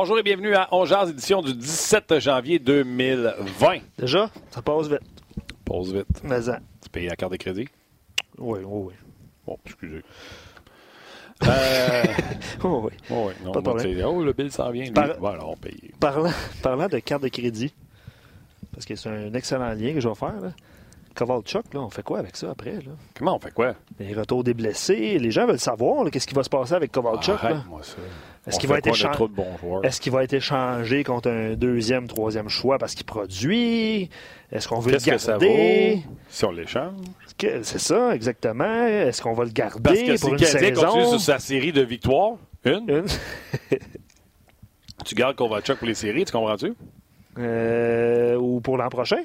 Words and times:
Bonjour 0.00 0.16
et 0.16 0.22
bienvenue 0.22 0.54
à 0.54 0.68
Ongears, 0.72 1.08
édition 1.08 1.42
du 1.42 1.52
17 1.52 2.20
janvier 2.20 2.60
2020. 2.60 3.78
Déjà, 3.98 4.30
ça 4.48 4.62
passe 4.62 4.86
vite. 4.86 5.00
Pause 5.64 5.92
vite. 5.92 6.22
Mais 6.22 6.40
ça. 6.40 6.60
Tu 6.80 6.88
payes 6.88 7.08
la 7.08 7.16
carte 7.16 7.32
de 7.32 7.36
crédit? 7.36 7.66
Oui, 8.38 8.60
oui, 8.64 8.84
oui. 8.86 8.94
Bon, 9.44 9.58
excusez. 9.66 10.02
Euh, 11.48 12.04
Oh, 12.62 12.82
oui. 12.84 12.92
oh, 13.10 13.24
oui, 13.28 13.32
non, 13.44 13.50
Pas 13.50 13.60
moi, 13.60 13.74
oh, 14.06 14.22
le 14.22 14.32
bill 14.32 14.52
s'en 14.52 14.70
vient. 14.70 14.84
Lui. 14.84 14.92
Par- 14.92 15.18
Voilà, 15.18 15.44
on 15.44 15.56
paye. 15.56 15.90
Parlant, 15.98 16.30
parlant 16.62 16.86
de 16.86 16.98
carte 17.00 17.24
de 17.24 17.28
crédit, 17.28 17.74
parce 18.72 18.86
que 18.86 18.94
c'est 18.94 19.08
un 19.08 19.34
excellent 19.34 19.72
lien 19.72 19.94
que 19.94 20.00
je 20.00 20.08
vais 20.08 20.14
faire, 20.14 20.40
là. 20.40 20.52
Kovalchuk, 21.16 21.74
là, 21.74 21.80
on 21.80 21.90
fait 21.90 22.04
quoi 22.04 22.20
avec 22.20 22.36
ça 22.36 22.50
après? 22.50 22.74
Là? 22.74 22.92
Comment 23.16 23.34
on 23.36 23.40
fait 23.40 23.52
quoi? 23.52 23.74
Les 23.98 24.14
retours 24.14 24.44
des 24.44 24.54
blessés, 24.54 25.18
les 25.18 25.30
gens 25.32 25.44
veulent 25.46 25.58
savoir 25.58 26.04
là, 26.04 26.10
qu'est-ce 26.12 26.26
qui 26.28 26.34
va 26.34 26.44
se 26.44 26.48
passer 26.48 26.74
avec 26.74 26.92
Kovalchuk. 26.92 27.34
Arrête-moi 27.42 27.82
ça. 27.82 27.96
Est-ce 28.46 28.58
qu'il 28.58 28.68
va 28.68 28.78
être 28.78 28.86
qu'il 30.00 30.12
va 30.12 30.24
être 30.24 30.32
échangé 30.32 31.04
contre 31.04 31.28
un 31.30 31.54
deuxième, 31.54 32.06
troisième 32.08 32.48
choix 32.48 32.78
parce 32.78 32.94
qu'il 32.94 33.04
produit? 33.04 34.08
Est-ce 34.50 34.66
qu'on 34.68 34.78
veut 34.80 34.92
le 34.92 34.96
Qu'est-ce 34.98 35.10
que 35.10 35.18
ça 35.18 35.32
garder? 35.32 36.02
vaut 36.06 36.12
si 36.30 36.44
on 36.46 36.50
l'échange? 36.52 36.94
C'est 37.62 37.78
ça, 37.78 38.14
exactement. 38.14 38.86
Est-ce 38.86 39.20
qu'on 39.22 39.34
va 39.34 39.44
le 39.44 39.50
garder 39.50 39.82
Parce 39.82 39.98
que 40.00 40.20
pour 40.20 40.30
une 40.34 40.40
Canadien 40.40 40.72
continue 40.72 41.02
saison? 41.04 41.10
sur 41.10 41.20
sa 41.20 41.38
série 41.38 41.72
de 41.72 41.82
victoires, 41.82 42.36
une, 42.64 42.84
Une? 42.88 43.04
tu 45.04 45.14
gardes 45.14 45.36
Kovalchuk 45.36 45.78
pour 45.78 45.86
les 45.86 45.94
séries, 45.94 46.24
tu 46.24 46.32
comprends-tu? 46.32 46.74
Euh, 47.38 48.36
ou 48.36 48.60
pour 48.60 48.76
l'an 48.78 48.88
prochain? 48.88 49.22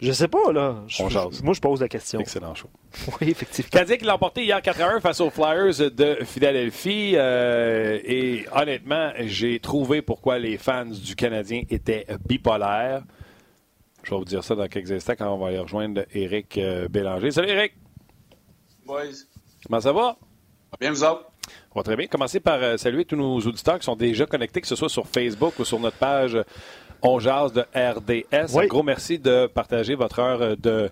Je 0.00 0.12
sais 0.12 0.28
pas, 0.28 0.50
là. 0.52 0.76
Je- 0.86 1.02
On 1.02 1.08
jase. 1.10 1.42
moi, 1.42 1.52
je 1.52 1.60
pose 1.60 1.80
la 1.80 1.88
question. 1.88 2.20
Excellent 2.20 2.54
show. 2.54 2.68
Oui, 3.20 3.30
effectivement. 3.30 3.84
Qui 3.84 4.04
l'a 4.04 4.14
emporté 4.14 4.44
hier 4.44 4.60
4 4.62 4.80
à 4.80 4.94
1 4.94 5.00
face 5.00 5.20
aux 5.20 5.30
Flyers 5.30 5.90
de 5.90 6.18
Philadelphie. 6.24 7.12
euh, 7.16 7.98
et 8.04 8.46
honnêtement, 8.54 9.12
j'ai 9.20 9.60
trouvé 9.60 10.00
pourquoi 10.02 10.38
les 10.38 10.56
fans 10.56 10.86
du 10.86 11.14
Canadien 11.14 11.62
étaient 11.68 12.06
bipolaires. 12.26 13.02
Je 14.02 14.10
vais 14.12 14.16
vous 14.16 14.24
dire 14.24 14.42
ça 14.42 14.54
dans 14.54 14.66
quelques 14.68 14.90
instants 14.92 15.12
quand 15.18 15.28
on 15.34 15.38
va 15.38 15.52
y 15.52 15.58
rejoindre 15.58 16.02
Éric 16.14 16.56
euh, 16.56 16.88
Bélanger. 16.88 17.30
Salut 17.32 17.50
Éric, 17.50 17.74
Boys, 18.86 19.02
comment 19.66 19.80
ça 19.80 19.92
va? 19.92 20.16
bien 20.80 20.90
vous 20.92 21.04
autres? 21.04 21.26
On 21.74 21.80
va 21.80 21.82
très 21.84 21.96
bien. 21.96 22.06
Commencer 22.06 22.40
par 22.40 22.62
euh, 22.62 22.76
saluer 22.78 23.04
tous 23.04 23.16
nos 23.16 23.36
auditeurs 23.40 23.78
qui 23.78 23.84
sont 23.84 23.96
déjà 23.96 24.24
connectés, 24.24 24.62
que 24.62 24.66
ce 24.66 24.76
soit 24.76 24.88
sur 24.88 25.06
Facebook 25.06 25.58
ou 25.58 25.64
sur 25.66 25.78
notre 25.78 25.98
page 25.98 26.38
On 27.02 27.18
Jase 27.18 27.52
de 27.52 27.60
RDS. 27.74 28.54
Oui. 28.54 28.64
Un 28.64 28.66
gros 28.66 28.82
merci 28.82 29.18
de 29.18 29.46
partager 29.46 29.94
votre 29.94 30.18
heure 30.18 30.56
de 30.56 30.90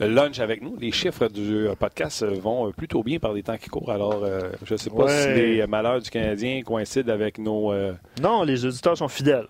lunch 0.00 0.40
avec 0.40 0.62
nous. 0.62 0.76
Les 0.78 0.90
chiffres 0.92 1.28
du 1.28 1.66
podcast 1.78 2.24
vont 2.24 2.72
plutôt 2.72 3.02
bien 3.02 3.18
par 3.18 3.32
les 3.32 3.42
temps 3.42 3.56
qui 3.56 3.68
courent. 3.70 3.90
Alors, 3.92 4.24
euh, 4.24 4.50
je 4.64 4.72
ne 4.74 4.78
sais 4.78 4.90
pas 4.90 5.04
Ouais. 5.04 5.22
si 5.22 5.28
les 5.40 5.66
malheurs 5.66 6.00
du 6.00 6.10
Canadien 6.10 6.62
coïncident 6.62 7.12
avec 7.12 7.38
nos... 7.38 7.72
euh, 7.72 7.92
Non, 8.20 8.42
les 8.42 8.64
auditeurs 8.66 8.96
sont 8.96 9.08
fidèles. 9.08 9.46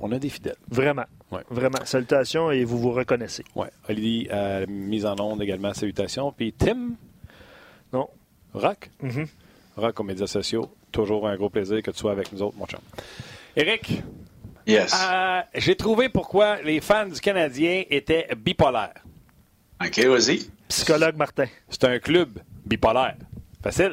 on 0.00 0.12
a 0.12 0.18
des 0.18 0.28
fidèles. 0.28 0.56
Vraiment. 0.70 1.04
Ouais. 1.32 1.40
Vraiment. 1.50 1.78
Salutations 1.84 2.50
et 2.50 2.64
vous 2.64 2.78
vous 2.78 2.92
reconnaissez. 2.92 3.44
Ouais. 3.54 3.68
Olivier, 3.88 4.28
euh, 4.32 4.66
mise 4.68 5.06
en 5.06 5.16
onde 5.18 5.42
également, 5.42 5.72
salutations. 5.72 6.30
Puis 6.32 6.52
Tim? 6.52 6.90
Non. 7.92 8.08
Rock? 8.52 8.90
Mhm. 9.02 9.26
Rock 9.78 10.00
aux 10.00 10.04
médias 10.04 10.26
sociaux. 10.26 10.68
Toujours 10.92 11.26
un 11.28 11.36
gros 11.36 11.48
plaisir 11.50 11.82
que 11.82 11.90
tu 11.90 11.98
sois 11.98 12.12
avec 12.12 12.32
nous 12.32 12.42
autres, 12.42 12.56
mon 12.58 12.66
chum. 12.66 12.80
Éric, 13.56 14.02
Yes. 14.68 14.94
Euh, 14.94 15.40
J'ai 15.54 15.74
trouvé 15.74 16.10
pourquoi 16.10 16.60
les 16.62 16.80
fans 16.82 17.06
du 17.06 17.20
Canadien 17.20 17.84
étaient 17.88 18.28
bipolaires. 18.36 19.02
OK, 19.82 19.98
vas-y. 20.04 20.50
Psychologue 20.68 21.16
Martin. 21.16 21.46
C'est 21.70 21.84
un 21.84 21.98
club 21.98 22.38
bipolaire. 22.66 23.16
Facile. 23.62 23.92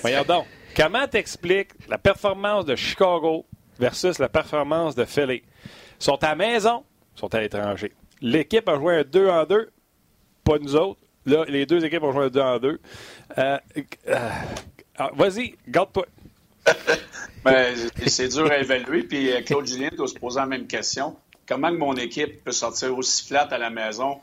Voyons 0.00 0.22
donc. 0.22 0.46
Comment 0.76 1.06
t'expliques 1.08 1.72
la 1.88 1.98
performance 1.98 2.64
de 2.64 2.76
Chicago 2.76 3.44
versus 3.78 4.18
la 4.18 4.28
performance 4.28 4.94
de 4.94 5.04
Philly? 5.04 5.42
Ils 5.64 6.04
sont 6.04 6.22
à 6.22 6.28
la 6.28 6.34
maison, 6.36 6.84
ils 7.16 7.20
sont 7.20 7.34
à 7.34 7.40
l'étranger. 7.40 7.92
L'équipe 8.20 8.68
a 8.68 8.76
joué 8.76 9.00
un 9.00 9.02
2 9.02 9.28
en 9.28 9.44
2, 9.44 9.70
pas 10.44 10.58
nous 10.58 10.76
autres. 10.76 11.00
Là, 11.26 11.44
les 11.48 11.66
deux 11.66 11.84
équipes 11.84 12.02
ont 12.04 12.12
joué 12.12 12.26
un 12.26 12.30
2 12.30 12.40
en 12.40 12.58
2. 12.58 12.80
Euh, 13.38 13.58
euh, 14.08 14.28
ah, 14.96 15.10
Vas-y, 15.14 15.56
garde-toi. 15.68 16.06
Ben, 17.44 17.74
c'est 18.06 18.28
dur 18.28 18.50
à 18.50 18.58
évaluer. 18.58 19.02
Puis 19.02 19.32
euh, 19.32 19.40
Claude 19.42 19.66
Julien 19.66 19.88
doit 19.96 20.06
se 20.06 20.14
poser 20.14 20.38
la 20.38 20.46
même 20.46 20.66
question. 20.68 21.16
Comment 21.48 21.70
que 21.70 21.76
mon 21.76 21.94
équipe 21.94 22.44
peut 22.44 22.52
sortir 22.52 22.96
aussi 22.96 23.26
flat 23.26 23.48
à 23.50 23.58
la 23.58 23.68
maison? 23.70 24.20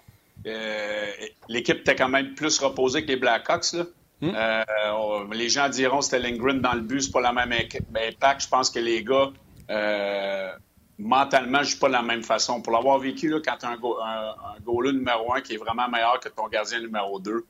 Euh, 0.47 1.05
L'équipe 1.50 1.79
était 1.79 1.95
quand 1.95 2.07
même 2.07 2.33
plus 2.35 2.57
reposée 2.59 3.03
que 3.03 3.09
les 3.09 3.17
Blackhawks. 3.17 3.73
Là. 3.73 3.83
Euh, 4.23 4.63
on- 4.94 5.23
les 5.31 5.50
gens 5.50 5.67
diront 5.67 6.00
que 6.00 6.05
c'était 6.05 6.19
Lindgren 6.19 6.61
dans 6.61 6.73
le 6.73 6.79
but, 6.81 7.01
c'est 7.01 7.11
pas 7.11 7.19
la 7.19 7.33
même 7.33 7.51
équipe. 7.51 7.83
Impact. 7.94 8.44
Je 8.44 8.47
pense 8.47 8.69
que 8.69 8.79
les 8.79 9.03
gars, 9.03 9.31
euh, 9.69 10.50
mentalement, 10.97 11.59
je 11.63 11.69
suis 11.71 11.77
pas 11.79 11.88
de 11.88 11.94
la 11.94 12.01
même 12.01 12.23
façon. 12.23 12.61
Pour 12.61 12.71
l'avoir 12.71 13.00
vécu, 13.00 13.27
là, 13.29 13.39
quand 13.45 13.57
tu 13.59 13.66
as 13.66 13.69
un, 13.69 13.77
go- 13.77 13.97
un, 14.01 14.29
un 14.29 14.59
goaler 14.63 14.94
numéro 14.94 15.33
un 15.33 15.41
qui 15.41 15.56
est 15.56 15.57
vraiment 15.57 15.89
meilleur 15.89 16.21
que 16.21 16.29
ton 16.29 16.47
gardien 16.47 16.79
numéro 16.79 17.19
2, 17.19 17.45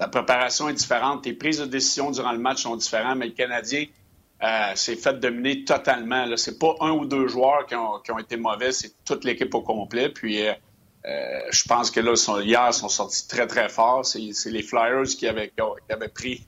la 0.00 0.08
préparation 0.08 0.68
est 0.68 0.74
différente. 0.74 1.22
Tes 1.22 1.32
prises 1.32 1.60
de 1.60 1.66
décision 1.66 2.10
durant 2.10 2.32
le 2.32 2.38
match 2.38 2.62
sont 2.62 2.74
différentes, 2.76 3.18
mais 3.18 3.26
le 3.26 3.32
Canadien 3.32 3.84
euh, 4.42 4.74
s'est 4.74 4.96
fait 4.96 5.20
dominer 5.20 5.64
totalement. 5.64 6.36
Ce 6.36 6.50
n'est 6.50 6.58
pas 6.58 6.74
un 6.80 6.90
ou 6.92 7.06
deux 7.06 7.28
joueurs 7.28 7.66
qui 7.66 7.74
ont, 7.74 8.18
été 8.18 8.36
mauvais, 8.36 8.72
c'est 8.72 8.92
toute 9.04 9.24
l'équipe 9.24 9.54
au 9.54 9.62
complet. 9.62 10.08
Puis 10.08 10.46
euh, 10.46 10.52
euh, 11.04 11.40
je 11.50 11.64
pense 11.64 11.90
que 11.90 12.00
là, 12.00 12.16
sont, 12.16 12.40
hier, 12.40 12.64
ils 12.68 12.72
sont 12.72 12.88
sortis 12.88 13.26
très, 13.28 13.46
très 13.46 13.68
fort. 13.68 14.04
C'est 14.04 14.50
les 14.50 14.62
Flyers 14.62 15.04
qui 15.04 15.26
avaient, 15.26 15.52
pris, 16.12 16.38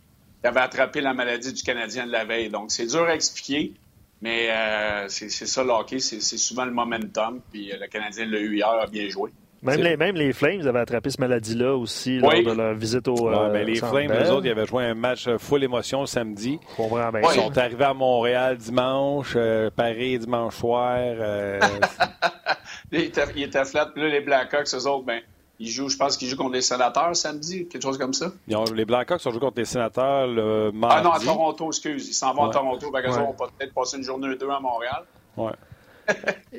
qui 0.41 0.47
avaient 0.47 0.61
attrapé 0.61 1.01
la 1.01 1.15
maladie 1.15 1.53
du 1.53 1.63
Canadien 1.63 2.07
de 2.07 2.13
la 2.13 2.25
veille. 2.25 2.51
Donc, 2.51 2.73
c'est 2.73 2.87
dur 2.87 3.05
à 3.05 3.15
expliquer, 3.15 3.75
mais 4.21 4.51
euh, 4.51 5.09
c'est 5.09 5.29
ça 5.29 5.63
le 5.63 5.71
hockey, 5.71 5.99
c'est 6.01 6.21
souvent 6.21 6.65
le 6.65 6.73
momentum. 6.73 7.41
Puis 7.53 7.73
le 7.79 7.87
Canadien 7.87 8.27
l'a 8.27 8.39
eu 8.39 8.57
hier, 8.57 8.69
a 8.69 8.87
bien 8.87 9.09
joué. 9.09 9.31
Même 9.65 9.81
les, 9.81 9.97
même 9.97 10.15
les 10.15 10.33
Flames 10.33 10.67
avaient 10.67 10.79
attrapé 10.81 11.11
cette 11.11 11.21
maladie-là 11.21 11.75
aussi 11.75 12.19
lors 12.19 12.31
Oui. 12.33 12.45
de 12.45 12.53
leur 12.53 12.75
visite 12.75 13.09
au. 13.09 13.15
Ouais, 13.29 13.35
euh, 13.35 13.49
ben, 13.51 13.67
les 13.67 13.77
Centre 13.77 13.93
Flames, 13.93 14.09
Bell. 14.09 14.23
eux 14.27 14.31
autres, 14.31 14.47
ils 14.47 14.51
avaient 14.51 14.67
joué 14.67 14.85
un 14.85 14.95
match 14.95 15.27
euh, 15.27 15.39
full 15.39 15.65
émotion 15.65 16.01
le 16.03 16.07
samedi. 16.07 16.59
Comprends 16.77 17.11
bien 17.11 17.21
Ils 17.23 17.41
sont 17.41 17.57
arrivés 17.59 17.85
à 17.85 17.95
Montréal 17.95 18.57
dimanche, 18.59 19.33
euh, 19.37 19.71
Paris 19.75 20.19
dimanche 20.19 20.55
soir. 20.57 20.97
euh, 20.99 21.59
Là, 21.61 21.69
il 22.93 23.01
était, 23.01 23.25
il 23.37 23.43
était 23.45 23.65
flat. 23.65 23.87
Puis 23.87 24.03
là, 24.03 24.09
les 24.09 24.21
Blackhawks, 24.21 24.69
eux 24.75 24.87
autres, 24.87 25.05
ben, 25.07 25.21
ils 25.59 25.69
jouent, 25.71 25.89
je 25.89 25.97
pense 25.97 26.17
qu'ils 26.17 26.29
jouent 26.29 26.37
contre 26.37 26.53
les 26.55 26.61
sénateurs 26.61 27.15
samedi, 27.17 27.67
quelque 27.69 27.83
chose 27.83 27.97
comme 27.97 28.13
ça. 28.13 28.33
ils 28.49 28.57
ont- 28.57 28.65
les 28.75 28.85
Blackhawks 28.85 29.25
ont 29.25 29.31
joué 29.31 29.41
contre 29.41 29.59
les 29.59 29.65
sénateurs 29.65 30.27
le 30.27 30.73
Ah 30.75 30.77
non, 30.77 30.89
à 30.89 31.03
mardi. 31.03 31.27
Toronto, 31.27 31.69
excuse. 31.69 32.09
Ils 32.09 32.13
s'en 32.13 32.35
vont 32.35 32.43
Ouais. 32.43 32.49
à 32.51 32.53
Toronto. 32.53 32.91
Que 32.91 32.99
eux 33.09 33.11
Ouais. 33.11 33.35
peut-être 33.59 33.73
passer 33.73 33.97
une 33.97 34.03
journée 34.05 34.29
ou 34.29 34.35
deux 34.35 34.51
à 34.51 34.61
Montréal. 34.61 35.05
Ouais. 35.37 35.53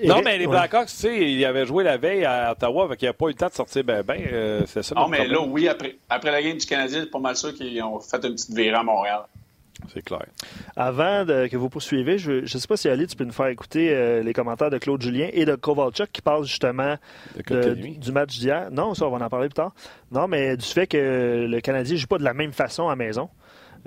Non, 0.03 0.21
mais 0.23 0.37
les. 0.37 0.47
Blackhawks, 0.47 0.87
tu 0.87 0.93
sais, 0.95 1.31
ils 1.31 1.45
avaient 1.45 1.65
joué 1.65 1.83
la 1.83 1.97
veille 1.97 2.25
à 2.25 2.51
Ottawa, 2.51 2.87
fait 2.89 2.97
qu'il 2.97 3.05
n'y 3.05 3.09
a 3.09 3.13
pas 3.13 3.25
eu 3.25 3.29
le 3.29 3.33
temps 3.35 3.47
de 3.47 3.53
sortir 3.53 3.83
ben 3.83 4.03
ben. 4.03 4.21
euh, 4.31 4.61
c'est 4.67 4.83
ça. 4.83 4.93
Non, 4.95 5.07
mais 5.07 5.17
problème. 5.17 5.37
là, 5.37 5.47
oui, 5.47 5.67
après, 5.67 5.95
après 6.09 6.31
la 6.31 6.41
game 6.41 6.57
du 6.57 6.65
Canadien, 6.65 7.01
c'est 7.01 7.11
pas 7.11 7.19
mal 7.19 7.35
sûr 7.35 7.53
qu'ils 7.53 7.81
ont 7.83 7.99
fait 7.99 8.23
une 8.25 8.33
petite 8.33 8.53
virée 8.53 8.75
à 8.75 8.83
Montréal. 8.83 9.21
C'est 9.93 10.01
clair. 10.03 10.25
Avant 10.75 11.25
de- 11.25 11.47
que 11.47 11.57
vous 11.57 11.69
poursuivez, 11.69 12.17
je 12.17 12.31
ne 12.41 12.45
sais 12.45 12.67
pas 12.67 12.77
si 12.77 12.87
Ali, 12.89 13.07
tu 13.07 13.15
peux 13.15 13.25
nous 13.25 13.33
faire 13.33 13.47
écouter 13.47 13.89
euh, 13.93 14.23
les 14.23 14.33
commentaires 14.33 14.69
de 14.69 14.77
Claude 14.77 15.01
Julien 15.01 15.27
et 15.33 15.45
de 15.45 15.55
Kovalchuk 15.55 16.11
qui 16.11 16.21
parlent 16.21 16.45
justement 16.45 16.95
De 17.35 17.37
de- 17.37 17.43
Kotkaniemi. 17.43 17.97
du 17.97 18.11
match 18.11 18.37
d'hier. 18.39 18.69
Non, 18.71 18.93
ça, 18.95 19.05
on 19.05 19.15
va 19.15 19.23
en 19.23 19.29
parler 19.29 19.47
plus 19.49 19.53
tard. 19.55 19.73
Non, 20.11 20.27
mais 20.27 20.55
du 20.57 20.65
fait 20.65 20.87
que 20.87 21.45
le 21.47 21.59
Canadien 21.61 21.93
ne 21.95 21.99
joue 21.99 22.07
pas 22.07 22.17
de 22.17 22.23
la 22.23 22.33
même 22.33 22.53
façon 22.53 22.87
à 22.87 22.91
la 22.91 22.95
maison. 22.95 23.29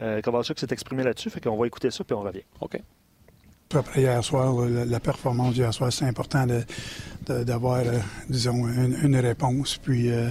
Euh, 0.02 0.20
Kovalchuk 0.20 0.58
s'est 0.58 0.68
exprimé 0.70 1.02
là-dessus, 1.02 1.30
fait 1.30 1.40
qu'on 1.40 1.56
va 1.56 1.66
écouter 1.66 1.90
ça 1.90 2.04
puis 2.04 2.14
on 2.14 2.20
revient. 2.20 2.44
OK. 2.60 2.78
Après 3.74 4.00
hier 4.00 4.24
soir, 4.24 4.54
la, 4.66 4.98
performance 4.98 5.52
d'hier 5.52 5.74
soir, 5.74 5.92
c'est 5.92 6.06
important 6.06 6.46
de- 6.46 6.64
de- 7.26 7.44
d'avoir, 7.44 7.80
euh, 7.80 7.98
disons, 8.30 8.66
une, 8.66 9.16
réponse, 9.16 9.76
puis 9.76 10.10
euh, 10.10 10.30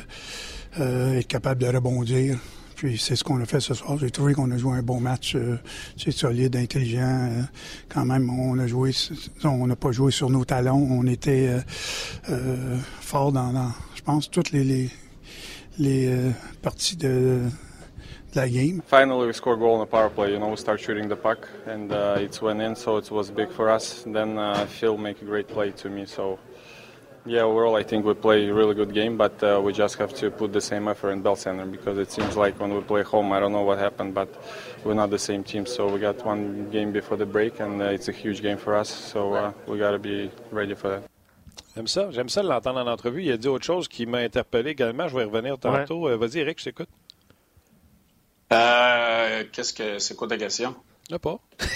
euh, 0.79 1.19
être 1.19 1.27
capable 1.27 1.61
de 1.61 1.67
rebondir. 1.67 2.39
Puis 2.75 2.97
c'est 2.97 3.15
ce 3.15 3.23
qu'on 3.23 3.39
a 3.39 3.45
fait 3.45 3.59
ce 3.59 3.75
soir. 3.75 3.95
J'ai 3.99 4.09
trouvé 4.09 4.33
qu'on 4.33 4.49
a 4.49 4.57
joué 4.57 4.75
un 4.77 4.81
bon 4.81 4.99
match, 4.99 5.35
euh, 5.35 5.57
c'est 5.97 6.09
solide, 6.09 6.55
intelligent. 6.55 7.29
euh, 7.31 7.43
quand 7.89 8.05
même, 8.05 8.27
on 8.27 8.57
a 8.57 8.65
joué, 8.65 8.91
on 9.43 9.67
n'a 9.67 9.75
pas 9.75 9.91
joué 9.91 10.11
sur 10.11 10.31
nos 10.31 10.43
talons. 10.43 10.87
On 10.89 11.05
était 11.05 11.57
fort 13.01 13.31
dans, 13.31 13.53
dans, 13.53 13.71
je 13.93 14.01
pense, 14.01 14.31
toutes 14.31 14.51
les, 14.51 14.63
les, 14.63 14.89
les 15.77 16.31
parties 16.63 16.95
de, 16.95 17.41
de 18.37 18.41
la 18.41 18.47
game. 18.47 18.81
Finally, 18.85 19.27
we 19.27 19.33
score 19.33 19.53
a 19.53 19.57
goal 19.57 19.73
on 19.73 19.79
the 19.79 19.85
power 19.85 20.09
play. 20.09 20.31
You 20.31 20.39
know, 20.39 20.49
we 20.49 20.57
start 20.57 20.79
shooting 20.79 21.07
the 21.07 21.15
puck, 21.15 21.47
and 21.65 21.91
uh, 21.91 22.17
it 22.19 22.39
went 22.41 22.61
in, 22.61 22.75
so 22.75 22.97
it 22.97 23.09
was 23.11 23.31
big 23.31 23.51
for 23.51 23.69
us. 23.69 24.03
Then 24.05 24.37
uh, 24.37 24.65
Phil 24.67 24.97
make 24.97 25.21
a 25.21 25.25
great 25.25 25.47
play 25.47 25.71
to 25.71 25.89
me. 25.89 26.05
So, 26.05 26.39
yeah, 27.25 27.41
overall, 27.41 27.75
I 27.75 27.83
think 27.83 28.05
we 28.05 28.13
play 28.13 28.47
a 28.47 28.53
really 28.53 28.75
good 28.75 28.93
game, 28.93 29.17
but 29.17 29.41
uh, 29.43 29.59
we 29.63 29.73
just 29.73 29.97
have 29.97 30.13
to 30.15 30.29
put 30.31 30.53
the 30.53 30.61
same 30.61 30.87
effort 30.87 31.11
in 31.11 31.21
Bell 31.21 31.35
Center 31.35 31.65
because 31.65 31.97
it 31.97 32.11
seems 32.11 32.37
like 32.37 32.59
when 32.59 32.73
we 32.73 32.81
play 32.81 33.03
home, 33.03 33.31
I 33.33 33.39
don't 33.39 33.51
know 33.51 33.63
what 33.63 33.79
happened, 33.79 34.13
but 34.13 34.29
we're 34.83 34.93
not 34.93 35.09
the 35.09 35.19
same 35.19 35.43
team. 35.43 35.65
So 35.65 35.87
we 35.87 35.99
got 35.99 36.23
one 36.25 36.69
game 36.71 36.91
before 36.91 37.17
the 37.17 37.25
break, 37.25 37.59
and 37.59 37.81
uh, 37.81 37.85
it's 37.85 38.07
a 38.07 38.13
huge 38.13 38.41
game 38.41 38.57
for 38.57 38.75
us. 38.75 38.89
So 38.89 39.33
uh, 39.33 39.51
we 39.67 39.77
got 39.79 39.91
to 39.91 39.99
be 39.99 40.31
ready 40.51 40.75
for 40.75 40.89
that. 40.89 41.03
J'aime 41.75 41.87
ça. 41.87 42.09
J'aime 42.11 42.29
ça 42.29 42.41
l'entendre 42.41 42.79
en 42.79 42.87
entrevue. 42.87 43.23
Il 43.23 43.31
a 43.31 43.37
dit 43.37 43.47
autre 43.47 43.65
chose 43.65 43.87
qui 43.87 44.07
m'a 44.07 44.19
interpellé 44.19 44.71
également. 44.71 45.07
Je 45.07 45.15
vais 45.15 45.23
y 45.23 45.25
revenir 45.25 45.59
tantôt. 45.59 46.07
Euh, 46.07 46.17
Vas-y, 46.17 46.39
Eric, 46.39 46.59
je 46.59 46.65
t'écoute. 46.65 46.89
Euh, 48.51 49.43
Qu'est-ce 49.51 49.73
que 49.73 49.99
c'est 49.99 50.15
quoi 50.15 50.27
ta 50.27 50.37
question? 50.37 50.75
Là, 51.09 51.19
pas. 51.19 51.39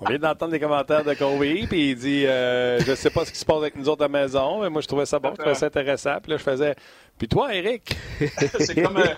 On 0.00 0.04
vient 0.08 0.18
d'entendre 0.18 0.52
des 0.52 0.60
commentaires 0.60 1.04
de 1.04 1.12
Kobe, 1.14 1.40
puis 1.68 1.90
il 1.90 1.96
dit 1.96 2.24
euh, 2.26 2.78
Je 2.80 2.94
sais 2.94 3.10
pas 3.10 3.24
ce 3.24 3.32
qui 3.32 3.38
se 3.38 3.44
passe 3.44 3.58
avec 3.58 3.76
nous 3.76 3.88
autres 3.88 4.02
à 4.04 4.08
la 4.08 4.20
maison, 4.20 4.62
mais 4.62 4.70
moi, 4.70 4.80
je 4.80 4.86
trouvais 4.86 5.06
ça 5.06 5.18
bon, 5.18 5.30
je 5.30 5.40
trouvais 5.40 5.54
ça 5.54 5.66
intéressant. 5.66 6.18
Puis 6.22 6.32
là, 6.32 6.38
je 6.38 6.42
faisais 6.42 6.76
Puis 7.18 7.28
toi, 7.28 7.52
Eric? 7.54 7.96
C'est 8.60 8.80
comme, 8.80 8.96
euh, 8.96 9.14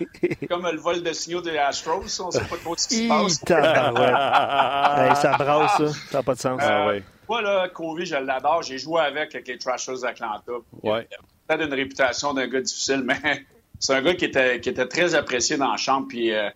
comme 0.49 0.67
le 0.67 0.79
vol 0.79 1.03
de 1.03 1.13
signaux 1.13 1.43
des 1.43 1.57
Astros, 1.59 2.21
on 2.21 2.31
sait 2.31 2.41
pas 2.41 2.57
trop 2.57 2.77
ce 2.77 2.89
qui 2.89 3.07
se 3.07 3.09
passe. 3.09 3.41
hey, 5.09 5.17
ça 5.17 5.37
brasse, 5.39 5.77
ça. 5.77 5.89
Ça 6.11 6.19
n'a 6.19 6.23
pas 6.23 6.35
de 6.35 6.41
sens. 6.41 6.61
Ah, 6.63 6.87
ouais. 6.89 7.03
Moi, 7.29 7.43
là, 7.43 7.69
Kobe, 7.69 8.01
je 8.03 8.17
l'adore. 8.17 8.63
J'ai 8.63 8.79
joué 8.79 9.01
avec, 9.03 9.35
avec 9.35 9.47
les 9.47 9.59
Trashers 9.59 10.01
d'Atlanta. 10.03 10.53
Ouais. 10.83 11.07
Peut-être 11.51 11.67
une 11.67 11.75
réputation 11.75 12.33
d'un 12.33 12.47
gars 12.47 12.61
difficile, 12.61 13.03
mais 13.05 13.45
c'est 13.81 13.93
un 13.93 14.03
gars 14.03 14.15
qui 14.15 14.27
était, 14.27 14.61
qui 14.61 14.69
était 14.69 14.87
très 14.87 15.17
apprécié 15.17 15.57
dans 15.57 15.73
le 15.73 15.79
champ. 15.79 16.05
Puis 16.05 16.33
euh, 16.33 16.49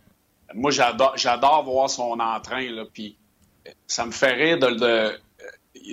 moi, 0.55 0.71
j'adore, 0.71 1.65
voir 1.65 1.91
son 1.91 2.21
entrain. 2.21 2.65
Puis 2.93 3.17
ça 3.89 4.07
me 4.07 4.13
fait 4.13 4.35
rire 4.35 4.59
de, 4.61 4.67
euh, 4.81 5.17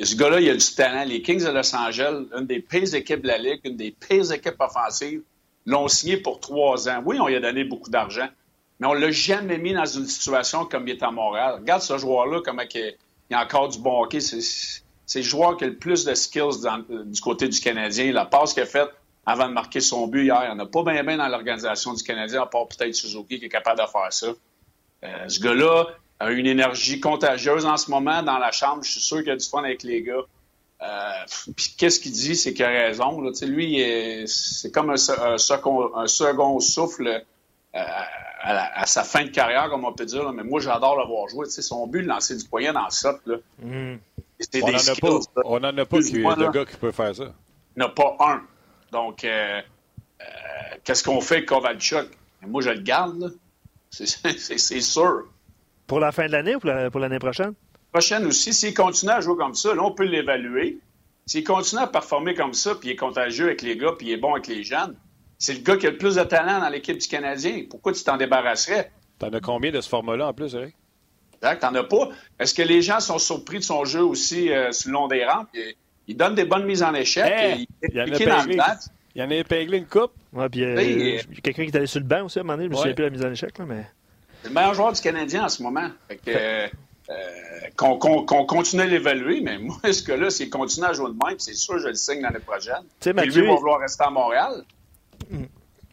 ce 0.03 0.15
gars-là, 0.15 0.39
il 0.39 0.50
a 0.51 0.56
du 0.56 0.75
talent. 0.75 1.03
Les 1.06 1.24
Kings 1.24 1.44
de 1.44 1.50
Los 1.50 1.75
Angeles, 1.75 2.25
une 2.38 2.45
des 2.45 2.59
pires 2.59 2.94
équipes 2.94 3.21
de 3.21 3.27
la 3.27 3.39
Ligue, 3.39 3.62
une 3.63 3.75
des 3.75 3.89
pires 3.89 4.31
équipes 4.31 4.59
offensives, 4.59 5.24
l'ont 5.65 5.88
signé 5.88 6.18
pour 6.18 6.39
trois 6.39 6.88
ans. 6.88 7.01
Oui, 7.04 7.19
on 7.19 7.25
lui 7.25 7.36
a 7.38 7.39
donné 7.39 7.63
beaucoup 7.63 7.89
d'argent, 7.89 8.27
mais 8.80 8.86
on 8.86 8.94
l'a 8.94 9.09
jamais 9.09 9.57
mis 9.57 9.74
dans 9.74 9.86
une 9.86 10.06
situation 10.06 10.65
comme 10.65 10.88
il 10.88 10.92
est 10.92 11.01
à 11.01 11.09
Montréal. 11.09 11.56
Regarde 11.56 11.81
ce 11.81 11.97
joueur-là, 11.97 12.42
comment 12.45 12.62
il, 12.71 12.95
il 13.31 13.36
a 13.36 13.42
encore 13.44 13.69
du 13.69 13.80
bon 13.80 14.04
hockey. 14.04 14.19
C'est, 14.19 14.83
c'est 15.12 15.19
le 15.19 15.25
joueur 15.25 15.58
qui 15.58 15.66
a 15.66 15.68
le 15.68 15.75
plus 15.75 16.06
de 16.06 16.16
skills 16.16 16.62
dans, 16.63 16.78
du 17.04 17.19
côté 17.19 17.50
du 17.50 17.60
Canadien. 17.60 18.13
La 18.13 18.24
passe 18.24 18.54
qu'il 18.54 18.63
a 18.63 18.66
faite 18.66 18.88
avant 19.25 19.50
de 19.50 19.54
marquer 19.54 19.81
son 19.81 20.08
but 20.08 20.24
hier, 20.24 20.40
il 20.44 20.46
n'y 20.46 20.54
en 20.54 20.60
a 20.60 20.66
pas 20.66 20.84
bien 20.84 21.04
bien 21.04 21.18
dans 21.18 21.28
l'organisation 21.28 21.94
du 21.94 22.02
Canadien, 22.02 22.44
à 22.44 22.46
part 22.46 22.66
peut-être 22.69 22.96
Suzuki 22.96 23.38
qui 23.38 23.46
est 23.46 23.50
capable 23.50 23.81
de 23.81 23.88
faire 23.88 24.08
ça. 24.13 24.28
Euh, 25.04 25.28
ce 25.28 25.42
gars-là 25.42 25.88
a 26.18 26.31
une 26.31 26.46
énergie 26.46 27.02
contagieuse 27.02 27.66
en 27.66 27.75
ce 27.75 27.92
moment 27.92 28.24
dans 28.24 28.38
la 28.38 28.54
chambre. 28.54 28.84
Je 28.84 28.92
suis 28.92 29.02
sûr 29.02 29.22
qu'il 29.22 29.31
a 29.31 29.36
du 29.36 29.46
fun 29.46 29.66
avec 29.66 29.84
les 29.84 30.02
gars. 30.02 30.24
Euh, 30.81 31.12
puis 31.57 31.75
qu'est-ce 31.78 32.00
qu'il 32.00 32.14
dit, 32.14 32.38
c'est 32.38 32.54
qu'il 32.54 32.64
a 32.64 32.69
raison. 32.69 33.19
Lui, 33.42 33.81
est, 33.81 34.28
c'est 34.28 34.72
comme 34.72 34.92
un, 34.92 35.38
second, 35.38 36.60
souffle 36.62 37.07
euh, 37.75 37.84
à, 38.44 38.86
sa 38.86 39.04
fin 39.04 39.25
de 39.25 39.30
carrière, 39.30 39.69
comme 39.69 39.84
on 39.84 39.92
peut 39.92 40.06
dire. 40.06 40.31
Mais 40.31 40.44
moi, 40.44 40.62
j'adore 40.62 40.98
le 40.98 41.06
voir 41.06 41.28
jouer. 41.28 41.48
T'sais, 41.48 41.62
son 41.62 41.86
but 41.86 42.02
de 42.02 42.07
lancer 42.07 42.38
du 42.38 42.46
poignet 42.46 42.72
dans 42.72 42.86
le 42.86 42.92
socle. 42.92 43.42
On, 44.62 44.72
n'en 44.72 44.78
a 44.78 44.96
pas, 44.96 45.20
on 45.46 45.60
n'en 45.60 45.78
a 45.78 45.86
pas 45.86 46.00
qui, 46.00 46.14
de 46.14 46.52
gars 46.52 46.66
qui 46.66 46.78
peut 46.78 46.92
faire 46.92 47.16
ça. 47.16 47.34
Il 47.76 47.80
n'y 47.80 47.84
en 47.84 47.88
a 47.88 47.90
pas 47.90 48.18
un. 48.20 48.42
Donc, 48.92 49.24
euh, 49.24 49.62
euh, 50.22 50.26
qu'est-ce 50.84 51.04
qu'on 51.04 51.22
fait 51.22 51.38
avec 51.38 51.48
Kovalchuk? 51.48 52.08
Moi, 52.48 52.62
je 52.62 52.70
le 52.72 52.82
garde. 52.82 53.36
C'est 53.92 54.82
sûr. 54.82 55.24
Pour 55.88 56.00
la 56.00 56.12
fin 56.12 56.28
de 56.28 56.32
l'année 56.32 56.56
ou 56.56 56.60
pour 56.60 57.00
l'année 57.00 57.20
prochaine? 57.20 57.54
Prochaine 57.92 58.26
aussi. 58.26 58.54
S'il 58.54 58.74
continue 58.74 59.12
à 59.12 59.20
jouer 59.20 59.36
comme 59.36 59.54
ça, 59.54 59.76
là, 59.76 59.84
on 59.84 59.92
peut 59.92 60.06
l'évaluer. 60.06 60.80
S'il 61.26 61.44
continue 61.44 61.82
à 61.82 61.88
performer 61.88 62.34
comme 62.34 62.54
ça, 62.54 62.76
puis 62.76 62.90
il 62.90 62.92
est 62.94 62.96
contagieux 62.96 63.46
avec 63.46 63.62
les 63.62 63.78
gars, 63.78 63.94
puis 63.98 64.08
il 64.08 64.14
est 64.14 64.18
bon 64.18 64.34
avec 64.34 64.48
les 64.48 64.64
jeunes, 64.64 64.96
c'est 65.38 65.54
le 65.54 65.60
gars 65.60 65.78
qui 65.78 65.88
a 65.88 65.92
le 65.92 65.98
plus 65.98 66.16
de 66.16 66.24
talent 66.24 66.60
dans 66.60 66.70
l'équipe 66.70 66.98
du 66.98 67.08
Canadien. 67.08 67.64
Pourquoi 67.70 67.94
tu 67.94 68.04
t'en 68.04 68.18
débarrasserais? 68.18 68.92
T'en 69.20 69.30
as 69.30 69.40
combien 69.40 69.72
de 69.72 69.82
ce 69.82 69.90
format-là 69.90 70.28
en 70.28 70.34
plus, 70.34 70.54
Eric? 70.56 70.76
Exact, 71.42 71.60
t'en 71.60 71.76
as 71.76 71.84
pas. 71.84 72.10
Est-ce 72.40 72.54
que 72.54 72.62
les 72.62 72.82
gens 72.82 73.00
sont 73.00 73.18
surpris 73.18 73.60
de 73.60 73.64
son 73.64 73.84
jeu 73.86 74.04
aussi 74.04 74.52
euh, 74.52 74.72
sur 74.72 74.90
le 74.90 74.94
long 74.94 75.08
des 75.08 75.26
rampes? 75.26 75.50
Il, 75.54 75.74
il, 76.08 76.18
donne 76.18 76.36
des 76.36 76.46
bonnes 76.46 76.66
mises 76.66 76.84
en 76.84 76.94
échec. 76.94 77.26
Hey, 77.26 77.68
il, 77.82 77.90
il, 77.90 77.96
y 77.96 78.02
en 78.02 78.06
a 78.06 78.44
dans 78.44 78.50
le 78.50 78.56
match. 78.56 78.80
Il 79.16 79.22
y 79.22 79.26
en 79.26 79.32
a 79.32 79.36
épinglé 79.36 79.78
une 79.78 79.88
coupe. 79.88 80.14
Ouais, 80.32 80.48
puis 80.50 80.64
euh, 80.64 80.76
oui, 80.78 81.20
quelqu'un 81.44 81.66
qui 81.66 81.72
est 81.72 81.76
allé 81.76 81.88
sur 81.88 82.00
le 82.00 82.06
banc 82.06 82.24
aussi 82.26 82.40
à 82.40 82.42
un 82.42 82.44
moment 82.46 82.58
donné. 82.58 82.66
Je 82.66 82.70
me 82.70 82.76
ouais. 82.76 82.82
souviens 82.82 82.94
plus 82.94 83.04
de 83.04 83.08
la 83.08 83.12
mise 83.12 83.26
en 83.26 83.32
échec, 83.32 83.58
là, 83.58 83.66
mais. 83.68 83.86
C'est 84.42 84.48
le 84.48 84.54
meilleur 84.56 84.74
joueur 84.74 84.94
du 84.94 85.02
Canadien 85.02 85.46
en 85.46 85.50
ce 85.50 85.62
moment. 85.62 85.90
Fait 86.08 86.16
que, 86.16 86.22
euh, 86.30 86.68
euh, 87.10 87.14
qu'on, 87.76 87.98
qu'on, 87.98 88.24
qu'on 88.24 88.46
continue 88.46 88.84
à 88.84 88.86
l'évaluer, 88.86 89.42
mais 89.42 89.58
moi, 89.58 89.78
ce 89.92 90.02
que 90.02 90.14
là, 90.14 90.30
s'il 90.30 90.50
continue 90.50 90.86
à 90.86 90.94
jouer 90.94 91.12
de 91.12 91.26
même, 91.26 91.38
c'est 91.40 91.54
sûr 91.54 91.76
que 91.76 91.82
je 91.82 91.88
le 91.90 91.96
signe 91.96 92.22
l'année 92.22 92.40
prochaine. 92.40 92.84
T'sais, 93.00 93.14
Mathieu... 93.14 93.42
lui 93.42 93.48
va 93.50 93.56
vouloir 93.56 93.80
rester 93.80 94.04
à 94.04 94.10
Montréal. 94.10 94.64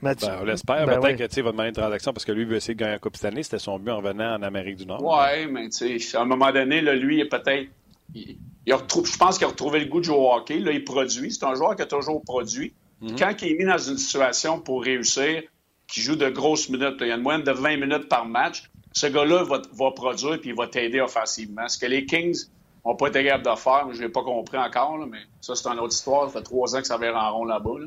Mathieu... 0.02 0.28
Ben, 0.28 0.38
on 0.40 0.44
l'espère. 0.44 0.86
Ben, 0.86 1.00
Peut-être 1.00 1.18
ouais. 1.20 1.28
que 1.28 1.36
il 1.36 1.42
va 1.42 1.52
demander 1.52 1.68
une 1.68 1.74
transaction 1.74 2.12
parce 2.12 2.24
que 2.24 2.32
lui, 2.32 2.42
il 2.42 2.48
veut 2.48 2.56
essayer 2.56 2.74
de 2.74 2.78
gagner 2.78 2.92
la 2.92 2.98
Coupe 2.98 3.16
cette 3.16 3.26
année. 3.26 3.42
C'était 3.42 3.58
son 3.58 3.78
but 3.78 3.90
en 3.90 4.00
venant 4.00 4.34
en 4.34 4.42
Amérique 4.42 4.76
du 4.76 4.86
Nord. 4.86 5.02
Oui, 5.02 5.46
mais 5.50 5.68
tu 5.68 5.98
sais, 5.98 6.16
à 6.16 6.22
un 6.22 6.24
moment 6.24 6.52
donné, 6.52 6.80
là, 6.80 6.94
lui, 6.94 7.16
il 7.16 7.20
est 7.20 7.28
peut-être. 7.28 7.68
Il, 8.14 8.38
il 8.66 8.74
retrouve, 8.74 9.10
je 9.10 9.16
pense 9.16 9.38
qu'il 9.38 9.46
a 9.46 9.50
retrouvé 9.50 9.80
le 9.80 9.86
goût 9.86 10.00
de 10.00 10.04
jouer 10.04 10.16
au 10.16 10.30
hockey. 10.30 10.58
Là, 10.58 10.72
il 10.72 10.84
produit. 10.84 11.32
C'est 11.32 11.44
un 11.44 11.54
joueur 11.54 11.74
qui 11.74 11.82
a 11.82 11.86
toujours 11.86 12.22
produit. 12.22 12.74
Mm-hmm. 13.02 13.18
Quand 13.18 13.42
il 13.42 13.52
est 13.52 13.54
mis 13.54 13.64
dans 13.64 13.78
une 13.78 13.96
situation 13.96 14.60
pour 14.60 14.82
réussir, 14.82 15.42
qui 15.86 16.02
joue 16.02 16.16
de 16.16 16.28
grosses 16.28 16.68
minutes, 16.68 16.96
il 17.00 17.08
y 17.08 17.12
a 17.12 17.16
une 17.16 17.22
moyenne 17.22 17.44
de 17.44 17.50
20 17.50 17.78
minutes 17.78 18.08
par 18.08 18.26
match, 18.26 18.64
ce 18.92 19.06
gars-là 19.06 19.42
va, 19.44 19.62
va, 19.72 19.90
produire 19.92 20.38
puis 20.38 20.50
il 20.50 20.54
va 20.54 20.66
t'aider 20.66 21.00
offensivement. 21.00 21.66
Ce 21.66 21.78
que 21.78 21.86
les 21.86 22.04
Kings 22.04 22.36
n'ont 22.84 22.94
pas 22.94 23.08
été 23.08 23.24
capables 23.24 23.56
de 23.56 23.58
faire, 23.58 23.88
je 23.92 24.02
n'ai 24.02 24.08
pas 24.08 24.22
compris 24.22 24.58
encore, 24.58 24.98
là, 24.98 25.06
mais 25.10 25.20
ça, 25.40 25.54
c'est 25.54 25.66
une 25.68 25.78
autre 25.78 25.94
histoire. 25.94 26.28
Ça 26.28 26.38
fait 26.38 26.44
trois 26.44 26.76
ans 26.76 26.80
que 26.80 26.86
ça 26.86 26.98
va 26.98 27.14
en 27.14 27.32
rond 27.38 27.44
là-bas. 27.44 27.78
Là. 27.80 27.86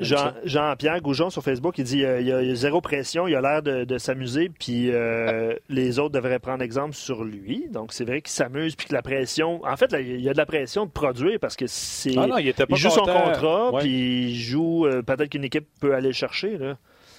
Jean, 0.00 0.32
Jean-Pierre 0.44 1.00
Goujon 1.02 1.30
sur 1.30 1.42
Facebook, 1.42 1.76
il 1.78 1.84
dit 1.84 2.04
euh, 2.04 2.20
il, 2.20 2.26
y 2.26 2.32
a, 2.32 2.42
il 2.42 2.50
a 2.50 2.54
zéro 2.54 2.80
pression, 2.80 3.28
il 3.28 3.34
a 3.34 3.40
l'air 3.40 3.62
de, 3.62 3.84
de 3.84 3.98
s'amuser, 3.98 4.48
puis 4.48 4.90
euh, 4.90 5.54
les 5.68 5.98
autres 5.98 6.14
devraient 6.14 6.38
prendre 6.38 6.62
exemple 6.62 6.94
sur 6.94 7.22
lui. 7.22 7.68
Donc 7.70 7.92
c'est 7.92 8.04
vrai 8.04 8.22
qu'il 8.22 8.32
s'amuse, 8.32 8.76
puis 8.76 8.86
que 8.86 8.94
la 8.94 9.02
pression. 9.02 9.60
En 9.64 9.76
fait, 9.76 9.92
là, 9.92 10.00
il 10.00 10.20
y 10.20 10.28
a 10.28 10.32
de 10.32 10.38
la 10.38 10.46
pression 10.46 10.86
de 10.86 10.90
produire 10.90 11.38
parce 11.38 11.56
que 11.56 11.66
c'est. 11.68 12.16
Ah 12.16 12.26
non, 12.26 12.38
il, 12.38 12.48
était 12.48 12.66
pas 12.66 12.74
il 12.74 12.78
joue 12.78 12.88
content. 12.88 13.06
son 13.06 13.30
contrat, 13.30 13.72
ouais. 13.72 13.80
puis 13.80 14.30
il 14.30 14.36
joue. 14.36 14.86
Euh, 14.86 15.02
peut-être 15.02 15.28
qu'une 15.28 15.44
équipe 15.44 15.66
peut 15.80 15.94
aller 15.94 16.08
le 16.08 16.14
chercher. 16.14 16.56
Là. 16.56 16.76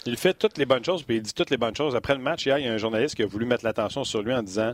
Il 0.08 0.18
fait 0.18 0.34
toutes 0.34 0.58
les 0.58 0.66
bonnes 0.66 0.84
choses, 0.84 1.04
puis 1.04 1.18
il 1.18 1.22
dit 1.22 1.34
toutes 1.34 1.52
les 1.52 1.58
bonnes 1.58 1.76
choses. 1.76 1.96
Après 1.96 2.16
le 2.16 2.22
match, 2.22 2.48
hier, 2.48 2.58
il 2.58 2.66
y 2.66 2.68
a 2.68 2.74
un 2.74 2.78
journaliste 2.78 3.16
qui 3.16 3.22
a 3.22 3.28
voulu 3.28 3.46
mettre 3.46 3.64
l'attention 3.64 4.04
sur 4.04 4.24
lui 4.24 4.34
en 4.34 4.42
disant 4.42 4.74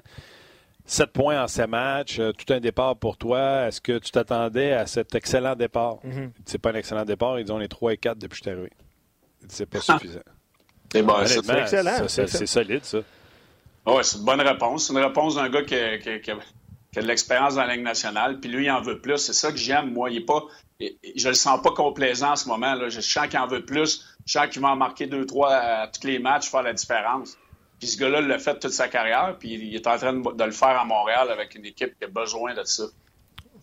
7 0.88 1.12
points 1.12 1.44
en 1.44 1.48
7 1.48 1.70
matchs, 1.70 2.20
euh, 2.20 2.32
tout 2.32 2.52
un 2.52 2.60
départ 2.60 2.96
pour 2.96 3.18
toi. 3.18 3.68
Est-ce 3.68 3.82
que 3.82 4.00
tu 4.00 4.10
t'attendais 4.10 4.72
à 4.74 4.88
cet 4.88 5.14
excellent 5.14 5.56
départ? 5.56 5.98
Mm-hmm. 6.06 6.32
C'est 6.46 6.58
pas 6.58 6.72
un 6.72 6.76
excellent 6.76 7.06
départ. 7.06 7.40
Ils 7.40 7.44
disent 7.44 7.52
on 7.52 7.60
est 7.60 7.68
3 7.68 7.94
et 7.94 7.98
4 7.98 8.18
depuis 8.18 8.30
que 8.30 8.36
je 8.38 8.50
suis 8.50 8.52
arrivé. 8.52 8.72
C'est 9.50 9.66
pas 9.66 9.82
suffisant. 9.82 10.20
C'est 10.92 11.04
bon, 11.04 11.14
c'est 11.26 11.50
excellent. 11.50 12.08
C'est 12.08 12.46
solide, 12.48 12.86
ça. 12.86 13.00
Oui, 13.86 14.04
c'est 14.04 14.18
une 14.18 14.26
bonne 14.26 14.42
réponse. 14.42 14.88
C'est 14.88 14.94
une 14.94 15.00
réponse 15.00 15.36
d'un 15.36 15.50
gars 15.50 15.62
qui, 15.62 15.76
qui, 16.02 16.22
qui, 16.22 16.32
qui 16.92 17.00
a 17.00 17.02
de 17.02 17.08
l'expérience 17.08 17.56
dans 17.56 17.64
la 17.64 17.76
Ligue 17.76 17.84
nationale, 17.84 18.40
puis 18.40 18.50
lui, 18.50 18.66
il 18.66 18.72
en 18.72 18.82
veut 18.82 19.00
plus. 19.00 19.18
C'est 19.18 19.34
ça 19.34 19.52
que 19.52 19.58
j'aime, 19.58 19.94
moi. 19.94 20.10
Il 20.10 20.18
est 20.18 20.26
pas, 20.26 20.44
je 20.80 21.28
le 21.28 21.34
sens 21.34 21.62
pas 21.62 21.72
complaisant 21.72 22.32
en 22.32 22.36
ce 22.36 22.48
moment. 22.48 22.76
Là. 22.76 22.90
Je 22.90 23.02
sens 23.02 23.28
qu'il 23.28 23.40
en 23.40 23.48
veut 23.48 23.66
plus. 23.66 24.06
Je 24.26 24.34
sens 24.34 24.48
qu'il 24.48 24.62
va 24.62 24.70
en 24.70 24.76
marquer 24.76 25.08
deux, 25.08 25.26
trois 25.26 25.54
à 25.54 25.88
tous 25.88 26.08
les 26.08 26.20
matchs, 26.20 26.50
faire 26.50 26.64
la 26.64 26.74
différence. 26.74 27.38
Puis 27.80 27.90
ce 27.90 28.00
gars-là 28.00 28.22
l'a 28.22 28.40
fait 28.40 28.60
toute 28.60 28.72
sa 28.72 28.88
carrière, 28.88 29.36
puis 29.40 29.54
il 29.54 29.76
est 29.76 29.86
en 29.88 29.98
train 29.98 30.14
de, 30.14 30.44
le 30.44 30.52
faire 30.52 30.80
à 30.80 30.86
Montréal 30.86 31.30
avec 31.30 31.56
une 31.56 31.66
équipe 31.66 31.98
qui 31.98 32.06
a 32.06 32.08
besoin 32.08 32.54
de 32.56 32.64
ça. 32.64 32.86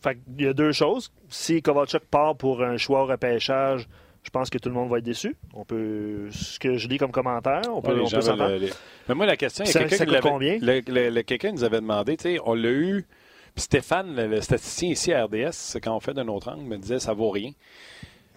Fait 0.02 0.18
il 0.38 0.44
y 0.44 0.48
a 0.48 0.52
deux 0.52 0.72
choses. 0.72 1.12
Si 1.28 1.62
Kovalchuk 1.62 2.04
part 2.04 2.36
pour 2.36 2.62
un 2.62 2.76
choix 2.76 3.02
au 3.02 3.06
repêchage, 3.06 3.88
je 4.22 4.30
pense 4.30 4.50
que 4.50 4.58
tout 4.58 4.68
le 4.68 4.74
monde 4.74 4.90
va 4.90 4.98
être 4.98 5.04
déçu. 5.04 5.36
On 5.52 5.64
peut, 5.64 6.28
ce 6.30 6.58
que 6.58 6.76
je 6.76 6.88
lis 6.88 6.98
comme 6.98 7.10
commentaire, 7.10 7.62
on 7.70 7.82
peut, 7.82 7.94
ouais, 7.94 8.02
on 8.04 8.10
peut 8.10 8.20
s'entendre. 8.20 8.50
Le, 8.50 8.58
le... 8.58 8.68
Mais 9.08 9.14
moi, 9.14 9.26
la 9.26 9.36
question, 9.36 9.64
quelqu'un 9.64 10.06
qui 10.06 10.20
combien? 10.20 10.58
Le, 10.60 11.10
le, 11.10 11.22
quelqu'un 11.22 11.52
nous 11.52 11.64
avait 11.64 11.80
demandé, 11.80 12.16
tu 12.16 12.22
sais, 12.22 12.38
on 12.44 12.54
l'a 12.54 12.70
eu. 12.70 13.06
Puis 13.54 13.62
Stéphane, 13.62 14.14
le, 14.16 14.40
statisticien 14.40 14.90
ici 14.90 15.12
à 15.12 15.26
RDS, 15.26 15.52
c'est 15.52 15.80
quand 15.80 15.94
on 15.94 16.00
fait 16.00 16.14
d'un 16.14 16.28
autre 16.28 16.50
angle, 16.50 16.64
me 16.64 16.78
disait 16.78 16.98
ça 16.98 17.12
vaut 17.12 17.30
rien. 17.30 17.50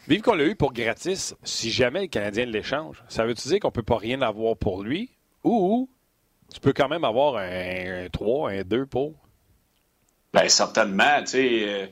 Vive 0.07 0.21
qu'on 0.21 0.35
l'a 0.35 0.45
eu 0.45 0.55
pour 0.55 0.73
gratis, 0.73 1.35
si 1.43 1.69
jamais 1.69 2.01
le 2.01 2.07
Canadien 2.07 2.45
l'échange, 2.45 3.03
ça 3.07 3.25
veut-tu 3.25 3.47
dire 3.47 3.59
qu'on 3.59 3.71
peut 3.71 3.83
pas 3.83 3.97
rien 3.97 4.21
avoir 4.21 4.55
pour 4.55 4.83
lui? 4.83 5.09
Ou 5.43 5.89
tu 6.53 6.59
peux 6.59 6.73
quand 6.73 6.87
même 6.87 7.03
avoir 7.03 7.37
un, 7.37 8.05
un 8.05 8.09
3, 8.09 8.51
un 8.51 8.61
2 8.63 8.85
pour? 8.85 9.13
Bien, 10.33 10.49
certainement. 10.49 11.21
Tu 11.21 11.27
sais, 11.27 11.63
euh, 11.65 11.87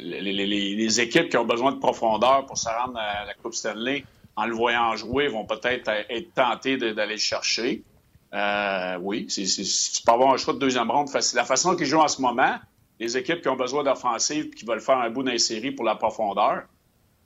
les, 0.00 1.00
équipes 1.00 1.28
qui 1.28 1.36
ont 1.36 1.44
besoin 1.44 1.72
de 1.72 1.78
profondeur 1.78 2.46
pour 2.46 2.58
se 2.58 2.68
rendre 2.68 2.98
à 2.98 3.24
la 3.24 3.34
Coupe 3.34 3.54
Stanley, 3.54 4.04
en 4.36 4.46
le 4.46 4.54
voyant 4.54 4.96
jouer, 4.96 5.28
vont 5.28 5.46
peut-être 5.46 5.88
être 5.88 6.34
tentées 6.34 6.76
d'aller 6.76 7.14
le 7.14 7.20
chercher. 7.20 7.82
Euh, 8.32 8.98
oui, 9.00 9.26
c'est, 9.28 9.44
c'est, 9.44 9.62
tu 9.62 10.02
peux 10.02 10.12
avoir 10.12 10.32
un 10.32 10.36
choix 10.36 10.54
de 10.54 10.58
deuxième 10.58 10.90
ronde 10.90 11.10
facile. 11.10 11.36
La 11.36 11.44
façon 11.44 11.76
qu'ils 11.76 11.86
jouent 11.86 12.00
en 12.00 12.08
ce 12.08 12.22
moment, 12.22 12.56
les 12.98 13.16
équipes 13.16 13.42
qui 13.42 13.48
ont 13.48 13.56
besoin 13.56 13.82
d'offensive 13.82 14.46
et 14.46 14.50
qui 14.50 14.64
veulent 14.64 14.80
faire 14.80 14.98
un 14.98 15.10
bout 15.10 15.26
séries 15.38 15.72
pour 15.72 15.84
la 15.84 15.96
profondeur, 15.96 16.62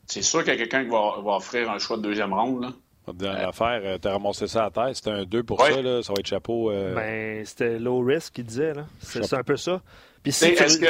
c'est 0.07 0.23
sûr 0.23 0.41
qu'il 0.41 0.53
y 0.53 0.57
a 0.57 0.59
quelqu'un 0.59 0.85
qui 0.85 0.91
va, 0.91 1.21
va, 1.23 1.37
offrir 1.37 1.71
un 1.71 1.79
choix 1.79 1.97
de 1.97 2.03
deuxième 2.03 2.33
ronde. 2.33 2.63
Là. 2.63 2.73
Dans 3.07 3.27
euh, 3.27 3.43
l'affaire, 3.43 4.01
tu 4.01 4.09
as 4.09 4.13
ramassé 4.13 4.47
ça 4.47 4.65
à 4.65 4.71
terre, 4.71 4.91
c'était 4.95 5.11
un 5.11 5.25
2 5.25 5.43
pour 5.45 5.61
ouais. 5.61 5.73
ça, 5.73 5.83
là, 5.83 6.03
ça 6.03 6.13
va 6.13 6.21
être 6.21 6.27
chapeau. 6.27 6.71
Euh... 6.71 6.95
Ben, 6.95 7.45
c'était 7.45 7.79
low 7.79 8.01
risk 8.01 8.35
qu'il 8.35 8.45
disait, 8.45 8.75
là. 8.75 8.87
C'est, 9.01 9.33
un 9.33 9.45
peu 9.45 9.57
ça. 9.57 9.81
Puis 10.23 10.33
si 10.33 10.47
est-ce 10.47 10.79
que, 10.79 10.87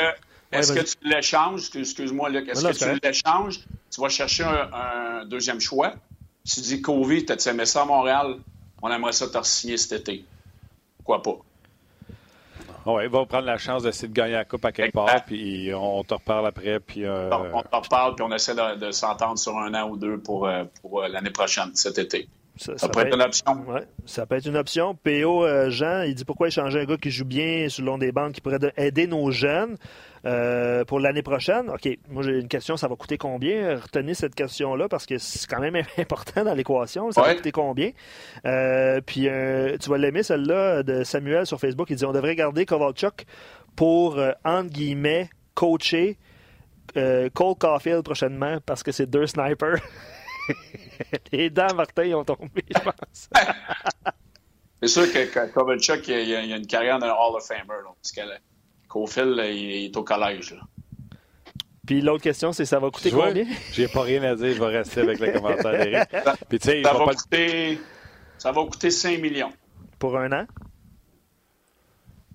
est-ce 0.52 0.72
ouais, 0.72 0.80
que 0.80 0.84
tu 0.84 0.96
l'échanges, 1.02 1.70
excuse-moi, 1.74 2.30
Luc, 2.30 2.48
est-ce 2.48 2.66
que 2.66 2.94
tu 2.94 3.00
l'échanges, 3.02 3.60
tu 3.90 4.00
vas 4.00 4.08
chercher 4.08 4.44
un, 4.44 4.70
un, 4.72 5.24
deuxième 5.26 5.60
choix, 5.60 5.94
tu 6.44 6.60
dis 6.60 6.80
Covey, 6.80 7.24
tu 7.24 7.32
as 7.32 7.50
aimé 7.50 7.66
ça 7.66 7.82
à 7.82 7.84
Montréal, 7.84 8.36
on 8.80 8.90
aimerait 8.90 9.12
ça 9.12 9.28
te 9.28 9.46
signer 9.46 9.76
cet 9.76 10.00
été. 10.00 10.24
Pourquoi 10.98 11.22
pas? 11.22 11.38
Oui, 12.86 13.02
il 13.04 13.10
va 13.10 13.26
prendre 13.26 13.46
la 13.46 13.58
chance 13.58 13.82
d'essayer 13.82 14.08
de 14.08 14.12
gagner 14.12 14.34
la 14.34 14.44
Coupe 14.44 14.64
à 14.64 14.72
quelque 14.72 14.92
part, 14.92 15.24
puis 15.24 15.72
on 15.74 16.04
te 16.04 16.14
reparle 16.14 16.46
après. 16.46 16.78
Puis, 16.78 17.04
euh... 17.04 17.30
On 17.52 17.62
te 17.62 17.76
reparle, 17.76 18.14
puis 18.14 18.24
on 18.24 18.32
essaie 18.32 18.54
de, 18.54 18.78
de 18.78 18.90
s'entendre 18.92 19.38
sur 19.38 19.58
un 19.58 19.74
an 19.74 19.88
ou 19.88 19.96
deux 19.96 20.18
pour, 20.18 20.46
euh, 20.46 20.64
pour 20.80 21.02
l'année 21.02 21.30
prochaine, 21.30 21.70
cet 21.74 21.98
été. 21.98 22.28
Ça, 22.56 22.88
peut 22.88 23.00
être 23.00 23.14
une 23.14 23.22
option. 23.22 23.52
Ouais, 23.68 23.86
ça 24.06 24.24
peut 24.24 24.36
être 24.36 24.46
une 24.46 24.56
option. 24.56 24.94
PO 24.94 25.44
euh, 25.44 25.68
Jean, 25.68 26.02
il 26.02 26.14
dit 26.14 26.24
pourquoi 26.24 26.48
échanger 26.48 26.80
un 26.80 26.84
gars 26.84 26.96
qui 26.96 27.10
joue 27.10 27.26
bien 27.26 27.68
sur 27.68 27.82
le 27.82 27.86
long 27.86 27.98
des 27.98 28.12
bancs, 28.12 28.32
qui 28.32 28.40
pourrait 28.40 28.58
aider 28.78 29.06
nos 29.06 29.30
jeunes 29.30 29.76
euh, 30.26 30.84
pour 30.84 30.98
l'année 31.00 31.22
prochaine. 31.22 31.70
OK, 31.70 31.88
moi 32.08 32.22
j'ai 32.22 32.40
une 32.40 32.48
question, 32.48 32.76
ça 32.76 32.88
va 32.88 32.96
coûter 32.96 33.16
combien? 33.16 33.76
Retenez 33.76 34.14
cette 34.14 34.34
question-là 34.34 34.88
parce 34.88 35.06
que 35.06 35.18
c'est 35.18 35.46
quand 35.48 35.60
même 35.60 35.76
important 35.98 36.44
dans 36.44 36.54
l'équation. 36.54 37.10
Ça 37.12 37.22
va 37.22 37.34
coûter 37.34 37.52
combien? 37.52 37.92
Euh, 38.44 39.00
puis 39.00 39.28
tu 39.80 39.90
vas 39.90 39.98
l'aimer, 39.98 40.22
celle-là, 40.22 40.82
de 40.82 41.04
Samuel 41.04 41.46
sur 41.46 41.60
Facebook. 41.60 41.88
Il 41.90 41.96
dit 41.96 42.04
on 42.04 42.12
devrait 42.12 42.34
garder 42.34 42.66
Kovalchuk 42.66 43.24
pour, 43.76 44.18
entre 44.44 44.70
guillemets, 44.70 45.30
coacher 45.54 46.18
Cole 46.94 47.56
Caulfield 47.58 48.02
prochainement 48.02 48.58
parce 48.64 48.82
que 48.82 48.92
c'est 48.92 49.06
deux 49.06 49.26
snipers. 49.26 49.80
Les 51.32 51.50
dents, 51.50 51.74
Martin, 51.74 52.04
ils 52.04 52.14
ont 52.14 52.24
tombé, 52.24 52.64
je 52.68 52.80
pense. 52.80 53.28
C'est 54.82 54.88
sûr 54.88 55.10
que 55.10 55.52
Kovalchuk, 55.52 56.06
il, 56.08 56.34
a, 56.34 56.38
a 56.38 56.42
une 56.42 56.66
carrière 56.66 56.98
d'un 56.98 57.12
Hall 57.12 57.34
of 57.34 57.46
Famer. 57.46 57.82
Là, 57.82 57.94
parce 58.02 58.12
Cofield, 58.88 59.38
il, 59.38 59.86
est 59.86 59.96
au 59.96 60.02
collège. 60.02 60.54
Là. 60.54 60.60
Puis 61.86 62.00
l'autre 62.00 62.22
question, 62.22 62.52
c'est 62.52 62.64
ça 62.64 62.80
va 62.80 62.90
coûter 62.90 63.10
combien? 63.10 63.46
J'ai 63.72 63.88
pas 63.88 64.02
rien 64.02 64.22
à 64.24 64.34
dire, 64.34 64.54
je 64.54 64.60
vais 64.60 64.78
rester 64.78 65.00
avec 65.00 65.20
le 65.20 65.32
commentaire 65.32 65.72
d'Éric. 65.72 66.08
Ça, 66.10 66.34
ça, 66.82 66.92
va 66.92 67.14
coûter, 67.14 67.80
ça 68.38 68.52
va 68.52 68.64
coûter 68.64 68.90
5 68.90 69.20
millions. 69.20 69.52
Pour 69.98 70.18
un 70.18 70.32
an? 70.32 70.46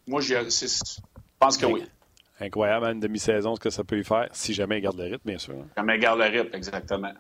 Moi, 0.08 0.22
je 0.22 0.36
pense 1.38 1.58
que 1.58 1.66
oui. 1.66 1.84
Incroyable, 2.40 2.88
une 2.88 3.00
demi-saison, 3.00 3.56
ce 3.56 3.60
que 3.60 3.70
ça 3.70 3.84
peut 3.84 3.96
lui 3.96 4.04
faire, 4.04 4.28
si 4.32 4.54
jamais 4.54 4.80
il 4.80 4.82
garde 4.82 4.98
le 4.98 5.04
rythme, 5.04 5.22
bien 5.26 5.38
sûr. 5.38 5.54
Jamais 5.78 5.96
il 5.96 6.02
garde 6.02 6.20
le 6.20 6.26
rythme, 6.26 6.56
exactement. 6.56 7.14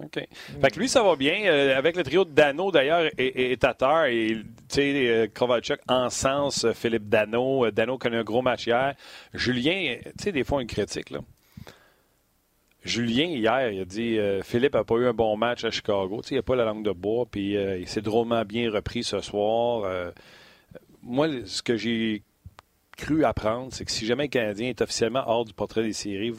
OK. 0.00 0.28
Fait 0.60 0.70
que 0.70 0.78
lui, 0.78 0.88
ça 0.88 1.02
va 1.02 1.16
bien. 1.16 1.44
Euh, 1.46 1.76
avec 1.76 1.96
le 1.96 2.04
trio 2.04 2.24
de 2.24 2.30
Dano, 2.30 2.70
d'ailleurs, 2.70 3.10
et, 3.18 3.52
et, 3.52 3.56
Tatar, 3.56 4.06
et 4.06 4.28
tu 4.28 4.44
sais, 4.68 5.08
euh, 5.08 5.26
Kovalchuk 5.32 5.80
en 5.88 6.08
sens, 6.08 6.64
euh, 6.64 6.72
Philippe 6.72 7.08
Dano. 7.08 7.68
Dano 7.70 7.98
connaît 7.98 8.18
un 8.18 8.24
gros 8.24 8.42
match 8.42 8.66
hier. 8.66 8.94
Julien, 9.34 9.96
tu 10.04 10.24
sais, 10.24 10.32
des 10.32 10.44
fois, 10.44 10.62
une 10.62 10.68
critique, 10.68 11.10
là. 11.10 11.20
Julien, 12.84 13.24
hier, 13.24 13.72
il 13.72 13.80
a 13.80 13.84
dit 13.84 14.18
Philippe 14.44 14.72
n'a 14.72 14.84
pas 14.84 14.94
eu 14.94 15.06
un 15.06 15.12
bon 15.12 15.36
match 15.36 15.64
à 15.64 15.70
Chicago. 15.70 16.20
Tu 16.22 16.28
sais, 16.28 16.34
il 16.36 16.38
n'a 16.38 16.42
pas 16.42 16.56
la 16.56 16.64
langue 16.64 16.84
de 16.84 16.92
bois, 16.92 17.26
puis 17.30 17.54
il 17.54 17.88
s'est 17.88 18.00
drôlement 18.00 18.44
bien 18.44 18.70
repris 18.70 19.02
ce 19.02 19.20
soir. 19.20 20.12
moi, 21.02 21.28
ce 21.44 21.60
que 21.60 21.76
j'ai 21.76 22.22
cru 22.96 23.24
apprendre, 23.24 23.72
c'est 23.72 23.84
que 23.84 23.90
si 23.90 24.06
jamais 24.06 24.24
le 24.24 24.28
Canadien 24.28 24.68
est 24.68 24.80
officiellement 24.80 25.24
hors 25.26 25.44
du 25.44 25.52
portrait 25.52 25.82
des 25.82 25.92
séries, 25.92 26.32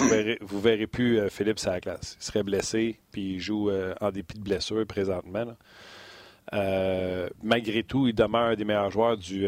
vous 0.00 0.08
verrez, 0.08 0.38
verrez 0.40 0.86
plus 0.86 1.18
euh, 1.18 1.28
Philippe 1.28 1.58
sa 1.58 1.80
classe. 1.80 2.16
Il 2.20 2.24
serait 2.24 2.42
blessé, 2.42 2.98
puis 3.10 3.34
il 3.34 3.40
joue 3.40 3.70
euh, 3.70 3.94
en 4.00 4.10
dépit 4.10 4.38
de 4.38 4.42
blessure 4.42 4.86
présentement. 4.86 5.56
Euh, 6.54 7.28
malgré 7.42 7.82
tout, 7.82 8.06
il 8.06 8.14
demeure 8.14 8.48
un 8.48 8.54
des 8.54 8.64
meilleurs 8.64 8.90
joueurs 8.90 9.18
du, 9.18 9.46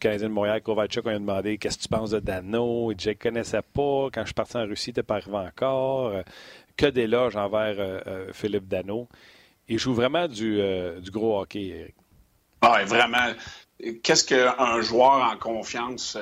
Canadien 0.00 0.28
de 0.28 0.32
Montréal. 0.32 0.62
Kovalchuk, 0.62 1.06
on 1.06 1.10
lui 1.10 1.16
a 1.16 1.18
demandé 1.18 1.58
qu'est-ce 1.58 1.78
que 1.78 1.82
tu 1.82 1.88
penses 1.88 2.10
de 2.10 2.18
Dano? 2.18 2.90
Il 2.90 2.96
dit 2.96 3.04
Je 3.04 3.10
ne 3.10 3.14
connaissais 3.14 3.62
pas. 3.62 4.08
Quand 4.12 4.22
je 4.22 4.26
suis 4.26 4.34
parti 4.34 4.56
en 4.56 4.66
Russie, 4.66 4.92
tu 4.92 5.02
pas 5.02 5.16
arrivé 5.16 5.36
encore. 5.36 6.12
que 6.76 6.86
d'éloges 6.86 7.36
envers 7.36 8.02
Philippe 8.32 8.66
Dano. 8.66 9.06
Il 9.68 9.78
joue 9.78 9.94
vraiment 9.94 10.26
du, 10.26 10.60
gros 11.12 11.40
hockey, 11.40 11.68
Eric. 11.68 11.94
Ah, 12.62 12.84
vraiment. 12.84 13.32
Qu'est-ce 14.02 14.24
qu'un 14.24 14.80
joueur 14.80 15.30
en 15.32 15.36
confiance, 15.36 16.18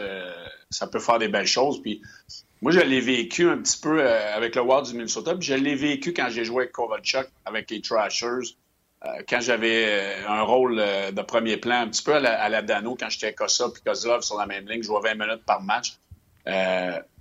ça 0.69 0.87
peut 0.89 1.01
faire 1.01 1.19
des 1.19 1.29
belles 1.29 1.47
choses? 1.47 1.81
Puis 1.81 2.03
moi, 2.61 2.73
je 2.73 2.81
l'ai 2.81 3.01
vécu 3.01 3.49
un 3.49 3.59
petit 3.59 3.79
peu 3.79 4.01
euh, 4.01 4.37
avec 4.37 4.57
le 4.57 4.63
Wild 4.63 4.87
du 4.87 4.95
Minnesota, 4.95 5.35
puis 5.35 5.47
je 5.47 5.55
l'ai 5.55 5.77
vécu 5.77 6.13
quand 6.13 6.29
j'ai 6.29 6.45
joué 6.45 6.65
avec 6.65 6.73
Kovalchuk, 6.73 7.29
avec 7.45 7.71
les 7.71 7.81
Trashers, 7.81 8.57
euh, 9.05 9.09
quand 9.29 9.41
j'avais 9.41 9.85
euh, 9.87 10.29
un 10.29 10.43
rôle 10.43 10.77
de 10.77 11.23
premier 11.23 11.57
plan, 11.57 11.83
un 11.83 11.89
petit 11.89 12.03
peu 12.03 12.15
à 12.15 12.49
la, 12.49 12.63
Dano, 12.63 12.97
quand 12.99 13.09
j'étais 13.11 13.33
Kossa 13.33 13.69
puis 13.69 13.83
Kozlov 13.83 14.23
sur 14.23 14.37
la 14.37 14.47
même 14.47 14.69
ligne, 14.69 14.83
je 14.83 14.89
jouais 14.89 15.15
20 15.15 15.15
minutes 15.15 15.45
par 15.45 15.63
match. 15.63 15.99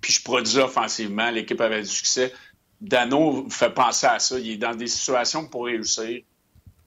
puis 0.01 0.13
je 0.13 0.23
produisais 0.23 0.63
offensivement, 0.63 1.29
l'équipe 1.29 1.61
avait 1.61 1.81
du 1.81 1.87
succès. 1.87 2.33
Dano 2.81 3.47
fait 3.49 3.71
penser 3.71 4.07
à 4.07 4.19
ça. 4.19 4.39
Il 4.39 4.51
est 4.51 4.57
dans 4.57 4.75
des 4.75 4.87
situations 4.87 5.47
pour 5.47 5.65
réussir. 5.65 6.21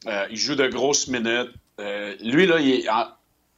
il 0.06 0.36
joue 0.36 0.56
de 0.56 0.66
grosses 0.66 1.06
minutes. 1.06 1.52
lui, 1.78 2.46
là, 2.46 2.58
il 2.58 2.80
est, 2.80 2.88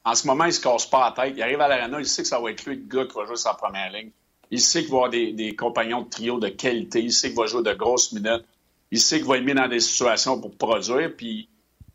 en, 0.04 0.14
ce 0.14 0.26
moment, 0.26 0.44
il 0.44 0.52
se 0.52 0.60
casse 0.60 0.84
pas 0.84 1.14
la 1.16 1.24
tête. 1.24 1.34
Il 1.36 1.42
arrive 1.42 1.60
à 1.62 1.68
l'arena, 1.68 1.98
il 1.98 2.06
sait 2.06 2.22
que 2.22 2.28
ça 2.28 2.40
va 2.40 2.50
être 2.50 2.66
lui 2.66 2.76
le 2.76 2.82
gars 2.82 3.06
qui 3.06 3.14
va 3.14 3.24
jouer 3.24 3.36
sa 3.36 3.54
première 3.54 3.90
ligne. 3.90 4.10
Il 4.52 4.60
sait 4.60 4.82
qu'il 4.82 4.90
va 4.90 5.06
avoir 5.06 5.10
des, 5.10 5.56
compagnons 5.56 6.02
de 6.02 6.10
trio 6.10 6.38
de 6.38 6.48
qualité. 6.48 7.00
Il 7.00 7.10
sait 7.10 7.28
qu'il 7.28 7.38
va 7.38 7.46
jouer 7.46 7.62
de 7.62 7.72
grosses 7.72 8.12
minutes. 8.12 8.44
Il 8.90 9.00
sait 9.00 9.16
qu'il 9.16 9.26
va 9.26 9.38
être 9.38 9.44
mis 9.44 9.54
dans 9.54 9.66
des 9.66 9.80
situations 9.80 10.38
pour 10.38 10.54
produire. 10.54 11.10
Puis 11.16 11.48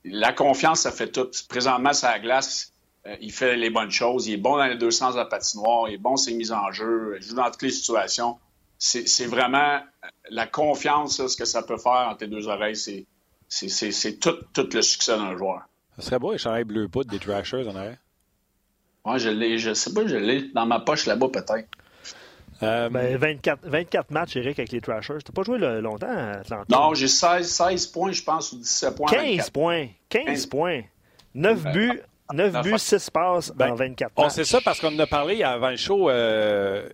la 0.04 0.34
confiance, 0.34 0.82
ça 0.82 0.92
fait 0.92 1.12
tout. 1.12 1.30
Présentement, 1.50 1.94
ça 1.94 2.14
la 2.14 2.20
glace, 2.20 2.74
euh, 3.06 3.16
il 3.22 3.32
fait 3.32 3.56
les 3.58 3.70
bonnes 3.70 3.92
choses. 3.92 4.26
Il 4.28 4.34
est 4.34 4.38
bon 4.38 4.58
dans 4.58 4.66
les 4.66 4.76
deux 4.76 4.90
sens 4.90 5.14
de 5.14 5.20
la 5.20 5.26
patinoire. 5.26 5.88
Il 5.88 5.94
est 5.94 6.00
bon 6.00 6.18
ses 6.18 6.34
mises 6.34 6.52
en 6.52 6.72
jeu. 6.72 7.18
Il 7.22 7.28
joue 7.28 7.36
dans 7.36 7.46
toutes 7.52 7.62
les 7.62 7.70
situations. 7.70 8.40
C'est 8.80 9.28
vraiment 9.28 9.76
euh, 9.76 10.08
la 10.32 10.48
confiance, 10.48 11.26
ce 11.28 11.38
que 11.38 11.46
ça 11.46 11.62
peut 11.62 11.78
faire 11.78 12.08
entre 12.10 12.18
tes 12.18 12.28
deux 12.28 12.48
oreilles. 12.48 12.76
C'est 12.76 14.20
tout, 14.20 14.36
tout 14.54 14.68
le 14.74 14.82
succès 14.82 15.16
d'un 15.16 15.38
joueur. 15.38 15.62
Ça 15.98 16.02
serait 16.02 16.20
beau, 16.20 16.34
échanger 16.34 16.64
bleu 16.64 16.88
poudre 16.88 17.12
des 17.12 17.20
Trashers 17.20 17.68
en 17.68 17.76
arrière. 17.76 17.98
Oui, 19.06 19.20
je 19.20 19.30
l'ai. 19.30 19.60
Je 19.60 19.76
sais 19.76 19.94
pas, 19.94 20.08
je 20.08 20.16
l'ai 20.16 20.50
dans 20.54 20.66
ma 20.66 20.80
poche 20.80 21.06
là-bas 21.06 21.30
peut-être. 21.30 21.70
Euh, 22.64 22.90
ben, 22.90 23.18
24, 23.18 23.60
24 23.64 24.12
matchs, 24.12 24.36
Eric, 24.38 24.60
avec 24.60 24.72
les 24.72 24.82
Trashers. 24.82 25.20
Tu 25.24 25.32
n'as 25.32 25.34
pas 25.34 25.44
joué 25.44 25.60
longtemps 25.82 26.10
à 26.10 26.40
Atlanta? 26.40 26.66
Non, 26.70 26.94
j'ai 26.94 27.08
16, 27.08 27.48
16 27.48 27.88
points, 27.88 28.12
je 28.12 28.24
pense, 28.24 28.52
ou 28.52 28.58
17 28.58 28.96
points. 28.96 29.12
15 29.12 29.50
points. 29.52 29.88
15, 30.10 30.46
points. 30.48 30.82
9 31.36 31.64
ben, 31.64 31.72
buts. 31.72 32.02
9 32.34 32.62
buts, 32.64 32.78
6 32.78 33.10
passes 33.10 33.52
ben, 33.56 33.72
en 33.72 33.76
24 33.76 34.18
matchs. 34.18 34.32
C'est 34.32 34.44
ça 34.44 34.60
parce 34.62 34.80
qu'on 34.80 34.94
en 34.94 35.00
a 35.00 35.08
parlé 35.08 35.44
avant 35.44 35.70
le 35.70 35.78
show. 35.78 36.10
Euh, 36.10 36.90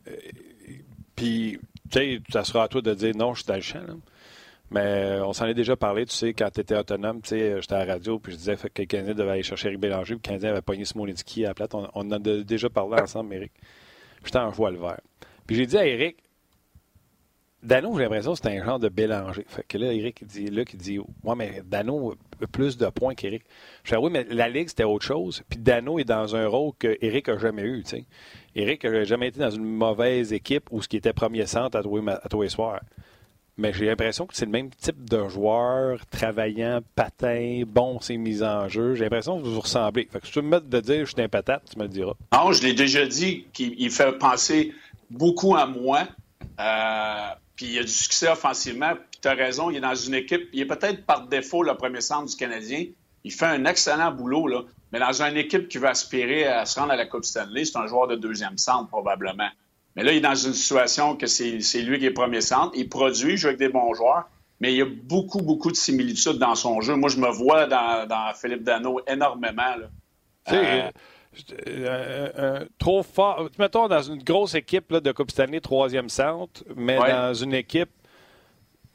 puis, 1.16 1.60
tu 1.90 1.98
sais, 1.98 2.22
ça 2.32 2.44
sera 2.44 2.64
à 2.64 2.68
toi 2.68 2.82
de 2.82 2.94
dire 2.94 3.16
non, 3.16 3.34
je 3.34 3.40
suis 3.40 3.48
dans 3.48 3.56
le 3.56 3.62
champ. 3.62 3.80
Mais 4.70 5.20
on 5.22 5.34
s'en 5.34 5.46
est 5.46 5.54
déjà 5.54 5.76
parlé, 5.76 6.06
tu 6.06 6.16
sais, 6.16 6.34
quand 6.34 6.50
tu 6.50 6.62
étais 6.62 6.76
autonome, 6.76 7.22
tu 7.22 7.30
sais, 7.30 7.62
j'étais 7.62 7.76
à 7.76 7.86
la 7.86 7.94
radio, 7.94 8.18
puis 8.18 8.32
je 8.32 8.38
disais 8.38 8.56
que 8.56 8.82
le 8.82 8.86
Canadien 8.86 9.14
devait 9.14 9.32
aller 9.32 9.44
chercher 9.44 9.68
Eric 9.68 9.80
Bélanger, 9.80 10.16
puis 10.16 10.22
le 10.24 10.28
Canadien 10.30 10.50
avait 10.50 10.62
pogné 10.62 10.84
Smolensky 10.84 11.46
à 11.46 11.50
la 11.50 11.54
plate. 11.54 11.76
On, 11.76 11.88
on 11.94 12.08
en 12.08 12.12
a 12.12 12.20
déjà 12.20 12.70
parlé 12.70 12.98
ensemble, 13.02 13.36
Eric. 13.36 13.52
J'étais 14.26 14.40
en 14.40 14.50
voile 14.50 14.78
vert. 14.78 15.00
Puis 15.48 15.56
j'ai 15.56 15.66
dit 15.66 15.78
à 15.78 15.86
Eric, 15.86 16.18
Dano, 17.64 17.96
j'ai 17.96 18.04
l'impression 18.04 18.34
que 18.34 18.40
c'est 18.44 18.60
un 18.60 18.64
genre 18.64 18.80
de 18.80 18.90
Bélanger. 18.90 19.46
Fait 19.48 19.64
que 19.66 19.78
là, 19.78 19.94
Eric 19.94 20.26
dit, 20.26 20.48
là, 20.48 20.66
qui 20.66 20.76
dit, 20.76 21.00
ouais, 21.00 21.36
mais 21.36 21.64
Dano 21.66 22.14
a 22.42 22.48
plus 22.48 22.78
de 22.78 22.88
points 22.88 23.16
qu'Eric. 23.16 23.44
Je 23.86 23.96
dis, 23.96 24.02
oui, 24.02 24.12
mais 24.12 24.26
la 24.30 24.50
Ligue, 24.50 24.68
c'était 24.68 24.84
autre 24.84 25.06
chose. 25.06 25.44
Puis 25.48 25.60
Dano 25.60 25.98
est 25.98 26.04
dans 26.04 26.36
un 26.36 26.46
rôle 26.48 26.74
qu'Eric 26.78 27.30
n'a 27.30 27.38
jamais 27.38 27.62
eu, 27.62 27.84
tu 27.84 27.92
sais. 27.92 28.06
Eric 28.54 28.84
n'a 28.84 29.06
jamais 29.06 29.30
été 29.30 29.40
dans 29.40 29.50
une 29.50 29.64
mauvaise 29.64 30.34
équipe 30.34 30.66
où 30.72 30.82
ce 30.82 30.90
qui 30.90 30.98
était 30.98 31.14
premier 31.14 31.46
centre 31.46 31.78
à 31.78 31.84
tous, 31.84 32.42
les 32.42 32.50
soirs. 32.50 32.82
Mais 33.56 33.72
j'ai 33.72 33.86
l'impression 33.86 34.26
que 34.26 34.36
c'est 34.36 34.46
le 34.46 34.52
même 34.52 34.72
type 34.72 35.08
de 35.08 35.30
joueur, 35.30 36.06
travaillant, 36.08 36.82
patin, 36.96 37.62
bon, 37.66 38.00
c'est 38.02 38.18
mis 38.18 38.44
en 38.44 38.68
jeu. 38.68 38.96
J'ai 38.96 39.06
l'impression 39.06 39.38
que 39.38 39.44
vous 39.46 39.54
vous 39.54 39.62
ressemblez. 39.62 40.10
Fait 40.12 40.20
que 40.20 40.26
si 40.26 40.34
tu 40.34 40.42
me 40.42 40.50
mets 40.50 40.60
de 40.60 40.80
dire 40.82 41.00
que 41.00 41.06
je 41.06 41.14
suis 41.14 41.22
un 41.22 41.30
patate, 41.30 41.64
tu 41.72 41.78
me 41.78 41.84
le 41.84 41.90
diras. 41.90 42.14
Non, 42.34 42.52
je 42.52 42.64
l'ai 42.64 42.74
déjà 42.74 43.06
dit 43.06 43.46
qu'il 43.54 43.90
fait 43.92 44.18
penser 44.18 44.74
beaucoup 45.14 45.56
à 45.56 45.66
moi. 45.66 46.04
Euh, 46.60 47.30
puis 47.56 47.68
il 47.68 47.80
a 47.80 47.84
du 47.84 47.88
succès 47.88 48.28
offensivement. 48.30 48.94
Puis 48.96 49.22
tu 49.22 49.28
as 49.28 49.34
raison, 49.34 49.70
il 49.70 49.78
est 49.78 49.82
dans 49.82 49.96
une 49.96 50.16
équipe. 50.16 50.50
Il 50.54 50.62
est 50.62 50.66
peut-être 50.66 51.06
par 51.06 51.28
défaut 51.28 51.64
le 51.64 51.76
premier 51.76 52.02
centre 52.02 52.30
du 52.30 52.36
Canadien. 52.36 52.86
Il 53.24 53.32
fait 53.32 53.46
un 53.46 53.66
excellent 53.66 54.12
boulot, 54.12 54.48
là. 54.48 54.64
Mais 54.92 55.00
dans 55.00 55.24
une 55.24 55.38
équipe 55.38 55.70
qui 55.70 55.80
va 55.80 55.90
aspirer 55.90 56.46
à 56.46 56.66
se 56.66 56.80
rendre 56.80 56.92
à 56.92 56.96
la 56.96 57.08
Coupe 57.08 57.26
Stanley, 57.26 57.66
c'est 57.66 57.78
un 57.78 57.88
joueur 57.88 58.08
de 58.08 58.16
deuxième 58.16 58.60
centre, 58.60 58.90
probablement. 58.90 59.50
Mais 59.96 60.04
là, 60.04 60.12
il 60.12 60.18
est 60.18 60.22
dans 60.22 60.36
une 60.36 60.54
situation 60.54 61.16
que 61.16 61.26
c'est 61.26 61.82
lui 61.82 62.00
qui 62.00 62.06
est 62.06 62.12
premier 62.12 62.42
centre. 62.42 62.74
Il 62.76 62.90
produit, 62.90 63.34
il 63.34 63.38
joue 63.38 63.48
avec 63.48 63.60
des 63.60 63.70
bons 63.70 63.94
joueurs. 63.94 64.26
Mais 64.60 64.72
il 64.72 64.78
y 64.78 64.82
a 64.82 64.86
beaucoup, 64.86 65.42
beaucoup 65.42 65.72
de 65.72 65.76
similitudes 65.76 66.38
dans 66.38 66.56
son 66.56 66.80
jeu. 66.82 66.96
Moi, 66.96 67.10
je 67.10 67.18
me 67.18 67.30
vois 67.30 67.66
dans, 67.66 68.32
Philippe 68.40 68.64
Dano 68.64 69.02
énormément. 69.08 69.76
Là. 69.78 69.88
Euh, 70.52 70.92
euh, 71.68 72.66
trop 72.78 73.04
fort. 73.04 73.50
Mettons 73.60 73.88
dans 73.88 74.02
une 74.02 74.22
grosse 74.24 74.56
équipe 74.56 74.92
là, 74.92 75.00
de 75.00 75.12
Coupe 75.12 75.32
Stanley, 75.32 75.60
troisième 75.60 76.10
centre, 76.10 76.64
mais 76.76 76.98
dans 76.98 77.34
une 77.34 77.54
équipe, 77.54 77.90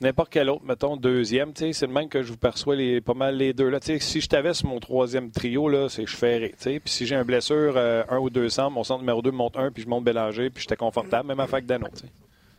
n'importe 0.00 0.30
quelle 0.30 0.50
autre, 0.50 0.64
mettons 0.64 0.96
deuxième, 0.96 1.52
c'est 1.54 1.80
le 1.82 1.92
même 1.92 2.08
que 2.08 2.22
je 2.22 2.30
vous 2.30 2.36
perçois 2.36 2.76
les, 2.76 3.00
pas 3.00 3.14
mal 3.14 3.36
les 3.36 3.52
deux. 3.52 3.68
Là. 3.68 3.78
Si 3.82 4.20
je 4.20 4.28
t'avais 4.28 4.54
sur 4.54 4.68
mon 4.68 4.80
troisième 4.80 5.30
trio, 5.30 5.68
là, 5.68 5.88
c'est 5.88 6.06
je 6.06 6.16
ferais. 6.16 6.52
Puis 6.58 6.80
si 6.86 7.06
j'ai 7.06 7.16
un 7.16 7.24
blessure, 7.24 7.74
euh, 7.76 8.02
un 8.08 8.18
ou 8.18 8.30
deux 8.30 8.48
centres, 8.48 8.70
mon 8.70 8.84
centre 8.84 9.00
numéro 9.00 9.22
deux 9.22 9.30
monte 9.30 9.56
un, 9.56 9.70
puis 9.70 9.82
je 9.82 9.88
monte 9.88 10.04
Bélanger, 10.04 10.50
puis 10.50 10.62
j'étais 10.62 10.76
confortable, 10.76 11.28
même 11.28 11.40
avec 11.40 11.66
Dano. 11.66 11.88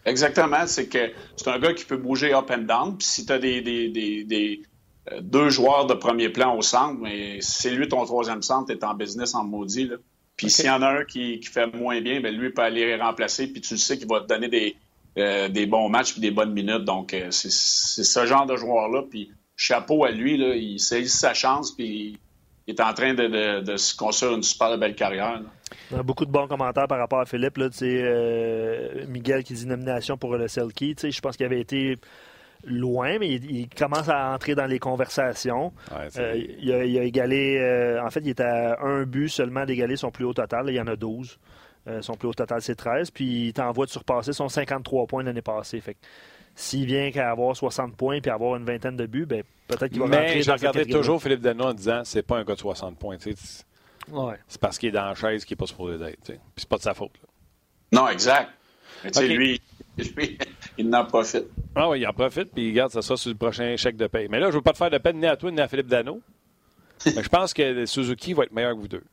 Exactement, 0.05 0.65
c'est 0.65 0.88
que 0.88 1.12
c'est 1.36 1.50
un 1.50 1.59
gars 1.59 1.74
qui 1.74 1.86
peut 1.86 1.98
bouger 1.98 2.33
up 2.33 2.51
and 2.51 2.63
down. 2.63 2.98
Puis 2.98 3.07
si 3.07 3.25
tu 3.25 3.33
as 3.33 3.39
des, 3.39 3.62
des 3.62 4.62
deux 5.21 5.49
joueurs 5.49 5.87
de 5.87 5.93
premier 5.93 6.29
plan 6.29 6.55
au 6.55 6.61
centre, 6.61 6.99
mais 6.99 7.39
c'est 7.41 7.71
lui 7.71 7.87
ton 7.87 8.05
troisième 8.05 8.41
centre, 8.41 8.71
est 8.71 8.83
en 8.83 8.93
business 8.93 9.33
en 9.33 9.43
maudit. 9.43 9.85
Là. 9.85 9.95
Puis 10.35 10.49
s'il 10.49 10.65
y 10.65 10.69
en 10.69 10.81
a 10.81 10.99
un 10.99 11.03
qui, 11.03 11.41
fait 11.43 11.67
moins 11.73 11.99
bien, 11.99 12.21
ben 12.21 12.33
lui 12.33 12.51
peut 12.51 12.61
aller 12.61 12.95
remplacer, 12.95 13.47
puis 13.47 13.61
tu 13.61 13.73
le 13.73 13.79
sais 13.79 13.97
qu'il 13.97 14.07
va 14.07 14.21
te 14.21 14.27
donner 14.27 14.47
des, 14.47 14.75
euh, 15.17 15.49
des 15.49 15.65
bons 15.65 15.89
matchs 15.89 16.13
puis 16.13 16.21
des 16.21 16.31
bonnes 16.31 16.53
minutes. 16.53 16.85
Donc, 16.85 17.13
euh, 17.13 17.27
c'est 17.31 17.49
ce 17.49 18.25
genre 18.25 18.45
de 18.45 18.55
joueur-là. 18.55 19.03
Puis 19.09 19.31
chapeau 19.59 20.05
à 20.05 20.11
lui. 20.11 20.37
Là, 20.37 20.55
il 20.55 20.79
saisit 20.79 21.09
sa 21.09 21.33
chance, 21.33 21.71
puis 21.71 22.17
il 22.65 22.73
est 22.73 22.81
en 22.81 22.93
train 22.93 23.13
de, 23.13 23.75
se 23.75 23.95
construire 23.95 24.33
une 24.33 24.43
super 24.43 24.77
belle 24.77 24.95
carrière. 24.95 25.41
a 25.93 26.03
beaucoup 26.03 26.25
de 26.25 26.31
bons 26.31 26.47
commentaires 26.47 26.87
par 26.87 26.99
rapport 26.99 27.19
à 27.19 27.25
Philippe. 27.25 27.57
Là, 27.57 27.67
euh, 27.81 29.05
Miguel 29.07 29.43
qui 29.43 29.53
dit 29.53 29.65
nomination 29.65 30.17
pour 30.17 30.37
le 30.37 30.47
Selkie. 30.47 30.95
Je 31.01 31.19
pense 31.19 31.35
qu'il 31.35 31.45
avait 31.45 31.59
été 31.59 31.97
loin, 32.65 33.19
mais 33.19 33.29
il, 33.29 33.69
commence 33.69 34.09
à 34.09 34.31
entrer 34.33 34.55
dans 34.55 34.65
les 34.65 34.79
conversations. 34.79 35.73
Euh, 36.17 36.43
il, 36.59 36.71
a, 36.71 37.03
égalé, 37.03 37.57
euh, 37.59 38.03
en 38.03 38.09
fait, 38.09 38.21
il 38.21 38.29
est 38.29 38.41
à 38.41 38.81
un 38.81 39.03
but 39.03 39.29
seulement 39.29 39.65
d'égaler 39.65 39.95
son 39.95 40.11
plus 40.11 40.25
haut 40.25 40.33
total. 40.33 40.65
il 40.69 40.75
y 40.75 40.81
en 40.81 40.87
a 40.87 40.95
12. 40.95 41.39
Euh, 41.87 42.01
son 42.01 42.15
plus 42.15 42.27
haut 42.27 42.33
total, 42.33 42.61
c'est 42.61 42.75
13. 42.75 43.11
Puis 43.11 43.47
il 43.47 43.53
t'envoie 43.53 43.85
de 43.85 43.91
surpasser 43.91 44.33
son 44.33 44.49
53 44.49 45.07
points 45.07 45.23
l'année 45.23 45.41
passée. 45.41 45.79
Fait 45.79 45.95
s'il 46.55 46.85
vient 46.85 47.09
qu'à 47.11 47.31
avoir 47.31 47.55
60 47.55 47.95
points 47.95 48.19
puis 48.19 48.29
avoir 48.29 48.57
une 48.57 48.65
vingtaine 48.65 48.97
de 48.97 49.05
buts, 49.05 49.25
ben, 49.25 49.43
peut-être 49.67 49.87
qu'il 49.87 49.99
va 49.99 50.07
Mais 50.07 50.17
rentrer 50.17 50.41
je 50.41 50.51
regardais 50.51 50.85
toujours 50.85 51.21
Philippe 51.21 51.39
Dano 51.39 51.65
en 51.65 51.73
disant 51.73 52.01
c'est 52.03 52.21
pas 52.21 52.37
un 52.37 52.43
gars 52.43 52.55
de 52.55 52.59
60 52.59 52.97
points. 52.97 53.17
C'est 53.19 54.59
parce 54.59 54.77
qu'il 54.77 54.89
est 54.89 54.91
dans 54.91 55.05
la 55.05 55.15
chaise 55.15 55.45
qu'il 55.45 55.55
n'est 55.55 55.59
pas 55.59 55.67
supposé 55.67 55.97
d'être. 55.97 56.21
Puis 56.21 56.37
c'est 56.57 56.67
pas 56.67 56.77
de 56.77 56.81
sa 56.81 56.93
faute. 56.93 57.13
Non, 57.93 58.09
exact. 58.09 58.49
Mais 59.15 59.27
lui, 59.27 59.61
il 60.79 60.95
en 60.95 61.05
profite. 61.05 61.45
Ah 61.75 61.89
oui, 61.89 62.00
il 62.00 62.07
en 62.07 62.13
profite, 62.13 62.51
puis 62.53 62.69
il 62.69 62.74
garde 62.74 62.91
ça, 62.91 63.01
ça 63.01 63.17
sur 63.17 63.29
le 63.29 63.36
prochain 63.36 63.75
chèque 63.75 63.98
de 63.98 64.07
paye. 64.07 64.27
Mais 64.29 64.39
là, 64.39 64.48
je 64.48 64.51
ne 64.51 64.55
veux 64.55 64.62
pas 64.62 64.71
te 64.71 64.77
faire 64.77 64.89
de 64.89 64.98
peine 64.98 65.17
ni 65.17 65.27
à 65.27 65.36
toi 65.36 65.51
ni 65.51 65.59
à 65.59 65.67
Philippe 65.67 65.88
Dano. 65.88 66.21
mais 67.05 67.24
je 67.24 67.29
pense 67.29 67.53
que 67.53 67.86
Suzuki 67.86 68.33
va 68.33 68.43
être 68.43 68.53
meilleur 68.53 68.74
que 68.75 68.79
vous 68.79 68.88
deux. 68.88 69.03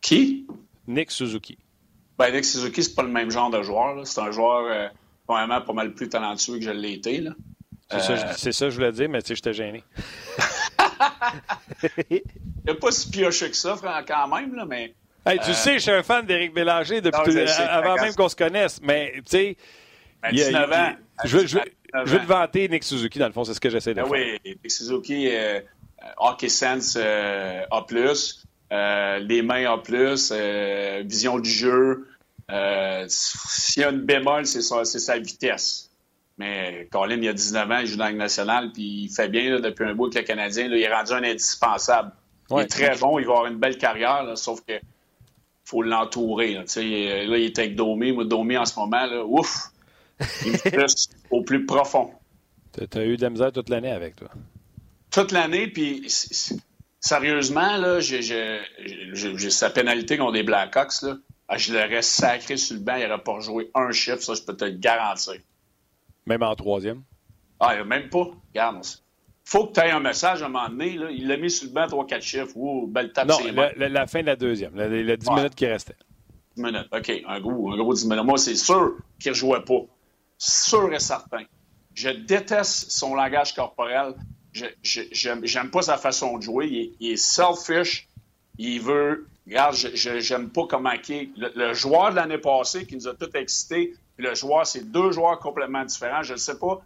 Qui? 0.00 0.46
Nick 0.86 1.10
Suzuki. 1.10 1.56
Ben, 2.18 2.32
Nick 2.32 2.44
Suzuki, 2.44 2.82
c'est 2.82 2.94
pas 2.94 3.02
le 3.02 3.08
même 3.08 3.30
genre 3.30 3.50
de 3.50 3.62
joueur. 3.62 4.06
C'est 4.06 4.20
un 4.20 4.30
joueur 4.30 4.66
euh, 4.70 4.88
vraiment 5.28 5.60
pas 5.62 5.72
mal 5.72 5.94
plus 5.94 6.08
talentueux 6.08 6.58
que 6.58 6.64
je 6.64 6.70
l'ai 6.70 6.92
été. 6.94 7.24
C'est 7.90 8.00
ça, 8.00 8.32
ça, 8.52 8.66
que 8.66 8.70
je 8.70 8.76
voulais 8.76 8.92
dire, 8.92 9.08
mais 9.08 9.22
tu 9.22 9.28
sais, 9.28 9.34
j'étais 9.36 9.54
gêné. 9.54 9.84
il 12.10 12.22
n'est 12.66 12.74
pas 12.74 12.90
si 12.90 13.10
pioché 13.10 13.50
que 13.50 13.56
ça, 13.56 13.76
quand 14.06 14.28
même, 14.28 14.54
là, 14.54 14.64
mais 14.64 14.94
Hey, 15.26 15.38
tu 15.38 15.50
euh, 15.50 15.54
sais, 15.54 15.74
je 15.74 15.78
suis 15.78 15.90
un 15.90 16.02
fan 16.02 16.26
d'Éric 16.26 16.52
Bélanger 16.52 17.00
depuis 17.00 17.38
avant 17.58 17.94
même 17.94 18.14
qu'on 18.14 18.28
se 18.28 18.36
connaisse, 18.36 18.78
mais 18.82 19.14
tu 19.16 19.22
sais. 19.26 19.56
Ben, 20.22 20.32
19 20.32 20.72
ans. 20.72 20.92
je, 21.24 21.38
veux, 21.38 21.46
je, 21.46 22.16
te 22.16 22.26
vanter 22.26 22.68
Nick 22.68 22.84
Suzuki, 22.84 23.18
dans 23.18 23.26
le 23.26 23.32
fond, 23.32 23.44
c'est 23.44 23.54
ce 23.54 23.60
que 23.60 23.70
j'essaie 23.70 23.94
de 23.94 24.02
ben 24.02 24.08
faire. 24.08 24.12
Oui, 24.12 24.38
Nick 24.44 24.70
Suzuki, 24.70 25.28
euh, 25.30 25.60
Hockey 26.18 26.48
Sense 26.48 26.98
euh, 27.00 27.62
A, 27.70 29.18
les 29.18 29.42
mains 29.42 29.66
A, 29.66 31.02
vision 31.02 31.38
du 31.38 31.50
jeu. 31.50 32.06
S'il 33.08 33.82
y 33.82 33.84
a 33.84 33.90
une 33.90 34.00
bémol, 34.00 34.46
c'est 34.46 34.60
sa, 34.62 35.18
vitesse. 35.18 35.90
Mais 36.36 36.88
Colin, 36.90 37.16
il 37.16 37.28
a 37.28 37.32
19 37.32 37.70
ans, 37.70 37.78
il 37.78 37.86
joue 37.86 37.96
dans 37.96 38.06
la 38.06 38.12
nationale, 38.12 38.72
puis 38.72 39.04
il 39.04 39.08
fait 39.08 39.28
bien 39.28 39.60
depuis 39.60 39.84
un 39.84 39.94
bout 39.94 40.10
que 40.10 40.18
le 40.18 40.24
Canadien. 40.24 40.66
il 40.66 40.74
est 40.74 40.92
rendu 40.92 41.12
un 41.12 41.22
indispensable. 41.22 42.12
Il 42.50 42.58
est 42.58 42.66
très 42.66 42.96
bon, 42.98 43.18
il 43.18 43.24
va 43.24 43.32
avoir 43.32 43.46
une 43.46 43.58
belle 43.58 43.78
carrière, 43.78 44.36
sauf 44.36 44.60
que 44.66 44.74
faut 45.64 45.82
l'entourer. 45.82 46.54
Là, 46.54 46.60
là, 46.62 46.82
il 47.38 47.44
est 47.44 47.58
avec 47.58 47.74
Domé. 47.74 48.12
Moi, 48.12 48.24
Domé, 48.24 48.56
en 48.56 48.64
ce 48.64 48.78
moment, 48.78 49.06
là, 49.06 49.24
ouf, 49.24 49.70
il 50.44 50.52
me 50.52 50.86
au 51.30 51.42
plus 51.42 51.66
profond. 51.66 52.12
Tu 52.72 52.98
as 52.98 53.04
eu 53.04 53.16
de 53.16 53.22
la 53.22 53.30
misère 53.30 53.52
toute 53.52 53.68
l'année 53.68 53.90
avec 53.90 54.16
toi? 54.16 54.28
Toute 55.10 55.32
l'année, 55.32 55.68
puis 55.68 56.06
sérieusement, 57.00 57.76
là, 57.76 58.00
j'ai 58.00 59.50
sa 59.50 59.70
pénalité 59.70 60.18
contre 60.18 60.32
les 60.32 60.42
Blackhawks. 60.42 61.02
Là. 61.02 61.16
Ah, 61.48 61.58
je 61.58 61.72
l'aurais 61.72 62.02
sacré 62.02 62.56
sur 62.56 62.76
le 62.76 62.82
banc, 62.82 62.96
il 62.96 63.06
n'aurait 63.06 63.22
pas 63.22 63.38
joué 63.40 63.70
un 63.74 63.92
chiffre, 63.92 64.22
ça, 64.22 64.34
je 64.34 64.42
peux 64.42 64.56
te 64.56 64.64
le 64.64 64.72
garantir. 64.72 65.34
Même 66.26 66.42
en 66.42 66.54
troisième? 66.56 67.02
Ah, 67.60 67.84
même 67.84 68.08
pas. 68.08 68.30
Regarde, 68.48 68.82
faut 69.44 69.66
que 69.66 69.74
tu 69.74 69.80
aies 69.80 69.90
un 69.90 70.00
message 70.00 70.42
à 70.42 70.46
un 70.46 70.48
moment 70.48 70.68
donné. 70.68 70.96
Là. 70.96 71.10
Il 71.10 71.28
l'a 71.28 71.36
mis 71.36 71.50
sur 71.50 71.68
le 71.68 71.72
banc, 71.72 71.86
3-4 71.86 72.20
chiffres. 72.22 72.56
Ouh, 72.56 72.86
belle 72.86 73.12
tape, 73.12 73.28
Non, 73.28 73.38
la, 73.76 73.88
la, 73.88 74.06
fin 74.06 74.22
de 74.22 74.26
la 74.26 74.36
deuxième, 74.36 74.74
les 74.74 75.16
10 75.16 75.30
minutes 75.30 75.54
qui 75.54 75.66
restaient. 75.66 75.96
10 76.56 76.62
minutes, 76.62 76.88
OK. 76.92 77.12
Un 77.26 77.40
gros, 77.40 77.72
un 77.72 77.76
gros 77.76 77.92
10 77.92 78.08
minutes. 78.08 78.24
Moi, 78.24 78.38
c'est 78.38 78.56
sûr 78.56 78.96
qu'il 79.20 79.32
ne 79.32 79.36
jouait 79.36 79.62
pas. 79.62 79.82
Sûr 80.38 80.92
et 80.92 80.98
certain. 80.98 81.44
Je 81.94 82.08
déteste 82.08 82.90
son 82.90 83.14
langage 83.14 83.54
corporel. 83.54 84.14
Je 84.52 85.58
n'aime 85.58 85.70
pas 85.70 85.82
sa 85.82 85.98
façon 85.98 86.38
de 86.38 86.42
jouer. 86.42 86.94
Il 87.00 87.12
est, 87.12 87.16
selfish. 87.16 88.08
Il 88.58 88.80
veut. 88.80 89.26
Regarde, 89.46 89.74
je 89.74 90.32
n'aime 90.32 90.48
pas 90.50 90.66
comment 90.66 90.92
il. 91.08 91.30
Le, 91.36 91.74
joueur 91.74 92.10
de 92.10 92.16
l'année 92.16 92.38
passée 92.38 92.86
qui 92.86 92.96
nous 92.96 93.08
a 93.08 93.14
tous 93.14 93.36
excités, 93.36 93.94
le 94.16 94.34
joueur, 94.34 94.66
c'est 94.66 94.90
deux 94.90 95.12
joueurs 95.12 95.38
complètement 95.38 95.84
différents. 95.84 96.22
Je 96.22 96.32
ne 96.32 96.38
sais 96.38 96.58
pas 96.58 96.80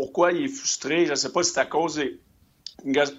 pourquoi 0.00 0.32
il 0.32 0.46
est 0.46 0.48
frustré. 0.48 1.04
Je 1.04 1.10
ne 1.10 1.14
sais 1.14 1.30
pas 1.30 1.42
si 1.42 1.52
c'est 1.52 1.60
à 1.60 1.66
cause 1.66 1.96
des 1.96 2.18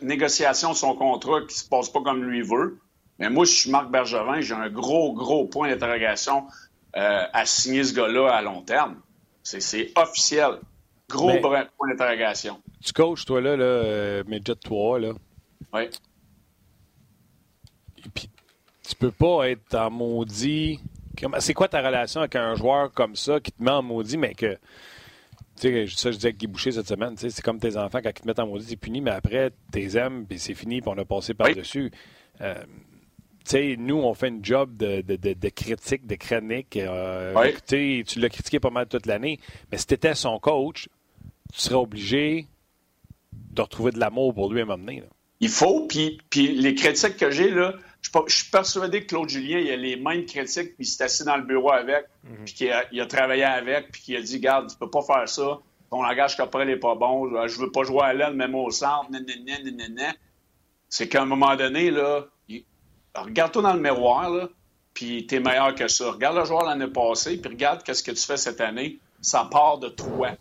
négociations 0.02 0.72
de 0.72 0.76
son 0.76 0.96
contrat 0.96 1.42
qui 1.42 1.54
ne 1.54 1.60
se 1.60 1.70
passe 1.70 1.90
pas 1.90 2.02
comme 2.02 2.24
lui 2.24 2.42
veut. 2.42 2.80
Mais 3.20 3.30
moi, 3.30 3.46
je 3.46 3.52
suis 3.52 3.70
Marc 3.70 3.92
Bergevin, 3.92 4.42
j'ai 4.42 4.56
un 4.56 4.70
gros, 4.70 5.14
gros 5.14 5.46
point 5.46 5.70
d'interrogation 5.70 6.48
euh, 6.96 7.24
à 7.32 7.46
signer 7.46 7.84
ce 7.84 7.94
gars-là 7.94 8.30
à 8.30 8.42
long 8.42 8.64
terme. 8.64 8.96
C'est 9.44 9.92
officiel. 9.96 10.58
Gros 11.08 11.40
point 11.40 11.68
d'interrogation. 11.88 12.60
Tu 12.84 12.94
coaches, 12.94 13.26
toi, 13.26 13.42
là, 13.42 13.56
là 13.56 13.64
euh, 13.64 14.24
Midget 14.26 14.56
3, 14.56 15.00
là. 15.02 15.14
Oui. 15.74 15.84
Et 18.04 18.10
puis, 18.12 18.28
tu 18.90 18.96
peux 18.96 19.12
pas 19.12 19.52
être 19.52 19.76
en 19.76 19.92
maudit. 19.92 20.80
C'est 21.38 21.54
quoi 21.54 21.68
ta 21.68 21.86
relation 21.86 22.22
avec 22.22 22.36
un 22.36 22.56
joueur 22.56 22.92
comme 22.92 23.16
ça 23.16 23.40
qui 23.40 23.52
te 23.52 23.62
met 23.62 23.70
en 23.70 23.84
maudit, 23.84 24.18
mais 24.18 24.34
que 24.34 24.58
sais, 25.68 25.86
ça, 25.88 26.12
je 26.12 26.18
disais 26.18 26.28
avec 26.28 26.38
Guy 26.38 26.48
Boucher 26.48 26.72
cette 26.72 26.88
semaine, 26.88 27.16
c'est 27.18 27.42
comme 27.42 27.60
tes 27.60 27.78
enfants, 27.78 28.00
quand 28.04 28.10
ils 28.10 28.22
te 28.22 28.28
mettent 28.28 28.40
en 28.40 28.48
maudit, 28.48 28.66
c'est 28.68 28.76
puni, 28.76 29.02
mais 29.02 29.12
après, 29.12 29.52
t'es 29.72 29.98
aimes, 29.98 30.26
puis 30.28 30.40
c'est 30.40 30.54
fini, 30.54 30.82
puis 30.82 30.92
on 30.94 30.98
a 30.98 31.06
passé 31.06 31.34
par-dessus. 31.34 31.92
Euh, 32.42 32.56
nous, 33.78 33.98
on 33.98 34.14
fait 34.14 34.30
une 34.30 34.44
job 34.44 34.78
de, 34.78 35.02
de, 35.02 35.16
de, 35.16 35.34
de 35.34 35.50
critique, 35.50 36.06
de 36.06 36.16
chronique. 36.16 36.78
Euh, 36.78 37.34
tu 37.68 38.20
l'as 38.20 38.30
critiqué 38.30 38.60
pas 38.60 38.70
mal 38.70 38.88
toute 38.88 39.06
l'année, 39.06 39.40
mais 39.72 39.78
si 39.78 39.88
tu 39.88 39.94
étais 39.94 40.16
son 40.16 40.40
coach, 40.40 40.90
tu 41.54 41.60
serais 41.60 41.76
obligé 41.76 42.48
de 43.34 43.62
retrouver 43.62 43.92
de 43.92 44.00
l'amour 44.00 44.34
pour 44.34 44.52
lui 44.52 44.62
à 44.62 44.66
m'amener. 44.66 45.04
Il 45.40 45.50
faut, 45.50 45.88
puis 45.88 46.20
les 46.36 46.76
critiques 46.76 47.18
que 47.18 47.32
j'ai, 47.32 47.50
là, 47.50 47.74
je 48.02 48.36
suis 48.36 48.50
persuadé 48.50 49.04
que 49.04 49.10
Claude 49.10 49.30
Julien, 49.30 49.60
il 49.60 49.72
a 49.72 49.76
les 49.76 49.96
mêmes 49.96 50.26
critiques, 50.26 50.76
puis 50.76 50.86
il 50.86 50.86
s'est 50.86 51.04
assis 51.04 51.24
dans 51.24 51.38
le 51.38 51.44
bureau 51.44 51.72
avec, 51.72 52.06
mhm. 52.24 52.46
puis 52.46 52.54
qu'il 52.54 52.72
a, 52.72 52.84
il 52.92 53.00
a, 53.00 53.06
travaillé 53.06 53.44
avec, 53.44 53.92
puis 53.92 54.02
qu'il 54.02 54.16
a 54.18 54.22
dit 54.22 54.40
Garde, 54.40 54.70
tu 54.70 54.78
peux 54.78 54.90
pas 54.90 55.02
faire 55.02 55.30
ça, 55.30 55.60
ton 55.90 56.02
langage 56.02 56.36
corporel 56.36 56.68
n'est 56.68 56.78
pas 56.78 56.96
bon, 56.96 57.48
je 57.48 57.60
veux 57.60 57.72
pas 57.72 57.84
jouer 57.84 58.04
à 58.04 58.14
l'aile, 58.14 58.34
même 58.34 58.56
au 58.56 58.72
centre, 58.72 59.10
C'est 60.90 61.10
qu'à 61.10 61.22
un 61.22 61.26
moment 61.26 61.56
donné, 61.56 61.92
là, 61.92 62.26
regarde-toi 63.16 63.62
dans 63.62 63.74
le 63.74 63.82
miroir, 63.82 64.30
là, 64.30 64.50
puis 64.94 65.26
t'es 65.26 65.40
meilleur 65.40 65.74
que 65.76 65.88
ça. 65.88 66.12
Regarde 66.12 66.38
le 66.38 66.46
joueur 66.46 66.66
l'année 66.66 66.88
passée, 66.88 67.38
puis 67.38 67.50
regarde 67.50 67.84
qu'est-ce 67.84 68.04
que 68.04 68.12
tu 68.12 68.26
fais 68.26 68.38
cette 68.38 68.62
année. 68.62 69.00
Ça 69.22 69.48
part 69.50 69.78
de 69.78 69.90
toi 69.90 70.32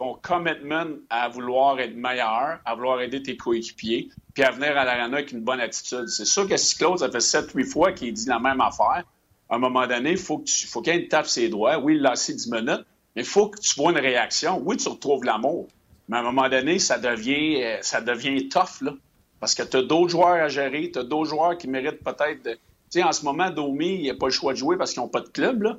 ton 0.00 0.14
commitment 0.14 0.86
à 1.10 1.28
vouloir 1.28 1.78
être 1.78 1.94
meilleur, 1.94 2.58
à 2.64 2.74
vouloir 2.74 3.02
aider 3.02 3.22
tes 3.22 3.36
coéquipiers, 3.36 4.08
puis 4.32 4.42
à 4.42 4.50
venir 4.50 4.70
à 4.78 4.86
l'arena 4.86 5.18
avec 5.18 5.30
une 5.32 5.42
bonne 5.42 5.60
attitude. 5.60 6.08
C'est 6.08 6.24
sûr 6.24 6.48
que 6.48 6.56
si 6.56 6.78
Claude, 6.78 7.00
ça 7.00 7.10
fait 7.10 7.18
7-8 7.18 7.70
fois 7.70 7.92
qu'il 7.92 8.14
dit 8.14 8.26
la 8.26 8.38
même 8.38 8.62
affaire, 8.62 9.04
à 9.50 9.56
un 9.56 9.58
moment 9.58 9.86
donné, 9.86 10.12
il 10.12 10.16
faut 10.16 10.38
qu'il 10.38 11.08
tape 11.08 11.26
ses 11.26 11.50
doigts. 11.50 11.78
Oui, 11.78 11.96
il 11.96 12.00
l'a 12.00 12.12
assez 12.12 12.32
10 12.32 12.50
minutes, 12.50 12.86
mais 13.14 13.22
il 13.22 13.26
faut 13.26 13.48
que 13.48 13.60
tu 13.60 13.74
vois 13.76 13.92
une 13.92 13.98
réaction. 13.98 14.62
Oui, 14.64 14.78
tu 14.78 14.88
retrouves 14.88 15.22
l'amour. 15.22 15.68
Mais 16.08 16.16
à 16.16 16.20
un 16.20 16.22
moment 16.22 16.48
donné, 16.48 16.78
ça 16.78 16.98
devient, 16.98 17.62
euh, 17.62 17.78
ça 17.82 18.00
devient 18.00 18.48
tough, 18.48 18.80
là. 18.80 18.94
Parce 19.38 19.54
que 19.54 19.62
tu 19.62 19.76
as 19.76 19.82
d'autres 19.82 20.08
joueurs 20.08 20.42
à 20.42 20.48
gérer, 20.48 20.90
tu 20.90 20.98
as 20.98 21.04
d'autres 21.04 21.28
joueurs 21.28 21.58
qui 21.58 21.68
méritent 21.68 22.02
peut-être 22.02 22.42
de. 22.42 22.52
Tu 22.52 22.58
sais, 22.88 23.02
en 23.02 23.12
ce 23.12 23.22
moment, 23.26 23.50
Domi, 23.50 24.00
il 24.00 24.06
n'a 24.06 24.14
pas 24.14 24.26
le 24.26 24.32
choix 24.32 24.54
de 24.54 24.58
jouer 24.58 24.78
parce 24.78 24.92
qu'ils 24.94 25.02
n'ont 25.02 25.08
pas 25.08 25.20
de 25.20 25.28
club, 25.28 25.62
là. 25.62 25.76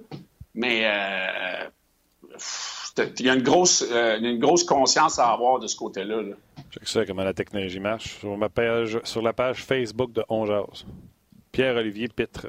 Mais. 0.54 0.82
Euh, 0.86 1.70
il 2.98 3.26
y 3.26 3.30
a 3.30 3.34
une 3.34 3.42
grosse, 3.42 3.86
euh, 3.92 4.20
une 4.20 4.40
grosse 4.40 4.64
conscience 4.64 5.20
à 5.20 5.32
avoir 5.32 5.60
de 5.60 5.68
ce 5.68 5.76
côté-là. 5.76 6.22
Là. 6.22 6.36
Je 6.82 6.88
sais 6.88 7.06
comment 7.06 7.24
la 7.24 7.34
technologie 7.34 7.80
marche. 7.80 8.20
Sur, 8.20 8.38
ma 8.38 8.50
page, 8.50 9.00
sur 9.04 9.22
la 9.22 9.34
page 9.34 9.64
Facebook 9.64 10.12
de 10.12 10.24
Ongeaz, 10.30 10.86
Pierre-Olivier 11.52 12.08
Pitre. 12.10 12.48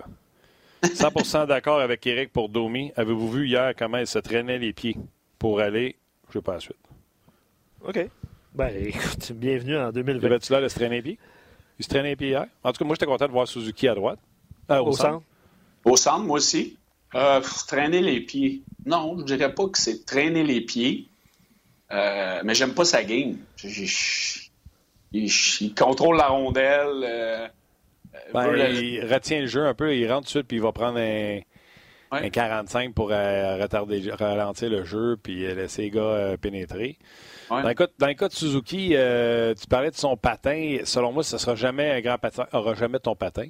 100% 0.83 1.47
d'accord 1.47 1.81
avec 1.81 2.07
Eric 2.07 2.33
pour 2.33 2.49
Domi. 2.49 2.93
Avez-vous 2.97 3.31
vu 3.31 3.47
hier 3.47 3.73
comment 3.77 3.99
il 3.99 4.07
se 4.07 4.19
traînait 4.19 4.59
les 4.59 4.73
pieds 4.73 4.97
pour 5.39 5.61
aller? 5.61 5.97
Je 6.31 6.39
ne 6.39 6.43
pas 6.43 6.55
la 6.55 6.61
suite. 6.61 6.77
OK. 7.87 8.09
Ben, 8.55 8.71
écoute, 8.87 9.33
bienvenue 9.33 9.77
en 9.77 9.93
2020. 9.93 10.27
Avais-tu 10.27 10.53
là 10.53 10.61
de 10.61 10.69
se 10.69 10.75
traîner 10.75 10.97
les 10.97 11.03
pieds? 11.03 11.19
Il 11.79 11.85
se 11.85 11.89
traînait 11.89 12.11
les 12.11 12.17
pieds 12.17 12.29
hier? 12.29 12.47
En 12.65 12.73
tout 12.73 12.79
cas, 12.79 12.85
moi, 12.85 12.95
j'étais 12.95 13.07
content 13.07 13.27
de 13.27 13.33
voir 13.33 13.47
Suzuki 13.47 13.89
à 13.89 13.95
droite. 13.95 14.19
Euh, 14.71 14.81
au, 14.81 14.93
centre. 14.93 15.23
Au 15.85 15.97
centre, 15.97 16.25
moi 16.25 16.37
aussi. 16.37 16.77
Euh, 17.15 17.41
traîner 17.67 18.01
les 18.01 18.21
pieds. 18.21 18.63
Non, 18.87 19.19
je 19.19 19.25
dirais 19.35 19.55
pas 19.55 19.69
que 19.69 19.79
c'est 19.79 20.05
traîner 20.07 20.45
les 20.45 20.61
pieds, 20.63 21.09
euh, 21.93 22.41
mais 22.45 22.55
j'aime 22.55 22.75
pas 22.75 22.85
sa 22.85 23.05
game. 23.05 23.37
il, 25.13 25.75
contrôle 25.75 26.17
la 26.17 26.29
rondelle. 26.29 27.05
Euh, 27.05 27.49
ben, 28.33 28.55
il 28.75 29.05
retient 29.05 29.41
le 29.41 29.47
jeu 29.47 29.67
un 29.67 29.75
peu, 29.75 29.95
il 29.95 30.11
rentre 30.11 30.23
tout 30.23 30.25
de 30.25 30.31
suite, 30.31 30.49
puis 30.49 30.57
il 30.57 30.63
va 30.63 30.73
prendre 30.73 30.99
un, 30.99 31.41
Un 32.11 32.31
45 32.31 32.95
pour 32.95 33.09
retarder, 33.09 34.11
ralentir 34.11 34.71
le 34.71 34.85
jeu 34.85 35.17
puis 35.23 35.41
laisser 35.55 35.83
les 35.83 35.91
gars 35.91 36.37
pénétrer. 36.41 36.99
Dans, 37.51 37.63
le 37.63 37.75
cas, 38.15 38.29
de 38.29 38.33
Suzuki, 38.33 38.95
tu 39.61 39.67
parlais 39.69 39.91
de 39.91 39.97
son 39.97 40.17
patin. 40.17 40.79
Selon 40.85 41.13
moi, 41.13 41.23
ce 41.23 41.37
sera 41.37 41.55
jamais 41.57 41.91
un 41.91 42.01
grand 42.01 42.17
patin, 42.17 42.47
aura 42.53 42.75
jamais 42.75 43.01
ton 43.01 43.15
patin. 43.15 43.49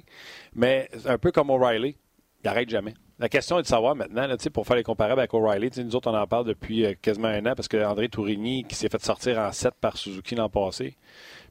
Mais 0.53 0.89
un 1.05 1.17
peu 1.17 1.31
comme 1.31 1.49
O'Reilly, 1.49 1.95
il 2.43 2.47
n'arrête 2.47 2.69
jamais. 2.69 2.93
La 3.23 3.29
question 3.29 3.57
est 3.57 3.61
de 3.61 3.67
savoir 3.67 3.95
maintenant, 3.95 4.27
là, 4.27 4.35
pour 4.51 4.67
faire 4.67 4.75
les 4.75 4.83
comparables 4.83 5.21
avec 5.21 5.33
O'Reilly, 5.33 5.69
nous 5.77 5.95
autres, 5.95 6.11
on 6.11 6.13
en 6.13 6.27
parle 6.27 6.45
depuis 6.45 6.85
euh, 6.85 6.93
quasiment 7.01 7.29
un 7.29 7.45
an 7.45 7.53
parce 7.55 7.69
que 7.69 7.81
André 7.81 8.09
Tourigny, 8.09 8.65
qui 8.65 8.75
s'est 8.75 8.89
fait 8.89 9.01
sortir 9.01 9.39
en 9.39 9.49
7 9.53 9.75
par 9.79 9.95
Suzuki 9.95 10.35
l'an 10.35 10.49
passé, 10.49 10.97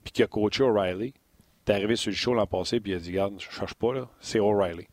puis 0.05 0.13
qui 0.13 0.23
a 0.23 0.27
coaché 0.27 0.65
O'Reilly, 0.65 1.15
est 1.67 1.73
arrivé 1.73 1.97
sur 1.97 2.11
le 2.11 2.15
show 2.15 2.35
l'an 2.35 2.47
passé, 2.47 2.79
puis 2.79 2.93
il 2.93 2.97
a 2.97 2.99
dit 2.99 3.09
Regarde, 3.09 3.37
je 3.39 3.51
cherche 3.51 3.73
pas, 3.73 4.07
c'est 4.21 4.39
O'Reilly. 4.39 4.87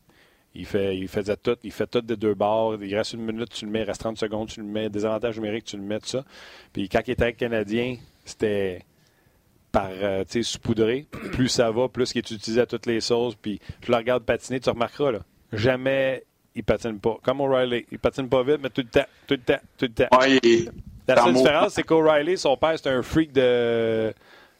Il, 0.54 0.64
fait, 0.64 0.96
il 0.96 1.06
faisait 1.06 1.36
tout, 1.36 1.58
il 1.62 1.70
fait 1.70 1.86
tout 1.86 2.00
des 2.00 2.16
deux 2.16 2.32
bords. 2.32 2.82
Il 2.82 2.96
reste 2.96 3.12
une 3.12 3.26
minute, 3.26 3.50
tu 3.50 3.66
le 3.66 3.70
mets, 3.70 3.80
il 3.80 3.84
reste 3.84 4.00
30 4.00 4.16
secondes, 4.16 4.48
tu 4.48 4.60
le 4.60 4.66
mets, 4.66 4.88
des 4.88 5.04
avantages 5.04 5.36
numériques, 5.36 5.64
tu 5.64 5.76
le 5.76 5.82
mets, 5.82 6.00
tout 6.00 6.06
ça. 6.06 6.24
Puis 6.72 6.88
quand 6.88 7.02
il 7.06 7.10
était 7.10 7.24
avec 7.24 7.36
Canadien, 7.36 7.98
c'était 8.24 8.86
par 9.70 9.90
euh, 9.90 10.24
sais, 10.26 10.42
saupoudré. 10.42 11.06
Plus 11.32 11.48
ça 11.48 11.70
va, 11.70 11.90
plus 11.90 12.12
il 12.14 12.18
est 12.18 12.30
utilisé 12.30 12.62
à 12.62 12.64
toutes 12.64 12.86
les 12.86 13.02
sauces. 13.02 13.34
Puis 13.34 13.60
je 13.82 13.92
le 13.92 13.98
regarde 13.98 14.24
patiner, 14.24 14.60
tu 14.60 14.70
remarqueras, 14.70 15.12
là, 15.12 15.20
jamais 15.52 16.24
il 16.60 16.64
patine 16.64 16.98
pas. 16.98 17.16
Comme 17.22 17.40
O'Reilly. 17.40 17.86
Il 17.90 17.98
patine 17.98 18.28
pas 18.28 18.42
vite, 18.42 18.58
mais 18.62 18.70
tout 18.70 18.82
le 18.82 18.88
temps, 18.88 19.06
tout 19.26 19.34
le 19.34 19.40
temps, 19.40 19.60
tout 19.78 19.86
le 19.86 19.92
temps. 19.92 20.08
La 21.08 21.24
seule 21.24 21.34
différence, 21.34 21.72
c'est 21.74 21.82
qu'O'Reilly, 21.82 22.38
son 22.38 22.56
père, 22.56 22.74
c'est 22.76 22.88
un 22.88 23.02
freak 23.02 23.32
de, 23.32 24.12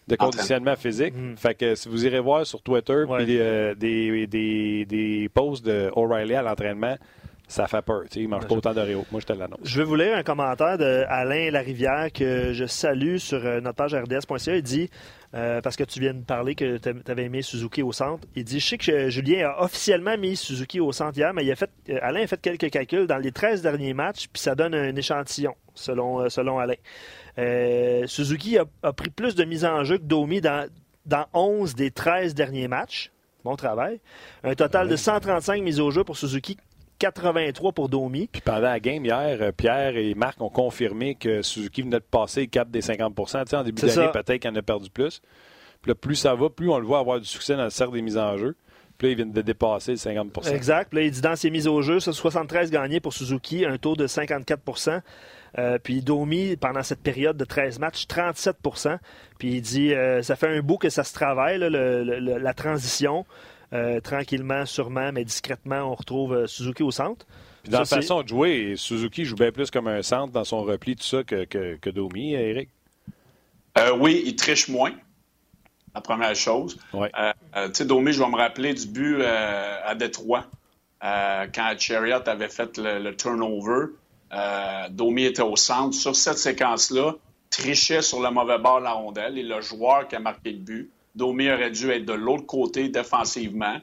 de 0.08 0.16
conditionnement 0.16 0.74
physique. 0.76 1.14
Mm. 1.14 1.36
Fait 1.36 1.54
que 1.54 1.74
si 1.74 1.88
vous 1.88 2.04
irez 2.04 2.20
voir 2.20 2.46
sur 2.46 2.60
Twitter 2.62 3.04
euh, 3.08 3.74
des, 3.74 4.26
des, 4.26 4.84
des, 4.84 5.30
posts 5.32 5.64
de 5.64 5.90
O'Reilly 5.94 6.34
à 6.34 6.42
l'entraînement, 6.42 6.96
ça 7.46 7.66
fait 7.66 7.82
peur. 7.82 8.02
Il 8.14 8.28
mange 8.28 8.46
pas 8.46 8.54
autant 8.54 8.72
de 8.72 8.80
Rio. 8.80 9.04
Moi, 9.10 9.20
je 9.20 9.26
te 9.26 9.32
l'annonce. 9.32 9.60
Je 9.62 9.78
vais 9.78 9.84
vous 9.84 9.96
lire 9.96 10.16
un 10.16 10.22
commentaire 10.22 10.78
d'Alain 10.78 11.50
Larivière 11.50 12.08
que 12.12 12.52
je 12.52 12.64
salue 12.64 13.16
sur 13.16 13.44
euh, 13.44 13.60
notre 13.60 13.76
page 13.76 13.94
rds.ca. 13.94 14.56
Il 14.56 14.62
dit 14.62 14.90
euh, 15.32 15.60
parce 15.60 15.76
que 15.76 15.84
tu 15.84 16.00
viens 16.00 16.14
de 16.14 16.24
parler 16.24 16.56
que 16.56 16.78
tu 16.78 17.10
avais 17.10 17.28
mis 17.28 17.42
Suzuki 17.42 17.82
au 17.82 17.92
centre. 17.92 18.26
Il 18.34 18.42
dit 18.42 18.58
Je 18.58 18.66
sais 18.66 18.78
que 18.78 19.10
Julien 19.10 19.48
a 19.48 19.62
officiellement 19.62 20.18
mis 20.18 20.36
Suzuki 20.36 20.80
au 20.80 20.90
centre 20.90 21.16
hier, 21.16 21.32
mais 21.32 21.44
il 21.44 21.52
a 21.52 21.56
fait, 21.56 21.70
euh, 21.88 21.98
Alain 22.02 22.22
a 22.22 22.26
fait 22.26 22.40
quelques 22.40 22.68
calculs 22.70 23.06
dans 23.06 23.18
les 23.18 23.30
13 23.30 23.62
derniers 23.62 23.94
matchs, 23.94 24.26
puis 24.32 24.42
ça 24.42 24.56
donne 24.56 24.74
un 24.74 24.94
échantillon, 24.96 25.54
selon, 25.74 26.20
euh, 26.20 26.28
selon 26.28 26.58
Alain. 26.58 26.74
Suzuki 28.06 28.58
a, 28.58 28.92
pris 28.92 29.10
plus 29.10 29.36
de 29.36 29.44
mises 29.44 29.64
en 29.64 29.84
jeu 29.84 29.98
que 29.98 30.02
Domi 30.02 30.40
dans, 30.40 30.68
dans 31.06 31.26
11 31.32 31.76
des 31.76 31.92
13 31.92 32.34
derniers 32.34 32.68
matchs. 32.68 33.12
Bon 33.44 33.56
travail. 33.56 34.00
Un 34.44 34.54
total 34.54 34.88
de 34.88 34.96
135 34.96 35.62
mises 35.62 35.80
au 35.80 35.90
jeu 35.90 36.04
pour 36.04 36.18
Suzuki, 36.18 36.58
83 37.00 37.72
pour 37.72 37.88
Domi. 37.88 38.28
Puis 38.30 38.40
pendant 38.42 38.60
la 38.60 38.78
game 38.78 39.04
hier, 39.04 39.38
euh, 39.40 39.52
Pierre 39.52 39.96
et 39.96 40.14
Marc 40.14 40.40
ont 40.40 40.50
confirmé 40.50 41.16
que 41.16 41.42
Suzuki 41.42 41.82
venait 41.82 41.98
de 41.98 42.04
passer 42.04 42.42
le 42.42 42.46
cap 42.46 42.70
des 42.70 42.82
50% 42.82 43.56
En 43.56 43.64
début 43.64 43.82
d'année, 43.82 44.08
peut-être 44.12 44.38
qu'il 44.40 44.50
en 44.50 44.54
a 44.54 44.62
perdu 44.62 44.90
plus. 44.90 45.20
Puis 45.82 45.90
là, 45.90 45.94
plus 45.94 46.14
ça 46.14 46.34
va, 46.34 46.50
plus 46.50 46.70
on 46.70 46.78
le 46.78 46.86
voit 46.86 46.98
avoir 46.98 47.18
du 47.18 47.26
succès 47.26 47.56
dans 47.56 47.64
le 47.64 47.70
cercle 47.70 47.94
des 47.94 48.02
mises 48.02 48.18
en 48.18 48.36
jeu. 48.36 48.54
Puis 48.98 49.08
là, 49.08 49.12
il 49.12 49.16
vient 49.16 49.26
de 49.26 49.40
dépasser 49.40 49.92
le 49.92 49.96
50% 49.96 50.54
Exact. 50.54 50.90
Puis 50.90 50.98
là, 50.98 51.04
il 51.06 51.10
dit 51.10 51.22
dans 51.22 51.34
ses 51.34 51.50
mises 51.50 51.66
au 51.66 51.80
jeu, 51.80 52.00
73 52.00 52.70
gagnés 52.70 53.00
pour 53.00 53.14
Suzuki, 53.14 53.64
un 53.64 53.78
taux 53.78 53.96
de 53.96 54.06
54% 54.06 55.00
euh, 55.58 55.78
puis 55.82 56.02
Domi, 56.02 56.56
pendant 56.56 56.82
cette 56.82 57.00
période 57.00 57.36
de 57.36 57.44
13 57.44 57.78
matchs, 57.78 58.06
37% 58.06 58.98
Puis 59.38 59.54
il 59.54 59.62
dit, 59.62 59.94
euh, 59.94 60.22
ça 60.22 60.36
fait 60.36 60.48
un 60.48 60.60
bout 60.60 60.78
que 60.78 60.90
ça 60.90 61.04
se 61.04 61.12
travaille, 61.12 61.58
la 61.58 62.54
transition. 62.54 63.24
Euh, 63.72 64.00
tranquillement, 64.00 64.66
sûrement, 64.66 65.12
mais 65.12 65.24
discrètement, 65.24 65.92
on 65.92 65.94
retrouve 65.94 66.34
euh, 66.34 66.46
Suzuki 66.48 66.82
au 66.82 66.90
centre. 66.90 67.24
dans 67.68 67.80
la 67.80 67.84
façon 67.84 68.22
de 68.22 68.28
jouer, 68.28 68.74
Suzuki 68.76 69.24
joue 69.24 69.36
bien 69.36 69.52
plus 69.52 69.70
comme 69.70 69.86
un 69.86 70.02
centre 70.02 70.32
dans 70.32 70.44
son 70.44 70.62
repli, 70.62 70.96
tout 70.96 71.04
ça, 71.04 71.22
que, 71.22 71.44
que, 71.44 71.90
Domi, 71.90 72.32
Eric? 72.34 72.68
Euh, 73.78 73.96
oui, 73.96 74.22
il 74.26 74.34
triche 74.34 74.68
moins. 74.68 74.92
La 75.94 76.00
première 76.00 76.34
chose. 76.34 76.78
Ouais. 76.92 77.10
tu 77.54 77.60
sais, 77.74 77.84
Domi, 77.84 78.12
je 78.12 78.22
vais 78.22 78.28
me 78.28 78.36
rappeler 78.36 78.74
du 78.74 78.86
but 78.86 79.22
à 79.22 79.94
Détroit 79.96 80.46
quand 81.00 81.74
Chariot 81.78 82.22
avait 82.26 82.48
fait 82.48 82.78
le, 82.78 83.10
turnover. 83.16 83.86
Domi 84.90 85.24
était 85.24 85.42
au 85.42 85.56
centre. 85.56 85.94
Sur 85.96 86.14
cette 86.14 86.38
séquence-là, 86.38 87.14
trichait 87.50 88.02
sur 88.02 88.20
le 88.20 88.30
mauvais 88.30 88.58
bord 88.58 88.78
de 88.78 88.84
la 88.84 88.92
rondelle 88.92 89.36
et 89.36 89.42
le 89.42 89.60
joueur 89.60 90.06
qui 90.06 90.14
a 90.14 90.20
marqué 90.20 90.52
le 90.52 90.58
but 90.58 90.90
Domi 91.20 91.50
aurait 91.50 91.70
dû 91.70 91.90
être 91.90 92.06
de 92.06 92.14
l'autre 92.14 92.46
côté 92.46 92.88
défensivement 92.88 93.76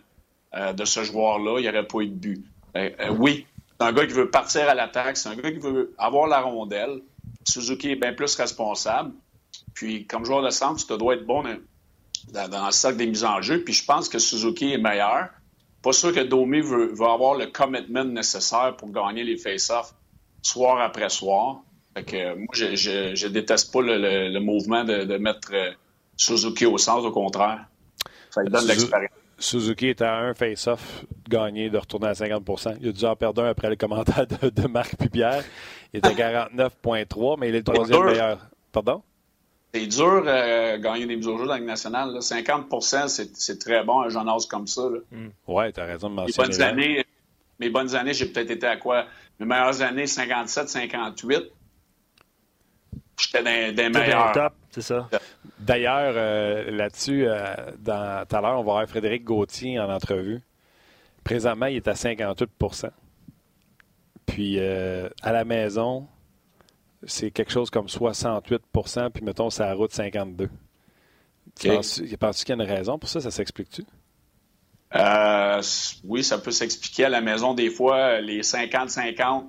euh, 0.56 0.74
de 0.74 0.86
ce 0.86 1.04
joueur-là. 1.04 1.60
Il 1.60 1.62
n'y 1.62 1.70
aurait 1.70 1.88
pas 1.88 2.00
eu 2.00 2.08
de 2.08 2.16
but. 2.16 2.46
Euh, 2.76 2.90
euh, 3.00 3.10
oui, 3.12 3.46
c'est 3.80 3.86
un 3.86 3.94
gars 3.94 4.08
qui 4.08 4.14
veut 4.14 4.32
partir 4.32 4.68
à 4.68 4.74
l'attaque. 4.74 5.18
C'est 5.18 5.30
un 5.30 5.36
gars 5.36 5.52
qui 5.52 5.60
veut 5.60 5.94
avoir 6.00 6.28
la 6.28 6.42
rondelle. 6.42 7.02
Suzuki 7.48 7.92
est 7.92 7.96
bien 7.96 8.14
plus 8.14 8.36
responsable. 8.36 9.12
Puis, 9.76 10.08
comme 10.08 10.26
joueur 10.26 10.42
de 10.42 10.50
centre, 10.50 10.84
tu 10.86 10.98
dois 10.98 11.14
être 11.14 11.28
bon 11.28 11.44
dans, 12.34 12.66
le 12.66 12.72
cercle 12.72 12.98
des 12.98 13.06
mises 13.06 13.24
en 13.24 13.40
jeu. 13.42 13.64
Puis, 13.64 13.76
je 13.76 13.86
pense 13.86 14.10
que 14.10 14.18
Suzuki 14.18 14.74
est 14.74 14.80
meilleur. 14.80 15.30
Pas 15.84 15.94
sûr 15.94 16.12
que 16.12 16.22
Domi 16.22 16.62
veut, 16.62 16.92
avoir 17.02 17.36
le 17.36 17.46
commitment 17.46 18.04
nécessaire 18.04 18.76
pour 18.78 18.90
gagner 18.90 19.24
les 19.24 19.38
face-offs 19.38 19.94
soir 20.42 20.82
après 20.82 21.10
soir. 21.10 21.62
Fait 21.96 22.04
que, 22.04 22.36
moi, 22.36 22.48
je, 22.54 22.76
je, 23.16 23.28
déteste 23.28 23.72
pas 23.72 23.82
le, 23.84 24.40
mouvement 24.40 24.84
de 24.84 25.18
mettre 25.18 25.52
Suzuki 26.18 26.66
au 26.66 26.78
centre, 26.78 27.06
au 27.06 27.12
contraire. 27.12 27.66
Ça 28.32 28.42
lui 28.42 28.50
donne 28.50 28.66
l'expérience. 28.66 29.12
Suzuki 29.40 29.90
est 29.90 30.02
à 30.02 30.18
un 30.18 30.34
face-off 30.34 31.06
gagné 31.30 31.70
de 31.70 31.78
retourner 31.78 32.08
à 32.08 32.14
50% 32.14 32.78
Il 32.82 32.90
a 32.90 32.92
dû 32.92 33.06
en 33.06 33.16
perdre 33.16 33.44
un 33.44 33.50
après 33.50 33.70
le 33.70 33.76
commentaire 33.76 34.26
de, 34.26 34.68
Marc 34.68 34.96
Pierre. 35.10 35.44
Il 35.94 36.00
était 36.00 36.22
à 36.24 36.48
49,3, 36.48 37.38
mais 37.40 37.50
il 37.50 37.56
est 37.56 37.60
le 37.60 37.64
troisième 37.64 38.04
meilleur. 38.04 38.40
Pardon? 38.72 39.04
C'est 39.74 39.86
dur 39.86 40.24
euh, 40.26 40.78
gagner 40.80 41.06
des 41.06 41.16
mises 41.18 41.28
au 41.28 41.38
jeu 41.38 41.46
dans 41.46 41.54
la 41.54 41.60
nationale. 41.60 42.18
50% 42.18 43.08
c'est 43.34 43.60
très 43.60 43.84
bon, 43.84 44.02
un 44.02 44.10
jeune 44.10 44.28
âge 44.28 44.48
comme 44.48 44.66
ça. 44.66 44.90
Mm. 45.12 45.28
Oui, 45.48 45.74
tu 45.74 45.80
as 45.80 45.86
raison 45.86 46.10
de 46.10 46.16
mentionner. 46.16 46.48
Mes 46.48 46.56
bonnes 46.56 46.62
années, 46.62 47.06
mes 47.60 47.70
bonnes 47.70 47.96
années 47.96 48.14
j'ai 48.14 48.26
peut-être 48.26 48.52
été 48.52 48.66
à 48.66 48.78
quoi? 48.78 49.06
Mes 49.40 49.46
meilleures 49.46 49.82
années, 49.84 50.08
57, 50.08 50.70
58. 50.70 51.44
J'étais 53.20 53.44
dans, 53.44 53.76
des 53.76 53.90
meilleurs. 53.90 54.52
C'est 54.78 54.94
ça. 54.94 55.10
D'ailleurs, 55.60 56.14
euh, 56.16 56.70
là-dessus, 56.70 57.26
euh, 57.26 57.56
dans, 57.80 58.26
tout 58.28 58.36
à 58.36 58.42
l'heure, 58.42 58.60
on 58.60 58.64
va 58.64 58.74
avoir 58.74 58.88
Frédéric 58.88 59.24
Gauthier 59.24 59.80
en 59.80 59.90
entrevue. 59.90 60.42
Présentement, 61.24 61.66
il 61.66 61.78
est 61.78 61.88
à 61.88 61.94
58% 61.94 62.92
Puis 64.28 64.60
euh, 64.60 65.10
à 65.24 65.32
la 65.32 65.46
maison, 65.46 66.08
c'est 67.04 67.32
quelque 67.32 67.52
chose 67.52 67.72
comme 67.72 67.88
68% 67.88 69.10
puis 69.10 69.24
mettons, 69.24 69.50
c'est 69.50 69.64
la 69.64 69.74
route 69.74 69.92
52. 69.92 70.48
Okay. 71.58 71.70
Penses-tu 72.20 72.46
qu'il 72.46 72.56
y 72.56 72.60
a 72.60 72.64
une 72.64 72.70
raison 72.70 73.00
pour 73.00 73.10
ça? 73.10 73.20
Ça 73.20 73.32
s'explique-tu? 73.32 73.84
oui, 76.04 76.24
ça 76.24 76.38
peut 76.38 76.52
s'expliquer. 76.52 77.06
À 77.06 77.10
la 77.10 77.22
maison, 77.22 77.56
des 77.56 77.72
fois, 77.72 78.22
les 78.22 78.42
50-50 78.42 79.46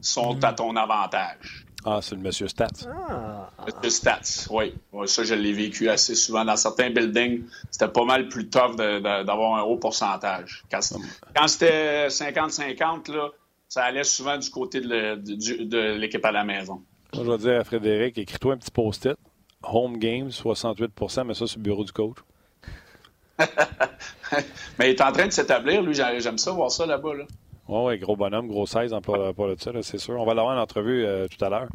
sont 0.00 0.34
mm. 0.34 0.44
à 0.44 0.52
ton 0.52 0.74
avantage. 0.74 1.65
Ah, 1.88 2.00
c'est 2.02 2.16
le 2.16 2.20
monsieur 2.20 2.48
Stats. 2.48 2.88
Ah. 2.88 3.48
Monsieur 3.64 3.90
Stats, 3.90 4.48
oui. 4.50 4.74
Ça, 5.06 5.22
je 5.22 5.34
l'ai 5.34 5.52
vécu 5.52 5.88
assez 5.88 6.16
souvent. 6.16 6.44
Dans 6.44 6.56
certains 6.56 6.90
buildings, 6.90 7.44
c'était 7.70 7.86
pas 7.86 8.04
mal 8.04 8.28
plus 8.28 8.48
tough 8.48 8.74
d'avoir 8.76 9.54
un 9.54 9.62
haut 9.62 9.76
pourcentage. 9.76 10.64
Quand, 10.68 11.46
c'était 11.46 12.08
50-50, 12.08 13.30
ça 13.68 13.84
allait 13.84 14.02
souvent 14.02 14.36
du 14.36 14.50
côté 14.50 14.80
de 14.80 15.92
l'équipe 15.96 16.24
à 16.24 16.32
la 16.32 16.42
maison. 16.42 16.82
Moi, 17.14 17.24
je 17.24 17.30
vais 17.30 17.38
dire 17.38 17.60
à 17.60 17.64
Frédéric, 17.64 18.18
écris-toi 18.18 18.54
un 18.54 18.58
petit 18.58 18.72
post-it. 18.72 19.16
Home 19.62 19.98
game, 19.98 20.28
68% 20.28 21.24
mais 21.24 21.34
ça, 21.34 21.46
c'est 21.46 21.56
le 21.56 21.62
bureau 21.62 21.84
du 21.84 21.92
coach. 21.92 22.18
mais 24.78 24.90
il 24.90 24.96
est 24.96 25.00
en 25.00 25.12
train 25.12 25.26
de 25.26 25.32
s'établir, 25.32 25.82
lui. 25.82 25.94
J'aime 25.94 26.38
ça, 26.38 26.50
voir 26.50 26.70
ça 26.70 26.84
là-bas. 26.84 27.14
Là. 27.14 27.24
Oui, 27.68 27.84
ouais, 27.84 27.98
gros 27.98 28.16
bonhomme, 28.16 28.46
gros 28.46 28.66
16 28.66 28.92
en 28.92 29.00
pas, 29.00 29.32
de 29.32 29.56
ça, 29.58 29.72
c'est 29.82 29.98
sûr. 29.98 30.20
On 30.20 30.24
va 30.24 30.34
l'avoir 30.34 30.56
en 30.56 30.60
entrevue 30.60 31.04
euh, 31.04 31.26
tout 31.26 31.42
à 31.44 31.48
l'heure. 31.48 31.68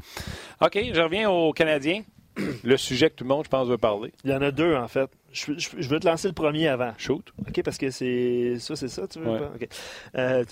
OK, 0.61 0.79
je 0.93 1.01
reviens 1.01 1.29
aux 1.29 1.51
Canadiens. 1.53 2.03
le 2.63 2.77
sujet 2.77 3.09
que 3.09 3.15
tout 3.15 3.25
le 3.25 3.27
monde, 3.27 3.43
je 3.43 3.49
pense, 3.49 3.67
veut 3.67 3.77
parler. 3.77 4.13
Il 4.23 4.31
y 4.31 4.33
en 4.33 4.41
a 4.41 4.51
deux, 4.51 4.73
en 4.73 4.87
fait. 4.87 5.09
Je, 5.33 5.87
veux 5.89 5.99
te 5.99 6.07
lancer 6.07 6.29
le 6.29 6.33
premier 6.33 6.69
avant. 6.69 6.93
Shoot. 6.97 7.33
OK, 7.39 7.61
parce 7.61 7.77
que 7.77 7.89
c'est 7.89 8.55
ça, 8.57 8.77
c'est 8.77 8.87
ça, 8.87 9.05
tu 9.05 9.19
veux 9.19 9.37
pas? 9.37 9.51
OK. 9.53 9.67
Euh, 10.15 10.45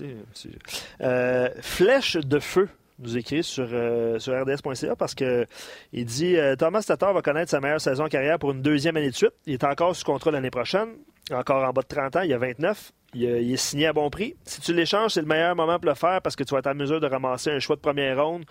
euh, 1.02 1.50
flèche 1.62 2.18
de 2.18 2.40
feu 2.40 2.68
nous 3.00 3.18
écrit 3.18 3.44
sur, 3.44 3.70
sur 4.18 4.42
rds.ca 4.42 4.96
parce 4.98 5.16
que 5.16 5.48
il 5.94 6.04
dit 6.04 6.36
Thomas 6.58 6.84
Tatar 6.86 7.14
va 7.14 7.22
connaître 7.22 7.50
sa 7.50 7.62
meilleure 7.62 7.80
saison 7.80 8.04
en 8.04 8.10
carrière 8.10 8.38
pour 8.40 8.52
une 8.52 8.62
deuxième 8.62 8.98
année 8.98 9.10
de 9.10 9.16
suite. 9.16 9.32
Il 9.46 9.54
est 9.54 9.64
encore 9.64 9.96
sous 9.96 10.04
contrôle 10.04 10.34
l'année 10.34 10.52
prochaine, 10.52 10.90
encore 11.32 11.64
en 11.64 11.72
bas 11.72 11.82
de 11.82 11.88
30 11.88 12.16
ans, 12.18 12.22
il 12.24 12.32
y 12.32 12.34
a 12.34 12.38
29. 12.38 12.92
Il, 13.14 13.26
est 13.26 13.58
signé 13.58 13.88
à 13.88 13.94
bon 13.94 14.10
prix. 14.10 14.36
Si 14.44 14.62
tu 14.62 14.74
l'échanges, 14.74 15.14
c'est 15.14 15.22
le 15.22 15.28
meilleur 15.28 15.56
moment 15.56 15.80
pour 15.80 15.90
le 15.90 15.96
faire 15.96 16.22
parce 16.22 16.36
que 16.36 16.44
tu 16.44 16.54
vas 16.54 16.60
être 16.60 16.68
en 16.68 16.76
mesure 16.76 17.00
de 17.00 17.08
ramasser 17.08 17.50
un 17.52 17.60
choix 17.60 17.76
de 17.76 17.82
première 17.82 18.24
ronde, 18.24 18.46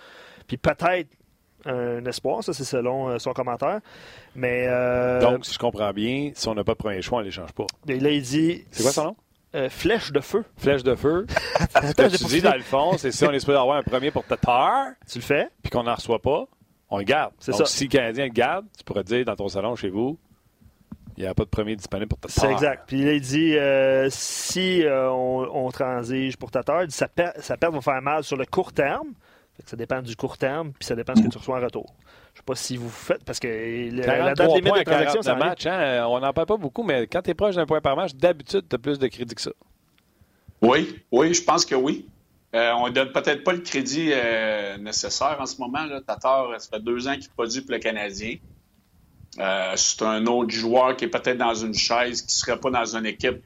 puis 0.46 0.56
peut-être 0.56 1.08
un 1.64 2.04
espoir, 2.06 2.42
ça 2.42 2.52
c'est 2.52 2.64
selon 2.64 3.08
euh, 3.08 3.18
son 3.18 3.32
commentaire. 3.32 3.80
Mais 4.34 4.66
euh, 4.68 5.20
Donc, 5.20 5.44
si 5.44 5.54
je 5.54 5.58
comprends 5.58 5.92
bien, 5.92 6.30
si 6.34 6.48
on 6.48 6.54
n'a 6.54 6.64
pas 6.64 6.72
de 6.72 6.78
premier 6.78 7.02
choix, 7.02 7.18
on 7.18 7.20
ne 7.20 7.26
l'échange 7.26 7.52
pas. 7.52 7.66
Et 7.88 7.98
là, 7.98 8.10
il 8.10 8.22
dit. 8.22 8.64
C'est 8.70 8.82
quoi 8.82 8.92
son 8.92 9.04
nom? 9.04 9.16
Euh, 9.54 9.70
flèche 9.70 10.12
de 10.12 10.20
feu. 10.20 10.44
Flèche 10.58 10.82
de 10.82 10.94
feu. 10.94 11.26
Ce 11.58 11.92
que 11.94 12.16
tu 12.16 12.24
dis, 12.24 12.42
dans 12.42 12.54
le 12.54 12.60
fond, 12.60 12.96
c'est 12.98 13.10
si 13.10 13.24
on 13.24 13.32
est 13.32 13.40
supposé 13.40 13.58
avoir 13.58 13.78
un 13.78 13.82
premier 13.82 14.10
pour 14.10 14.24
Tatar. 14.24 14.88
Tu 15.10 15.18
le 15.18 15.24
fais. 15.24 15.48
Puis 15.62 15.70
qu'on 15.70 15.84
n'en 15.84 15.94
reçoit 15.94 16.20
pas, 16.20 16.46
on 16.90 16.98
le 16.98 17.04
garde. 17.04 17.32
C'est 17.38 17.52
Donc, 17.52 17.60
ça. 17.60 17.66
si 17.66 17.84
le 17.84 17.88
Canadien 17.88 18.26
le 18.26 18.32
garde, 18.32 18.66
tu 18.76 18.84
pourrais 18.84 19.04
dire 19.04 19.24
dans 19.24 19.36
ton 19.36 19.48
salon 19.48 19.74
chez 19.74 19.88
vous, 19.88 20.18
il 21.18 21.22
n'y 21.22 21.28
a 21.28 21.34
pas 21.34 21.44
de 21.44 21.48
premier 21.50 21.74
disponible 21.74 22.08
pour 22.08 22.18
Tatar. 22.20 22.44
C'est 22.44 22.52
exact. 22.52 22.84
Puis 22.86 23.04
là, 23.04 23.12
il 23.12 23.20
dit 23.20 23.56
euh, 23.56 24.06
si 24.08 24.84
euh, 24.84 25.10
on, 25.10 25.48
on 25.66 25.70
transige 25.72 26.36
pour 26.36 26.50
Tatar, 26.52 26.82
il 26.84 26.86
dit, 26.88 26.94
sa, 26.96 27.08
per- 27.08 27.32
sa 27.40 27.56
perte 27.56 27.74
va 27.74 27.80
faire 27.80 28.00
mal 28.00 28.22
sur 28.22 28.36
le 28.36 28.46
court 28.46 28.72
terme. 28.72 29.08
Fait 29.56 29.64
que 29.64 29.70
ça 29.70 29.76
dépend 29.76 30.00
du 30.00 30.14
court 30.14 30.38
terme, 30.38 30.70
puis 30.72 30.84
ça 30.86 30.94
dépend 30.94 31.14
de 31.14 31.18
ce 31.18 31.24
que 31.24 31.28
tu 31.30 31.38
reçois 31.38 31.58
en 31.58 31.62
retour. 31.64 31.92
Je 32.34 32.38
sais 32.38 32.44
pas 32.44 32.54
si 32.54 32.76
vous 32.76 32.88
faites, 32.88 33.24
parce 33.24 33.40
que 33.40 33.48
le- 33.48 33.96
la 33.96 34.04
43 34.04 34.34
date 34.34 34.54
limite 34.54 34.64
de 34.74 34.78
à 34.78 34.84
40 34.84 34.84
transaction, 34.84 35.22
ça 35.22 35.34
match, 35.34 35.66
hein, 35.66 36.06
on 36.08 36.20
n'en 36.20 36.32
parle 36.32 36.46
pas 36.46 36.56
beaucoup, 36.56 36.84
mais 36.84 37.08
quand 37.08 37.20
tu 37.22 37.30
es 37.30 37.34
proche 37.34 37.56
d'un 37.56 37.66
point 37.66 37.80
par 37.80 37.96
match, 37.96 38.14
d'habitude, 38.14 38.62
tu 38.70 38.76
as 38.76 38.78
plus 38.78 39.00
de 39.00 39.08
crédit 39.08 39.34
que 39.34 39.40
ça. 39.40 39.50
Oui, 40.62 41.00
oui, 41.10 41.34
je 41.34 41.42
pense 41.42 41.64
que 41.64 41.74
oui. 41.74 42.06
Euh, 42.54 42.72
on 42.78 42.86
ne 42.88 42.92
donne 42.92 43.12
peut-être 43.12 43.44
pas 43.44 43.52
le 43.52 43.58
crédit 43.58 44.10
euh, 44.12 44.78
nécessaire 44.78 45.36
en 45.40 45.46
ce 45.46 45.60
moment. 45.60 45.84
Là. 45.84 46.00
Tatar, 46.00 46.48
ça 46.60 46.70
fait 46.76 46.82
deux 46.82 47.06
ans 47.08 47.14
qu'il 47.16 47.28
produit 47.30 47.60
pour 47.60 47.72
le 47.72 47.78
Canadien. 47.78 48.36
Euh, 49.38 49.72
c'est 49.76 50.02
un 50.02 50.26
autre 50.26 50.50
joueur 50.50 50.96
qui 50.96 51.04
est 51.04 51.08
peut-être 51.08 51.38
dans 51.38 51.54
une 51.54 51.74
chaise, 51.74 52.22
qui 52.22 52.28
ne 52.28 52.32
serait 52.32 52.58
pas 52.60 52.70
dans 52.70 52.96
une 52.96 53.06
équipe 53.06 53.42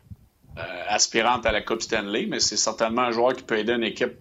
euh, 0.59 0.63
aspirante 0.89 1.45
à 1.47 1.53
la 1.53 1.61
Coupe 1.63 1.83
Stanley, 1.83 2.27
mais 2.27 2.41
c'est 2.41 2.57
certainement 2.57 3.03
un 3.03 3.11
joueur 3.13 3.35
qui 3.35 3.43
peut 3.43 3.59
aider 3.59 3.73
une 3.73 3.85
équipe 3.85 4.13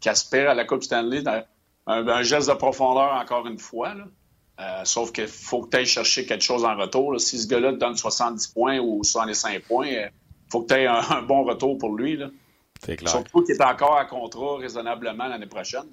qui 0.00 0.08
aspire 0.08 0.50
à 0.50 0.54
la 0.54 0.64
Coupe 0.64 0.82
Stanley. 0.82 1.22
dans 1.22 1.42
Un, 1.86 2.06
un 2.08 2.22
geste 2.22 2.48
de 2.48 2.54
profondeur, 2.54 3.12
encore 3.14 3.46
une 3.46 3.58
fois. 3.58 3.94
là. 3.94 4.04
Euh, 4.58 4.84
sauf 4.84 5.12
qu'il 5.12 5.26
faut 5.28 5.62
que 5.62 5.70
tu 5.70 5.76
ailles 5.76 5.86
chercher 5.86 6.24
quelque 6.24 6.42
chose 6.42 6.64
en 6.64 6.74
retour. 6.76 7.12
là. 7.12 7.18
Si 7.18 7.38
ce 7.38 7.46
gars-là 7.46 7.72
te 7.72 7.78
donne 7.78 7.96
70 7.96 8.48
points 8.48 8.78
ou 8.78 9.04
65 9.04 9.62
points, 9.64 9.86
il 9.86 10.10
faut 10.50 10.62
que 10.62 10.68
tu 10.72 10.80
aies 10.80 10.86
un, 10.86 11.00
un 11.10 11.22
bon 11.22 11.44
retour 11.44 11.76
pour 11.76 11.94
lui. 11.94 12.16
Là. 12.16 12.28
Clair. 12.82 13.08
Surtout 13.08 13.42
qu'il 13.42 13.54
est 13.54 13.62
encore 13.62 13.96
à 13.98 14.04
contrat 14.06 14.56
raisonnablement 14.58 15.26
l'année 15.28 15.46
prochaine. 15.46 15.84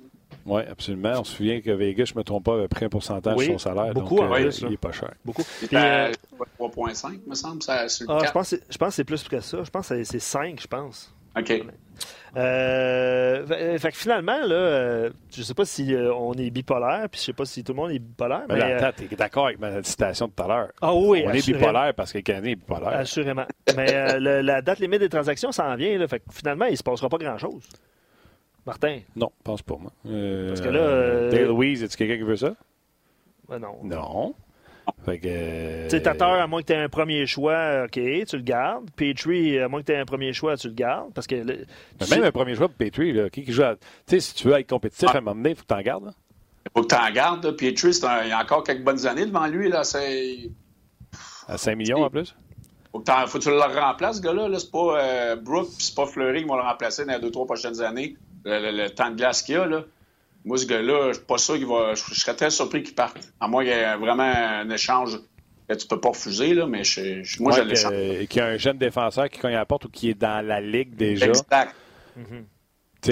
Oui, 0.45 0.61
absolument. 0.69 1.13
On 1.19 1.23
se 1.23 1.35
souvient 1.37 1.61
que 1.61 1.71
Vegas, 1.71 2.05
je 2.05 2.13
ne 2.13 2.19
me 2.19 2.23
trompe 2.23 2.43
pas, 2.45 2.55
avait 2.55 2.67
pris 2.67 2.85
un 2.85 2.89
pourcentage 2.89 3.35
Oui, 3.37 3.45
sur 3.45 3.53
son 3.59 3.69
salaire. 3.69 3.93
beaucoup 3.93 4.17
donc, 4.17 4.29
en 4.29 4.33
euh, 4.35 4.49
il 4.61 4.69
n'est 4.69 4.77
pas 4.77 4.91
cher. 4.91 5.13
Beaucoup. 5.23 5.43
Il 5.61 5.67
Puis, 5.69 5.77
est 5.77 5.79
euh, 5.79 6.11
à 6.11 6.61
3,5, 6.63 7.19
me 7.27 7.35
semble, 7.35 7.63
ça, 7.63 7.87
sur 7.87 8.07
le 8.11 8.17
ah, 8.17 8.25
je, 8.27 8.31
pense 8.31 8.49
que 8.49 8.57
c'est- 8.57 8.63
je 8.73 8.77
pense 8.77 8.89
que 8.89 8.95
c'est 8.95 9.03
plus 9.05 9.23
que 9.27 9.39
ça. 9.39 9.63
Je 9.63 9.69
pense 9.69 9.87
que 9.89 9.95
c'est- 9.95 10.11
c'est 10.11 10.19
5, 10.19 10.59
je 10.61 10.67
pense. 10.67 11.13
OK. 11.37 11.63
Euh, 12.35 13.45
fait, 13.45 13.79
fait 13.79 13.91
que 13.91 13.97
finalement, 13.97 14.39
là, 14.45 14.55
euh, 14.55 15.09
je 15.35 15.43
sais 15.43 15.53
pas 15.53 15.65
si 15.65 15.93
euh, 15.93 16.13
on 16.13 16.33
est 16.33 16.49
bipolaire, 16.49 17.07
puis 17.09 17.19
je 17.19 17.25
sais 17.25 17.33
pas 17.33 17.45
si 17.45 17.63
tout 17.63 17.73
le 17.73 17.77
monde 17.77 17.91
est 17.91 17.99
bipolaire. 17.99 18.43
Mais 18.49 18.55
Mais, 18.55 18.59
là, 18.59 18.87
attends, 18.87 19.03
tu 19.07 19.13
es 19.13 19.15
d'accord 19.15 19.45
avec 19.47 19.59
ma 19.59 19.81
citation 19.83 20.27
de 20.27 20.31
tout 20.35 20.43
à 20.43 20.47
l'heure? 20.47 20.69
ah 20.81 20.93
oui, 20.93 21.23
on 21.25 21.31
est 21.31 21.45
bipolaire 21.45 21.93
parce 21.95 22.11
que 22.11 22.17
le 22.19 22.23
Canadien 22.23 22.51
est 22.51 22.55
bipolaire. 22.55 22.87
Assurément. 22.89 23.45
Mais 23.75 23.93
euh, 23.93 24.19
le- 24.19 24.41
la 24.41 24.61
date 24.61 24.79
limite 24.79 24.99
des 24.99 25.09
transactions 25.09 25.51
s'en 25.51 25.75
vient. 25.75 25.97
Là, 25.97 26.07
fait 26.07 26.19
que 26.19 26.25
finalement, 26.31 26.65
il 26.65 26.77
se 26.77 26.83
passera 26.83 27.07
pas 27.09 27.17
grand-chose. 27.17 27.63
Martin, 28.65 28.99
Non, 29.15 29.31
pense 29.43 29.61
pas, 29.61 29.75
moi. 29.79 29.91
Euh, 30.07 30.47
Parce 30.49 30.61
que 30.61 30.69
là, 30.69 30.79
euh, 30.79 31.31
Dale 31.31 31.47
Louise, 31.47 31.83
est-ce 31.83 31.97
quelqu'un 31.97 32.15
qui 32.17 32.21
veut 32.23 32.37
ça? 32.37 32.53
ben 33.49 33.59
non. 33.59 33.75
Non. 33.83 34.33
Fait 35.05 35.19
que. 35.19 35.27
euh, 35.29 35.87
Tu 35.89 35.95
à 36.07 36.47
moins 36.47 36.61
que 36.61 36.67
tu 36.67 36.73
aies 36.73 36.77
un 36.77 36.89
premier 36.89 37.25
choix, 37.25 37.83
OK, 37.85 37.91
tu 37.91 38.37
le 38.37 38.41
gardes. 38.41 38.89
Petrie, 38.95 39.59
à 39.59 39.67
moins 39.67 39.81
que 39.81 39.87
tu 39.87 39.91
aies 39.93 39.97
un 39.97 40.05
premier 40.05 40.33
choix, 40.33 40.55
tu 40.57 40.67
le 40.67 40.73
gardes. 40.73 41.13
Parce 41.13 41.27
que. 41.27 41.35
le- 41.35 41.43
Mais 41.45 41.55
tu 42.05 42.11
même 42.11 42.21
sais- 42.21 42.25
un 42.25 42.31
premier 42.31 42.55
joueur 42.55 42.69
pour 42.69 42.77
Petrie, 42.77 43.11
là, 43.13 43.29
qui, 43.29 43.43
qui 43.43 43.51
joue 43.51 43.63
à- 43.63 43.75
Tu 43.75 43.81
sais, 44.07 44.19
si 44.19 44.33
tu 44.35 44.47
veux 44.47 44.53
être 44.59 44.69
compétitif 44.69 45.09
à 45.09 45.17
un 45.17 45.21
moment 45.21 45.35
donné, 45.35 45.51
il 45.51 45.55
faut 45.55 45.63
que 45.63 45.67
tu 45.67 45.73
en 45.73 45.81
gardes. 45.81 46.05
là. 46.05 46.11
Il 46.65 46.71
faut 46.75 46.85
que 46.87 46.95
tu 46.95 47.01
en 47.01 47.11
gardes. 47.11 47.45
là. 47.45 47.51
Pietri, 47.53 47.93
c'est 47.93 48.05
un- 48.05 48.23
il 48.23 48.29
y 48.29 48.31
a 48.31 48.41
encore 48.41 48.63
quelques 48.63 48.83
bonnes 48.83 49.05
années 49.07 49.25
devant 49.25 49.47
lui. 49.47 49.69
Là. 49.69 49.83
C'est... 49.83 50.49
À 51.47 51.57
5 51.57 51.75
millions 51.75 52.01
en 52.03 52.09
plus. 52.09 52.35
Faut, 52.91 52.99
que 52.99 53.05
t'en- 53.05 53.25
faut 53.27 53.39
que 53.39 53.43
tu 53.43 53.49
le 53.49 53.59
remplaces, 53.59 54.17
ce 54.17 54.21
gars-là. 54.21 54.47
Là. 54.49 54.59
C'est 54.59 54.71
pas 54.71 54.99
euh, 55.01 55.35
Brooke 55.35 55.69
c'est 55.79 55.95
pas 55.95 56.05
Fleury 56.05 56.41
qui 56.43 56.47
vont 56.47 56.55
le 56.55 56.61
remplacer 56.61 57.05
dans 57.05 57.13
les 57.13 57.19
deux, 57.19 57.31
trois 57.31 57.45
prochaines 57.45 57.81
années. 57.81 58.15
Le, 58.45 58.59
le- 58.71 58.83
le 58.83 58.89
temps 58.89 59.09
de 59.09 59.15
glace 59.15 59.41
qu'il 59.41 59.55
y 59.55 59.57
a. 59.57 59.65
Là. 59.65 59.83
Moi, 60.45 60.57
ce 60.57 60.65
gars-là, 60.65 61.09
je 61.09 61.13
suis 61.17 61.25
pas 61.25 61.37
sûr 61.37 61.55
qu'il 61.55 61.65
va. 61.67 61.93
Je 61.95 62.03
je 62.13 62.19
serais 62.19 62.35
très 62.35 62.49
surpris 62.49 62.83
qu'il 62.83 62.95
parte. 62.95 63.17
À 63.39 63.47
moins 63.47 63.63
qu'il 63.63 63.71
y 63.73 63.75
ait 63.75 63.95
vraiment 63.95 64.23
un 64.23 64.69
échange 64.69 65.19
que 65.69 65.73
tu 65.75 65.87
peux 65.87 65.99
pas 66.01 66.09
refuser, 66.09 66.53
là, 66.53 66.67
mais 66.67 66.83
je, 66.83 67.23
je- 67.23 67.41
moi, 67.41 67.53
Ouais, 67.57 67.75
je 67.75 68.25
Qu'il 68.25 68.37
y 68.39 68.41
a 68.41 68.47
un 68.47 68.57
jeune 68.57 68.77
défenseur 68.77 69.29
qui 69.29 69.39
cogne 69.39 69.55
à 69.55 69.59
la 69.59 69.65
porte 69.65 69.85
ou 69.85 69.89
qui 69.89 70.09
est 70.09 70.19
dans 70.19 70.45
la 70.45 70.59
ligue 70.59 70.95
déjà. 70.95 71.27
Exact. 71.27 71.73
Tu 72.15 72.21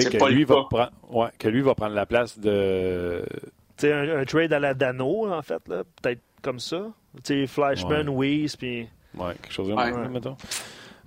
C'est 0.02 0.10
que 0.10 0.16
pas 0.18 0.28
lui, 0.30 0.44
va 0.44 0.64
prendre, 0.70 0.90
ouais, 1.10 1.28
que 1.38 1.48
lui 1.48 1.60
va 1.62 1.74
prendre 1.74 1.94
la 1.94 2.06
place 2.06 2.38
de. 2.38 3.24
Tu 3.78 3.86
sais, 3.86 3.92
un, 3.92 4.18
un 4.20 4.24
trade 4.24 4.52
à 4.52 4.58
la 4.60 4.74
Dano, 4.74 5.30
en 5.32 5.42
fait, 5.42 5.66
là, 5.68 5.82
peut-être 6.02 6.20
comme 6.42 6.58
ça. 6.60 6.86
Tu 7.24 7.42
sais, 7.42 7.46
Flashman, 7.46 8.08
Weiss, 8.10 8.56
puis. 8.56 8.86
Ouais, 9.14 9.34
quelque 9.42 9.52
chose 9.52 9.68
de 9.68 9.74
Ouais. 9.74 9.90
même, 9.92 10.12
mettons. 10.12 10.36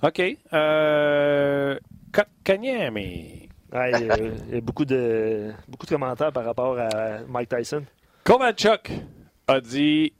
OK. 0.03 0.21
Euh, 0.53 1.79
Kotkaniemi. 2.11 3.44
Il 3.75 4.05
y 4.53 4.57
a- 4.57 4.61
beaucoup 4.61 4.85
de, 4.85 5.51
beaucoup 5.67 5.85
de 5.85 5.91
commentaires 5.91 6.31
par 6.31 6.45
rapport 6.45 6.77
à 6.79 7.19
Mike 7.27 7.49
Tyson. 7.49 7.83
Kovalchuk 8.23 8.91
a 9.47 9.59
dit 9.59 10.13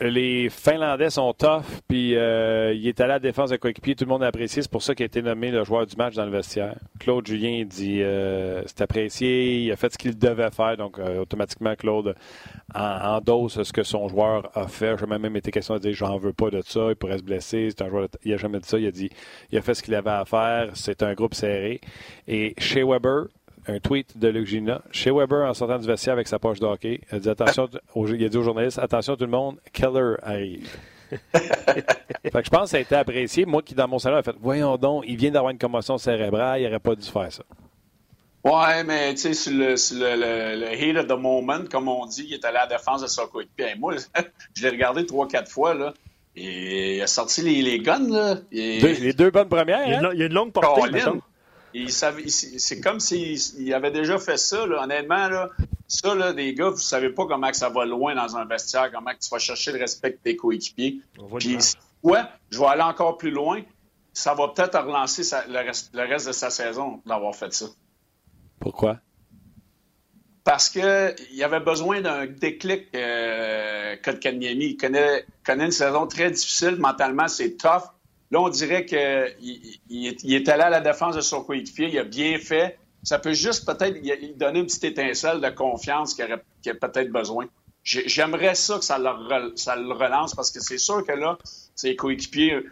les 0.00 0.48
Finlandais 0.50 1.10
sont 1.10 1.32
tough, 1.32 1.64
puis 1.88 2.16
euh, 2.16 2.72
il 2.74 2.86
est 2.86 3.00
allé 3.00 3.12
à 3.12 3.14
la 3.14 3.18
défense 3.18 3.50
de 3.50 3.56
coéquipier, 3.56 3.94
tout 3.94 4.04
le 4.04 4.10
monde 4.10 4.22
a 4.22 4.26
apprécié, 4.26 4.62
c'est 4.62 4.70
pour 4.70 4.82
ça 4.82 4.94
qu'il 4.94 5.04
a 5.04 5.06
été 5.06 5.22
nommé 5.22 5.50
le 5.50 5.64
joueur 5.64 5.86
du 5.86 5.96
match 5.96 6.14
dans 6.14 6.24
le 6.24 6.30
vestiaire. 6.30 6.76
Claude 6.98 7.26
Julien 7.26 7.64
dit 7.64 8.02
euh, 8.02 8.62
c'est 8.66 8.82
apprécié, 8.82 9.64
il 9.64 9.72
a 9.72 9.76
fait 9.76 9.92
ce 9.92 9.98
qu'il 9.98 10.16
devait 10.18 10.50
faire, 10.50 10.76
donc 10.76 10.98
euh, 10.98 11.20
automatiquement 11.20 11.74
Claude 11.74 12.14
en, 12.74 13.16
endosse 13.16 13.62
ce 13.62 13.72
que 13.72 13.82
son 13.82 14.08
joueur 14.08 14.50
a 14.54 14.66
fait. 14.68 14.96
J'ai 14.98 15.06
même 15.06 15.36
été 15.36 15.50
question 15.50 15.74
de 15.74 15.80
dire 15.80 15.94
j'en 15.94 16.18
veux 16.18 16.32
pas 16.32 16.50
de 16.50 16.62
ça, 16.62 16.88
il 16.90 16.96
pourrait 16.96 17.18
se 17.18 17.24
blesser, 17.24 17.68
c'est 17.70 17.82
un 17.82 17.88
joueur, 17.88 18.08
il 18.24 18.32
a 18.32 18.36
jamais 18.36 18.58
dit 18.58 18.68
ça, 18.68 18.78
il 18.78 18.86
a 18.86 18.90
dit 18.90 19.10
il 19.50 19.58
a 19.58 19.62
fait 19.62 19.74
ce 19.74 19.82
qu'il 19.82 19.94
avait 19.94 20.10
à 20.10 20.24
faire, 20.24 20.70
c'est 20.74 21.02
un 21.02 21.14
groupe 21.14 21.34
serré. 21.34 21.80
Et 22.28 22.54
chez 22.58 22.82
Weber, 22.82 23.26
un 23.68 23.78
tweet 23.80 24.16
de 24.18 24.28
Luc 24.28 24.46
Gina. 24.46 24.82
Chez 24.92 25.10
Weber, 25.10 25.48
en 25.48 25.54
sortant 25.54 25.78
du 25.78 25.86
vestiaire 25.86 26.12
avec 26.14 26.28
sa 26.28 26.38
poche 26.38 26.60
de 26.60 26.66
hockey, 26.66 27.00
il 27.10 27.16
a 27.16 27.18
dit, 27.18 27.28
attention, 27.28 27.68
aux, 27.94 28.06
il 28.08 28.24
a 28.24 28.28
dit 28.28 28.36
aux 28.36 28.42
journalistes 28.42 28.78
Attention 28.78 29.16
tout 29.16 29.24
le 29.24 29.30
monde, 29.30 29.56
Keller 29.72 30.14
arrive. 30.22 30.68
fait 31.10 32.30
que 32.32 32.44
je 32.44 32.50
pense 32.50 32.62
que 32.62 32.68
ça 32.70 32.76
a 32.78 32.80
été 32.80 32.94
apprécié. 32.96 33.44
Moi 33.46 33.62
qui, 33.62 33.74
dans 33.74 33.86
mon 33.88 33.98
salon, 33.98 34.16
a 34.16 34.22
fait 34.22 34.34
Voyons 34.40 34.76
donc, 34.76 35.04
il 35.06 35.16
vient 35.16 35.30
d'avoir 35.30 35.50
une 35.52 35.58
commotion 35.58 35.98
cérébrale, 35.98 36.60
il 36.60 36.64
n'aurait 36.64 36.78
pas 36.80 36.94
dû 36.94 37.06
faire 37.08 37.32
ça. 37.32 37.42
Ouais, 38.44 38.84
mais 38.84 39.12
tu 39.14 39.20
sais, 39.22 39.34
sur, 39.34 39.52
le, 39.52 39.76
sur 39.76 39.96
le, 39.98 40.14
le, 40.14 40.60
le 40.60 40.72
heat 40.74 40.96
of 40.96 41.08
the 41.08 41.18
moment, 41.20 41.64
comme 41.70 41.88
on 41.88 42.06
dit, 42.06 42.26
il 42.28 42.34
est 42.34 42.44
allé 42.44 42.58
à 42.58 42.66
la 42.68 42.76
défense 42.76 43.02
de 43.02 43.08
son 43.08 43.26
coéquipier. 43.26 43.74
Moi, 43.78 43.94
je 44.54 44.62
l'ai 44.62 44.68
regardé 44.70 45.04
trois, 45.04 45.26
quatre 45.26 45.50
fois, 45.50 45.74
là. 45.74 45.94
Et 46.36 46.96
il 46.98 47.02
a 47.02 47.06
sorti 47.08 47.42
les, 47.42 47.62
les 47.62 47.80
guns, 47.80 48.08
là. 48.08 48.36
Et- 48.52 48.80
Deux- 48.80 48.92
les 49.00 49.12
deux 49.14 49.30
bonnes 49.30 49.48
premières, 49.48 49.80
Il 49.86 49.90
y 49.90 49.94
a 49.94 49.98
hein? 49.98 50.02
une, 50.04 50.10
il 50.12 50.20
y 50.20 50.22
a 50.22 50.26
une 50.26 50.32
longue 50.34 50.52
portée, 50.52 50.82
C'est 51.88 52.80
comme 52.80 53.00
s'il 53.00 53.38
il 53.58 53.74
avait 53.74 53.90
déjà 53.90 54.18
fait 54.18 54.36
ça, 54.38 54.66
là. 54.66 54.82
Honnêtement, 54.84 55.28
là. 55.28 55.50
Ça, 55.88 56.14
là, 56.14 56.32
des 56.32 56.52
gars, 56.54 56.70
vous 56.70 56.78
savez 56.78 57.10
pas 57.10 57.26
comment 57.26 57.50
que 57.50 57.56
ça 57.56 57.68
va 57.68 57.84
loin 57.84 58.14
dans 58.14 58.36
un 58.36 58.44
vestiaire, 58.44 58.90
comment 58.92 59.12
que 59.12 59.18
tu 59.20 59.30
vas 59.30 59.38
chercher 59.38 59.72
le 59.72 59.78
respect 59.78 60.10
de 60.10 60.16
tes 60.16 60.34
coéquipiers. 60.36 61.00
Puis, 61.38 61.54
ouais, 62.02 62.22
je 62.50 62.58
vais 62.58 62.66
aller 62.66 62.82
encore 62.82 63.18
plus 63.18 63.30
loin. 63.30 63.62
Ça 64.12 64.34
va 64.34 64.48
peut-être 64.48 64.78
relancer 64.80 65.22
sa- 65.22 65.46
le, 65.46 65.58
reste, 65.58 65.94
le 65.94 66.02
reste 66.02 66.26
de 66.26 66.32
sa 66.32 66.50
saison 66.50 67.00
d'avoir 67.06 67.34
fait 67.36 67.52
ça. 67.52 67.66
Pourquoi? 68.58 68.98
Parce 70.42 70.68
qu'il 70.68 71.42
avait 71.42 71.60
besoin 71.60 72.00
d'un 72.00 72.26
déclic, 72.26 72.86
euh. 72.94 73.96
Il 74.24 74.76
connaît, 74.76 75.24
connaît 75.44 75.64
une 75.66 75.70
saison 75.72 76.06
très 76.06 76.30
difficile. 76.30 76.76
Mentalement, 76.76 77.28
c'est 77.28 77.56
tough. 77.56 77.90
Là, 78.30 78.40
on 78.40 78.48
dirait 78.48 78.84
qu'il 78.84 79.78
il, 79.88 80.34
est- 80.34 80.48
allé 80.48 80.62
à 80.62 80.70
la 80.70 80.80
défense 80.80 81.14
de 81.16 81.20
son 81.20 81.42
coéquipier. 81.44 81.88
Il 81.88 81.98
a 81.98 82.04
bien 82.04 82.38
fait. 82.38 82.78
Ça 83.02 83.18
peut 83.18 83.32
juste 83.34 83.64
peut-être 83.66 83.96
y 84.02 84.34
donner 84.34 84.60
une 84.60 84.66
petite 84.66 84.84
étincelle 84.84 85.40
de 85.40 85.48
confiance 85.50 86.14
qu'il 86.14 86.24
aurait- 86.24 86.34
a 86.34 86.74
peut-être 86.74 87.10
besoin. 87.12 87.46
J'ai- 87.84 88.08
J'aimerais 88.08 88.56
ça 88.56 88.78
que 88.78 88.84
ça 88.84 88.98
le, 88.98 89.92
relance 89.92 90.34
parce 90.34 90.50
que 90.50 90.60
c'est 90.60 90.78
sûr 90.78 91.06
que 91.06 91.12
là, 91.12 91.38
ses 91.76 91.94
coéquipiers, 91.94 92.62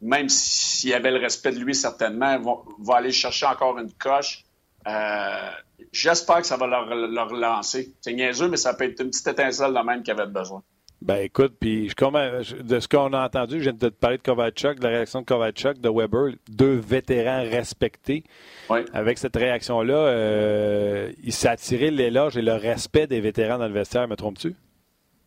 même 0.00 0.30
s'il 0.30 0.94
avait 0.94 1.10
le 1.10 1.18
respect 1.18 1.52
de 1.52 1.58
lui, 1.58 1.74
certainement, 1.74 2.38
vont, 2.40 2.64
aller 2.94 3.12
chercher 3.12 3.44
encore 3.46 3.78
une 3.78 3.92
coche. 3.92 4.44
Euh, 4.88 5.50
J'espère 5.92 6.38
que 6.40 6.46
ça 6.46 6.56
va 6.56 6.66
leur, 6.68 6.86
leur 6.94 7.28
relancer. 7.28 7.92
C'est 8.00 8.14
niaiseux, 8.14 8.48
mais 8.48 8.56
ça 8.56 8.72
peut 8.72 8.84
être 8.84 9.00
une 9.02 9.10
petite 9.10 9.26
étincelle 9.26 9.74
de 9.74 9.78
même 9.80 10.02
qu'il 10.02 10.12
avait 10.12 10.26
besoin. 10.30 10.62
Ben 11.04 11.16
écoute, 11.16 11.54
puis 11.58 11.88
je, 11.88 12.62
de 12.62 12.78
ce 12.78 12.86
qu'on 12.86 13.12
a 13.12 13.24
entendu, 13.24 13.58
je 13.58 13.64
viens 13.64 13.72
de 13.72 13.88
te 13.88 13.94
parler 13.94 14.18
de 14.18 14.22
Kovalchuk, 14.22 14.78
de 14.78 14.84
la 14.84 14.90
réaction 14.90 15.22
de 15.22 15.26
Kovalchuk, 15.26 15.80
de 15.80 15.88
Weber, 15.88 16.34
deux 16.48 16.76
vétérans 16.76 17.42
respectés. 17.42 18.22
Oui. 18.70 18.80
Avec 18.92 19.18
cette 19.18 19.34
réaction-là, 19.34 19.94
euh, 19.94 21.12
il 21.24 21.32
s'est 21.32 21.48
attiré 21.48 21.90
l'éloge 21.90 22.36
et 22.36 22.42
le 22.42 22.54
respect 22.54 23.08
des 23.08 23.20
vétérans 23.20 23.58
dans 23.58 23.66
le 23.66 23.72
vestiaire, 23.72 24.06
me 24.06 24.14
trompes-tu? 24.14 24.54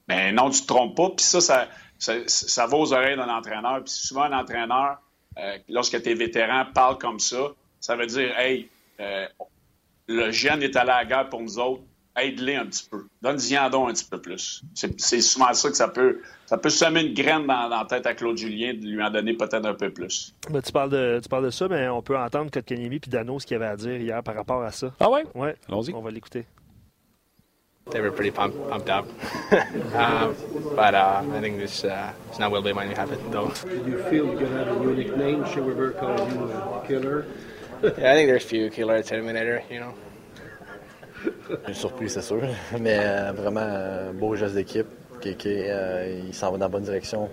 Mais 0.07 0.31
non, 0.31 0.49
tu 0.49 0.61
te 0.61 0.67
trompes 0.67 0.95
pas. 0.95 1.09
Puis 1.09 1.25
ça, 1.25 1.41
ça, 1.41 1.67
ça, 1.97 2.13
ça 2.25 2.67
va 2.67 2.77
aux 2.77 2.93
oreilles 2.93 3.17
d'un 3.17 3.27
entraîneur. 3.27 3.83
Puis 3.83 3.93
souvent, 3.93 4.23
un 4.23 4.39
entraîneur, 4.39 5.01
euh, 5.37 5.57
lorsque 5.67 6.01
tes 6.01 6.13
vétérans 6.13 6.65
parlent 6.73 6.97
comme 6.97 7.19
ça, 7.19 7.51
ça 7.81 7.97
veut 7.97 8.07
dire, 8.07 8.37
hey, 8.39 8.69
euh, 9.01 9.25
le 10.07 10.31
jeune 10.31 10.63
est 10.63 10.75
allé 10.77 10.91
à 10.91 10.97
la 10.99 11.05
guerre 11.05 11.29
pour 11.29 11.41
nous 11.41 11.59
autres. 11.59 11.83
Aide-les 12.17 12.55
un 12.55 12.65
petit 12.65 12.87
peu. 12.89 13.05
Donne-y 13.21 13.55
un 13.55 13.69
petit 13.69 14.05
peu 14.05 14.19
plus. 14.19 14.63
C'est 14.73 15.21
souvent 15.21 15.53
ça 15.53 15.69
que 15.69 15.75
ça 15.75 15.87
peut, 15.87 16.21
ça 16.45 16.57
peut 16.57 16.69
semer 16.69 17.01
une 17.01 17.13
graine 17.13 17.45
dans, 17.45 17.67
la 17.67 17.85
tête 17.87 18.05
à 18.05 18.13
Claude 18.13 18.37
Julien 18.37 18.73
de 18.73 18.85
lui 18.85 19.03
en 19.03 19.09
donner 19.09 19.33
peut-être 19.33 19.65
un 19.65 19.73
peu 19.73 19.91
plus. 19.91 20.33
Ben, 20.49 20.61
tu, 20.61 20.71
parles 20.71 20.89
de, 20.89 21.19
tu 21.21 21.29
parles 21.29 21.45
de 21.45 21.49
ça, 21.49 21.67
mais 21.67 21.87
on 21.89 22.01
peut 22.01 22.17
entendre 22.17 22.51
Kotkaniemi 22.51 22.97
et 22.97 23.09
Dano 23.09 23.39
ce 23.39 23.45
qu'il 23.45 23.55
avait 23.57 23.65
à 23.65 23.75
dire 23.75 23.97
hier 23.97 24.23
par 24.23 24.35
rapport 24.35 24.63
à 24.63 24.71
ça. 24.71 24.91
Ah 24.99 25.09
ouais? 25.09 25.23
Ouais. 25.33 25.55
Allons-y. 25.67 25.93
On 25.93 26.01
va 26.01 26.11
l'écouter. 26.11 26.45
They 27.91 28.01
were 28.01 28.11
pretty 28.11 28.31
pumped, 28.31 28.57
pumped 28.67 28.89
up. 28.89 29.05
um, 29.93 30.35
but 30.75 30.95
uh, 30.95 31.23
I 31.23 31.39
think 31.39 31.59
this, 31.59 31.83
uh, 31.83 32.13
this 32.29 32.39
now 32.39 32.49
will 32.49 32.63
be 32.63 32.73
when 32.73 32.89
it 32.89 32.97
happen, 32.97 33.19
though. 33.29 33.51
Did 33.63 33.85
you 33.85 34.01
feel 34.09 34.25
you 34.25 34.37
could 34.39 34.49
have 34.49 34.69
a 34.69 34.83
unique 34.83 35.15
name? 35.15 35.45
Shiver 35.53 35.91
calling 35.91 36.31
you 36.31 36.51
a 36.51 36.83
killer? 36.87 37.27
yeah, 37.83 37.89
I 37.89 38.15
think 38.15 38.27
there's 38.27 38.43
a 38.43 38.47
few 38.47 38.71
killer 38.71 39.03
Terminator, 39.03 39.61
you 39.69 39.79
know? 39.79 39.93
Une 41.67 41.73
surprise, 41.73 42.13
c'est 42.13 42.21
sûr, 42.21 42.41
mais 42.79 42.99
euh, 43.01 43.31
vraiment 43.33 43.61
un 43.61 44.13
beau 44.13 44.35
geste 44.35 44.55
d'équipe. 44.55 44.87
Kéké, 45.21 45.67
euh, 45.69 46.21
il 46.27 46.33
s'en 46.33 46.51
va 46.51 46.57
dans 46.57 46.65
la 46.65 46.69
bonne 46.69 46.83
direction. 46.83 47.29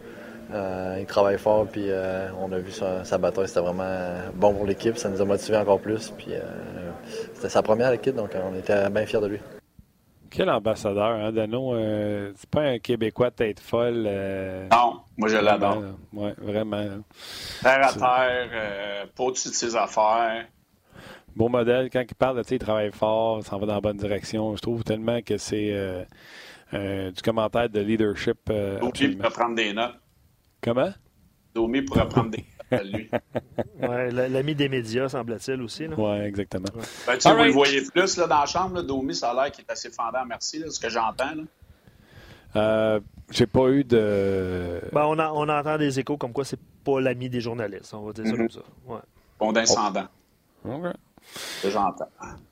Euh, 0.52 0.98
il 1.00 1.06
travaille 1.06 1.38
fort, 1.38 1.66
puis 1.66 1.86
euh, 1.88 2.28
on 2.40 2.52
a 2.52 2.58
vu 2.58 2.70
sa, 2.70 3.04
sa 3.04 3.18
bataille, 3.18 3.48
c'était 3.48 3.60
vraiment 3.60 4.12
bon 4.34 4.54
pour 4.54 4.66
l'équipe. 4.66 4.96
Ça 4.98 5.08
nous 5.08 5.20
a 5.20 5.24
motivés 5.24 5.56
encore 5.56 5.80
plus. 5.80 6.10
Puis 6.10 6.28
euh, 6.30 6.40
c'était 7.34 7.48
sa 7.48 7.62
première 7.62 7.92
équipe, 7.92 8.14
donc 8.14 8.30
on 8.34 8.54
était 8.56 8.88
bien 8.90 9.06
fiers 9.06 9.20
de 9.20 9.26
lui. 9.26 9.40
Quel 10.30 10.48
ambassadeur, 10.48 11.10
hein, 11.10 11.32
Dano? 11.32 11.74
Euh, 11.74 12.32
c'est 12.36 12.48
pas 12.48 12.62
un 12.62 12.78
Québécois 12.78 13.30
de 13.30 13.34
tête 13.34 13.60
folle. 13.60 14.04
Euh, 14.06 14.66
non, 14.70 15.00
moi 15.18 15.28
je 15.28 15.36
l'adore. 15.36 15.82
Oui, 16.14 16.30
vraiment. 16.38 16.84
Terre 17.62 17.86
à 17.86 17.92
terre, 17.92 18.48
euh, 18.52 19.04
pas 19.14 19.24
au-dessus 19.24 19.50
de 19.50 19.54
ses 19.54 19.76
affaires. 19.76 20.46
Beau 21.36 21.48
modèle. 21.48 21.88
Quand 21.90 22.02
il 22.08 22.14
parle, 22.14 22.42
il 22.50 22.58
travaille 22.58 22.92
fort, 22.92 23.38
il 23.38 23.44
s'en 23.44 23.58
va 23.58 23.66
dans 23.66 23.74
la 23.74 23.80
bonne 23.80 23.96
direction. 23.96 24.54
Je 24.56 24.60
trouve 24.60 24.84
tellement 24.84 25.20
que 25.22 25.38
c'est 25.38 25.72
euh, 25.72 26.04
euh, 26.74 27.10
du 27.10 27.22
commentaire 27.22 27.68
de 27.68 27.80
leadership. 27.80 28.38
Euh, 28.50 28.78
Domi 28.80 29.16
pourrait 29.16 29.30
prendre 29.30 29.54
des 29.54 29.72
notes. 29.72 29.94
Comment? 30.60 30.92
Domi 31.54 31.82
pourrait 31.82 32.08
prendre 32.08 32.30
des 32.30 32.38
notes 32.70 32.84
lui. 32.84 33.10
ouais, 33.86 34.10
L'ami 34.10 34.54
des 34.54 34.68
médias, 34.68 35.08
semble-t-il 35.08 35.60
aussi. 35.60 35.86
Oui, 35.96 36.18
exactement. 36.20 36.68
Ouais. 36.74 36.82
Ben, 37.06 37.14
tu 37.14 37.20
sais, 37.20 37.30
vous 37.30 37.36
right. 37.36 37.46
le 37.48 37.52
voyez 37.52 37.82
plus 37.82 38.16
là, 38.16 38.26
dans 38.26 38.40
la 38.40 38.46
chambre. 38.46 38.76
Là, 38.76 38.82
Domi, 38.82 39.14
ça 39.14 39.30
a 39.30 39.34
l'air 39.34 39.52
qu'il 39.52 39.64
est 39.64 39.70
assez 39.70 39.90
fendant, 39.90 40.24
merci, 40.26 40.58
là, 40.58 40.70
ce 40.70 40.80
que 40.80 40.88
j'entends. 40.88 41.34
Euh, 42.56 43.00
J'ai 43.30 43.46
pas 43.46 43.68
eu 43.68 43.84
de. 43.84 44.80
Ben, 44.92 45.04
on, 45.06 45.18
a, 45.18 45.30
on 45.32 45.48
entend 45.48 45.78
des 45.78 45.98
échos 45.98 46.16
comme 46.16 46.32
quoi 46.32 46.44
c'est 46.44 46.60
pas 46.84 47.00
l'ami 47.00 47.30
des 47.30 47.40
journalistes, 47.40 47.94
on 47.94 48.02
va 48.02 48.12
dire 48.12 48.26
ça 48.26 48.32
mm 48.32 48.34
-hmm. 48.34 48.38
comme 48.38 48.50
ça. 48.50 48.60
Ouais. 48.86 49.00
Oh. 49.40 49.52
Okay. 50.64 50.92
J'entends. 51.64 52.08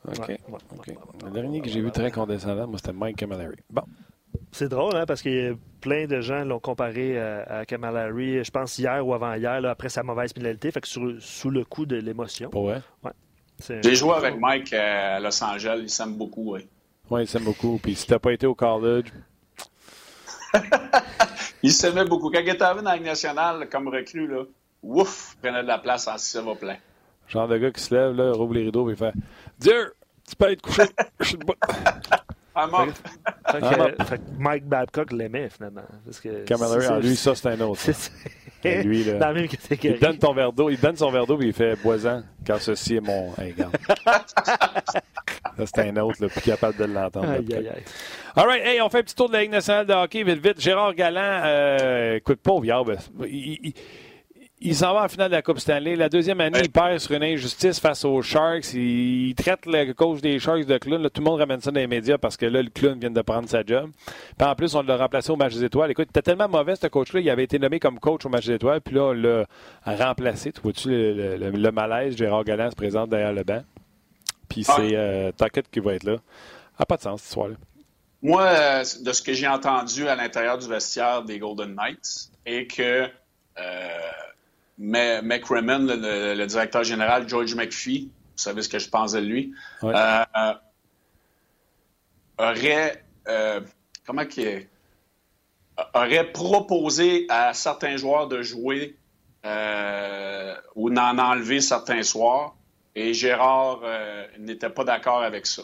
OK. 0.09 0.29
Ouais, 0.29 0.39
okay. 0.79 0.99
Le 1.25 1.31
dernier 1.31 1.61
que 1.61 1.69
j'ai 1.69 1.81
vu 1.81 1.91
très 1.91 2.11
condescendant, 2.11 2.67
moi, 2.67 2.79
c'était 2.79 2.93
Mike 2.93 3.17
Camilleri. 3.17 3.57
Bon. 3.71 3.83
C'est 4.53 4.69
drôle, 4.69 4.97
hein, 4.97 5.05
parce 5.07 5.23
que 5.23 5.57
plein 5.81 6.07
de 6.07 6.21
gens 6.21 6.45
l'ont 6.45 6.61
comparé 6.61 7.19
à, 7.19 7.59
à 7.59 7.65
Camilleri, 7.65 8.45
je 8.45 8.51
pense 8.51 8.79
hier 8.79 9.07
ou 9.07 9.13
avant-hier, 9.15 9.65
après 9.65 9.89
sa 9.89 10.03
mauvaise 10.03 10.33
pénalité, 10.33 10.71
fait 10.71 10.81
que 10.81 10.89
sur, 10.89 11.15
sous 11.21 11.51
le 11.51 11.65
coup 11.65 11.87
de 11.87 11.97
l'émotion. 11.97 12.51
Ouais. 12.55 12.81
ouais. 13.05 13.13
J'ai 13.83 13.95
joué 13.95 14.15
avec 14.15 14.39
Mike 14.39 14.73
à 14.73 15.21
Los 15.21 15.43
Angeles, 15.43 15.81
il 15.83 15.91
s'aime 15.91 16.15
beaucoup, 16.15 16.55
oui. 16.55 16.67
Oui, 17.11 17.23
il 17.23 17.29
s'aime 17.29 17.45
beaucoup. 17.45 17.79
Puis 17.83 17.95
si 17.95 18.07
t'as 18.07 18.19
pas 18.19 18.33
été 18.33 18.47
au 18.47 18.55
college. 18.55 19.13
il 21.63 21.73
s'aimait 21.73 22.05
beaucoup. 22.05 22.31
Quand 22.31 22.41
il 22.41 22.49
était 22.49 22.63
arrivé 22.63 22.83
dans 22.83 22.91
la 22.91 22.97
Ligue 22.97 23.07
nationale 23.07 23.69
comme 23.69 23.89
recrue, 23.89 24.29
là, 24.29 24.45
ouf, 24.83 25.35
il 25.35 25.41
prenait 25.41 25.63
de 25.63 25.69
la 25.69 25.79
place 25.79 26.07
en 26.09 26.17
s'il 26.19 26.41
va 26.41 26.55
plein. 26.55 26.77
Genre 27.31 27.47
de 27.49 27.59
gars 27.59 27.71
qui 27.71 27.81
se 27.81 27.95
lève, 27.95 28.17
là, 28.17 28.33
rouvre 28.33 28.55
les 28.55 28.65
rideaux 28.65 28.91
et 28.91 28.97
fait 28.97 29.15
Dieu, 29.59 29.95
tu 30.29 30.37
peux 30.37 30.51
être 30.51 30.63
couché. 30.63 30.83
Je 31.21 31.25
suis 31.27 31.37
debout. 31.39 31.55
I'm 32.57 32.75
up. 32.75 32.91
Fait, 33.51 33.61
que, 33.61 34.05
fait 34.05 34.19
que 34.19 34.23
Mike 34.39 34.65
Babcock 34.65 35.13
l'aimait 35.13 35.49
finalement. 35.49 35.83
Camilleri, 36.47 37.03
lui, 37.03 37.17
ça, 37.17 37.35
c'est 37.35 37.49
un 37.49 37.61
autre. 37.61 37.81
Et 38.65 38.83
lui, 38.83 39.05
là, 39.05 39.15
dans 39.15 39.29
la 39.29 39.33
même 39.33 39.49
il 39.83 39.99
donne 39.99 40.19
ton 40.19 40.35
verre 40.35 40.53
d'eau, 40.53 40.69
il 40.69 40.79
donne 40.79 40.97
son 40.97 41.11
verre 41.11 41.25
d'eau 41.25 41.41
et 41.41 41.47
il 41.47 41.53
fait 41.55 41.77
boisant, 41.83 42.23
car 42.45 42.61
ceci 42.61 42.97
est 42.97 43.01
mon. 43.01 43.33
Hey, 43.39 43.55
ça, 44.05 45.65
c'est 45.65 45.79
un 45.79 45.97
autre, 45.97 46.19
là, 46.21 46.29
plus 46.29 46.43
capable 46.43 46.77
de 46.77 46.85
l'entendre. 46.85 47.31
Aïe, 47.31 47.47
aïe, 47.55 47.69
aïe. 47.69 47.83
All 48.37 48.47
right, 48.47 48.63
hey, 48.63 48.83
on 48.83 48.91
fait 48.91 48.99
un 48.99 49.03
petit 49.03 49.15
tour 49.15 49.29
de 49.29 49.33
la 49.33 49.41
Ligue 49.43 49.53
nationale 49.53 49.87
de 49.87 49.95
hockey, 49.95 50.25
vite, 50.25 50.47
vite. 50.47 50.61
Gérard 50.61 50.95
Galland, 50.95 51.41
euh, 51.47 52.17
écoute, 52.17 52.41
pauvre, 52.43 52.67
il, 52.67 53.29
il, 53.29 53.59
il 53.63 53.75
il 54.63 54.77
s'en 54.77 54.93
va 54.93 55.05
en 55.05 55.09
finale 55.09 55.31
de 55.31 55.37
la 55.37 55.43
Coupe 55.43 55.59
Stanley. 55.59 55.97
La 55.97 56.09
deuxième 56.09 56.41
année, 56.41 56.59
ouais. 56.59 56.65
il 56.65 56.71
perd 56.71 56.99
sur 56.99 57.13
une 57.13 57.23
injustice 57.23 57.81
face 57.81 58.05
aux 58.05 58.21
Sharks. 58.21 58.75
Il, 58.75 59.29
il 59.29 59.35
traite 59.35 59.65
le 59.65 59.93
coach 59.93 60.21
des 60.21 60.39
Sharks 60.39 60.67
de 60.67 60.77
clown. 60.77 61.03
Là, 61.03 61.09
tout 61.09 61.23
le 61.23 61.31
monde 61.31 61.41
ramène 61.41 61.61
ça 61.61 61.71
dans 61.71 61.81
les 61.81 61.87
médias 61.87 62.19
parce 62.19 62.37
que 62.37 62.45
là, 62.45 62.63
le 62.63 62.69
clown 62.69 62.99
vient 62.99 63.11
de 63.11 63.23
prendre 63.23 63.49
sa 63.49 63.65
job. 63.65 63.91
Puis 64.39 64.47
en 64.47 64.55
plus, 64.55 64.75
on 64.75 64.83
l'a 64.83 64.97
remplacé 64.99 65.31
au 65.31 65.37
match 65.37 65.55
des 65.55 65.65
étoiles. 65.65 65.91
Écoute, 65.91 66.09
était 66.11 66.23
tellement 66.23 66.49
mauvais, 66.49 66.77
ce 66.77 66.87
coach-là. 66.89 67.21
Il 67.21 67.31
avait 67.31 67.45
été 67.45 67.59
nommé 67.59 67.81
comme 67.81 67.99
coach 67.99 68.27
au 68.27 68.29
match 68.29 68.47
des 68.47 68.55
étoiles. 68.55 68.83
Puis 68.83 68.95
là, 68.95 69.05
on 69.05 69.13
l'a 69.13 69.47
remplacé. 69.87 70.53
Tu 70.53 70.61
vois-tu 70.61 70.89
le, 70.91 71.37
le, 71.37 71.51
le, 71.51 71.73
malaise? 71.73 72.17
Gérard 72.17 72.45
Galland 72.45 72.71
se 72.71 72.77
présente 72.77 73.09
derrière 73.09 73.33
le 73.33 73.45
banc? 73.45 73.63
Puis 74.49 74.65
c'est 74.65 74.73
ouais. 74.73 74.91
euh, 74.95 75.33
Taquette 75.33 75.71
qui 75.71 75.81
va 75.81 75.95
être 75.95 76.05
là. 76.05 76.17
Ça 76.17 76.81
n'a 76.81 76.87
pas 76.87 76.97
de 76.97 77.03
sens, 77.03 77.21
cette 77.21 77.29
histoire-là. 77.29 77.57
Moi, 78.23 78.43
euh, 78.43 78.85
de 79.03 79.13
ce 79.13 79.23
que 79.23 79.33
j'ai 79.33 79.49
entendu 79.49 80.07
à 80.07 80.15
l'intérieur 80.17 80.59
du 80.59 80.69
vestiaire 80.69 81.23
des 81.23 81.39
Golden 81.39 81.75
Knights, 81.75 82.31
est 82.45 82.67
que 82.67 83.09
euh, 83.59 83.89
McRaman, 84.81 85.87
le, 85.87 85.97
le, 85.97 86.35
le, 86.35 86.47
directeur 86.47 86.85
général, 86.85 87.29
George 87.29 87.55
McPhee, 87.55 88.11
vous 88.11 88.43
savez 88.43 88.63
ce 88.63 88.69
que 88.69 88.79
je 88.79 88.89
pense 88.89 89.13
de 89.13 89.19
lui, 89.19 89.53
ouais. 89.83 89.93
euh, 89.95 90.55
aurait, 92.39 93.05
euh, 93.29 93.61
comment 94.07 94.25
qu'il 94.25 94.67
aurait 95.95 96.33
proposé 96.33 97.27
à 97.29 97.53
certains 97.53 97.99
joueurs 97.99 98.29
de 98.29 98.41
jouer 98.41 98.97
euh, 99.45 100.55
ou 100.75 100.89
d'en 100.89 101.19
enlever 101.19 101.61
certains 101.61 102.03
soirs, 102.03 102.57
et 102.95 103.13
Gérard 103.13 103.83
n'était 104.39 104.71
pas 104.71 104.85
d'accord 104.85 105.23
avec 105.23 105.47
ça. 105.47 105.63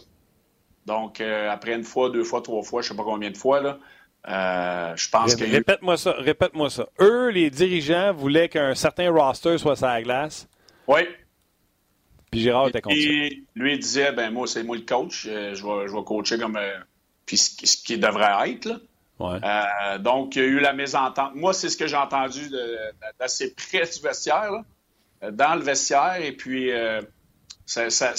Donc, 0.85 1.21
après 1.21 1.75
une 1.75 1.83
fois, 1.83 2.11
deux 2.11 2.23
fois, 2.23 2.41
trois 2.41 2.63
fois, 2.63 2.83
je 2.83 2.89
ne 2.89 2.91
sais 2.93 2.97
pas 2.97 3.03
combien 3.03 3.31
de 3.31 3.37
fois, 3.37 3.61
là, 3.61 3.79
euh, 4.29 4.97
je 4.97 5.09
pense 5.09 5.35
Ré 5.35 5.47
répète-moi 5.47 5.97
ça, 5.97 6.13
répète-moi 6.13 6.69
ça. 6.71 6.89
Eux, 7.01 7.29
les 7.29 7.51
dirigeants, 7.51 8.13
voulaient 8.13 8.49
qu'un 8.49 8.75
certain 8.75 9.11
roster 9.11 9.59
soit 9.59 9.77
sur 9.77 9.87
la 9.87 10.03
glace. 10.03 10.49
Oui. 10.89 11.01
Puis 12.31 12.41
Gérard 12.41 12.69
était 12.69 12.81
contre 12.81 12.97
Et 12.97 13.45
lui, 13.55 13.79
disait, 13.79 14.13
ben 14.13 14.31
moi, 14.31 14.47
c'est 14.47 14.65
moi 14.65 14.77
le 14.77 14.83
coach, 14.83 15.27
euh, 15.29 15.55
je, 15.55 15.65
vais, 15.65 15.87
je 15.87 15.93
vais 15.93 16.03
coacher 16.05 16.39
comme 16.39 16.57
euh, 16.57 16.77
puis 17.25 17.37
ce, 17.37 17.55
ce 17.65 17.77
qui 17.77 17.99
devrait 17.99 18.51
être. 18.51 18.65
Là. 18.65 18.79
Ouais. 19.19 19.99
Donc, 20.01 20.37
il 20.37 20.43
y 20.43 20.45
a 20.45 20.49
eu 20.49 20.61
la 20.61 20.73
mésentente. 20.73 21.35
Moi, 21.35 21.55
c'est 21.55 21.71
ce 21.71 21.77
que 21.77 21.87
j'ai 21.87 21.97
entendu 21.97 22.51
d'assez 23.19 23.55
près 23.71 23.87
du 23.87 24.01
vestiaire, 24.03 24.51
là, 24.51 25.31
dans 25.31 25.55
le 25.55 25.63
vestiaire. 25.63 26.17
Et 26.21 26.33
puis, 26.33 26.71
ça, 27.65 27.89
ça 27.89 28.13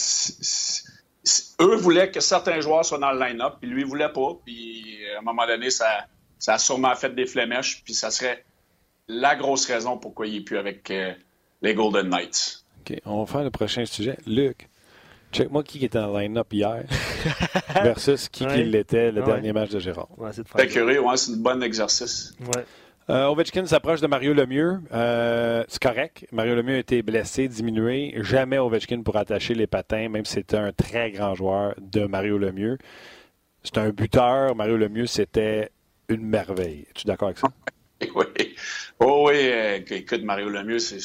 eux 1.62 1.76
voulaient 1.76 2.12
que 2.12 2.20
certains 2.20 2.60
joueurs 2.62 2.86
soient 2.86 2.98
dans 2.98 3.12
le 3.12 3.20
line-up, 3.20 3.56
puis 3.60 3.70
lui, 3.70 3.82
il 3.82 3.88
voulait 3.88 4.12
pas. 4.12 4.32
Puis 4.46 4.98
à 5.16 5.20
un 5.20 5.22
moment 5.22 5.46
donné, 5.46 5.70
ça, 5.70 6.06
ça 6.40 6.56
a 6.56 6.58
sûrement 6.58 6.96
fait 6.96 7.14
des 7.14 7.26
flémèches, 7.26 7.84
puis 7.84 7.94
ça 7.94 8.12
serait 8.12 8.44
la 9.08 9.36
grosse 9.36 9.66
raison 9.66 9.98
pourquoi 9.98 10.28
il 10.28 10.34
n'est 10.34 10.42
plus 10.42 10.58
avec 10.58 10.92
euh, 10.92 11.14
les 11.62 11.74
Golden 11.74 12.10
Knights. 12.10 12.64
OK, 12.82 13.00
on 13.06 13.24
va 13.24 13.32
faire 13.32 13.44
le 13.44 13.52
prochain 13.52 13.86
sujet. 13.86 14.18
Luc, 14.26 14.70
check-moi 15.32 15.64
qui 15.64 15.84
était 15.84 16.00
dans 16.00 16.14
le 16.14 16.20
line-up 16.20 16.52
hier 16.52 16.84
versus 17.84 18.30
qui, 18.30 18.46
ouais. 18.46 18.56
qui 18.56 18.64
l'était 18.64 19.12
le 19.12 19.22
ouais. 19.22 19.28
dernier 19.28 19.54
match 19.54 19.70
de 19.70 19.80
Gérard. 19.80 20.10
Ouais, 20.18 20.32
c'est 20.34 20.68
curieux, 20.68 21.02
ouais, 21.02 21.18
c'est 21.18 21.34
un 21.34 21.38
bon 21.38 21.64
exercice. 21.64 22.34
Ouais. 22.56 22.66
Euh, 23.10 23.28
Ovechkin 23.28 23.66
s'approche 23.66 24.02
de 24.02 24.08
Mario 24.08 24.34
Lemieux. 24.34 24.82
Euh, 24.92 25.64
c'est 25.70 25.82
correct. 25.82 26.28
Mario 26.34 26.56
Lemieux 26.56 26.76
a 26.76 26.80
été 26.80 27.02
blessé, 27.02 27.48
diminué. 27.48 28.14
Jamais 28.18 28.58
Ovechkin 28.58 29.02
pour 29.02 29.16
attacher 29.16 29.54
les 29.54 29.68
patins, 29.68 30.10
même 30.10 30.26
si 30.26 30.34
c'était 30.34 30.58
un 30.58 30.74
très 30.74 31.12
grand 31.12 31.34
joueur 31.34 31.74
de 31.80 32.06
Mario 32.06 32.38
Lemieux. 32.38 32.78
C'est 33.64 33.78
un 33.78 33.92
buteur. 33.92 34.56
Mario 34.56 34.76
Lemieux, 34.76 35.06
c'était 35.06 35.72
une 36.10 36.22
merveille. 36.22 36.86
Es-tu 36.90 37.08
d'accord 37.08 37.30
avec 37.30 37.38
ça? 37.38 37.48
oui. 38.14 38.56
Oh 39.00 39.28
oui. 39.30 39.36
Euh, 39.38 39.80
écoute, 39.90 40.24
Mario 40.24 40.50
Lemieux, 40.50 40.80
c'est 40.80 41.00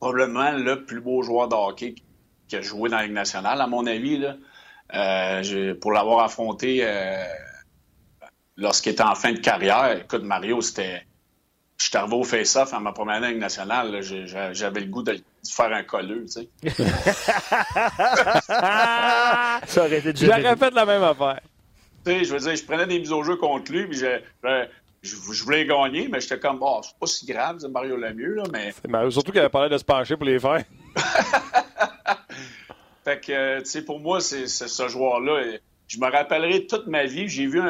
probablement 0.00 0.50
le 0.50 0.84
plus 0.84 1.00
beau 1.00 1.22
joueur 1.22 1.46
de 1.46 1.54
hockey 1.54 1.94
qui 2.48 2.56
a 2.56 2.60
joué 2.60 2.90
dans 2.90 2.96
la 2.96 3.04
Ligue 3.04 3.12
nationale, 3.12 3.60
à 3.60 3.68
mon 3.68 3.86
avis. 3.86 4.20
Pour 5.80 5.92
l'avoir 5.92 6.24
affronté 6.24 6.84
lorsqu'il 8.56 8.90
était 8.90 9.04
en 9.04 9.14
fin 9.14 9.30
de 9.30 9.38
carrière, 9.38 9.96
écoute, 9.96 10.24
Mario, 10.24 10.60
c'était 10.60 11.04
je 11.80 11.86
suis 11.86 11.96
arrivé 11.96 12.14
au 12.14 12.24
face-off 12.24 12.74
à 12.74 12.78
ma 12.78 12.92
première 12.92 13.22
année 13.22 13.34
nationale, 13.34 14.02
j'avais 14.52 14.80
le 14.80 14.86
goût 14.86 15.02
de 15.02 15.18
faire 15.48 15.72
un 15.72 15.82
colleux, 15.82 16.26
tu 16.26 16.42
sais. 16.42 16.48
Ça 19.66 19.78
aurait 19.78 19.98
été 19.98 20.12
J'aurais 20.14 20.56
fait 20.56 20.74
la 20.74 20.84
même 20.84 21.02
affaire. 21.02 21.40
Tu 22.04 22.12
sais, 22.12 22.24
je 22.24 22.34
veux 22.34 22.38
dire, 22.38 22.54
je 22.54 22.64
prenais 22.64 22.86
des 22.86 22.98
mises 22.98 23.12
au 23.12 23.22
jeu 23.22 23.36
contre 23.36 23.72
lui, 23.72 23.86
puis 23.86 23.96
je, 23.96 24.20
je, 25.02 25.16
je 25.32 25.42
voulais 25.42 25.64
gagner, 25.64 26.06
mais 26.08 26.20
j'étais 26.20 26.38
comme, 26.38 26.58
oh, 26.60 26.82
c'est 26.82 26.98
pas 26.98 27.06
si 27.06 27.24
grave, 27.24 27.56
c'est 27.60 27.68
Mario 27.68 27.96
Lemieux, 27.96 28.34
là, 28.34 28.42
mais... 28.52 28.74
Surtout 29.10 29.32
qu'il 29.32 29.40
avait 29.40 29.48
parlé 29.48 29.70
de 29.70 29.78
se 29.78 29.84
pencher 29.84 30.16
pour 30.16 30.26
les 30.26 30.38
faire. 30.38 30.62
fait 33.04 33.20
que, 33.20 33.60
tu 33.60 33.64
sais, 33.64 33.82
pour 33.82 34.00
moi, 34.00 34.20
c'est 34.20 34.48
ce 34.48 34.86
joueur-là, 34.86 35.56
je 35.88 35.98
me 35.98 36.10
rappellerai 36.10 36.66
toute 36.66 36.86
ma 36.86 37.04
vie. 37.04 37.26
J'ai 37.26 37.46
vu 37.46 37.62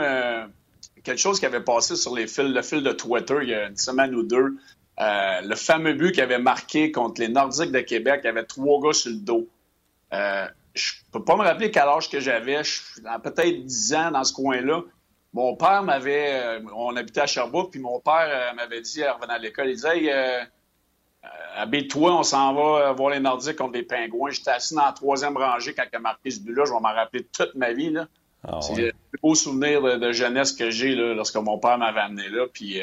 quelque 1.04 1.18
chose 1.18 1.40
qui 1.40 1.46
avait 1.46 1.62
passé 1.62 1.96
sur 1.96 2.14
les 2.14 2.26
fils, 2.26 2.44
le 2.44 2.62
fil 2.62 2.82
de 2.82 2.92
Twitter 2.92 3.38
il 3.42 3.48
y 3.48 3.54
a 3.54 3.68
une 3.68 3.76
semaine 3.76 4.14
ou 4.14 4.22
deux. 4.22 4.56
Euh, 5.00 5.40
le 5.40 5.54
fameux 5.54 5.94
but 5.94 6.12
qui 6.12 6.20
avait 6.20 6.38
marqué 6.38 6.92
contre 6.92 7.20
les 7.20 7.28
Nordiques 7.28 7.72
de 7.72 7.80
Québec, 7.80 8.20
il 8.24 8.26
y 8.26 8.30
avait 8.30 8.44
trois 8.44 8.80
gars 8.80 8.92
sur 8.92 9.10
le 9.10 9.18
dos. 9.18 9.48
Euh, 10.12 10.46
je 10.74 10.92
peux 11.10 11.24
pas 11.24 11.36
me 11.36 11.42
rappeler 11.42 11.70
quel 11.70 11.84
âge 11.84 12.10
que 12.10 12.20
j'avais. 12.20 12.60
Peut-être 13.22 13.64
10 13.64 13.94
ans 13.94 14.10
dans 14.10 14.24
ce 14.24 14.32
coin-là. 14.32 14.82
Mon 15.32 15.56
père 15.56 15.82
m'avait... 15.82 16.32
Euh, 16.32 16.60
on 16.74 16.94
habitait 16.96 17.22
à 17.22 17.26
Sherbrooke, 17.26 17.70
puis 17.70 17.80
mon 17.80 18.00
père 18.00 18.26
euh, 18.28 18.54
m'avait 18.54 18.80
dit, 18.80 19.02
en 19.06 19.14
revenant 19.14 19.34
à 19.34 19.38
l'école, 19.38 19.68
il 19.68 19.76
disait 19.76 19.98
hey, 19.98 20.48
habite-toi, 21.56 22.14
on 22.14 22.22
s'en 22.22 22.54
va 22.54 22.92
voir 22.92 23.10
les 23.10 23.20
Nordiques 23.20 23.56
contre 23.56 23.74
les 23.74 23.82
Pingouins. 23.82 24.30
J'étais 24.30 24.50
assis 24.50 24.74
dans 24.74 24.84
la 24.84 24.92
troisième 24.92 25.36
rangée 25.36 25.74
quand 25.74 25.84
il 25.90 25.96
a 25.96 26.00
marqué 26.00 26.30
ce 26.30 26.40
but-là. 26.40 26.64
Je 26.66 26.72
vais 26.72 26.80
m'en 26.80 26.94
rappeler 26.94 27.24
toute 27.24 27.54
ma 27.54 27.72
vie. 27.72 27.90
Là. 27.90 28.06
Ah 28.46 28.60
c'est 28.62 28.76
le 28.76 28.92
plus 29.10 29.20
beau 29.22 29.34
souvenir 29.34 29.82
de, 29.82 30.12
jeunesse 30.12 30.52
que 30.52 30.70
j'ai 30.70 30.94
lorsque 30.94 31.36
mon 31.36 31.58
père 31.58 31.78
m'avait 31.78 32.00
amené 32.00 32.28
là. 32.28 32.46
Puis 32.52 32.80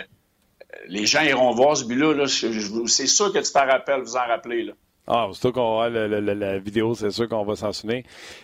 les 0.87 1.05
gens 1.05 1.21
iront 1.21 1.51
voir 1.53 1.75
ce 1.77 1.85
but-là. 1.85 2.27
c'est 2.27 3.07
sûr 3.07 3.33
que 3.33 3.39
tu 3.39 3.51
t'en 3.51 3.65
rappelles, 3.65 4.01
vous 4.01 4.15
en 4.15 4.27
rappelez. 4.27 4.63
Là. 4.63 4.73
Ah, 5.09 5.29
surtout 5.31 5.53
qu'on 5.53 5.75
voit 5.75 5.89
la, 5.89 6.59
vidéo, 6.59 6.93
c'est 6.93 7.11
sûr 7.11 7.29
qu'on 7.29 7.45
va 7.45 7.55
s'en 7.55 7.71
souvenir. 7.71 8.03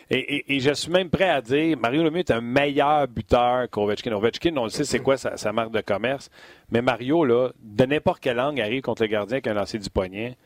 Et, 0.10 0.60
je 0.62 0.74
suis 0.74 0.92
même 0.92 1.10
prêt 1.10 1.30
à 1.30 1.42
dire, 1.42 1.78
Mario 1.78 2.04
Lemieux 2.04 2.20
est 2.20 2.32
un 2.32 2.40
meilleur 2.40 3.06
buteur 3.10 3.70
qu'Ovechkin. 3.70 4.14
Ovechkin, 4.14 4.56
on 4.56 4.64
le 4.64 4.70
sait, 4.70 4.86
c'est 4.86 5.00
quoi 5.00 5.18
sa, 5.18 5.52
marque 5.52 5.72
de 5.72 5.82
commerce. 5.82 6.30
Mais 6.72 6.82
Mario, 6.82 7.26
là, 7.26 7.50
de 7.62 7.86
n'importe 7.86 8.22
quelle 8.22 8.38
langue, 8.38 8.62
arrive 8.62 8.82
contre 8.82 9.02
le 9.02 9.10
gardien 9.10 9.42
qui 9.42 9.50
a 9.50 9.54
lancé 9.54 9.78
du 9.78 9.90
poignet, 9.90 10.38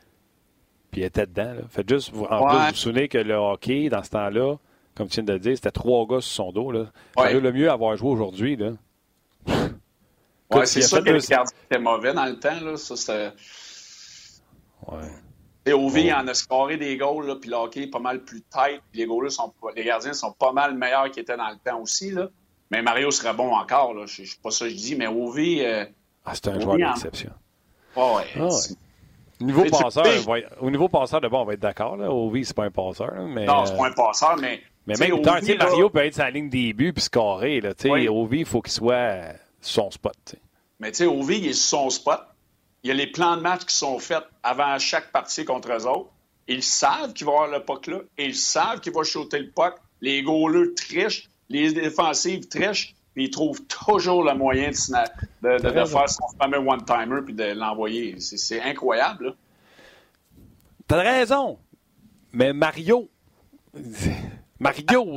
puis 0.89 1.01
il 1.01 1.03
était 1.03 1.27
dedans. 1.27 1.53
Là. 1.53 1.61
Faites 1.69 1.87
juste, 1.87 2.11
en 2.11 2.47
plus, 2.47 2.57
vous 2.57 2.67
vous 2.69 2.75
souvenez 2.75 3.07
que 3.07 3.19
le 3.19 3.35
hockey, 3.35 3.89
dans 3.89 4.01
ce 4.01 4.09
temps-là, 4.09 4.55
comme 4.97 5.07
tu 5.07 5.15
viens 5.15 5.23
de 5.23 5.33
le 5.33 5.39
dire, 5.39 5.55
c'était 5.55 5.71
trois 5.71 6.07
gars 6.07 6.21
sur 6.21 6.45
son 6.45 6.51
dos. 6.51 6.71
Là. 6.71 6.87
Mario 7.15 7.39
Lemieux 7.39 7.69
avoir 7.69 7.95
joué 7.95 8.09
aujourd'hui, 8.09 8.55
là. 8.55 8.71
Ouais, 10.49 10.65
c'est 10.65 10.81
ça 10.81 11.01
que 11.01 11.09
le 11.09 11.19
gardien 11.19 11.57
était 11.69 11.77
mauvais 11.77 12.13
dans 12.13 12.25
le 12.25 12.39
temps. 12.39 12.61
Là. 12.61 12.77
Ça, 12.77 12.95
c'était... 12.95 13.31
Ouais. 14.87 15.09
Et 15.65 15.73
OV 15.73 15.97
il 15.97 16.13
en 16.13 16.25
a 16.25 16.33
scoré 16.33 16.77
des 16.77 16.95
goals, 16.95 17.27
là, 17.27 17.35
puis 17.35 17.49
le 17.49 17.57
hockey 17.57 17.83
est 17.83 17.91
pas 17.91 17.99
mal 17.99 18.23
plus 18.23 18.41
tight. 18.43 18.81
Les, 18.93 19.05
sont, 19.29 19.53
les 19.75 19.83
gardiens 19.83 20.13
sont 20.13 20.31
pas 20.31 20.53
mal 20.53 20.77
meilleurs 20.77 21.11
qu'ils 21.11 21.23
étaient 21.23 21.35
dans 21.35 21.49
le 21.49 21.57
temps 21.57 21.81
aussi. 21.81 22.11
Là. 22.11 22.29
Mais 22.71 22.81
Mario 22.81 23.11
serait 23.11 23.33
bon 23.33 23.53
encore. 23.53 23.93
Là. 23.93 24.05
Je, 24.05 24.23
sais 24.23 24.37
pas 24.41 24.49
ça 24.49 24.65
que 24.65 24.71
je 24.71 24.75
dis, 24.77 24.95
mais 24.95 25.07
OV. 25.07 25.37
Euh, 25.37 25.85
ah, 26.25 26.31
c'est 26.33 26.47
un 26.47 26.59
joueur 26.61 26.77
d'exception. 26.77 27.31
Oh, 27.97 28.15
ouais. 28.17 28.23
Ah, 28.39 28.47
Au 29.41 29.43
niveau, 29.43 29.65
passeur, 29.65 30.05
au 30.61 30.71
niveau 30.71 30.87
passeur, 30.87 31.19
on 31.29 31.45
va 31.45 31.53
être 31.53 31.59
d'accord. 31.59 31.99
OV, 31.99 32.43
c'est 32.43 32.55
pas 32.55 32.63
un 32.63 32.71
passeur. 32.71 33.11
mais, 33.27 33.45
non, 33.45 33.65
c'est 33.65 33.75
pas 33.75 33.87
un 33.87 33.91
passeur, 33.91 34.37
mais. 34.39 34.61
Mais 34.87 34.95
même 34.95 35.13
OV, 35.13 35.57
Mario 35.59 35.89
peut 35.89 36.05
être 36.05 36.15
sa 36.15 36.29
ligne 36.29 36.49
début 36.49 36.93
puis 36.93 37.03
scorer. 37.03 37.59
Là, 37.59 37.73
oui. 37.85 38.07
OV, 38.07 38.35
il 38.37 38.45
faut 38.45 38.61
qu'il 38.61 38.71
soit 38.71 39.33
sur 39.59 39.83
son 39.83 39.91
spot. 39.91 40.35
Mais 40.79 40.91
tu 40.91 40.99
sais, 40.99 41.05
OV, 41.05 41.31
il 41.33 41.47
est 41.47 41.53
sur 41.53 41.79
son 41.79 41.89
spot. 41.89 42.21
Il 42.83 42.87
y 42.87 42.91
a 42.91 42.93
les 42.93 43.07
plans 43.07 43.35
de 43.35 43.41
match 43.41 43.65
qui 43.65 43.75
sont 43.75 43.99
faits 43.99 44.23
avant 44.43 44.79
chaque 44.79 45.11
partie 45.11 45.43
contre 45.43 45.73
eux 45.73 45.85
autres. 45.85 46.09
Ils 46.47 46.63
savent 46.63 47.11
qu'il 47.11 47.25
va 47.25 47.33
y 47.33 47.35
avoir 47.35 47.51
le 47.51 47.65
puck 47.65 47.87
là. 47.87 47.97
ils 48.17 48.35
savent 48.35 48.79
qu'il 48.79 48.93
va 48.93 49.03
shooter 49.03 49.39
le 49.39 49.51
puck. 49.51 49.75
Les 49.99 50.23
goalers 50.23 50.73
trichent. 50.73 51.29
Les 51.49 51.73
défensives 51.73 52.47
trichent. 52.47 52.95
Puis 53.13 53.25
ils 53.25 53.29
trouvent 53.29 53.63
toujours 53.65 54.23
le 54.23 54.35
moyen 54.35 54.69
de, 54.69 55.57
de, 55.59 55.85
faire 55.85 56.07
son 56.07 56.27
fameux 56.39 56.59
one-timer 56.59 57.21
puis 57.25 57.33
de 57.33 57.51
l'envoyer. 57.51 58.15
C'est 58.19 58.61
incroyable. 58.61 59.35
T'as 60.87 61.01
raison. 61.01 61.57
Mais 62.31 62.53
Mario. 62.53 63.09
Mario. 64.59 65.15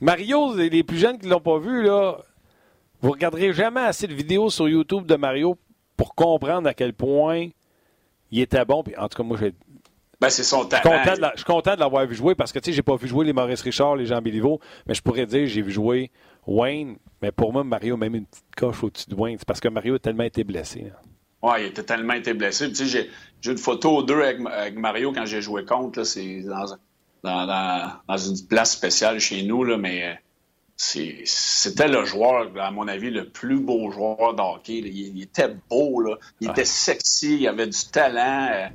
Mario, 0.00 0.56
les 0.56 0.82
plus 0.82 0.98
jeunes 0.98 1.18
qui 1.18 1.26
ne 1.26 1.30
l'ont 1.30 1.40
pas 1.40 1.58
vu, 1.58 1.82
là, 1.82 2.18
vous 3.00 3.10
regarderez 3.10 3.52
jamais 3.52 3.80
assez 3.80 4.06
de 4.06 4.14
vidéos 4.14 4.50
sur 4.50 4.68
YouTube 4.68 5.06
de 5.06 5.16
Mario 5.16 5.58
pour 5.96 6.14
comprendre 6.14 6.68
à 6.68 6.74
quel 6.74 6.92
point 6.92 7.48
il 8.30 8.40
était 8.40 8.64
bon. 8.64 8.82
Puis, 8.82 8.96
en 8.96 9.08
tout 9.08 9.16
cas, 9.16 9.22
moi, 9.22 9.36
j'ai. 9.38 9.52
Ben, 10.20 10.30
c'est 10.30 10.44
son 10.44 10.64
talent. 10.64 11.02
Je 11.32 11.38
suis 11.38 11.44
content 11.44 11.74
de 11.74 11.80
l'avoir 11.80 12.06
vu 12.06 12.14
jouer 12.14 12.34
parce 12.34 12.52
que, 12.52 12.58
tu 12.58 12.70
sais, 12.70 12.72
j'ai 12.72 12.82
pas 12.82 12.96
vu 12.96 13.08
jouer 13.08 13.24
les 13.24 13.32
Maurice 13.32 13.60
Richard, 13.62 13.96
les 13.96 14.06
Jean 14.06 14.22
Béliveau, 14.22 14.60
mais 14.86 14.94
je 14.94 15.02
pourrais 15.02 15.26
dire 15.26 15.46
j'ai 15.46 15.62
vu 15.62 15.70
jouer 15.70 16.10
Wayne. 16.46 16.96
Mais 17.20 17.30
pour 17.30 17.52
moi, 17.52 17.64
Mario, 17.64 17.96
même 17.96 18.14
une 18.14 18.26
petite 18.26 18.56
coche 18.56 18.82
au-dessus 18.82 19.10
de 19.10 19.14
Wayne, 19.14 19.36
c'est 19.38 19.46
parce 19.46 19.60
que 19.60 19.68
Mario 19.68 19.96
a 19.96 19.98
tellement 19.98 20.24
été 20.24 20.44
blessé. 20.44 20.92
Oui, 21.42 21.52
il 21.60 21.78
a 21.78 21.82
tellement 21.82 22.14
été 22.14 22.32
blessé. 22.32 22.68
Tu 22.70 22.86
sais, 22.86 23.08
j'ai 23.40 23.50
une 23.50 23.58
photo 23.58 23.98
ou 23.98 24.02
deux 24.02 24.22
avec, 24.22 24.76
Mario 24.76 25.12
quand 25.12 25.26
j'ai 25.26 25.42
joué 25.42 25.64
contre. 25.64 26.04
C'est 26.04 26.40
dans, 26.42 26.64
dans, 27.24 27.90
dans, 28.06 28.16
une 28.18 28.46
place 28.46 28.72
spéciale 28.72 29.18
chez 29.18 29.42
nous, 29.42 29.64
là, 29.64 29.78
mais 29.78 30.20
c'était 30.76 31.88
le 31.88 32.04
joueur, 32.04 32.50
à 32.60 32.70
mon 32.70 32.86
avis, 32.86 33.10
le 33.10 33.28
plus 33.28 33.58
beau 33.58 33.90
joueur 33.90 34.34
d'hockey. 34.34 34.78
Il, 34.78 34.86
il, 35.16 35.22
était 35.22 35.54
beau, 35.70 36.00
là. 36.00 36.16
il 36.40 36.50
était 36.50 36.64
sexy, 36.64 37.38
il 37.40 37.48
avait 37.48 37.66
du 37.66 37.84
talent. 37.90 38.48
Euh, 38.52 38.68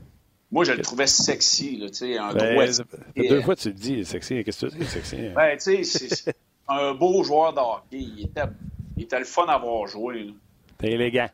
moi, 0.52 0.64
je 0.64 0.72
le 0.72 0.82
trouvais 0.82 1.08
sexy. 1.08 1.78
Là, 1.78 1.88
un 2.24 2.34
ben, 2.34 2.72
Deux 3.16 3.41
fois, 3.41 3.56
tu 3.56 3.70
le 3.70 3.76
dis, 3.76 4.04
sexy. 4.04 4.43
Qu'est-ce 4.43 4.66
que 4.66 4.72
tu 4.72 4.78
dis, 4.80 4.86
sexy? 4.86 5.18
Hein? 5.18 5.34
Ben, 5.36 5.58
tu 5.58 5.84
sais, 5.84 6.08
c'est 6.10 6.36
un 6.68 6.93
beau 6.93 7.24
joueur 7.24 7.54
d'hockey. 7.54 7.97
Il 7.97 8.26
était, 8.26 8.41
il 8.97 9.04
était 9.04 9.20
le 9.20 9.26
fun 9.26 9.45
à 9.47 9.58
voir 9.60 9.88
jouer. 9.88 10.34
T'es 10.78 10.93
élégant. 10.93 11.30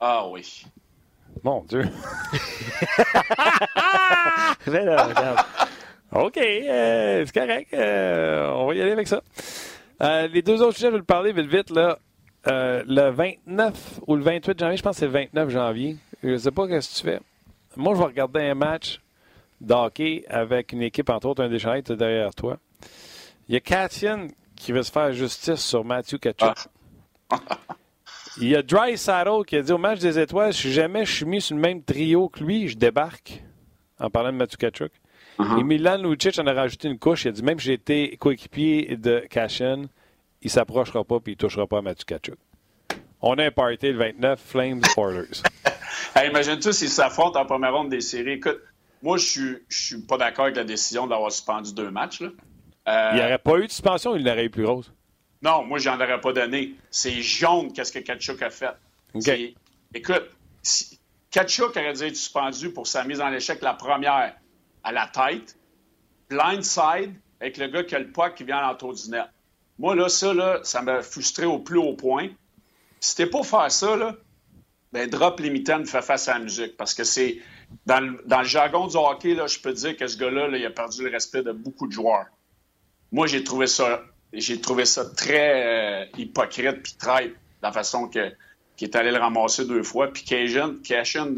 Ah 0.00 0.28
oui. 0.28 0.66
Mon 1.42 1.64
Dieu. 1.64 1.84
OK, 6.14 6.36
euh, 6.36 7.24
c'est 7.24 7.34
correct. 7.34 7.72
Euh, 7.72 8.50
on 8.50 8.66
va 8.66 8.74
y 8.74 8.82
aller 8.82 8.92
avec 8.92 9.08
ça. 9.08 9.22
Euh, 10.02 10.28
les 10.28 10.42
deux 10.42 10.60
autres 10.60 10.76
sujets, 10.76 10.88
je 10.88 10.92
vais 10.92 10.98
le 10.98 11.04
parler 11.04 11.32
vite, 11.32 11.46
vite. 11.46 11.70
Là. 11.70 11.98
Le 12.44 13.10
29 13.10 14.00
ou 14.06 14.16
le 14.16 14.22
28 14.22 14.58
janvier, 14.58 14.76
je 14.76 14.82
pense 14.82 14.96
que 14.96 15.00
c'est 15.00 15.06
le 15.06 15.12
29 15.12 15.48
janvier. 15.48 15.96
Je 16.22 16.30
ne 16.30 16.36
sais 16.36 16.50
pas 16.50 16.64
ce 16.64 16.88
que 16.88 16.98
tu 16.98 17.04
fais. 17.04 17.20
Moi, 17.76 17.94
je 17.94 17.98
vais 18.00 18.06
regarder 18.06 18.40
un 18.40 18.54
match 18.54 19.00
d'hockey 19.60 20.24
avec 20.28 20.72
une 20.72 20.82
équipe, 20.82 21.08
entre 21.08 21.28
autres, 21.28 21.42
un 21.42 21.48
déchanté 21.48 21.96
derrière 21.96 22.34
toi. 22.34 22.58
Il 23.48 23.54
y 23.54 23.56
a 23.56 23.60
Katian 23.60 24.28
qui 24.54 24.72
veut 24.72 24.82
se 24.82 24.92
faire 24.92 25.12
justice 25.12 25.60
sur 25.60 25.84
Matthew 25.84 26.18
Kachuk. 26.18 26.56
Ah. 27.30 27.38
Il 28.40 28.48
y 28.48 28.56
a 28.56 28.62
Dry 28.62 28.98
Saddle 28.98 29.44
qui 29.46 29.56
a 29.56 29.62
dit 29.62 29.72
au 29.72 29.78
match 29.78 30.00
des 30.00 30.18
étoiles, 30.18 30.52
si 30.52 30.72
jamais 30.72 31.04
je 31.04 31.12
suis 31.12 31.24
mis 31.24 31.40
sur 31.40 31.54
le 31.54 31.60
même 31.60 31.82
trio 31.82 32.28
que 32.28 32.42
lui, 32.42 32.68
je 32.68 32.76
débarque. 32.76 33.42
En 33.98 34.10
parlant 34.10 34.32
de 34.32 34.36
Matthew 34.36 34.56
Kachuk. 34.56 34.92
Uh-huh. 35.38 35.60
Et 35.60 35.62
Milan 35.62 35.98
Lucic 35.98 36.38
en 36.38 36.46
a 36.46 36.52
rajouté 36.52 36.88
une 36.88 36.98
couche. 36.98 37.24
Il 37.24 37.28
a 37.28 37.32
dit 37.32 37.42
même 37.42 37.58
si 37.58 37.66
j'ai 37.66 37.72
été 37.74 38.16
coéquipier 38.18 38.96
de 38.96 39.24
Cashin, 39.30 39.84
il 40.42 40.46
ne 40.46 40.50
s'approchera 40.50 41.04
pas 41.04 41.16
et 41.16 41.22
il 41.26 41.30
ne 41.30 41.36
touchera 41.36 41.66
pas 41.66 41.78
à 41.78 41.82
Mathieu 41.82 42.04
Kachuk. 42.04 42.38
On 43.20 43.34
a 43.34 43.44
un 43.44 43.50
party 43.50 43.92
le 43.92 43.98
29, 43.98 44.40
Flames 44.40 44.84
Spoilers. 44.84 45.42
Imagine-toi 46.26 46.72
s'ils 46.72 46.88
s'affrontent 46.88 47.40
en 47.40 47.46
première 47.46 47.72
ronde 47.72 47.88
des 47.88 48.00
séries. 48.00 48.32
Écoute, 48.32 48.60
moi, 49.02 49.16
je 49.16 49.24
suis, 49.24 49.56
suis 49.68 50.02
pas 50.02 50.16
d'accord 50.16 50.46
avec 50.46 50.56
la 50.56 50.64
décision 50.64 51.06
d'avoir 51.06 51.30
suspendu 51.30 51.72
deux 51.72 51.90
matchs. 51.90 52.20
Là. 52.20 52.28
Euh, 52.88 53.10
il 53.12 53.16
n'y 53.16 53.22
aurait 53.22 53.38
pas 53.38 53.58
eu 53.58 53.66
de 53.66 53.70
suspension, 53.70 54.16
il 54.16 54.24
n'aurait 54.24 54.46
eu 54.46 54.50
plus 54.50 54.66
rose. 54.66 54.92
Non, 55.40 55.64
moi, 55.64 55.78
j'en 55.78 55.94
aurais 55.94 56.20
pas 56.20 56.32
donné. 56.32 56.74
C'est 56.90 57.20
jaune 57.20 57.72
qu'est-ce 57.72 57.92
que 57.92 58.00
Kachuk 58.00 58.42
a 58.42 58.50
fait. 58.50 58.74
Écoute, 59.94 60.30
si... 60.62 60.98
Kachuk 61.30 61.76
aurait 61.76 61.92
dû 61.92 62.04
être 62.04 62.16
suspendu 62.16 62.70
pour 62.70 62.86
sa 62.86 63.04
mise 63.04 63.20
en 63.20 63.32
échec 63.32 63.62
la 63.62 63.74
première 63.74 64.34
à 64.84 64.92
la 64.92 65.06
tête, 65.06 65.56
blindside, 66.28 67.14
avec 67.40 67.56
le 67.58 67.68
gars 67.68 67.84
qui 67.84 67.94
a 67.94 67.98
le 67.98 68.10
puck 68.10 68.34
qui 68.34 68.44
vient 68.44 68.58
à 68.58 68.62
l'entour 68.62 68.94
du 68.94 69.10
net. 69.10 69.26
Moi, 69.78 69.94
là, 69.94 70.08
ça, 70.08 70.60
ça 70.62 70.82
m'a 70.82 71.02
frustré 71.02 71.46
au 71.46 71.58
plus 71.58 71.78
haut 71.78 71.94
point. 71.94 72.28
Si 73.00 73.16
t'es 73.16 73.26
pas 73.26 73.42
faire 73.42 73.70
ça, 73.70 73.96
là, 73.96 74.14
ben, 74.92 75.08
drop 75.08 75.40
les 75.40 75.50
mitaines, 75.50 75.86
fais 75.86 76.02
face 76.02 76.28
à 76.28 76.34
la 76.34 76.40
musique. 76.40 76.76
Parce 76.76 76.94
que 76.94 77.04
c'est. 77.04 77.38
Dans 77.86 78.00
le, 78.00 78.44
jargon 78.44 78.86
du 78.86 78.96
hockey, 78.96 79.34
je 79.34 79.60
peux 79.60 79.72
dire 79.72 79.96
que 79.96 80.06
ce 80.06 80.18
gars-là, 80.18 80.48
il 80.48 80.66
a 80.66 80.70
perdu 80.70 81.02
le 81.02 81.10
respect 81.10 81.42
de 81.42 81.52
beaucoup 81.52 81.86
de 81.86 81.92
joueurs. 81.92 82.26
Moi, 83.10 83.26
j'ai 83.26 83.42
trouvé 83.42 83.66
ça. 83.66 84.02
J'ai 84.34 84.60
trouvé 84.60 84.84
ça 84.84 85.04
très 85.04 86.04
euh, 86.04 86.06
hypocrite 86.16 86.82
puis 86.82 86.94
traite, 86.98 87.34
la 87.62 87.72
façon 87.72 88.08
que, 88.08 88.32
qu'il 88.76 88.88
est 88.88 88.96
allé 88.96 89.10
le 89.10 89.18
ramasser 89.18 89.66
deux 89.66 89.82
fois. 89.82 90.12
Puis 90.12 90.24
Cajun, 90.24 90.76
Cashin, 90.82 91.34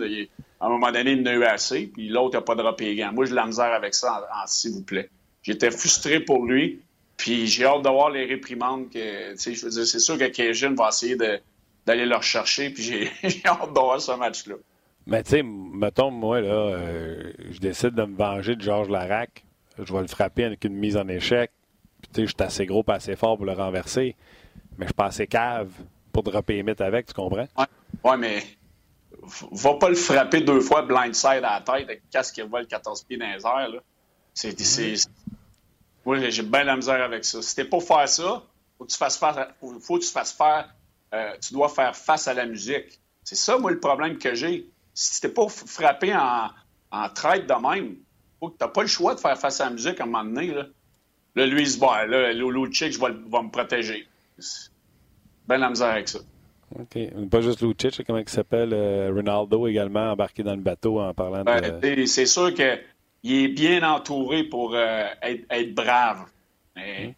à 0.64 0.66
un 0.66 0.70
moment 0.70 0.90
donné, 0.90 1.12
il 1.12 1.22
n'a 1.22 1.34
eu 1.34 1.44
assez, 1.44 1.88
puis 1.88 2.08
l'autre 2.08 2.36
n'a 2.36 2.40
pas 2.40 2.54
droppé 2.54 2.86
les 2.86 2.96
gants. 2.96 3.12
Moi, 3.12 3.26
j'ai 3.26 3.34
la 3.34 3.44
misère 3.44 3.70
avec 3.74 3.92
ça, 3.92 4.26
s'il 4.46 4.72
vous 4.72 4.82
plaît. 4.82 5.10
J'étais 5.42 5.70
frustré 5.70 6.20
pour 6.20 6.46
lui, 6.46 6.80
puis 7.18 7.46
j'ai 7.46 7.66
hâte 7.66 7.82
de 7.82 7.90
voir 7.90 8.08
les 8.08 8.24
réprimandes. 8.24 8.88
Que, 8.88 9.34
je 9.36 9.62
veux 9.62 9.70
dire, 9.70 9.86
c'est 9.86 9.98
sûr 9.98 10.16
que 10.16 10.24
Cajun 10.24 10.74
va 10.74 10.88
essayer 10.88 11.16
d'aller 11.16 12.06
leur 12.06 12.22
chercher, 12.22 12.70
puis 12.70 12.82
j'ai 13.22 13.42
hâte 13.44 13.74
de 13.74 13.78
voir 13.78 14.00
ce 14.00 14.12
match-là. 14.12 14.54
Mais 15.06 15.22
tu 15.22 15.32
sais, 15.32 15.42
mettons, 15.42 16.10
moi, 16.10 16.40
là, 16.40 16.48
euh, 16.48 17.32
je 17.50 17.58
décide 17.58 17.90
de 17.90 18.04
me 18.04 18.16
venger 18.16 18.56
de 18.56 18.62
Georges 18.62 18.88
Larac. 18.88 19.44
Je 19.78 19.92
vais 19.92 20.00
le 20.00 20.06
frapper 20.06 20.44
avec 20.44 20.64
une 20.64 20.76
mise 20.76 20.96
en 20.96 21.06
échec. 21.08 21.50
Puis 22.00 22.10
tu 22.10 22.20
sais, 22.22 22.26
je 22.26 22.32
suis 22.32 22.42
assez 22.42 22.64
gros, 22.64 22.82
pas 22.82 22.94
assez 22.94 23.16
fort 23.16 23.36
pour 23.36 23.44
le 23.44 23.52
renverser. 23.52 24.16
Mais 24.78 24.86
je 24.86 24.88
suis 24.88 24.94
pas 24.94 25.06
assez 25.06 25.26
cave 25.26 25.68
pour 26.10 26.22
dropper 26.22 26.54
les 26.54 26.62
mythes 26.62 26.80
avec, 26.80 27.04
tu 27.04 27.12
comprends? 27.12 27.48
Ouais, 27.58 27.66
ouais 28.02 28.16
mais 28.16 28.42
va 29.52 29.74
pas 29.74 29.88
le 29.88 29.94
frapper 29.94 30.40
deux 30.40 30.60
fois 30.60 30.82
blindside 30.82 31.44
à 31.44 31.58
la 31.58 31.60
tête 31.60 31.84
avec 31.84 32.10
casque 32.10 32.34
qui 32.34 32.42
vole 32.42 32.66
14 32.66 33.04
pieds 33.04 33.16
dans 33.16 33.26
les 33.26 33.44
airs. 33.44 33.82
C'est. 34.32 34.96
Moi, 36.04 36.28
j'ai 36.28 36.42
bien 36.42 36.64
la 36.64 36.76
misère 36.76 37.02
avec 37.02 37.24
ça. 37.24 37.40
Si 37.40 37.56
t'es 37.56 37.64
pour 37.64 37.82
faire 37.82 38.08
ça, 38.08 38.42
faut 38.76 38.84
que 38.84 38.90
tu 38.90 38.98
fasses 38.98 39.16
faire, 39.16 39.54
faut, 39.60 39.98
que 39.98 40.04
tu 40.04 40.10
fasses 40.10 40.32
faire, 40.32 40.74
euh, 41.14 41.32
tu 41.40 41.54
dois 41.54 41.68
faire 41.68 41.96
face 41.96 42.28
à 42.28 42.34
la 42.34 42.44
musique. 42.44 43.00
C'est 43.22 43.36
ça, 43.36 43.56
moi, 43.56 43.70
le 43.70 43.80
problème 43.80 44.18
que 44.18 44.34
j'ai. 44.34 44.68
Si 44.92 45.20
t'es 45.20 45.30
pas 45.30 45.48
frappé 45.48 46.14
en, 46.14 46.50
en 46.90 47.08
traite 47.08 47.46
de 47.46 47.54
même, 47.54 47.96
faut 48.38 48.50
que 48.50 48.58
t'as 48.58 48.68
pas 48.68 48.82
le 48.82 48.88
choix 48.88 49.14
de 49.14 49.20
faire 49.20 49.38
face 49.38 49.60
à 49.60 49.64
la 49.64 49.70
musique 49.70 49.98
à 50.00 50.04
un 50.04 50.06
moment 50.06 50.24
donné, 50.24 50.48
là. 50.48 50.66
Là, 51.36 51.46
lui, 51.46 51.62
il 51.62 51.70
se 51.70 51.78
bat. 51.78 52.06
Là, 52.06 52.32
l'autre 52.32 52.72
chick, 52.72 52.92
je 52.92 53.00
vais, 53.00 53.12
va 53.28 53.42
me 53.42 53.50
protéger. 53.50 54.06
Ben 55.48 55.58
la 55.58 55.70
misère 55.70 55.88
avec 55.88 56.08
ça. 56.08 56.20
OK. 56.78 57.28
Pas 57.30 57.40
juste 57.40 57.60
Lucic, 57.60 58.06
comment 58.06 58.18
il 58.18 58.28
s'appelle? 58.28 58.72
Euh, 58.72 59.12
Ronaldo 59.14 59.66
également 59.66 60.12
embarqué 60.12 60.42
dans 60.42 60.54
le 60.54 60.62
bateau 60.62 61.00
en 61.00 61.14
parlant 61.14 61.44
ben, 61.44 61.80
de... 61.80 62.04
C'est 62.06 62.26
sûr 62.26 62.52
qu'il 62.54 63.34
est 63.44 63.48
bien 63.48 63.88
entouré 63.88 64.44
pour 64.44 64.74
euh, 64.74 65.04
être, 65.22 65.74
brave. 65.74 66.26
Mais... 66.76 67.14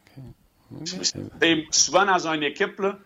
Souvent 1.71 2.05
dans 2.05 2.27
une 2.27 2.43
équipe, 2.43 2.79
là, 2.81 2.99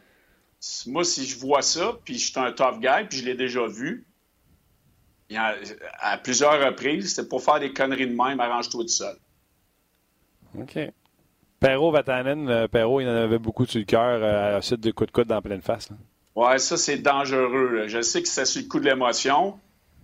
moi, 0.86 1.04
si 1.04 1.26
je 1.26 1.38
vois 1.38 1.62
ça, 1.62 1.98
puis 2.04 2.14
je 2.14 2.30
suis 2.30 2.40
un 2.40 2.52
tough 2.52 2.80
guy, 2.80 3.06
puis 3.08 3.18
je 3.18 3.24
l'ai 3.24 3.34
déjà 3.34 3.66
vu, 3.66 4.06
à 5.36 6.18
plusieurs 6.18 6.64
reprises, 6.64 7.14
c'est 7.14 7.28
pour 7.28 7.42
faire 7.42 7.60
des 7.60 7.72
conneries 7.72 8.08
de 8.08 8.16
même, 8.16 8.40
arrange-toi 8.40 8.82
tout 8.82 8.88
seul. 8.88 9.16
OK. 10.58 10.78
Perrault 11.60 11.92
Vatanen, 11.92 12.48
euh, 12.48 12.68
Perrault, 12.68 13.00
il 13.00 13.08
en 13.08 13.14
avait 13.14 13.38
beaucoup 13.38 13.66
sur 13.66 13.78
le 13.78 13.84
cœur 13.84 14.22
à 14.24 14.52
la 14.52 14.62
suite 14.62 14.80
de 14.80 14.90
coups 14.90 15.08
de 15.08 15.12
coude 15.12 15.28
dans 15.28 15.42
pleine 15.42 15.60
face. 15.60 15.90
Ouais, 16.36 16.58
ça, 16.58 16.76
c'est 16.76 16.98
dangereux. 16.98 17.84
Je 17.88 18.00
sais 18.00 18.22
que 18.22 18.28
c'est 18.28 18.44
sur 18.44 18.62
le 18.62 18.68
coup 18.68 18.80
de 18.80 18.84
l'émotion. 18.84 19.58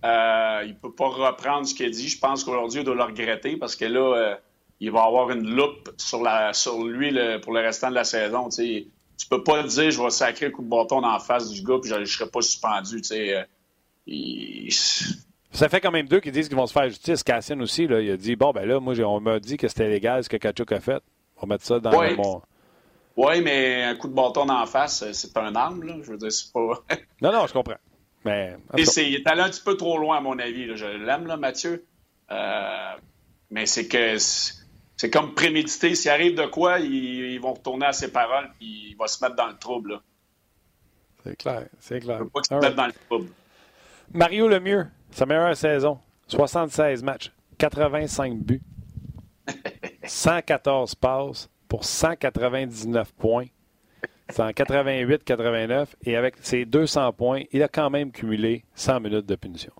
Euh, 0.05 0.61
il 0.65 0.69
ne 0.69 0.75
peut 0.75 0.93
pas 0.93 1.07
reprendre 1.07 1.65
ce 1.65 1.73
qu'il 1.73 1.85
a 1.85 1.89
dit. 1.89 2.07
Je 2.07 2.19
pense 2.19 2.43
qu'aujourd'hui, 2.43 2.81
il 2.81 2.83
doit 2.83 2.95
le 2.95 3.03
regretter 3.03 3.57
parce 3.57 3.75
que 3.75 3.85
là, 3.85 4.15
euh, 4.15 4.35
il 4.79 4.91
va 4.91 5.03
avoir 5.03 5.31
une 5.31 5.49
loupe 5.49 5.89
sur, 5.97 6.21
la, 6.21 6.53
sur 6.53 6.83
lui 6.83 7.17
pour 7.41 7.53
le 7.53 7.61
restant 7.61 7.89
de 7.89 7.95
la 7.95 8.03
saison. 8.03 8.49
Tu 8.49 8.87
Tu 9.17 9.27
peux 9.29 9.43
pas 9.43 9.63
dire 9.63 9.89
je 9.89 10.01
vais 10.01 10.09
sacrer 10.09 10.47
un 10.47 10.51
coup 10.51 10.61
de 10.63 10.69
bâton 10.69 11.01
dans 11.01 11.11
la 11.11 11.19
face 11.19 11.49
du 11.49 11.63
gars 11.63 11.77
puis 11.81 11.89
je 11.89 11.95
ne 11.95 12.05
serai 12.05 12.29
pas 12.29 12.41
suspendu. 12.41 13.01
Ça 15.51 15.69
fait 15.69 15.81
quand 15.81 15.91
même 15.91 16.07
deux 16.07 16.19
qui 16.19 16.31
disent 16.31 16.47
qu'ils 16.47 16.57
vont 16.57 16.67
se 16.67 16.73
faire 16.73 16.87
justice. 16.89 17.23
Cassian 17.23 17.59
aussi, 17.61 17.87
là, 17.87 17.99
il 17.99 18.11
a 18.11 18.17
dit 18.17 18.35
Bon, 18.35 18.51
ben 18.51 18.65
là, 18.65 18.79
moi, 18.79 18.93
on 18.99 19.19
m'a 19.19 19.39
dit 19.39 19.57
que 19.57 19.67
c'était 19.67 19.89
légal 19.89 20.23
ce 20.23 20.29
que 20.29 20.37
Kachuk 20.37 20.71
a 20.71 20.79
fait. 20.79 21.01
On 21.37 21.47
va 21.47 21.55
mettre 21.55 21.65
ça 21.65 21.79
dans 21.79 21.91
mon. 21.91 22.41
Oui, 23.17 23.41
mais 23.41 23.83
un 23.83 23.95
coup 23.95 24.07
de 24.07 24.13
bâton 24.13 24.45
la 24.45 24.67
face, 24.67 25.11
c'est 25.11 25.33
pas 25.33 25.41
un 25.41 25.55
arme, 25.55 25.83
là. 25.83 25.95
Je 26.03 26.11
veux 26.11 26.17
dire, 26.17 26.31
c'est 26.31 26.53
pas. 26.53 26.83
non, 27.21 27.31
non, 27.31 27.47
je 27.47 27.53
comprends. 27.53 27.77
Mais. 28.23 28.55
il 28.77 29.15
est 29.15 29.27
allé 29.27 29.41
un 29.41 29.49
petit 29.49 29.63
peu 29.63 29.75
trop 29.75 29.97
loin, 29.97 30.17
à 30.17 30.21
mon 30.21 30.37
avis. 30.37 30.77
Je 30.77 30.85
l'aime, 30.85 31.25
là, 31.25 31.35
Mathieu. 31.35 31.85
Euh, 32.29 32.93
mais 33.49 33.65
c'est 33.65 33.87
que 33.87 34.17
c'est 34.19 35.09
comme 35.09 35.33
prémédité. 35.33 35.95
S'il 35.95 36.11
arrive 36.11 36.35
de 36.35 36.45
quoi, 36.45 36.79
ils, 36.79 37.39
vont 37.39 37.53
retourner 37.53 37.87
à 37.87 37.93
ses 37.93 38.11
paroles 38.11 38.49
puis 38.59 38.89
il 38.91 38.95
va 38.97 39.07
se 39.07 39.23
mettre 39.23 39.35
dans 39.35 39.47
le 39.47 39.57
trouble. 39.57 39.99
C'est 41.23 41.37
clair, 41.37 41.65
c'est 41.79 41.99
clair. 41.99 42.17
Il 42.19 42.23
faut 42.25 42.29
pas 42.29 42.41
qu'il 42.41 42.55
se 42.55 42.61
mette 42.61 42.75
dans 42.75 42.87
le 42.87 42.93
trouble. 43.07 43.29
Mario 44.13 44.47
Lemieux, 44.47 44.87
sa 45.11 45.25
meilleure 45.25 45.55
saison. 45.55 45.99
76 46.27 47.03
matchs, 47.03 47.31
85 47.57 48.37
buts, 48.39 48.61
114 50.03 50.95
passes 50.95 51.49
pour 51.67 51.85
199 51.85 53.13
points. 53.13 53.45
C'est 54.29 54.41
en 54.41 54.49
88-89. 54.49 55.87
Et 56.05 56.15
avec 56.15 56.35
ses 56.41 56.65
200 56.65 57.13
points, 57.13 57.43
il 57.51 57.63
a 57.63 57.67
quand 57.67 57.89
même 57.89 58.11
cumulé 58.11 58.65
100 58.75 58.99
minutes 58.99 59.25
de 59.25 59.35
punition. 59.35 59.71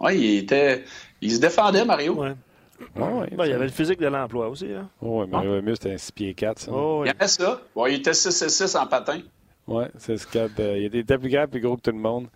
Oui, 0.00 0.18
il 0.18 0.38
était. 0.38 0.84
Il 1.20 1.30
se 1.30 1.40
défendait, 1.40 1.84
Mario. 1.84 2.14
Ouais. 2.14 2.34
Ouais, 2.96 3.28
il 3.30 3.50
y 3.50 3.52
avait 3.52 3.66
le 3.66 3.70
physique 3.70 4.00
de 4.00 4.08
l'emploi 4.08 4.48
aussi. 4.48 4.72
Hein? 4.72 4.90
Oui, 5.00 5.26
Mario 5.28 5.54
Lemieux, 5.54 5.76
c'était 5.76 5.92
un 5.92 5.98
6 5.98 6.12
pieds 6.12 6.34
4. 6.34 6.58
Ça. 6.58 6.72
Oh, 6.72 7.04
il 7.04 7.08
y 7.08 7.10
avait 7.10 7.28
ça. 7.28 7.60
Bon, 7.76 7.86
il 7.86 7.94
était 7.94 8.12
6 8.12 8.48
6 8.48 8.74
en 8.74 8.86
patin. 8.88 9.20
Oui, 9.68 9.84
c'est 9.98 10.16
ce 10.16 10.26
qu'il 10.26 10.50
il 10.58 10.96
était 10.96 11.18
plus 11.18 11.30
grand, 11.30 11.46
plus 11.46 11.60
gros 11.60 11.76
que 11.76 11.82
tout 11.82 11.92
le 11.92 11.98
monde. 11.98 12.26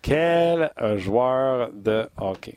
Quel 0.00 0.70
joueur 0.96 1.70
de 1.74 2.08
hockey? 2.16 2.56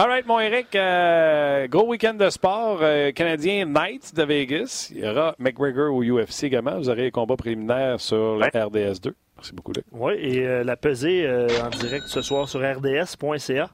All 0.00 0.06
right, 0.06 0.24
mon 0.26 0.38
Eric, 0.38 0.76
euh, 0.76 1.66
gros 1.66 1.88
week-end 1.88 2.14
de 2.14 2.30
sport 2.30 2.78
euh, 2.82 3.10
canadien 3.10 3.64
Knights 3.64 4.14
de 4.14 4.22
Vegas. 4.22 4.92
Il 4.94 4.98
y 5.04 5.08
aura 5.08 5.34
McGregor 5.40 5.92
au 5.92 6.04
UFC 6.04 6.44
également. 6.44 6.78
Vous 6.78 6.88
aurez 6.88 7.02
les 7.02 7.10
combats 7.10 7.34
préliminaires 7.34 8.00
sur 8.00 8.36
la 8.36 8.46
RDS2. 8.48 9.10
Merci 9.34 9.52
beaucoup, 9.54 9.72
Luc. 9.72 9.84
Oui, 9.90 10.12
et 10.16 10.46
euh, 10.46 10.62
la 10.62 10.76
pesée 10.76 11.28
en 11.28 11.70
direct 11.70 12.04
ce 12.06 12.22
soir 12.22 12.48
sur 12.48 12.60
rds.ca. 12.60 13.70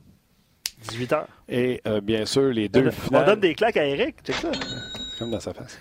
18h. 0.89 1.25
Et 1.51 1.83
bien 2.03 2.25
sûr, 2.25 2.45
les 2.55 2.71
deux 2.71 2.89
on, 3.13 3.17
On 3.19 3.27
donne 3.27 3.41
des 3.41 3.55
claques 3.55 3.77
à 3.77 3.85
Eric, 3.85 4.17
c'est 4.25 4.33
ça? 4.33 4.51
Comme 5.19 5.31
dans 5.31 5.41
sa 5.41 5.53
face. 5.53 5.79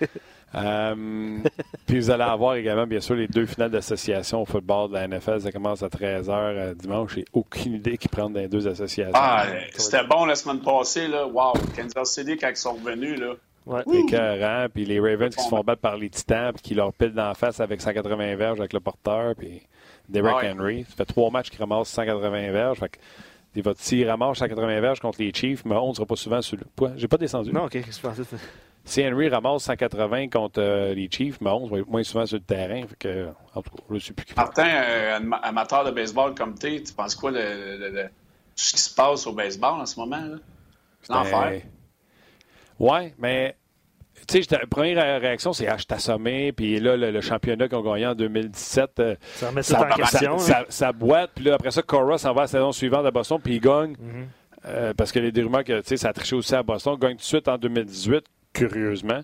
Euh, 0.54 1.38
puis 1.86 1.98
vous 1.98 2.10
allez 2.10 2.22
avoir 2.22 2.54
également, 2.54 2.86
bien 2.86 3.00
sûr, 3.00 3.14
les 3.14 3.28
deux 3.28 3.46
finales 3.46 3.70
d'association 3.70 4.42
au 4.42 4.44
football 4.44 4.88
de 4.90 4.94
la 4.94 5.08
NFL. 5.08 5.40
Ça 5.40 5.52
commence 5.52 5.82
à 5.82 5.88
13h 5.88 6.30
euh, 6.30 6.74
dimanche. 6.74 7.14
J'ai 7.16 7.24
aucune 7.32 7.74
idée 7.74 7.98
qui 7.98 8.08
prennent 8.08 8.32
dans 8.32 8.40
les 8.40 8.48
deux 8.48 8.66
associations. 8.68 9.12
Ah, 9.14 9.46
c'était 9.76 10.04
bon 10.04 10.24
la 10.24 10.34
semaine 10.34 10.60
passée. 10.60 11.08
Là. 11.08 11.26
Wow, 11.26 11.54
Kansas 11.76 12.12
City, 12.12 12.36
quand 12.36 12.48
ils 12.48 12.56
sont 12.56 12.74
revenus. 12.74 13.18
Là. 13.18 13.34
Ouais. 13.66 13.82
Écœurant. 13.92 14.66
Puis 14.72 14.84
les 14.84 15.00
Ravens 15.00 15.34
qui 15.34 15.42
se 15.42 15.48
font 15.48 15.62
battre 15.62 15.80
par 15.80 15.96
les 15.96 16.10
Titans, 16.10 16.52
puis 16.52 16.62
qui 16.62 16.74
leur 16.74 16.92
pilent 16.92 17.12
dans 17.12 17.28
la 17.28 17.34
face 17.34 17.60
avec 17.60 17.80
180 17.80 18.36
verges 18.36 18.60
avec 18.60 18.72
le 18.72 18.80
porteur. 18.80 19.34
Puis 19.34 19.62
Derek 20.08 20.44
Henry. 20.44 20.84
Ça 20.88 20.96
fait 20.96 21.06
trois 21.06 21.30
matchs 21.30 21.50
qui 21.50 21.58
ramassent 21.58 21.88
180 21.88 22.52
verges. 22.52 22.78
Fait 22.78 22.88
que 22.88 22.98
votre 23.62 23.80
s'il 23.80 24.08
ramasse 24.08 24.38
180 24.38 24.80
verges 24.80 25.00
contre 25.00 25.20
les 25.20 25.32
Chiefs, 25.32 25.64
mais 25.64 25.76
on 25.76 25.90
ne 25.90 25.94
sera 25.94 26.06
pas 26.06 26.16
souvent 26.16 26.42
sur 26.42 26.56
le 26.56 26.66
point. 26.74 26.92
J'ai 26.96 27.08
pas 27.08 27.16
descendu. 27.16 27.52
Non, 27.52 27.64
OK. 27.64 27.72
Qu'est-ce 27.72 28.00
que 28.00 28.36
si 28.84 29.02
Henry 29.02 29.28
ramasse 29.28 29.64
180 29.64 30.28
contre 30.28 30.60
euh, 30.60 30.94
les 30.94 31.08
Chiefs, 31.10 31.40
Mahomes 31.40 31.70
va 31.70 31.78
être 31.78 31.88
moins 31.88 32.02
souvent 32.02 32.26
sur 32.26 32.36
le 32.36 32.42
terrain. 32.42 32.86
Fait 32.86 32.98
que, 32.98 33.28
en 33.54 33.62
tout 33.62 33.70
cas, 33.70 33.82
je 33.88 33.94
ne 33.94 33.98
sais 33.98 34.12
plus 34.12 34.26
Martin, 34.36 34.66
euh, 34.66 35.20
amateur 35.42 35.84
de 35.84 35.90
baseball 35.90 36.34
comme 36.34 36.58
tu 36.58 36.82
tu 36.82 36.92
penses 36.92 37.14
quoi 37.14 37.32
de, 37.32 38.08
ce 38.54 38.74
qui 38.74 38.80
se 38.80 38.94
passe 38.94 39.26
au 39.26 39.32
baseball 39.32 39.80
en 39.80 39.86
ce 39.86 39.98
moment? 39.98 40.22
C'est 41.00 41.12
l'enfer. 41.12 41.62
Oui, 42.78 43.12
mais 43.18 43.56
tu 44.28 44.42
sais, 44.42 44.56
la 44.58 44.66
première 44.66 45.20
réaction, 45.20 45.52
c'est 45.52 45.66
ah, 45.66 45.76
je 45.78 45.84
t'assommé, 45.84 46.52
puis 46.52 46.78
là, 46.78 46.96
le, 46.96 47.20
championnat 47.20 47.68
qu'on 47.68 47.80
a 47.80 47.94
gagné 47.94 48.06
en 48.06 48.14
2017, 48.14 48.90
euh, 49.00 49.16
ça 49.34 49.48
remet 49.48 49.62
ça, 49.62 49.80
en 49.80 49.94
question. 49.94 50.38
Ça, 50.68 50.92
boîte, 50.92 51.30
puis 51.34 51.44
là, 51.44 51.54
après 51.54 51.70
ça, 51.70 51.82
Cora 51.82 52.18
s'en 52.18 52.34
va 52.34 52.42
à 52.42 52.44
la 52.44 52.48
saison 52.48 52.72
suivante 52.72 53.06
à 53.06 53.10
Boston, 53.10 53.40
puis 53.42 53.54
il 53.54 53.60
gagne. 53.60 53.94
Mm-hmm. 53.94 54.94
parce 54.94 55.10
que 55.10 55.20
les 55.20 55.42
rumeurs 55.42 55.64
que 55.64 55.82
ça 55.96 56.08
a 56.08 56.12
triché 56.12 56.36
aussi 56.36 56.54
à 56.54 56.62
Boston, 56.62 56.96
gagne 56.98 57.12
tout 57.12 57.18
de 57.18 57.22
suite 57.22 57.48
en 57.48 57.56
2018 57.56 58.24
curieusement. 58.54 59.20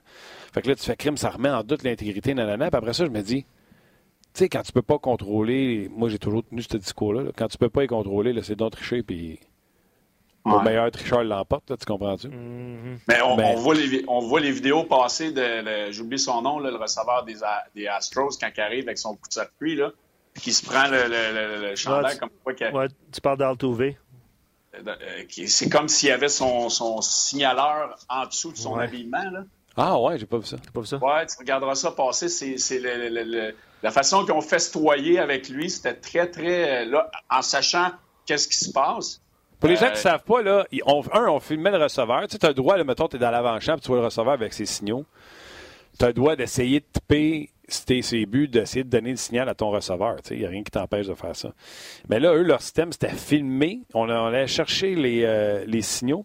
Fait 0.52 0.60
que 0.60 0.68
là, 0.68 0.74
tu 0.74 0.84
fais 0.84 0.96
crime, 0.96 1.16
ça 1.16 1.30
remet 1.30 1.48
en 1.48 1.62
doute 1.62 1.82
l'intégrité, 1.82 2.34
nanana. 2.34 2.68
Puis 2.70 2.76
après 2.76 2.92
ça, 2.92 3.06
je 3.06 3.10
me 3.10 3.22
dis, 3.22 3.42
tu 3.42 3.48
sais, 4.34 4.48
quand 4.48 4.62
tu 4.62 4.72
peux 4.72 4.82
pas 4.82 4.98
contrôler, 4.98 5.88
moi 5.90 6.08
j'ai 6.08 6.18
toujours 6.18 6.44
tenu 6.44 6.62
ce 6.62 6.76
discours-là, 6.76 7.30
quand 7.36 7.48
tu 7.48 7.56
peux 7.56 7.70
pas 7.70 7.84
y 7.84 7.86
contrôler, 7.86 8.38
c'est 8.42 8.56
donc 8.56 8.72
tricher, 8.72 9.02
puis 9.02 9.40
le 10.46 10.62
meilleur 10.62 10.90
tricheur 10.90 11.22
l'emporte, 11.22 11.66
tu 11.78 11.84
comprends-tu? 11.84 12.28
Mm-hmm. 12.28 12.98
Mais 13.08 13.20
on, 13.22 13.56
voit 13.56 13.74
les, 13.74 14.04
on 14.08 14.20
voit 14.20 14.40
les 14.40 14.50
vidéos 14.50 14.84
passer 14.84 15.32
de, 15.32 15.90
j'oublie 15.90 16.18
son 16.18 16.42
nom, 16.42 16.58
le 16.58 16.70
receveur 16.76 17.24
des, 17.24 17.36
des, 17.74 17.86
Astros, 17.86 18.38
quand 18.40 18.50
il 18.56 18.60
arrive 18.60 18.84
avec 18.84 18.98
son 18.98 19.14
coup 19.14 19.28
de 19.28 19.34
circuit, 19.34 19.76
là, 19.76 19.90
qui 20.34 20.52
se 20.52 20.64
prend 20.64 20.88
le, 20.88 21.68
le, 21.70 21.76
chandail 21.76 22.18
comme 22.18 22.30
quoi. 22.42 22.54
Ouais, 22.72 22.88
tu 23.12 23.20
parles 23.20 23.38
d'Altové. 23.38 23.96
Euh, 24.74 25.24
c'est 25.46 25.68
comme 25.68 25.88
s'il 25.88 26.08
y 26.08 26.12
avait 26.12 26.28
son, 26.28 26.68
son, 26.68 27.00
signaleur 27.00 27.96
en 28.08 28.26
dessous 28.26 28.52
de 28.52 28.56
son 28.56 28.76
habillement. 28.76 29.30
Là. 29.30 29.44
Ah 29.76 30.00
ouais, 30.00 30.18
j'ai 30.18 30.26
pas 30.26 30.38
vu 30.38 30.46
ça. 30.46 30.56
Pas 30.72 30.80
vu 30.80 30.86
ça. 30.86 30.98
Ouais, 30.98 31.26
tu 31.26 31.36
regarderas 31.38 31.74
ça 31.74 31.90
passer. 31.90 32.28
C'est 32.28 32.80
la 33.82 33.90
façon 33.90 34.24
qu'ils 34.24 34.34
ont 34.34 34.40
festoyé 34.40 35.18
avec 35.18 35.48
lui, 35.48 35.70
c'était 35.70 35.94
très, 35.94 36.30
très. 36.30 36.84
Là, 36.84 37.10
en 37.30 37.42
sachant 37.42 37.90
qu'est-ce 38.26 38.48
qui 38.48 38.56
se 38.56 38.70
passe. 38.72 39.20
Pour 39.58 39.68
les 39.68 39.76
gens 39.76 39.86
qui 39.86 39.92
ne 39.92 39.96
euh, 39.98 40.02
savent 40.02 40.22
pas, 40.22 40.42
là, 40.42 40.66
on, 40.86 41.02
un, 41.12 41.28
on 41.28 41.40
filmait 41.40 41.70
le 41.70 41.82
receveur. 41.82 42.26
Tu 42.28 42.36
sais, 42.36 42.44
as 42.44 42.48
le 42.48 42.54
droit, 42.54 42.78
là, 42.78 42.84
mettons, 42.84 43.08
tu 43.08 43.16
es 43.16 43.18
dans 43.18 43.30
l'avant-champ, 43.30 43.76
tu 43.78 43.88
vois 43.88 43.98
le 43.98 44.04
receveur 44.04 44.32
avec 44.32 44.54
ses 44.54 44.64
signaux. 44.64 45.04
Tu 45.98 46.04
as 46.04 46.08
le 46.08 46.14
droit 46.14 46.34
d'essayer 46.34 46.80
de 46.80 46.86
taper 46.90 47.50
c'était 47.74 48.02
ses 48.02 48.26
buts 48.26 48.48
d'essayer 48.48 48.84
de 48.84 48.90
donner 48.90 49.10
le 49.10 49.16
signal 49.16 49.48
à 49.48 49.54
ton 49.54 49.70
receveur. 49.70 50.16
Il 50.30 50.38
n'y 50.38 50.46
a 50.46 50.48
rien 50.48 50.62
qui 50.62 50.70
t'empêche 50.70 51.06
de 51.06 51.14
faire 51.14 51.34
ça. 51.36 51.52
Mais 52.08 52.20
là, 52.20 52.34
eux, 52.34 52.42
leur 52.42 52.60
système, 52.60 52.92
c'était 52.92 53.14
filmé. 53.14 53.82
On 53.94 54.08
allait 54.08 54.46
chercher 54.46 54.94
les, 54.94 55.22
euh, 55.24 55.64
les 55.66 55.82
signaux. 55.82 56.24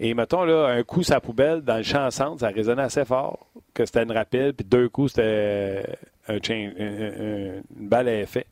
Et 0.00 0.14
mettons, 0.14 0.44
là, 0.44 0.66
un 0.68 0.82
coup, 0.84 1.02
sa 1.02 1.20
poubelle, 1.20 1.62
dans 1.62 1.76
le 1.76 1.82
champ 1.82 2.10
centre, 2.10 2.40
ça 2.40 2.48
résonnait 2.48 2.82
assez 2.82 3.04
fort, 3.04 3.48
que 3.74 3.84
c'était 3.84 4.04
une 4.04 4.12
rapide, 4.12 4.52
puis 4.52 4.64
deux 4.64 4.88
coups, 4.88 5.12
c'était 5.12 5.84
un 6.28 6.38
chain, 6.40 6.70
une 6.78 7.62
balle 7.88 8.08
à 8.08 8.20
effet. 8.20 8.46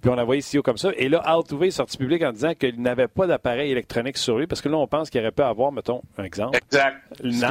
Puis 0.00 0.10
on 0.10 0.16
a 0.16 0.22
envoyé 0.22 0.40
CEO 0.40 0.62
comme 0.62 0.78
ça. 0.78 0.90
Et 0.96 1.08
là, 1.08 1.18
Altuve 1.18 1.64
est 1.64 1.70
sorti 1.70 1.98
public 1.98 2.22
en 2.22 2.32
disant 2.32 2.54
qu'il 2.54 2.80
n'avait 2.80 3.08
pas 3.08 3.26
d'appareil 3.26 3.70
électronique 3.70 4.16
sur 4.16 4.38
lui, 4.38 4.46
parce 4.46 4.60
que 4.60 4.68
là, 4.68 4.78
on 4.78 4.86
pense 4.86 5.10
qu'il 5.10 5.20
aurait 5.20 5.32
pu 5.32 5.42
avoir, 5.42 5.72
mettons, 5.72 6.02
un 6.16 6.24
exemple, 6.24 6.56
exact. 6.56 6.96
Une, 7.22 7.44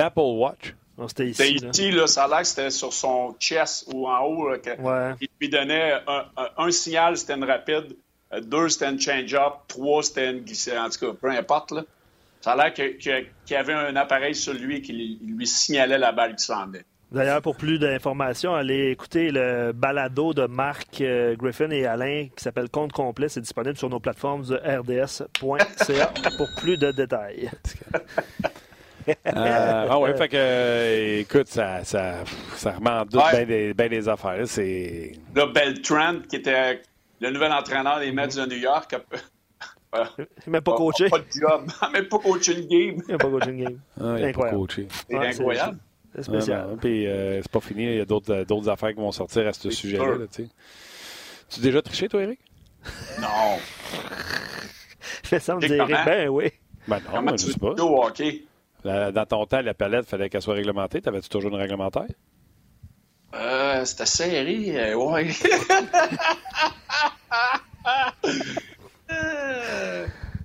Apple, 0.00 0.20
Watch. 0.20 0.74
C'était 1.06 1.28
ici. 1.28 1.54
ici 1.54 1.90
là. 1.92 2.06
ça 2.06 2.24
a 2.24 2.28
l'air 2.28 2.40
que 2.40 2.46
c'était 2.46 2.70
sur 2.70 2.92
son 2.92 3.36
chest 3.38 3.86
ou 3.94 4.08
en 4.08 4.24
haut. 4.24 4.50
Il 5.20 5.28
lui 5.40 5.48
donnait 5.48 5.94
un, 6.56 6.70
signal, 6.70 7.16
c'était 7.16 7.34
une 7.34 7.44
rapide. 7.44 7.96
Euh, 8.32 8.40
deux, 8.40 8.68
c'était 8.68 8.90
une 8.90 9.00
change-up. 9.00 9.54
Trois, 9.68 10.02
c'était 10.02 10.30
une 10.30 10.40
glissée. 10.40 10.76
En 10.76 10.88
tout 10.88 10.98
cas, 10.98 11.12
peu 11.20 11.30
importe. 11.30 11.72
Là. 11.72 11.84
Ça 12.40 12.52
a 12.52 12.56
l'air 12.56 12.74
qu'il 12.74 13.26
y 13.50 13.54
avait 13.54 13.72
un 13.72 13.96
appareil 13.96 14.34
sur 14.34 14.54
lui 14.54 14.82
qui 14.82 15.18
lui 15.22 15.46
signalait 15.46 15.98
la 15.98 16.12
balle 16.12 16.36
qui 16.36 16.44
s'en 16.44 16.72
est. 16.74 16.84
D'ailleurs, 17.10 17.40
pour 17.40 17.56
plus 17.56 17.78
d'informations, 17.78 18.54
allez 18.54 18.90
écouter 18.90 19.30
le 19.30 19.72
balado 19.72 20.34
de 20.34 20.46
Marc 20.46 21.00
euh, 21.00 21.36
Griffin 21.36 21.70
et 21.70 21.86
Alain 21.86 22.28
qui 22.36 22.42
s'appelle 22.42 22.68
Compte 22.68 22.92
complet. 22.92 23.30
C'est 23.30 23.40
disponible 23.40 23.78
sur 23.78 23.88
nos 23.88 23.98
plateformes 23.98 24.44
de 24.44 24.56
rds.ca 24.56 26.12
pour 26.36 26.48
plus 26.58 26.76
de 26.76 26.90
détails. 26.90 27.50
euh, 29.26 29.86
ah 29.90 29.98
ouais, 29.98 30.16
fait 30.16 30.28
que, 30.28 30.36
euh, 30.36 31.20
écoute, 31.20 31.48
ça, 31.48 31.84
ça, 31.84 32.24
ça 32.54 32.72
remet 32.72 32.90
en 32.90 33.04
doute 33.04 33.22
bien 33.30 33.44
des, 33.44 33.74
ben 33.74 33.88
des, 33.88 34.08
affaires. 34.08 34.46
C'est... 34.46 35.12
Là, 35.34 35.46
Beltrand, 35.46 36.20
qui 36.28 36.36
était 36.36 36.82
le 37.20 37.30
nouvel 37.30 37.52
entraîneur 37.52 38.00
des 38.00 38.12
Mets 38.12 38.28
de 38.28 38.46
New 38.46 38.58
York, 38.58 38.96
voilà. 39.92 40.10
Il 40.46 40.52
même 40.52 40.62
pas 40.62 40.74
coaché. 40.74 41.08
Pas, 41.08 41.18
de 41.18 41.24
job. 41.30 41.70
même 41.92 42.08
pas 42.08 42.18
coaché 42.18 42.52
une 42.52 42.66
game. 42.66 43.02
Il 43.08 43.12
n'a 43.12 43.18
pas 43.18 43.28
coaché 43.28 43.50
une 43.50 43.64
game. 43.64 43.80
Ah, 44.00 44.14
il 44.18 44.24
incroyable. 44.24 44.58
Pas 44.58 44.66
coaché. 44.66 44.88
C'est 45.08 45.16
incroyable. 45.16 45.78
C'est 46.14 46.22
spécial. 46.22 46.70
Ouais, 46.70 46.76
puis 46.80 47.06
euh, 47.06 47.40
c'est 47.42 47.50
pas 47.50 47.60
fini. 47.60 47.84
Il 47.84 47.96
y 47.96 48.00
a 48.00 48.04
d'autres, 48.04 48.32
euh, 48.32 48.44
d'autres 48.44 48.68
affaires 48.68 48.90
qui 48.90 49.00
vont 49.00 49.12
sortir 49.12 49.46
à 49.46 49.52
ce 49.52 49.70
sujet-là. 49.70 50.16
Là, 50.16 50.26
tu 50.30 50.42
as 50.42 51.62
déjà 51.62 51.82
triché, 51.82 52.08
toi, 52.08 52.22
Eric? 52.22 52.40
Non. 53.20 53.58
Fais 55.22 55.40
ça 55.40 55.54
me 55.54 55.60
dire 55.60 55.72
Eric. 55.72 55.96
Ben 56.04 56.28
oui. 56.28 56.50
Ben 56.86 56.96
non, 56.96 57.02
Comment 57.10 57.30
ben, 57.30 57.38
je 57.38 57.46
sais 57.46 57.58
pas. 57.58 57.72
Au 57.72 58.04
hockey? 58.04 58.44
La, 58.84 59.10
dans 59.12 59.26
ton 59.26 59.44
temps, 59.46 59.60
la 59.60 59.74
palette, 59.74 60.04
il 60.06 60.08
fallait 60.08 60.28
qu'elle 60.28 60.42
soit 60.42 60.54
réglementée. 60.54 61.00
T'avais-tu 61.00 61.28
toujours 61.28 61.50
une 61.50 61.56
réglementaire? 61.56 62.06
Euh, 63.34 63.84
c'était 63.84 64.06
serré, 64.06 64.92
euh, 64.92 64.94
ouais. 64.94 65.28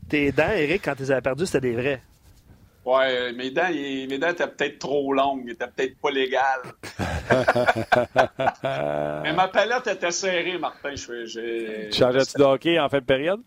Tes 0.09 0.31
dents, 0.31 0.51
Eric, 0.51 0.81
quand 0.83 0.95
tu 0.95 1.03
les 1.03 1.11
avais 1.11 1.21
perdues, 1.21 1.45
c'était 1.45 1.61
des 1.61 1.75
vrais. 1.75 2.01
Ouais, 2.85 3.31
mes 3.31 3.51
dents, 3.51 3.69
mes 3.71 4.17
dents 4.17 4.29
étaient 4.29 4.47
peut-être 4.47 4.79
trop 4.79 5.13
longues, 5.13 5.49
étaient 5.49 5.67
peut-être 5.67 5.97
pas 5.99 6.11
légales. 6.11 6.73
Mais 9.23 9.31
ma 9.33 9.47
palette 9.47 9.87
était 9.87 10.11
serrée, 10.11 10.57
Martin. 10.57 10.93
Je, 10.93 11.25
je, 11.25 11.89
tu 11.89 11.97
changeais-tu 11.97 12.37
de 12.37 12.43
hockey 12.43 12.77
en 12.77 12.89
fin 12.89 12.99
de 12.99 13.05
période? 13.05 13.41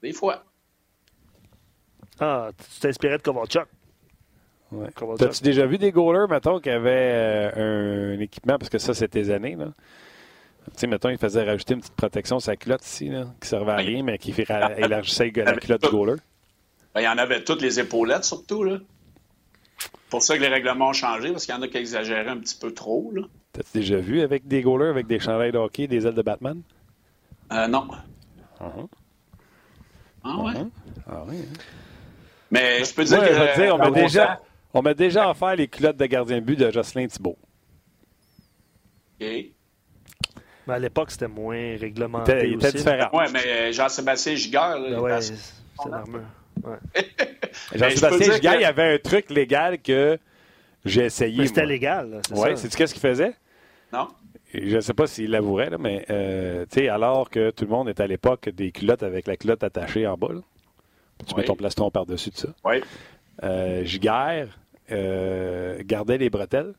Des 0.00 0.12
fois. 0.12 0.44
Ah, 2.20 2.50
tu 2.56 2.80
t'inspirais 2.80 3.18
de 3.18 3.22
Kovalchuk. 3.22 3.66
Ouais. 4.72 4.88
T'as-tu 5.18 5.42
déjà 5.42 5.64
vu 5.66 5.78
des 5.78 5.92
goalers, 5.92 6.28
mettons, 6.28 6.58
qui 6.58 6.70
avaient 6.70 7.52
euh, 7.56 8.16
un 8.16 8.20
équipement, 8.20 8.58
parce 8.58 8.68
que 8.68 8.78
ça, 8.78 8.94
c'est 8.94 9.08
tes 9.08 9.30
années, 9.30 9.56
là? 9.56 9.66
Tu 10.66 10.72
sais, 10.80 10.86
mettons, 10.88 11.08
il 11.08 11.18
faisait 11.18 11.44
rajouter 11.44 11.74
une 11.74 11.80
petite 11.80 11.94
protection 11.94 12.40
sur 12.40 12.50
la 12.50 12.56
culotte 12.56 12.84
ici, 12.84 13.08
là, 13.08 13.26
qui 13.40 13.48
servait 13.48 13.72
à 13.72 13.76
rien, 13.76 14.02
mais 14.02 14.18
qui 14.18 14.34
élargissait 14.76 15.30
la 15.36 15.56
culotte 15.56 15.82
du 15.82 15.90
goaler. 15.90 16.16
Ben, 16.92 17.02
il 17.02 17.04
y 17.04 17.08
en 17.08 17.18
avait 17.18 17.44
toutes 17.44 17.62
les 17.62 17.78
épaulettes, 17.78 18.24
surtout. 18.24 18.64
Là. 18.64 18.78
pour 20.10 20.22
ça 20.22 20.36
que 20.36 20.42
les 20.42 20.48
règlements 20.48 20.88
ont 20.88 20.92
changé, 20.92 21.30
parce 21.30 21.46
qu'il 21.46 21.54
y 21.54 21.58
en 21.58 21.62
a 21.62 21.68
qui 21.68 21.76
exagéraient 21.76 22.30
un 22.30 22.38
petit 22.38 22.58
peu 22.58 22.72
trop. 22.72 23.12
T'as-tu 23.52 23.78
déjà 23.78 23.98
vu 23.98 24.20
avec 24.22 24.48
des 24.48 24.62
goalers, 24.62 24.90
avec 24.90 25.06
des 25.06 25.20
chandails 25.20 25.52
de 25.52 25.58
hockey, 25.58 25.86
des 25.86 26.04
ailes 26.06 26.14
de 26.14 26.22
Batman? 26.22 26.60
Euh, 27.52 27.68
non. 27.68 27.86
Uh-huh. 28.60 28.88
Ah 30.24 30.36
ouais? 30.38 30.52
Uh-huh. 30.52 30.70
Ah 31.08 31.22
oui. 31.28 31.36
Hein? 31.38 31.58
Mais 32.50 32.84
je 32.84 32.92
peux 32.92 33.04
dire 33.04 33.20
ouais, 33.20 33.28
que... 33.28 33.34
Je 33.34 33.40
veux 33.40 33.64
dire, 33.64 33.74
on 33.74 33.78
m'a 33.78 33.90
déjà, 33.90 34.40
on 34.74 34.82
m'a 34.82 34.94
déjà 34.94 35.30
offert 35.30 35.56
les 35.56 35.68
culottes 35.68 35.96
de 35.96 36.06
gardien 36.06 36.36
de 36.36 36.44
but 36.44 36.58
de 36.58 36.70
Jocelyn 36.70 37.06
Thibault. 37.06 37.38
Mais 39.20 39.52
à 40.68 40.78
l'époque, 40.78 41.10
c'était 41.10 41.28
moins 41.28 41.76
réglementé. 41.76 42.48
Il 42.48 42.54
était 42.54 42.72
différent. 42.72 43.08
Oui, 43.12 43.24
mais 43.32 43.72
Jean-Sébastien 43.72 44.34
Giguère... 44.34 44.78
Ben 44.80 44.98
ouais, 44.98 45.20
c'est 45.20 45.88
normal. 45.88 46.26
Ouais. 46.62 46.76
Jean-Sébastien 47.74 48.34
Giguère, 48.34 48.52
que... 48.52 48.58
il 48.58 48.62
y 48.62 48.64
avait 48.64 48.94
un 48.94 48.98
truc 48.98 49.30
légal 49.30 49.80
que 49.80 50.18
j'ai 50.84 51.04
essayé. 51.04 51.38
Mais 51.38 51.46
c'était 51.46 51.66
légal, 51.66 52.20
c'est 52.28 52.34
ouais, 52.34 52.56
sais-tu 52.56 52.76
qu'est-ce 52.76 52.94
qu'il 52.94 53.02
faisait? 53.02 53.34
Non. 53.92 54.08
Je 54.54 54.76
ne 54.76 54.80
sais 54.80 54.94
pas 54.94 55.06
s'il 55.06 55.30
l'avouerait, 55.30 55.70
mais 55.78 56.06
euh, 56.10 56.64
tu 56.70 56.80
sais, 56.80 56.88
alors 56.88 57.28
que 57.28 57.50
tout 57.50 57.64
le 57.64 57.70
monde 57.70 57.88
était 57.88 58.04
à 58.04 58.06
l'époque 58.06 58.48
des 58.48 58.70
culottes 58.70 59.02
avec 59.02 59.26
la 59.26 59.36
culotte 59.36 59.64
attachée 59.64 60.06
en 60.06 60.16
bas, 60.16 60.32
là. 60.32 60.40
tu 61.26 61.34
oui. 61.34 61.40
mets 61.40 61.44
ton 61.44 61.56
plastron 61.56 61.90
par-dessus 61.90 62.30
de 62.30 62.36
ça. 62.36 62.48
Oui. 62.64 62.76
Euh, 63.42 63.84
Giguère 63.84 64.58
euh, 64.90 65.78
gardait 65.84 66.18
les 66.18 66.30
bretelles, 66.30 66.74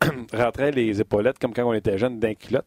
rentrait 0.32 0.70
les 0.70 1.00
épaulettes 1.00 1.38
comme 1.38 1.52
quand 1.52 1.64
on 1.64 1.72
était 1.72 1.98
jeune 1.98 2.18
d'un 2.18 2.34
culotte. 2.34 2.66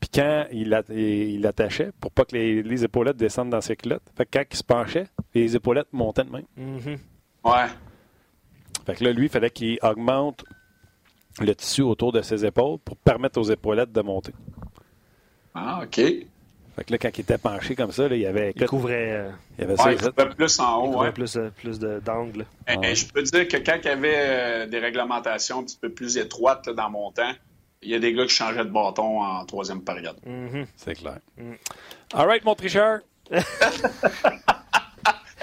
Puis 0.00 0.10
quand 0.14 0.46
il, 0.52 0.74
a, 0.74 0.82
il 0.90 1.40
l'attachait, 1.40 1.90
pour 2.00 2.12
pas 2.12 2.24
que 2.24 2.36
les, 2.36 2.62
les, 2.62 2.84
épaulettes 2.84 3.16
descendent 3.16 3.50
dans 3.50 3.60
ses 3.60 3.76
culottes, 3.76 4.02
fait 4.16 4.26
que 4.26 4.38
quand 4.38 4.44
il 4.50 4.56
se 4.56 4.64
penchait, 4.64 5.06
les 5.34 5.56
épaulettes 5.56 5.92
montaient 5.92 6.24
de 6.24 6.30
même. 6.30 6.44
Mm-hmm. 6.56 6.98
Ouais. 7.44 7.66
Fait 8.86 8.94
que 8.94 9.04
là, 9.04 9.12
lui, 9.12 9.26
il 9.26 9.28
fallait 9.28 9.50
qu'il 9.50 9.78
augmente 9.82 10.44
le 11.40 11.54
tissu 11.54 11.82
autour 11.82 12.12
de 12.12 12.22
ses 12.22 12.44
épaules 12.44 12.78
pour 12.78 12.96
permettre 12.96 13.40
aux 13.40 13.50
épaulettes 13.50 13.92
de 13.92 14.00
monter. 14.00 14.32
Ah, 15.54 15.80
OK. 15.82 16.00
Fait 16.78 16.84
que 16.84 16.92
là, 16.92 16.98
quand 16.98 17.10
il 17.18 17.22
était 17.22 17.38
penché 17.38 17.74
comme 17.74 17.90
ça, 17.90 18.06
là, 18.08 18.14
il 18.14 18.22
y 18.22 18.26
avait. 18.26 18.52
Il 18.54 18.66
couvrait. 18.66 19.10
Euh, 19.10 19.30
il 19.58 19.62
y 19.62 19.64
avait 19.64 19.72
ouais, 19.72 19.78
ça. 19.82 19.90
Il 19.90 19.98
couvrait 19.98 20.28
plus 20.28 20.60
en 20.60 20.84
haut, 20.84 21.00
ouais. 21.00 21.10
plus, 21.10 21.34
euh, 21.34 21.50
plus 21.50 21.80
de, 21.80 21.98
d'angle. 21.98 22.42
Et, 22.42 22.44
ah, 22.68 22.78
ouais. 22.78 22.94
Je 22.94 23.04
peux 23.06 23.20
dire 23.20 23.48
que 23.48 23.56
quand 23.56 23.78
il 23.82 23.86
y 23.86 23.88
avait 23.88 24.14
euh, 24.16 24.66
des 24.68 24.78
réglementations 24.78 25.58
un 25.58 25.64
petit 25.64 25.76
peu 25.76 25.90
plus 25.90 26.16
étroites 26.18 26.68
là, 26.68 26.74
dans 26.74 26.88
mon 26.90 27.10
temps, 27.10 27.32
il 27.82 27.90
y 27.90 27.96
a 27.96 27.98
des 27.98 28.12
gars 28.12 28.26
qui 28.26 28.34
changeaient 28.34 28.64
de 28.64 28.70
bâton 28.70 29.22
en 29.22 29.44
troisième 29.44 29.82
période. 29.82 30.18
Mm-hmm. 30.24 30.66
C'est 30.76 30.94
clair. 30.94 31.18
Mm. 31.36 31.54
All 32.14 32.28
right, 32.28 32.44
mon 32.44 32.54
tricheur. 32.54 33.00
Elle 33.28 33.42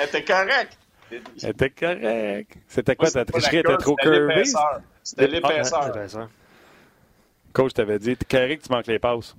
était 0.06 0.24
correcte. 0.24 0.78
Elle 1.12 1.50
était 1.50 1.70
correcte. 1.70 2.58
C'était 2.70 2.96
quoi, 2.96 3.12
ta 3.12 3.26
tricherie 3.26 3.58
était 3.58 3.76
trop 3.76 3.98
curvée? 3.98 4.44
C'était 5.04 5.28
l'épaisseur. 5.28 5.92
Ah, 5.94 6.28
Coach 7.52 7.74
t'avais 7.74 8.00
dit, 8.00 8.16
t'es 8.16 8.38
correct, 8.38 8.64
tu 8.66 8.72
manques 8.72 8.88
les 8.88 9.00
passes. 9.00 9.36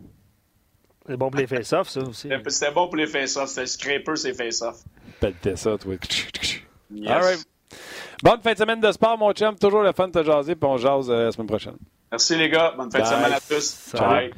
C'est 1.09 1.17
bon 1.17 1.31
pour 1.31 1.39
les 1.41 1.47
face-off, 1.47 1.89
ça 1.89 2.01
aussi. 2.01 2.29
C'était 2.49 2.71
bon 2.73 2.87
pour 2.89 2.97
les 2.97 3.07
face-off. 3.07 3.49
C'était 3.49 3.67
scraper, 3.67 4.17
c'est 4.17 4.35
face-off. 4.35 4.77
Pelletais 5.21 5.57
ça, 5.57 5.77
toi. 5.79 5.95
Yes. 6.95 7.11
All 7.11 7.23
right. 7.23 7.45
Bonne 8.23 8.41
fin 8.41 8.53
de 8.53 8.59
semaine 8.59 8.81
de 8.81 8.93
sport, 8.93 9.19
mon 9.19 9.33
chum. 9.33 9.57
Toujours 9.57 9.83
le 9.83 9.93
fun 9.93 10.09
de 10.09 10.13
te 10.13 10.25
jaser, 10.25 10.55
puis 10.55 10.69
on 10.69 10.77
jase 10.77 11.11
euh, 11.11 11.25
la 11.27 11.33
semaine 11.33 11.47
prochaine. 11.49 11.77
Merci, 12.11 12.37
les 12.37 12.49
gars. 12.49 12.75
Bonne 12.77 12.91
fin 12.91 13.01
de 13.01 13.05
semaine 13.05 13.33
à 13.33 13.41
tous. 13.41 13.93
Bye. 13.95 14.31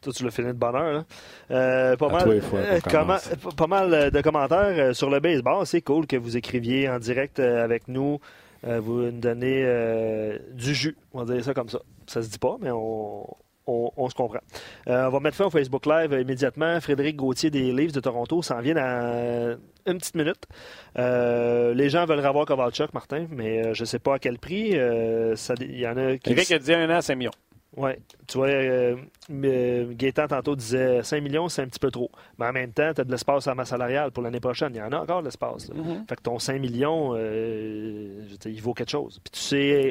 Toi, 0.00 0.12
tu 0.12 0.24
l'as 0.24 0.30
fini 0.30 0.48
de 0.48 0.52
bonheur. 0.52 0.92
Là. 0.92 1.04
Euh, 1.50 1.96
pas, 1.96 2.08
mal, 2.08 2.28
euh, 2.28 2.80
comment- 2.90 3.18
pas 3.56 3.66
mal 3.68 4.10
de 4.10 4.20
commentaires 4.20 4.58
euh, 4.88 4.92
sur 4.94 5.08
le 5.10 5.20
baseball. 5.20 5.64
C'est 5.66 5.82
cool 5.82 6.06
que 6.08 6.16
vous 6.16 6.36
écriviez 6.36 6.88
en 6.88 6.98
direct 6.98 7.38
euh, 7.38 7.62
avec 7.62 7.86
nous. 7.86 8.18
Euh, 8.66 8.80
vous 8.80 9.02
nous 9.02 9.20
donnez 9.20 9.62
euh, 9.64 10.38
du 10.52 10.74
jus. 10.74 10.96
On 11.12 11.22
va 11.22 11.34
dire 11.34 11.44
ça 11.44 11.54
comme 11.54 11.68
ça. 11.68 11.80
Ça 12.06 12.20
se 12.22 12.28
dit 12.28 12.38
pas, 12.38 12.56
mais 12.60 12.70
on, 12.72 13.24
on, 13.66 14.08
se 14.08 14.14
comprend. 14.14 14.40
Euh, 14.88 15.06
on 15.06 15.10
va 15.10 15.20
mettre 15.20 15.36
fin 15.36 15.46
au 15.46 15.50
Facebook 15.50 15.86
Live 15.86 16.12
immédiatement. 16.20 16.80
Frédéric 16.80 17.16
Gauthier 17.16 17.50
des 17.50 17.72
Leafs 17.72 17.92
de 17.92 18.00
Toronto 18.00 18.42
s'en 18.42 18.60
vient 18.60 18.74
dans 18.74 19.58
une 19.86 19.98
petite 19.98 20.14
minute. 20.14 20.46
Euh, 20.98 21.74
les 21.74 21.88
gens 21.88 22.04
veulent 22.04 22.24
revoir 22.24 22.46
Kovalchuk, 22.46 22.92
Martin, 22.94 23.26
mais 23.30 23.66
euh, 23.66 23.74
je 23.74 23.82
ne 23.82 23.86
sais 23.86 23.98
pas 23.98 24.14
à 24.14 24.18
quel 24.18 24.38
prix. 24.38 24.72
Euh, 24.74 25.34
Il 25.60 25.78
y 25.78 25.86
en 25.86 25.96
a 25.96 26.16
qui... 26.16 26.34
Qui 26.34 26.54
a 26.54 26.58
dit 26.58 26.74
un 26.74 26.90
an, 26.96 27.00
5 27.00 27.16
millions. 27.16 27.32
Oui, 27.74 27.92
tu 28.26 28.36
vois, 28.36 28.48
euh, 28.48 28.96
euh, 29.30 29.92
Gaétan 29.94 30.26
tantôt 30.28 30.54
disait 30.54 31.02
5 31.02 31.22
millions, 31.22 31.48
c'est 31.48 31.62
un 31.62 31.66
petit 31.66 31.78
peu 31.78 31.90
trop. 31.90 32.10
Mais 32.38 32.44
en 32.46 32.52
même 32.52 32.70
temps, 32.70 32.92
tu 32.94 33.00
as 33.00 33.04
de 33.04 33.10
l'espace 33.10 33.46
à 33.48 33.54
ma 33.54 33.64
salariale 33.64 34.10
pour 34.10 34.22
l'année 34.22 34.40
prochaine. 34.40 34.72
Il 34.74 34.78
y 34.78 34.82
en 34.82 34.92
a 34.92 34.98
encore 35.00 35.20
de 35.20 35.24
l'espace. 35.28 35.70
là. 35.70 35.76
Fait 36.06 36.16
que 36.16 36.20
ton 36.22 36.38
5 36.38 36.60
millions, 36.60 37.14
euh, 37.16 38.26
il 38.44 38.60
vaut 38.60 38.74
quelque 38.74 38.90
chose. 38.90 39.20
Puis 39.24 39.30
tu 39.32 39.40
sais, 39.40 39.90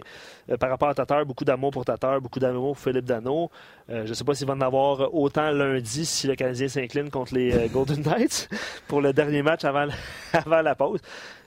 euh, 0.52 0.58
par 0.58 0.70
rapport 0.70 0.90
à 0.90 0.94
Tatar, 0.94 1.26
beaucoup 1.26 1.44
d'amour 1.44 1.72
pour 1.72 1.84
Tatar, 1.84 2.22
beaucoup 2.22 2.40
d'amour 2.40 2.76
pour 2.76 2.80
Philippe 2.80 3.06
Dano. 3.06 3.50
Je 3.90 4.08
ne 4.08 4.14
sais 4.14 4.24
pas 4.24 4.36
s'il 4.36 4.46
va 4.48 4.54
en 4.54 4.62
avoir 4.62 5.14
autant 5.14 5.50
lundi 5.52 6.06
si 6.06 6.28
le 6.28 6.36
Canadien 6.36 6.68
s'incline 6.70 7.10
contre 7.10 7.34
les 7.34 7.68
Golden 7.74 8.02
Knights 8.04 8.48
pour 8.88 9.02
le 9.02 9.12
dernier 9.12 9.42
match 9.42 9.66
avant, 9.66 9.86
la- 9.86 9.94
avant 10.46 10.62
la 10.62 10.76
pause. 10.76 11.02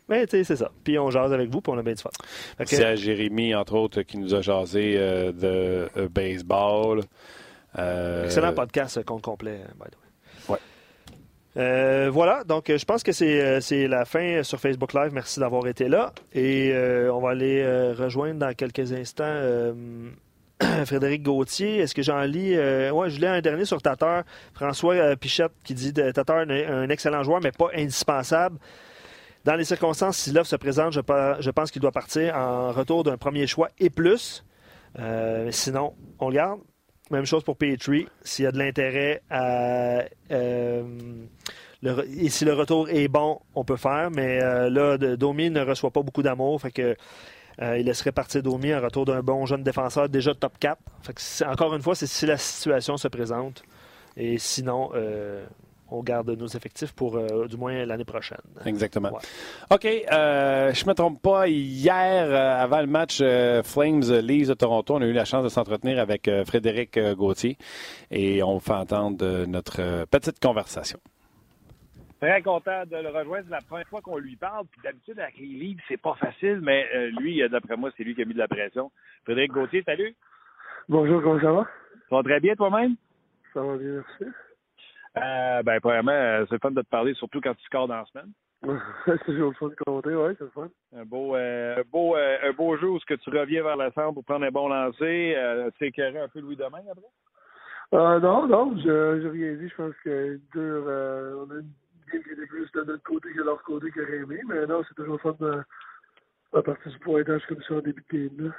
Mais 0.09 0.27
tu 0.27 0.37
sais, 0.37 0.45
c'est 0.45 0.57
ça. 0.57 0.71
Puis 0.85 0.99
on 0.99 1.11
jase 1.11 1.33
avec 1.33 1.49
vous, 1.51 1.61
puis 1.61 1.73
on 1.73 1.79
a 1.79 1.83
bien 1.83 1.95
du 1.95 2.03
fun. 2.03 2.11
Fait 2.59 2.65
que- 2.65 2.71
C'est 2.71 2.85
à 2.85 2.95
Jérémy, 2.95 3.55
entre 3.55 3.75
autres, 3.75 4.03
qui 4.03 4.19
nous 4.19 4.35
a 4.35 4.41
jasé 4.43 4.95
euh, 4.99 5.33
de 5.33 5.89
euh, 5.97 6.09
baseball. 6.11 7.01
Euh, 7.79 8.25
Excellent 8.27 8.53
podcast, 8.53 9.03
compte 9.05 9.23
complet, 9.23 9.61
by 9.75 9.91
the 9.91 9.97
way. 10.49 10.55
Ouais. 10.55 10.59
Euh, 11.57 12.11
voilà, 12.13 12.43
donc 12.45 12.69
euh, 12.69 12.79
je 12.79 12.85
pense 12.85 13.03
que 13.03 13.13
c'est 13.13 13.41
euh, 13.41 13.89
la 13.89 14.05
fin 14.05 14.43
sur 14.43 14.61
Facebook 14.61 14.93
Live. 14.93 15.11
Merci 15.13 15.41
d'avoir 15.41 15.67
été 15.67 15.89
là. 15.89 16.13
Et 16.35 16.73
on 17.11 17.21
va 17.21 17.31
aller 17.31 17.65
rejoindre 17.95 18.41
dans 18.41 18.53
quelques 18.55 18.93
instants 18.93 19.73
Frédéric 20.87 21.23
Gauthier. 21.23 21.79
Est-ce 21.79 21.95
que 21.95 22.03
j'en 22.03 22.21
lis 22.23 22.57
Ouais, 22.57 23.11
je 23.11 23.19
lis 23.21 23.27
un 23.27 23.41
dernier 23.41 23.65
sur 23.65 23.81
Tatar. 23.83 24.23
François 24.53 25.17
Pichette 25.17 25.53
qui 25.65 25.75
dit 25.75 25.93
Tatar 25.93 26.39
un, 26.39 26.49
un 26.51 26.89
excellent 26.91 27.23
joueur, 27.23 27.41
mais 27.43 27.53
pas 27.53 27.69
indispensable. 27.75 28.59
Dans 29.45 29.57
les 29.57 29.65
circonstances, 29.65 30.17
si 30.17 30.33
l'offre 30.33 30.49
se 30.51 30.57
présente, 30.57 30.93
je, 30.93 31.01
pe- 31.01 31.37
je 31.41 31.51
pense 31.51 31.71
qu'il 31.71 31.83
doit 31.83 31.93
partir 31.93 32.35
en 32.37 32.73
retour 32.73 33.05
d'un 33.05 33.17
premier 33.19 33.47
choix 33.47 33.69
et 33.79 33.91
plus. 33.91 34.45
Euh, 34.99 35.51
sinon, 35.51 35.95
on 36.19 36.29
le 36.31 36.35
garde. 36.37 36.61
Même 37.11 37.27
chose 37.27 37.45
pour 37.45 37.57
Petrie. 37.59 38.07
S'il 38.23 38.45
y 38.45 38.49
a 38.49 38.53
de 38.53 38.59
l'intérêt 38.59 39.21
à 39.29 40.05
euh, 40.31 40.83
et 42.17 42.31
si 42.31 42.47
le 42.47 42.55
retour 42.55 42.89
est 42.89 43.09
bon, 43.09 43.41
on 43.55 43.63
peut 43.63 43.77
faire. 43.77 44.11
Mais 44.11 44.39
là, 44.71 44.97
Domi 44.97 45.51
ne 45.51 45.61
reçoit 45.61 45.91
pas 45.91 46.01
beaucoup 46.01 46.23
d'amour. 46.23 46.59
Fait 46.63 46.71
que 46.73 46.97
il 47.61 47.85
laisserait 47.85 48.11
partir 48.13 48.43
Domi 48.43 48.75
en 48.75 48.81
retour 48.81 49.05
d'un 49.05 49.21
bon 49.21 49.45
jeune 49.45 49.63
défenseur 49.63 50.09
déjà 50.09 50.35
top 50.35 50.59
4. 50.59 50.79
Fait 51.03 51.45
encore 51.45 51.75
une 51.75 51.83
fois, 51.83 51.95
c'est 51.95 52.07
si 52.07 52.25
la 52.25 52.39
situation 52.39 52.97
se 52.97 53.09
présente. 53.09 53.63
Et 54.17 54.39
sinon, 54.39 54.93
on 55.95 56.03
garde 56.03 56.31
nos 56.31 56.47
effectifs 56.47 56.93
pour 56.93 57.17
euh, 57.17 57.47
du 57.47 57.57
moins 57.57 57.85
l'année 57.85 58.05
prochaine. 58.05 58.39
Exactement. 58.67 59.11
OK. 59.71 59.85
Euh, 59.85 60.73
je 60.73 60.85
ne 60.85 60.89
me 60.89 60.95
trompe 60.95 61.23
pas. 61.23 61.49
Hier, 61.49 62.27
euh, 62.27 62.63
avant 62.63 62.81
le 62.81 62.87
match 62.87 63.19
Flames 63.19 64.03
Leafs 64.23 64.49
de 64.49 64.55
Toronto, 64.55 64.95
on 64.95 65.03
a 65.03 65.07
eu 65.07 65.13
la 65.13 65.25
chance 65.25 65.45
de 65.45 65.49
s'entretenir 65.49 65.99
avec 65.99 66.29
Frédéric 66.47 66.99
Gauthier 67.15 67.57
et 68.11 68.43
on 68.43 68.59
fait 68.61 68.73
entendre 68.73 69.47
notre 69.47 70.05
petite 70.07 70.41
conversation. 70.41 70.99
Très 72.21 72.43
content 72.43 72.85
de 72.91 72.97
le 72.97 73.11
rejoindre. 73.11 73.45
C'est 73.49 73.55
la 73.55 73.61
première 73.61 73.89
fois 73.89 74.01
qu'on 74.01 74.19
lui 74.19 74.37
parle. 74.37 74.67
Puis 74.71 74.81
d'habitude, 74.83 75.19
avec 75.19 75.39
les 75.39 75.47
Leafs, 75.47 75.81
c'est 75.89 76.01
pas 76.01 76.15
facile, 76.15 76.61
mais 76.63 76.87
lui, 77.19 77.43
d'après 77.51 77.77
moi, 77.77 77.91
c'est 77.97 78.05
lui 78.05 78.15
qui 78.15 78.23
a 78.23 78.25
mis 78.25 78.35
de 78.35 78.39
la 78.39 78.49
pression. 78.49 78.91
Frédéric 79.25 79.53
Gauthier, 79.53 79.83
salut. 79.85 80.15
Bonjour, 80.89 81.23
comment 81.23 81.41
ça 81.41 81.53
va? 81.53 81.67
Ça 82.09 82.17
va 82.17 82.23
très 82.23 82.41
bien 82.41 82.55
toi-même? 82.55 82.97
Ça 83.53 83.61
va 83.63 83.77
bien, 83.77 84.03
merci. 84.03 84.35
Euh, 85.17 85.63
ben, 85.63 85.81
premièrement, 85.81 86.13
euh, 86.13 86.45
c'est 86.51 86.61
fun 86.61 86.73
de 86.73 86.83
te 86.83 86.89
parler, 86.89 87.15
surtout 87.15 87.41
quand 87.41 87.55
tu 87.55 87.65
scores 87.65 87.89
dans 87.89 87.97
la 87.97 88.05
semaine. 88.07 88.33
c'est 89.05 89.25
toujours 89.25 89.51
le 89.51 89.55
fun 89.55 89.69
de 89.69 89.75
compter, 89.87 90.15
oui, 90.15 90.35
c'est 90.39 90.45
le 90.45 90.51
fun. 90.51 90.69
Un 90.97 91.05
beau, 91.05 91.37
euh, 91.37 91.83
beau, 91.91 92.17
euh, 92.17 92.39
un 92.43 92.53
beau 92.53 92.77
jeu 92.77 92.89
où 92.89 92.99
ce 92.99 93.05
que 93.05 93.15
tu 93.15 93.31
reviens 93.31 93.63
vers 93.63 93.77
la 93.77 93.93
centre 93.93 94.15
pour 94.15 94.25
prendre 94.25 94.45
un 94.45 94.51
bon 94.51 94.69
lancer. 94.69 95.35
Euh, 95.37 95.71
tu 95.79 95.87
éclairé 95.87 96.19
un 96.19 96.29
peu 96.29 96.41
Louis 96.41 96.57
Domain 96.57 96.81
après? 96.91 97.03
Euh, 97.93 98.21
non, 98.21 98.47
non, 98.47 98.77
je 98.79 99.23
n'ai 99.23 99.31
rien 99.31 99.55
dit. 99.55 99.69
Je 99.69 99.75
pense 99.77 99.95
que 100.03 100.41
dur, 100.53 100.83
on 100.87 101.51
a 101.51 101.61
une 101.61 101.73
game 102.11 102.23
qui 102.23 102.31
était 102.31 102.47
plus 102.47 102.71
de 102.73 102.83
notre 102.83 103.03
côté 103.03 103.31
que 103.33 103.39
de 103.39 103.45
leur 103.45 103.63
côté 103.63 103.91
que 103.91 104.01
Rémi, 104.01 104.41
mais 104.49 104.67
non, 104.67 104.83
c'est 104.89 104.95
toujours 104.95 105.21
fun 105.21 105.37
de, 105.39 105.63
de 106.55 106.61
partir 106.61 106.91
du 106.91 106.99
pointage 106.99 107.47
comme 107.47 107.63
ça 107.63 107.75
en 107.75 107.81
début 107.81 108.05
de 108.11 108.19
game. 108.19 108.53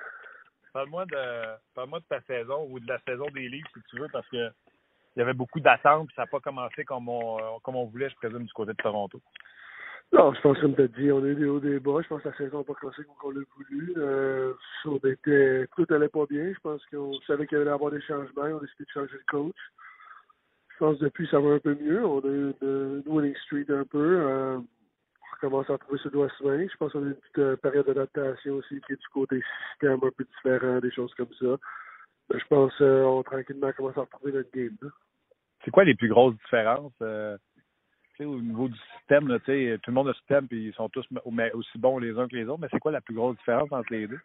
Parle-moi 0.72 1.06
de, 1.06 1.58
parle-moi 1.74 2.00
de 2.00 2.06
ta 2.06 2.22
saison 2.22 2.68
ou 2.70 2.80
de 2.80 2.88
la 2.88 3.00
saison 3.00 3.26
des 3.34 3.50
livres, 3.50 3.68
si 3.74 3.82
tu 3.90 4.00
veux, 4.00 4.08
parce 4.12 4.28
que 4.30 4.50
il 5.16 5.20
y 5.20 5.22
avait 5.22 5.34
beaucoup 5.34 5.60
d'attentes, 5.60 6.08
puis 6.08 6.16
ça 6.16 6.24
n'a 6.24 6.28
pas 6.28 6.40
commencé 6.40 6.84
comme 6.84 7.08
on, 7.08 7.38
euh, 7.38 7.60
comme 7.64 7.76
on 7.76 7.86
voulait, 7.86 8.10
je 8.10 8.16
présume, 8.16 8.46
du 8.46 8.54
côté 8.54 8.72
de 8.72 8.78
Toronto. 8.78 9.22
Non, 10.12 10.34
je 10.34 10.42
pense, 10.42 10.60
comme 10.60 10.76
tu 10.76 10.82
as 10.82 10.88
dit, 10.88 11.12
on 11.12 11.24
a 11.24 11.28
eu 11.28 11.36
des 11.36 11.46
hauts 11.46 11.60
des 11.60 11.80
bas. 11.80 12.02
Je 12.02 12.08
pense 12.08 12.22
que 12.22 12.30
la 12.30 12.38
saison 12.38 12.60
n'a 12.60 12.64
pas 12.64 12.74
commencé 12.74 13.04
comme 13.04 13.16
on 13.24 13.32
l'a 13.32 13.42
voulu. 13.58 13.94
Euh, 13.98 14.54
on 14.86 14.98
était, 14.98 15.68
tout 15.76 15.86
allait 15.94 16.10
pas 16.10 16.26
bien. 16.30 16.54
Je 16.54 16.60
pense 16.60 16.86
qu'on 16.88 17.14
savait 17.28 17.48
qu'il 17.48 17.58
y 17.58 17.62
allait 17.62 17.72
avoir 17.72 17.92
des 17.92 18.02
changements. 18.02 18.44
On 18.44 18.58
a 18.58 18.62
décidé 18.62 18.86
de 18.86 18.90
changer 18.94 19.14
le 19.14 19.24
coach. 19.28 19.56
Je 20.70 20.78
pense 20.78 21.00
que 21.00 21.06
depuis, 21.06 21.28
ça 21.28 21.40
va 21.40 21.56
un 21.56 21.60
peu 21.60 21.76
mieux. 21.76 22.06
On 22.06 22.20
a 22.20 22.28
eu 22.28 22.54
une, 22.62 23.04
winning 23.08 23.36
street 23.46 23.66
un 23.70 23.84
peu. 23.84 24.20
Euh, 24.22 24.58
on 24.58 25.38
commence 25.42 25.70
à 25.70 25.78
trouver 25.78 26.00
ce 26.04 26.10
doigt 26.10 26.30
swing. 26.38 26.70
Je 26.70 26.78
pense 26.78 26.92
qu'on 26.92 27.04
a 27.04 27.08
une 27.08 27.16
petite 27.16 27.62
période 27.62 27.86
d'adaptation 27.88 28.56
aussi 28.56 28.80
qui 28.86 28.94
est 28.94 29.02
du 29.02 29.08
côté 29.12 29.42
système 29.72 30.00
un 30.04 30.12
peu 30.16 30.24
différent, 30.24 30.80
des 30.80 30.92
choses 30.92 31.14
comme 31.16 31.34
ça. 31.40 31.58
Mais 32.30 32.40
je 32.40 32.46
pense 32.48 32.76
qu'on 32.78 33.24
tranquillement 33.24 33.72
commence 33.74 33.98
à 33.98 34.02
retrouver 34.02 34.32
notre 34.32 34.52
game. 34.52 34.76
Là. 34.82 34.90
C'est 35.64 35.72
quoi 35.72 35.84
les 35.84 35.96
plus 35.96 36.10
grosses 36.10 36.36
différences 36.36 36.94
euh, 37.02 37.38
au 38.20 38.40
niveau 38.40 38.68
du 38.68 38.78
système? 38.98 39.28
Là, 39.28 39.40
tout 39.40 39.52
le 39.52 39.92
monde 39.92 40.08
a 40.08 40.12
un 40.12 40.14
système 40.14 40.48
et 40.52 40.56
ils 40.56 40.74
sont 40.74 40.90
tous 40.90 41.06
aussi 41.54 41.78
bons 41.78 42.00
les 42.00 42.18
uns 42.18 42.28
que 42.28 42.36
les 42.36 42.46
autres, 42.46 42.60
mais 42.60 42.68
c'est 42.72 42.80
quoi 42.80 42.92
la 42.92 43.02
plus 43.02 43.16
grosse 43.16 43.38
différence 43.38 43.72
entre 43.72 43.92
les 43.92 44.08
deux? 44.08 44.20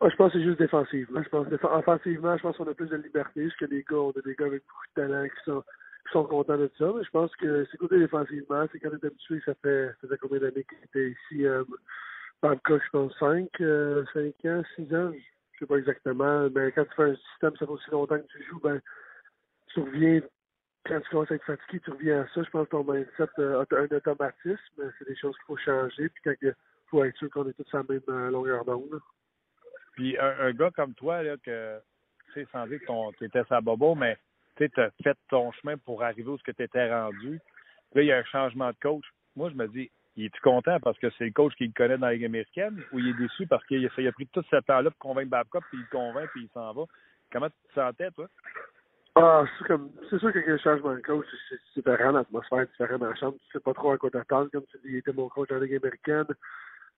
je 0.00 0.14
pense 0.14 0.32
que 0.32 0.38
c'est 0.38 0.44
juste 0.44 0.60
défensivement. 0.60 1.22
Je 1.22 1.28
pense 1.28 1.46
offensivement, 1.62 2.36
je 2.36 2.42
pense 2.42 2.56
qu'on 2.56 2.68
a 2.68 2.74
plus 2.74 2.88
de 2.88 2.96
liberté, 2.96 3.42
parce 3.42 3.56
que 3.56 3.64
les 3.64 3.82
gars, 3.82 3.96
on 3.96 4.10
a 4.10 4.20
des 4.24 4.34
gars 4.34 4.46
avec 4.46 4.62
beaucoup 4.64 4.86
de 4.96 5.02
talent 5.02 5.24
qui 5.24 5.44
sont, 5.44 5.62
qui 6.06 6.12
sont 6.12 6.24
contents 6.24 6.56
de 6.56 6.70
ça. 6.78 6.92
Mais 6.96 7.02
je 7.02 7.10
pense 7.10 7.34
que 7.36 7.66
c'est 7.70 7.78
côté 7.78 7.98
défensivement, 7.98 8.64
c'est 8.70 8.78
quand 8.78 8.90
on 8.92 8.96
est 8.96 9.04
habitué, 9.04 9.40
ça 9.44 9.54
fait 9.60 9.90
ça 10.00 10.16
combien 10.20 10.38
d'années 10.38 10.64
qu'il 10.64 10.78
était 10.84 11.10
ici? 11.10 11.46
Euh, 11.46 11.64
le 12.42 12.54
cas, 12.56 12.78
je 12.84 12.90
pense 12.92 13.12
5, 13.18 13.48
euh, 13.60 14.04
5 14.14 14.44
ans, 14.44 14.62
6 14.76 14.94
ans, 14.94 15.12
sais 15.58 15.66
pas 15.66 15.76
exactement. 15.76 16.48
Mais 16.50 16.72
quand 16.72 16.84
tu 16.84 16.94
fais 16.96 17.10
un 17.10 17.16
système, 17.16 17.56
ça 17.56 17.66
fait 17.66 17.72
aussi 17.72 17.90
longtemps 17.90 18.18
que 18.18 18.26
tu 18.26 18.44
joues, 18.44 18.60
ben 18.60 18.80
tu 19.68 19.80
reviens 19.80 20.20
quand 20.88 21.00
tu 21.00 21.10
commences 21.10 21.30
à 21.30 21.34
être 21.34 21.44
fatigué, 21.44 21.80
tu 21.80 21.90
reviens 21.90 22.22
à 22.22 22.26
ça. 22.28 22.42
Je 22.42 22.50
pense 22.50 22.64
que 22.66 22.70
ton 22.70 22.84
mindset 22.84 23.28
euh, 23.38 23.64
un 23.70 23.96
automatisme. 23.96 24.92
C'est 24.98 25.08
des 25.08 25.16
choses 25.16 25.36
qu'il 25.36 25.44
faut 25.46 25.56
changer. 25.58 26.08
Puis 26.08 26.22
quand 26.24 26.34
il 26.40 26.54
faut 26.86 27.04
être 27.04 27.16
sûr 27.16 27.30
qu'on 27.30 27.48
est 27.48 27.52
tous 27.52 27.74
à 27.74 27.78
la 27.78 27.84
même 27.88 28.00
euh, 28.08 28.30
longueur 28.30 28.64
d'onde. 28.64 29.00
Puis 29.92 30.16
un, 30.18 30.52
gars 30.52 30.70
comme 30.70 30.94
toi, 30.94 31.22
là, 31.22 31.36
que 31.42 31.78
tu 32.26 32.32
sais, 32.32 32.46
sans 32.52 32.66
dire 32.66 32.80
que 32.80 33.16
tu 33.16 33.24
étais 33.24 33.42
sa 33.48 33.60
bobo, 33.60 33.94
mais 33.94 34.16
tu 34.56 34.70
as 34.76 34.90
fait 35.02 35.16
ton 35.28 35.50
chemin 35.52 35.76
pour 35.76 36.02
arriver 36.02 36.28
où 36.28 36.38
tu 36.38 36.50
étais 36.50 36.92
rendu. 36.92 37.40
Là, 37.94 38.02
il 38.02 38.06
y 38.06 38.12
a 38.12 38.18
un 38.18 38.24
changement 38.24 38.70
de 38.70 38.76
coach. 38.80 39.04
Moi, 39.34 39.50
je 39.50 39.54
me 39.54 39.66
dis, 39.68 39.90
il 40.18 40.24
est-tu 40.24 40.40
content 40.40 40.78
parce 40.80 40.98
que 40.98 41.06
c'est 41.16 41.26
le 41.26 41.30
coach 41.30 41.54
qui 41.54 41.66
le 41.66 41.72
connaît 41.72 41.96
dans 41.96 42.08
la 42.08 42.14
Ligue 42.14 42.24
américaine 42.24 42.82
ou 42.92 42.98
il 42.98 43.08
est 43.08 43.14
déçu 43.14 43.46
parce 43.46 43.64
qu'il 43.66 43.86
a, 43.86 44.12
pris 44.12 44.26
tout 44.26 44.42
ce 44.50 44.56
temps-là 44.56 44.90
pour 44.90 44.98
convaincre 44.98 45.30
Babcock, 45.30 45.62
puis 45.70 45.78
il 45.78 45.86
convainc, 45.86 46.28
puis 46.30 46.42
il 46.42 46.48
s'en 46.48 46.72
va? 46.72 46.82
Comment 47.32 47.48
tu 47.48 47.68
te 47.68 47.74
sentais, 47.74 48.10
toi? 48.10 48.26
Ah, 49.14 49.44
c'est 50.10 50.18
sûr 50.18 50.32
qu'avec 50.32 50.48
le 50.48 50.58
changement 50.58 50.94
de 50.94 51.00
coach, 51.00 51.26
c'est 51.48 51.58
différent, 51.76 52.10
l'atmosphère 52.10 52.60
est 52.60 52.66
différente 52.66 53.00
dans 53.00 53.10
la 53.10 53.14
chambre. 53.14 53.36
Tu 53.46 53.52
sais 53.52 53.60
pas 53.60 53.74
trop 53.74 53.92
à 53.92 53.98
quoi 53.98 54.10
t'attendre. 54.10 54.50
Comme 54.50 54.64
tu 54.66 54.78
dis, 54.78 54.90
il 54.90 54.96
était 54.96 55.12
mon 55.12 55.28
coach 55.28 55.50
la 55.50 55.60
Ligue 55.60 55.76
américaine. 55.76 56.26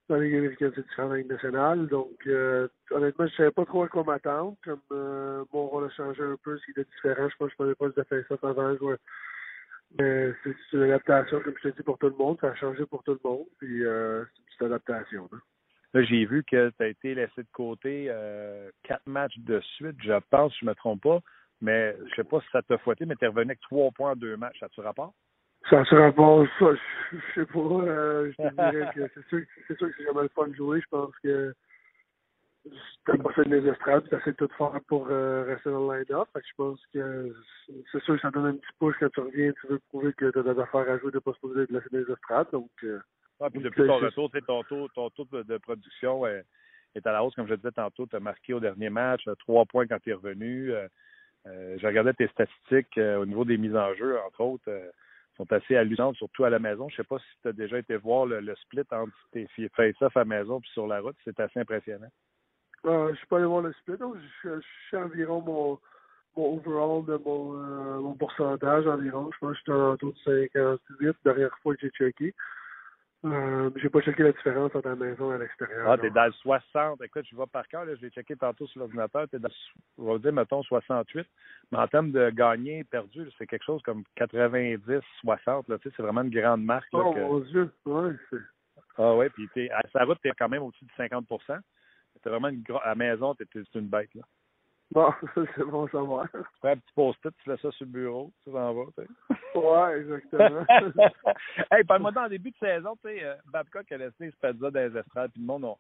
Dans 0.09 0.17
la 0.17 0.23
Ligue 0.23 0.37
américaine, 0.37 0.73
c'est 0.75 0.87
différent 0.87 1.09
de 1.09 1.13
la 1.13 1.19
Ligue 1.19 1.31
nationale. 1.31 1.87
Donc, 1.89 2.27
euh, 2.27 2.69
honnêtement, 2.91 3.27
je 3.27 3.35
savais 3.37 3.51
pas 3.51 3.67
trop 3.67 3.83
à 3.83 3.89
quoi 3.89 4.05
m'attendre. 4.05 4.57
Comme 4.65 4.81
euh, 4.93 5.45
mon 5.53 5.67
rôle 5.67 5.85
a 5.85 5.91
changé 5.91 6.23
un 6.23 6.37
peu, 6.43 6.57
ce 6.57 6.65
qui 6.65 6.71
était 6.71 6.89
différent. 6.95 7.29
Je 7.29 7.37
pense 7.37 7.49
que 7.49 7.53
je 7.53 7.57
prenais 7.57 7.75
pas 7.75 7.89
de 7.89 8.25
ça 8.29 8.49
avant. 8.49 8.75
Je 8.75 8.97
mais 9.99 10.33
c'est 10.45 10.55
une 10.73 10.83
adaptation, 10.83 11.41
comme 11.41 11.55
je 11.63 11.69
te 11.69 11.77
dis, 11.77 11.83
pour 11.83 11.99
tout 11.99 12.09
le 12.09 12.17
monde. 12.17 12.39
Ça 12.41 12.49
a 12.49 12.55
changé 12.55 12.85
pour 12.87 13.03
tout 13.03 13.13
le 13.13 13.29
monde. 13.29 13.47
Puis 13.59 13.85
euh, 13.85 14.25
c'est 14.25 14.39
une 14.39 14.47
petite 14.47 14.63
adaptation. 14.63 15.29
Là. 15.33 15.39
Là, 15.93 16.03
j'ai 16.05 16.25
vu 16.25 16.45
que 16.45 16.71
tu 16.71 16.83
as 16.83 16.87
été 16.87 17.15
laissé 17.15 17.43
de 17.43 17.49
côté 17.53 18.07
euh, 18.09 18.71
quatre 18.85 19.07
matchs 19.07 19.37
de 19.39 19.61
suite, 19.77 19.97
je 20.01 20.19
pense, 20.31 20.57
je 20.61 20.65
me 20.65 20.75
trompe 20.75 21.03
pas. 21.03 21.21
Mais 21.61 21.97
je 22.09 22.15
sais 22.15 22.25
pas 22.25 22.41
si 22.41 22.47
ça 22.53 22.63
t'a 22.63 22.79
fouetté, 22.79 23.05
mais 23.05 23.17
tu 23.17 23.25
es 23.25 23.29
revenu 23.29 23.51
avec 23.51 23.61
trois 23.61 23.91
points 23.91 24.13
en 24.13 24.17
deux 24.17 24.37
matchs. 24.37 24.63
As-tu 24.63 24.81
rapport? 24.81 25.13
Ça 25.69 25.85
se 25.85 25.95
rapport, 25.95 26.47
ça, 26.59 26.67
je, 27.13 27.19
sais 27.35 27.47
pas. 27.47 27.59
Euh, 27.59 28.33
je 28.33 28.49
te 28.49 28.55
dirais 28.55 28.91
que 28.95 29.11
c'est 29.15 29.29
sûr, 29.29 29.43
c'est 29.69 29.77
sûr 29.77 29.89
que 29.89 29.95
c'est 29.99 30.05
jamais 30.05 30.23
le 30.23 30.29
fun 30.29 30.49
de 30.49 30.55
jouer. 30.55 30.81
Je 30.81 30.89
pense 30.89 31.15
que 31.23 31.53
t'as 33.05 33.17
pas 33.17 33.33
fait 33.33 33.45
les 33.45 33.67
estrades, 33.67 34.09
tu 34.09 34.15
essaies 34.15 34.33
de 34.33 34.37
tout 34.37 34.49
faire 34.57 34.81
pour 34.87 35.09
euh, 35.11 35.45
rester 35.45 35.71
dans 35.71 35.91
le 35.91 35.99
line-up. 35.99 36.29
je 36.35 36.55
pense 36.57 36.81
que 36.93 37.35
c'est 37.93 38.03
sûr 38.03 38.17
que 38.17 38.21
ça 38.21 38.31
donne 38.31 38.47
un 38.47 38.57
petit 38.57 38.73
push 38.79 38.97
quand 39.01 39.11
tu 39.11 39.21
reviens, 39.21 39.53
tu 39.61 39.67
veux 39.69 39.79
prouver 39.89 40.13
que 40.13 40.31
tu 40.31 40.39
as 40.39 40.43
des 40.43 40.61
affaires 40.61 40.89
à 40.91 40.99
jouer, 40.99 41.11
de 41.11 41.19
pas 41.19 41.33
se 41.33 41.41
poser 41.41 41.67
de 41.67 41.73
laisser 41.73 41.89
les 41.93 42.13
estrades. 42.13 42.49
Donc, 42.53 42.71
euh, 42.85 43.01
puis 43.53 43.63
depuis 43.63 43.87
ton 43.87 43.99
retour, 43.99 44.31
ton 44.47 44.63
taux, 44.65 44.89
ton 44.89 45.11
taux 45.11 45.27
de 45.33 45.57
production 45.59 46.27
est, 46.27 46.45
est 46.95 47.07
à 47.07 47.13
la 47.13 47.25
hausse, 47.25 47.35
comme 47.35 47.49
je 47.49 47.55
disais 47.55 47.73
tantôt, 47.73 48.07
tu 48.07 48.17
as 48.17 48.21
marqué 48.21 48.53
au 48.53 48.61
dernier 48.61 48.91
match, 48.91 49.23
trois 49.39 49.65
points 49.65 49.87
quand 49.87 49.99
tu 49.99 50.11
es 50.11 50.15
revenu. 50.15 50.75
Euh, 51.47 51.79
je 51.79 51.87
regardais 51.87 52.13
tes 52.13 52.29
statistiques 52.29 52.99
euh, 52.99 53.19
au 53.19 53.27
niveau 53.27 53.45
des 53.45 53.57
mises 53.57 53.77
en 53.77 53.95
jeu, 53.95 54.19
entre 54.27 54.43
autres, 54.43 54.69
euh, 54.69 54.91
sont 55.37 55.51
assez 55.53 55.77
hallucinantes, 55.77 56.17
surtout 56.17 56.45
à 56.45 56.51
la 56.51 56.59
maison. 56.59 56.89
Je 56.89 56.95
ne 56.95 56.97
sais 56.99 57.09
pas 57.09 57.19
si 57.19 57.41
tu 57.43 57.49
as 57.49 57.53
déjà 57.53 57.79
été 57.79 57.97
voir 57.97 58.27
le, 58.27 58.55
split 58.57 58.83
entre 58.91 59.13
tes 59.33 59.49
face-off 59.75 60.17
à 60.17 60.21
la 60.21 60.25
maison 60.27 60.61
puis 60.61 60.71
sur 60.71 60.87
la 60.87 61.01
route. 61.01 61.17
C'est 61.25 61.41
assez 61.41 61.61
impressionnant. 61.61 62.11
Je 62.85 63.11
ne 63.11 63.15
suis 63.15 63.27
pas 63.27 63.37
allé 63.37 63.47
voir 63.47 63.63
le 63.63 63.73
split. 63.75 63.97
Donc 63.99 64.17
je, 64.43 64.61
suis 64.89 64.97
environ 64.97 65.41
mon, 65.43 65.79
mon 66.37 66.57
overall 66.57 67.05
de 67.05 67.17
mon, 67.25 68.01
mon 68.01 68.15
pourcentage 68.15 68.87
environ. 68.87 69.31
Je 69.33 69.39
pense 69.39 69.53
que 69.53 69.59
j'étais 69.59 69.73
en 69.73 69.97
taux 69.97 70.13
de 70.13 70.49
58 70.99 71.17
dernière 71.25 71.59
fois 71.63 71.75
que 71.75 71.81
j'ai 71.83 71.91
checké. 71.91 72.35
Euh, 73.23 73.69
j'ai 73.77 73.91
pas 73.91 74.01
checké 74.01 74.23
la 74.23 74.33
différence 74.33 74.75
entre 74.75 74.89
la 74.89 74.97
maison 74.97 75.35
et 75.35 75.39
l'extérieur. 75.39 75.91
Ah, 75.91 75.99
t'es 75.99 76.09
dans 76.09 76.25
le 76.25 76.33
60. 76.33 77.03
Écoute, 77.03 77.27
je 77.31 77.37
vois 77.37 77.47
par 77.47 77.69
cœur, 77.69 77.85
là, 77.85 77.95
je 77.95 78.01
l'ai 78.01 78.11
checké 78.11 78.35
tantôt 78.35 78.67
sur 78.67 78.81
l'ordinateur, 78.81 79.29
t'es 79.29 79.39
dans, 79.39 79.51
on 79.99 80.13
va 80.13 80.19
dire, 80.19 80.33
mettons, 80.33 80.63
68. 80.63 81.27
Mais 81.71 81.79
en 81.79 81.87
termes 81.87 82.13
de 82.13 82.31
gagné, 82.31 82.83
perdu, 82.85 83.29
c'est 83.37 83.47
quelque 83.47 83.65
chose 83.65 83.83
comme 83.83 84.05
90, 84.17 85.01
60, 85.21 85.69
là, 85.69 85.77
c'est 85.83 85.99
vraiment 85.99 86.23
une 86.23 86.31
grande 86.31 86.65
marque. 86.65 86.89
oh, 86.93 87.13
que... 87.13 87.21
mon 87.21 87.41
Dieu, 87.41 87.71
ouais, 87.85 88.13
c'est... 88.31 88.39
Ah 88.97 89.15
ouais, 89.15 89.29
puis 89.29 89.49
t'es, 89.55 89.71
à 89.71 89.83
sa 89.93 90.05
route, 90.05 90.19
t'es 90.23 90.33
quand 90.39 90.49
même 90.49 90.63
au-dessus 90.63 90.87
de 90.87 90.93
50 90.97 91.27
T'es 92.23 92.31
vraiment 92.31 92.49
une 92.49 92.65
à 92.83 92.89
la 92.89 92.95
maison, 92.95 93.35
t'es, 93.35 93.47
une 93.75 93.89
bête, 93.89 94.15
là. 94.15 94.23
Bon, 94.93 95.13
c'est 95.55 95.65
bon 95.65 95.87
à 95.87 95.91
savoir. 95.91 96.29
Tu 96.33 96.39
fais 96.61 96.71
un 96.71 96.77
petit 96.77 96.93
post-it, 96.95 97.35
tu 97.37 97.51
fais 97.51 97.57
ça 97.59 97.71
sur 97.71 97.87
le 97.87 97.93
bureau, 97.93 98.33
tu 98.43 98.51
t'en 98.51 98.75
vas, 98.75 98.87
tu 98.97 99.05
sais. 99.05 99.59
Ouais, 99.59 100.01
exactement. 100.01 100.67
hey, 101.71 101.85
parle-moi 101.85 102.11
dans 102.11 102.25
le 102.25 102.31
début 102.31 102.51
de 102.51 102.57
saison, 102.57 102.97
tu 102.97 103.09
sais, 103.09 103.25
euh, 103.25 103.35
Babcock 103.47 103.91
a 103.93 103.97
laissé 103.97 104.31
Spezza 104.33 104.71
dans 104.71 104.81
les 104.81 104.99
estrades, 104.99 105.31
puis 105.33 105.41
le 105.41 105.47
monde 105.47 105.77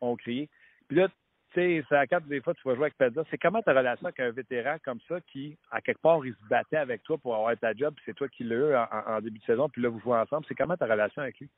ont, 0.00 0.16
crié. 0.16 0.48
Puis 0.88 0.96
là, 0.96 1.08
tu 1.08 1.14
sais, 1.54 1.84
c'est 1.88 1.96
à 1.96 2.06
quatre 2.08 2.26
des 2.26 2.40
fois, 2.40 2.54
tu 2.54 2.62
vas 2.64 2.74
jouer 2.74 2.84
avec 2.84 2.94
Spezza. 2.94 3.22
C'est 3.30 3.38
comment 3.38 3.62
ta 3.62 3.72
relation 3.72 4.06
avec 4.06 4.18
un 4.18 4.30
vétéran 4.30 4.76
comme 4.84 5.00
ça 5.08 5.20
qui, 5.20 5.56
à 5.70 5.80
quelque 5.80 6.00
part, 6.00 6.24
il 6.26 6.34
se 6.34 6.48
battait 6.48 6.76
avec 6.76 7.04
toi 7.04 7.18
pour 7.18 7.36
avoir 7.36 7.56
ta 7.56 7.72
job, 7.72 7.94
puis 7.94 8.04
c'est 8.06 8.14
toi 8.14 8.28
qui 8.28 8.42
l'as 8.42 8.56
eu 8.56 8.74
en, 8.74 9.20
début 9.20 9.38
de 9.38 9.44
saison, 9.44 9.68
puis 9.68 9.80
là, 9.80 9.88
vous 9.90 10.00
jouez 10.00 10.16
ensemble. 10.16 10.44
C'est 10.48 10.56
comment 10.56 10.76
ta 10.76 10.86
relation 10.86 11.22
avec 11.22 11.38
lui? 11.38 11.48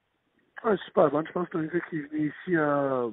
Ouais, 0.62 0.76
super 0.84 1.10
bonne. 1.10 1.26
Je 1.26 1.32
pense 1.32 1.48
que 1.48 1.58
c'est 1.58 1.64
un 1.64 1.78
gars 1.78 1.84
qui 1.88 1.96
est 1.96 2.02
venu 2.02 2.28
ici 2.28 2.58
en 2.58 3.12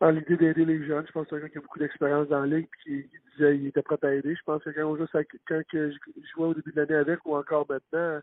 dans 0.00 0.10
l'idée 0.10 0.36
d'aider 0.36 0.64
les 0.64 0.84
jeunes. 0.86 1.06
Je 1.06 1.12
pense 1.12 1.24
que 1.24 1.30
c'est 1.30 1.36
un 1.36 1.40
gars 1.40 1.48
qui 1.48 1.58
a 1.58 1.60
beaucoup 1.60 1.78
d'expérience 1.78 2.28
dans 2.28 2.40
la 2.40 2.58
ligue 2.58 2.68
et 2.86 3.02
qui, 3.04 3.08
disait 3.36 3.56
qu'il 3.56 3.66
était 3.66 3.82
prêt 3.82 3.98
à 4.02 4.14
aider. 4.14 4.34
Je 4.34 4.42
pense 4.44 4.62
que 4.62 4.70
quand, 4.70 5.62
joue, 5.72 5.98
je 6.16 6.30
jouais 6.34 6.46
au 6.46 6.54
début 6.54 6.72
de 6.72 6.80
l'année 6.80 6.94
avec 6.94 7.24
ou 7.24 7.36
encore 7.36 7.66
maintenant, 7.68 8.20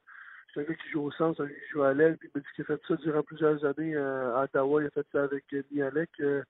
c'est 0.54 0.62
un 0.62 0.64
gars 0.64 0.76
qui 0.76 0.90
joue 0.90 1.04
au 1.04 1.12
centre, 1.12 1.38
c'est 1.38 1.44
un 1.44 1.48
gars 1.48 1.54
qui 1.54 1.72
joue 1.72 1.84
à 1.84 1.94
l'aile, 1.94 2.18
puis 2.18 2.30
il 2.34 2.38
m'a 2.38 2.42
dit 2.42 2.48
qu'il 2.56 2.64
a 2.64 2.68
fait 2.68 2.82
ça 2.88 2.96
durant 2.96 3.24
plusieurs 3.24 3.64
années 3.66 3.96
euh, 3.96 4.36
à 4.36 4.44
Ottawa. 4.44 4.82
Il 4.82 4.88
a 4.88 4.92
fait 4.92 5.08
ça 5.12 5.24
avec 5.24 5.46
euh, 5.54 5.64
Mialek. 5.72 6.10
Euh, 6.20 6.44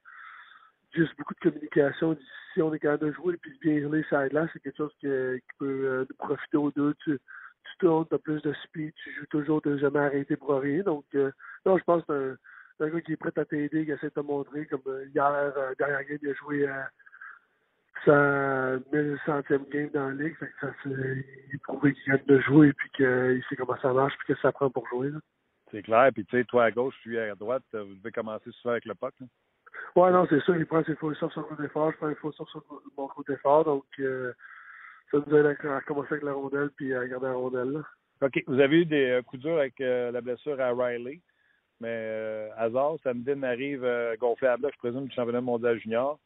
juste 0.93 1.17
beaucoup 1.17 1.33
de 1.33 1.39
communication. 1.39 2.17
Si 2.53 2.61
on 2.61 2.73
est 2.73 2.79
capable 2.79 3.07
de 3.07 3.13
jouer 3.13 3.35
et 3.35 3.37
puis 3.37 3.57
bien 3.61 3.81
jouer 3.81 4.05
ça 4.09 4.27
là, 4.29 4.47
c'est 4.51 4.59
quelque 4.59 4.77
chose 4.77 4.93
qui, 4.99 5.07
peut 5.07 5.41
euh, 5.85 6.05
nous 6.09 6.15
profiter 6.17 6.57
aux 6.57 6.71
deux. 6.71 6.93
Tu, 7.03 7.17
tu 7.17 7.77
tournes, 7.79 8.05
tu 8.07 8.15
as 8.15 8.19
plus 8.19 8.41
de 8.41 8.53
speed, 8.63 8.93
tu 8.95 9.13
joues 9.13 9.25
toujours, 9.27 9.61
tu 9.61 9.69
n'as 9.69 9.77
jamais 9.77 9.99
arrêté 9.99 10.35
pour 10.35 10.59
rien. 10.59 10.83
Donc, 10.83 11.05
euh, 11.15 11.31
non, 11.65 11.77
je 11.77 11.83
pense 11.83 12.03
que 12.05 12.07
c'est 12.07 12.13
un, 12.13 12.37
un, 12.81 12.89
gars 12.89 13.01
qui 13.01 13.13
est 13.13 13.17
prêt 13.17 13.31
à 13.35 13.45
t'aider, 13.45 13.85
qui 13.85 13.91
essaie 13.91 14.07
de 14.07 14.13
te 14.13 14.19
montrer. 14.19 14.65
Comme 14.65 14.81
euh, 14.87 15.05
hier, 15.13 15.53
euh, 15.57 15.73
derrière 15.77 16.03
game, 16.03 16.19
il 16.21 16.29
a 16.29 16.33
joué 16.33 16.67
euh, 16.67 16.83
sa 18.05 18.77
1100e 18.95 19.69
game 19.69 19.89
dans 19.89 20.09
la 20.09 20.23
ligue. 20.23 20.35
Fait 20.37 20.47
que 20.47 20.67
ça, 20.67 20.73
il 20.85 21.59
prouvait 21.63 21.93
qu'il 21.93 22.13
vient 22.13 22.21
de 22.25 22.39
jouer 22.41 22.69
et 22.69 22.73
puis 22.73 22.89
qu'il 22.91 23.43
sait 23.49 23.55
comment 23.55 23.77
ça 23.81 23.93
marche 23.93 24.13
puis 24.19 24.33
que 24.33 24.39
ça 24.41 24.51
prend 24.51 24.69
pour 24.69 24.87
jouer. 24.87 25.09
C'est 25.71 25.83
clair. 25.83 26.09
Puis, 26.13 26.25
tu 26.25 26.37
sais, 26.37 26.43
toi 26.45 26.65
à 26.65 26.71
gauche, 26.71 26.95
tu 27.01 27.17
es 27.17 27.29
à 27.29 27.35
droite. 27.35 27.63
Vous 27.73 27.95
devez 27.95 28.11
commencer 28.11 28.51
souvent 28.51 28.73
avec 28.73 28.85
le 28.85 28.95
puck. 28.95 29.13
Là. 29.19 29.27
Ouais, 29.95 30.11
non, 30.11 30.25
c'est 30.29 30.41
ça. 30.41 30.57
Il 30.57 30.65
prend 30.65 30.83
ses 30.83 30.95
faux 30.95 31.13
sur 31.13 31.31
son 31.31 31.43
côté 31.43 31.67
fort, 31.69 31.91
je 31.91 31.97
prends 31.97 32.07
les 32.07 32.15
faux 32.15 32.31
sur 32.31 32.45
mon 32.97 33.07
côté 33.07 33.35
fort. 33.37 33.65
Donc, 33.65 33.85
euh, 33.99 34.33
ça 35.11 35.17
nous 35.25 35.35
aide 35.35 35.45
à, 35.45 35.75
à, 35.75 35.81
commencer 35.81 36.13
avec 36.13 36.23
la 36.23 36.33
rondelle 36.33 36.69
puis 36.75 36.93
à 36.93 37.07
garder 37.07 37.27
la 37.27 37.33
rondelle. 37.33 37.71
Là. 37.71 37.81
OK. 38.21 38.43
Vous 38.47 38.59
avez 38.59 38.81
eu 38.81 38.85
des 38.85 39.19
coups 39.25 39.41
durs 39.41 39.57
avec 39.57 39.79
euh, 39.81 40.11
la 40.11 40.21
blessure 40.21 40.59
à 40.61 40.71
Riley. 40.71 41.21
Mais 41.81 41.87
euh, 41.89 42.49
hasard, 42.57 42.97
Samdin 43.03 43.41
arrive 43.41 43.83
euh, 43.83 44.15
gonflé 44.17 44.47
à 44.47 44.57
bloc, 44.57 44.71
je 44.73 44.77
présume, 44.77 45.07
du 45.07 45.15
championnat 45.15 45.41
mondial 45.41 45.79
junior. 45.79 46.19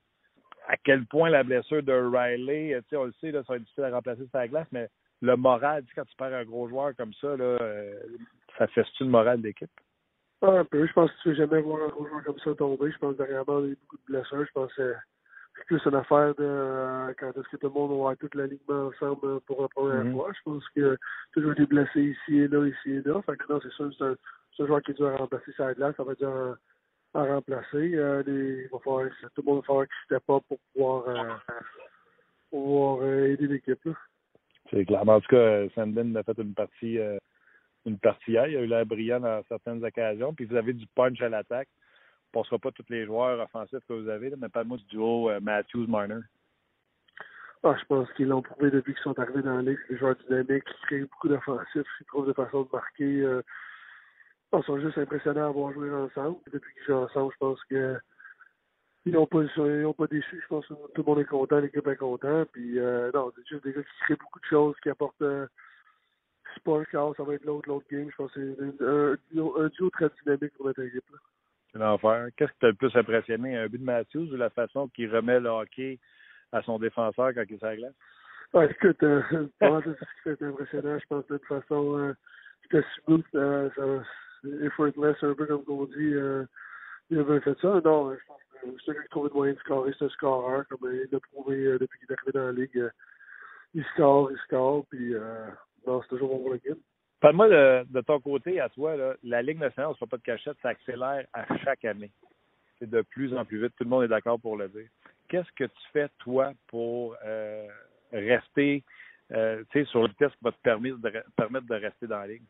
À 0.68 0.76
quel 0.76 1.06
point 1.06 1.30
la 1.30 1.43
blessure 1.43 1.82
de 1.82 1.93
Riley, 1.93 2.78
sais, 2.89 2.97
on 2.97 3.06
le 3.06 3.14
sait, 3.22 3.32
là, 3.32 3.41
ça 3.43 3.53
va 3.53 3.56
être 3.56 3.64
difficile 3.64 3.86
à 3.86 3.91
remplacer 3.91 4.28
sa 4.34 4.47
glace, 4.49 4.68
mais 4.74 4.89
le 5.22 5.38
moral, 5.38 5.86
quand 5.95 6.03
tu 6.03 6.16
perds 6.18 6.34
un 6.34 6.43
gros 6.43 6.68
joueur 6.68 6.93
comme 6.97 7.14
ça, 7.14 7.38
là, 7.38 7.43
euh, 7.62 7.99
ça 8.58 8.68
fesse-tu 8.68 9.06
le 9.06 9.10
moral 9.10 9.41
de 9.41 9.47
l'équipe? 9.47 9.72
Un 10.41 10.66
peu. 10.66 10.86
Je 10.86 10.91
pense 10.91 11.10
que 11.12 11.22
tu 11.22 11.30
ne 11.30 11.34
veux 11.34 11.39
jamais 11.39 11.62
voir 11.62 11.84
un 11.84 11.88
gros 11.88 12.08
joueur 12.08 12.24
comme 12.26 12.39
ça 12.39 12.53
tomber. 12.56 12.91
Je 12.91 12.97
pense 12.97 13.14
que 13.14 13.24
derrière 13.24 13.43
il 13.47 13.70
y 13.70 13.72
a 13.72 13.76
beaucoup 13.82 13.97
de 13.97 14.06
blessures. 14.08 14.45
Je 14.45 14.51
pense 14.51 14.74
que 14.74 14.93
c'est 15.56 15.66
plus 15.68 15.82
une 15.86 15.95
affaire 15.95 16.36
de 16.36 16.43
euh, 16.43 17.14
quand 17.18 17.30
est-ce 17.30 17.47
que 17.49 17.58
tout 17.58 17.68
le 17.68 17.74
monde 17.74 17.91
va 17.91 17.95
avoir 17.95 18.18
toute 18.18 18.36
l'alignement 18.36 18.88
ensemble 18.88 19.39
pour 19.41 19.62
la 19.62 19.68
première 19.70 20.03
mm 20.03 20.10
-hmm. 20.10 20.14
fois. 20.14 20.32
Je 20.36 20.41
pense 20.43 20.70
que 20.76 20.97
toujours 21.32 21.56
des 21.56 21.66
blessés 21.66 22.03
ici 22.14 22.39
et 22.39 22.47
là, 22.47 22.68
ici 22.68 22.89
et 22.97 23.01
là. 23.01 23.22
Fait 23.22 23.38
que 23.38 23.45
non, 23.51 23.60
c'est 23.62 23.72
sûr, 23.72 23.89
c'est 23.97 24.03
un, 24.03 24.16
un, 24.60 24.68
joueur 24.68 24.82
qui 24.82 24.91
est 24.91 24.95
dur 24.95 25.08
à 25.08 25.18
remplacer 25.18 25.51
sa 25.58 25.74
glace. 25.74 25.95
Ça 25.97 26.03
va 26.03 26.14
être 26.14 26.20
dur 26.20 26.30
à, 26.30 26.56
à 27.16 27.24
remplacer. 27.24 27.95
Euh, 27.95 28.24
les, 28.26 28.64
il 28.64 28.70
va 28.72 28.80
falloir, 28.80 29.10
tout 29.34 29.41
le 29.41 29.43
monde 29.43 29.58
va 29.62 29.64
falloir 29.64 29.86
qu'il 29.86 30.16
ne 30.16 30.20
pas 30.20 30.39
pour 30.41 30.60
pouvoir, 30.74 31.08
euh, 31.08 31.34
pouvoir 32.49 32.99
euh, 33.01 33.28
aider 33.28 33.47
l'équipe. 33.47 33.89
C'est 34.70 34.86
clair. 34.86 35.08
En 35.08 35.22
tout 35.22 35.28
cas, 35.28 35.70
Sandin 35.76 36.16
a 36.16 36.24
fait 36.24 36.38
une 36.38 36.53
partie 36.53 36.99
une 37.86 37.99
partie 37.99 38.32
hier. 38.32 38.47
Il 38.47 38.58
a 38.58 38.62
eu 38.62 38.68
l'air 38.68 38.86
brillant 38.86 39.20
dans 39.20 39.43
certaines 39.47 39.84
occasions. 39.84 40.34
Puis 40.34 40.45
vous 40.45 40.56
avez 40.56 40.74
du 40.74 40.88
punch 40.88 41.22
à 41.22 41.30
l'attaque. 41.30 41.70
On 42.34 42.39
ne 42.39 42.43
passera 42.43 42.60
pas 42.60 42.72
tous 42.72 42.86
les 42.89 43.06
joueurs 43.06 43.39
offensifs 43.39 43.86
que 43.88 43.93
vous 43.93 44.10
avez, 44.10 44.30
là, 44.30 44.36
mais 44.38 44.49
pas 44.49 44.66
moi 44.66 44.78
du 44.78 44.86
duo 44.86 45.30
Matthews-Marner. 45.39 46.20
Ah, 47.64 47.76
je 47.80 47.86
pense 47.86 48.12
qu'ils 48.14 48.28
l'ont 48.28 48.41
prouvé 48.41 48.72
depuis 48.72 48.93
qu'ils 48.93 49.03
sont 49.03 49.18
arrivés 49.18 49.41
dans 49.41 49.56
la 49.56 49.62
ligue. 49.62 49.78
C'est 49.88 49.93
des 49.93 49.99
joueurs 49.99 50.16
dynamiques 50.28 50.66
qui 50.66 50.82
créent 50.88 51.01
beaucoup 51.01 51.30
d'offensifs, 51.30 51.88
qui 51.97 52.06
trouvent 52.06 52.28
des 52.28 52.34
façons 52.34 52.64
de 52.64 52.70
marquer. 52.74 53.41
Euh, 54.56 54.60
ils 54.62 54.66
sont 54.66 54.80
juste 54.80 54.97
impressionnants 54.97 55.45
à 55.45 55.49
avoir 55.49 55.74
joué 55.74 55.91
ensemble. 55.91 56.38
Depuis 56.51 56.74
qu'ils 56.74 56.86
jouent 56.86 57.03
ensemble, 57.03 57.34
je 57.34 57.38
pense 57.38 57.64
que 57.66 57.97
ils 59.06 59.14
n'ont 59.14 59.28
pas, 59.28 59.43
ils 59.43 59.86
ont 59.86 59.93
pas 59.93 60.08
déçu. 60.08 60.39
Je 60.41 60.47
pense 60.47 60.66
que 60.68 60.74
tout 60.74 61.01
le 61.01 61.03
monde 61.03 61.20
est 61.20 61.26
content, 61.26 61.60
l'équipe 61.60 61.88
est 61.88 61.95
content. 61.95 62.45
Puis 62.51 62.80
euh, 62.80 63.12
non, 63.14 63.32
c'est 63.36 63.47
juste 63.47 63.64
des 63.64 63.74
gars 63.74 63.84
qui 63.84 64.03
créent 64.06 64.16
beaucoup 64.16 64.39
de 64.39 64.45
choses, 64.45 64.76
qui 64.82 64.89
apportent 64.89 65.22
euh, 65.22 65.47
c'est 66.56 66.91
chaos, 66.91 67.14
ça 67.16 67.24
va 67.24 67.34
être 67.34 67.45
l'autre, 67.45 67.68
l'autre 67.68 67.86
game. 67.91 68.10
Je 68.10 68.16
pense 68.16 68.32
que 68.32 68.56
c'est 68.56 68.84
un, 68.84 68.88
un, 68.88 69.16
duo, 69.32 69.60
un 69.60 69.68
duo 69.68 69.89
très 69.89 70.10
dynamique 70.22 70.53
pour 70.56 70.66
notre 70.66 70.82
équipe. 70.82 71.03
Là. 71.12 71.20
C'est 71.72 71.80
l'enfer. 71.80 72.28
Qu'est-ce 72.38 72.51
qui 72.53 72.60
t'a 72.60 72.68
le 72.68 72.74
plus 72.74 72.95
impressionné? 72.95 73.58
Un 73.58 73.68
but 73.68 73.80
de 73.80 73.84
Matthews 73.84 74.32
ou 74.32 74.38
la 74.38 74.49
façon 74.49 74.88
qu'il 74.88 75.14
remet 75.14 75.39
le 75.39 75.49
hockey 75.49 75.99
à 76.51 76.62
son 76.62 76.80
défenseur 76.80 77.34
quand 77.34 77.43
il 77.49 77.60
s'aglace? 77.60 77.93
Ouais, 78.53 78.72
écoute, 78.72 79.03
euh, 79.03 79.22
tout 79.32 79.49
ce 79.60 80.30
qui 80.30 80.38
fait 80.38 80.45
impressionnant. 80.45 80.97
Je 80.97 81.06
pense 81.10 81.28
de 81.28 81.38
toute 81.38 81.47
façon, 81.47 81.97
euh, 81.97 82.14
c'était 82.64 82.86
smooth, 83.03 83.26
euh, 83.36 83.70
ça, 83.76 83.84
effortless, 84.65 85.17
un 85.21 85.33
peu 85.33 85.45
comme 85.45 85.63
on 85.67 85.85
dit. 85.85 86.13
Euh, 86.13 86.45
il 87.09 87.19
avait 87.19 87.39
fait 87.41 87.57
ça. 87.59 87.81
Non, 87.83 88.13
je 88.13 88.25
pense 88.27 88.41
que 88.61 88.83
celui 88.83 89.03
qui 89.03 89.09
trouvait 89.09 89.29
de 89.29 89.33
moyen 89.33 89.53
de 89.53 89.59
scorer, 89.59 89.93
c'est 89.97 90.05
un 90.05 90.09
scoreur, 90.09 90.67
comme 90.67 90.89
il 90.91 91.07
l'a 91.11 91.19
prouvé 91.19 91.55
euh, 91.65 91.79
depuis 91.79 91.99
qu'il 91.99 92.09
est 92.09 92.13
arrivé 92.13 92.31
dans 92.33 92.45
la 92.45 92.51
ligue. 92.51 92.77
Euh, 92.77 92.89
il 93.73 93.83
score, 93.93 94.31
il 94.31 94.37
score, 94.37 94.85
puis 94.89 95.13
euh, 95.13 95.47
non, 95.85 96.01
c'est 96.01 96.09
toujours 96.09 96.29
bon 96.29 96.39
pour 96.39 96.53
l'équipe. 96.53 96.79
Parle-moi 97.19 97.49
de, 97.49 98.01
ton 98.01 98.19
côté, 98.19 98.59
à 98.59 98.69
toi, 98.69 98.95
là, 98.95 99.15
la 99.23 99.41
Ligue 99.41 99.59
nationale, 99.59 99.93
se 99.99 100.05
pas 100.05 100.17
de 100.17 100.21
cachette, 100.21 100.57
ça 100.61 100.69
accélère 100.69 101.25
à 101.33 101.57
chaque 101.57 101.83
année. 101.85 102.11
C'est 102.77 102.89
de 102.89 103.01
plus 103.01 103.35
en 103.35 103.45
plus 103.45 103.61
vite. 103.61 103.73
Tout 103.77 103.83
le 103.83 103.89
monde 103.89 104.03
est 104.03 104.09
d'accord 104.09 104.39
pour 104.39 104.57
le 104.57 104.67
dire. 104.69 104.87
Qu'est-ce 105.27 105.51
que 105.55 105.63
tu 105.63 105.87
fais, 105.91 106.07
toi, 106.19 106.51
pour 106.67 107.15
euh, 107.25 107.67
rester 108.11 108.83
euh, 109.31 109.63
sur 109.85 110.03
le 110.03 110.13
test 110.13 110.33
qui 110.33 110.43
va 110.43 110.51
te 110.51 110.61
permettre 110.61 110.97
de, 110.99 111.11
permettre 111.35 111.67
de 111.67 111.75
rester 111.75 112.05
dans 112.05 112.19
la 112.19 112.27
Ligue? 112.27 112.43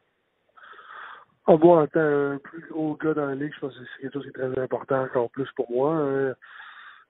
Oh, 1.48 1.58
moi, 1.60 1.84
en 1.84 1.88
tant 1.88 2.00
un 2.00 2.38
plus 2.40 2.62
gros 2.70 2.96
gars 2.96 3.14
dans 3.14 3.28
la 3.28 3.36
Ligue, 3.36 3.54
je 3.54 3.60
pense 3.60 3.78
que 3.78 3.84
c'est 3.86 4.02
quelque 4.02 4.14
chose 4.14 4.24
qui 4.24 4.30
est 4.30 4.32
très 4.32 4.62
important 4.62 5.04
encore 5.04 5.30
plus 5.30 5.48
pour 5.56 5.70
moi. 5.70 5.96
Euh, 5.96 6.34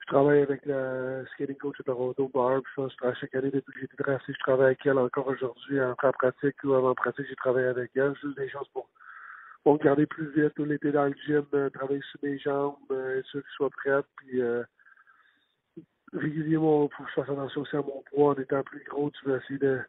je 0.01 0.07
travaille 0.07 0.41
avec 0.41 0.65
la 0.65 1.25
skating 1.33 1.55
coach 1.55 1.77
de 1.77 1.83
Toronto, 1.83 2.29
Barb. 2.33 2.61
Je 2.69 2.75
pense 2.75 2.95
que 2.95 3.13
chaque 3.13 3.33
année, 3.33 3.49
depuis 3.49 3.73
que 3.73 3.79
j'ai 3.79 3.85
été 3.85 3.95
drafté, 4.03 4.33
je 4.33 4.39
travaille 4.39 4.65
avec 4.67 4.85
elle 4.85 4.99
encore 4.99 5.27
aujourd'hui, 5.27 5.81
en 5.81 5.95
pratique 5.95 6.55
ou 6.63 6.73
avant 6.73 6.93
pratique, 6.93 7.25
j'ai 7.27 7.35
travaillé 7.35 7.67
avec 7.67 7.91
elle. 7.95 8.13
Juste 8.21 8.37
des 8.37 8.49
choses 8.49 8.67
pour, 8.73 8.89
pour 9.63 9.73
me 9.73 9.79
garder 9.79 10.05
plus 10.05 10.27
vite 10.35 10.53
tout 10.55 10.65
l'été 10.65 10.91
dans 10.91 11.05
le 11.05 11.15
gym, 11.25 11.45
euh, 11.53 11.69
travailler 11.69 12.01
sur 12.11 12.19
mes 12.21 12.37
jambes, 12.37 12.75
euh, 12.91 13.19
être 13.19 13.25
sûr 13.27 13.41
que 13.41 13.47
je 13.49 13.55
sois 13.55 13.69
prête. 13.69 14.05
Puis 14.17 14.41
euh, 14.41 14.63
régulièrement, 16.13 16.89
faut 16.89 17.03
que 17.03 17.09
je 17.09 17.15
fasse 17.15 17.29
attention 17.29 17.61
aussi 17.61 17.75
à 17.75 17.81
mon 17.81 18.03
poids. 18.11 18.31
En 18.31 18.35
étant 18.35 18.63
plus 18.63 18.83
gros, 18.83 19.09
tu 19.11 19.25
veux 19.25 19.37
essayer 19.37 19.59
de, 19.59 19.79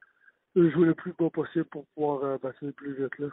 jouer 0.55 0.87
le 0.87 0.95
plus 0.95 1.13
bas 1.19 1.31
possible 1.31 1.67
pour 1.67 1.85
pouvoir 1.89 2.25
euh, 2.25 2.39
patiner 2.39 2.73
plus 2.73 2.95
vite. 2.95 3.19
là 3.19 3.27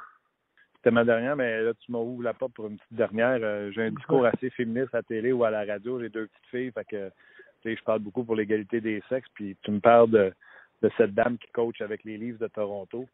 c'était 0.84 0.96
ma 0.96 1.06
dernière, 1.06 1.38
mais 1.38 1.62
là, 1.62 1.72
tu 1.80 1.94
m'ouvres 1.94 2.24
la 2.24 2.34
porte 2.34 2.52
pour 2.56 2.68
une 2.68 2.76
petite 2.76 2.94
dernière. 2.94 3.40
Euh, 3.42 3.72
j'ai 3.72 3.84
un 3.84 3.92
discours 3.92 4.26
assez 4.26 4.50
féministe 4.50 4.94
à 4.94 4.98
la 4.98 5.04
télé 5.04 5.32
ou 5.32 5.46
à 5.46 5.50
la 5.50 5.64
radio. 5.64 5.98
J'ai 6.02 6.10
deux 6.10 6.28
petites 6.28 6.52
filles, 6.52 6.72
fait 6.72 6.84
que 6.84 7.10
je 7.64 7.84
parle 7.84 8.00
beaucoup 8.00 8.26
pour 8.26 8.36
l'égalité 8.36 8.82
des 8.82 9.02
sexes. 9.08 9.30
Puis 9.34 9.56
tu 9.62 9.72
me 9.72 9.80
parles 9.80 10.12
de, 10.12 10.34
de 10.82 10.92
cette 10.98 11.14
dame 11.14 11.38
qui 11.38 11.50
coach 11.54 11.80
avec 11.80 12.04
les 12.04 12.18
livres 12.18 12.40
de 12.40 12.48
Toronto. 12.48 13.08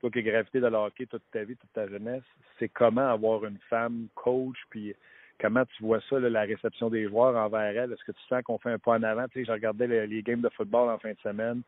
Toi 0.00 0.10
qui 0.10 0.18
as 0.18 0.22
gravité 0.22 0.60
dans 0.60 0.68
le 0.68 0.76
hockey 0.76 1.06
toute 1.06 1.22
ta 1.32 1.42
vie, 1.42 1.56
toute 1.56 1.72
ta 1.72 1.88
jeunesse, 1.88 2.22
c'est 2.58 2.68
comment 2.68 3.08
avoir 3.08 3.46
une 3.46 3.58
femme 3.70 4.08
coach, 4.14 4.58
puis 4.68 4.94
comment 5.40 5.64
tu 5.64 5.82
vois 5.82 6.02
ça, 6.10 6.18
là, 6.20 6.28
la 6.28 6.42
réception 6.42 6.90
des 6.90 7.08
joueurs 7.08 7.34
envers 7.34 7.82
elle? 7.82 7.92
Est-ce 7.92 8.04
que 8.04 8.12
tu 8.12 8.22
sens 8.28 8.42
qu'on 8.42 8.58
fait 8.58 8.72
un 8.72 8.78
pas 8.78 8.92
en 8.92 9.02
avant? 9.04 9.26
Tu 9.28 9.40
sais, 9.40 9.46
je 9.46 9.52
regardais 9.52 9.86
les, 9.86 10.06
les 10.06 10.22
games 10.22 10.42
de 10.42 10.50
football 10.50 10.90
en 10.90 10.98
fin 10.98 11.12
de 11.12 11.20
semaine 11.22 11.62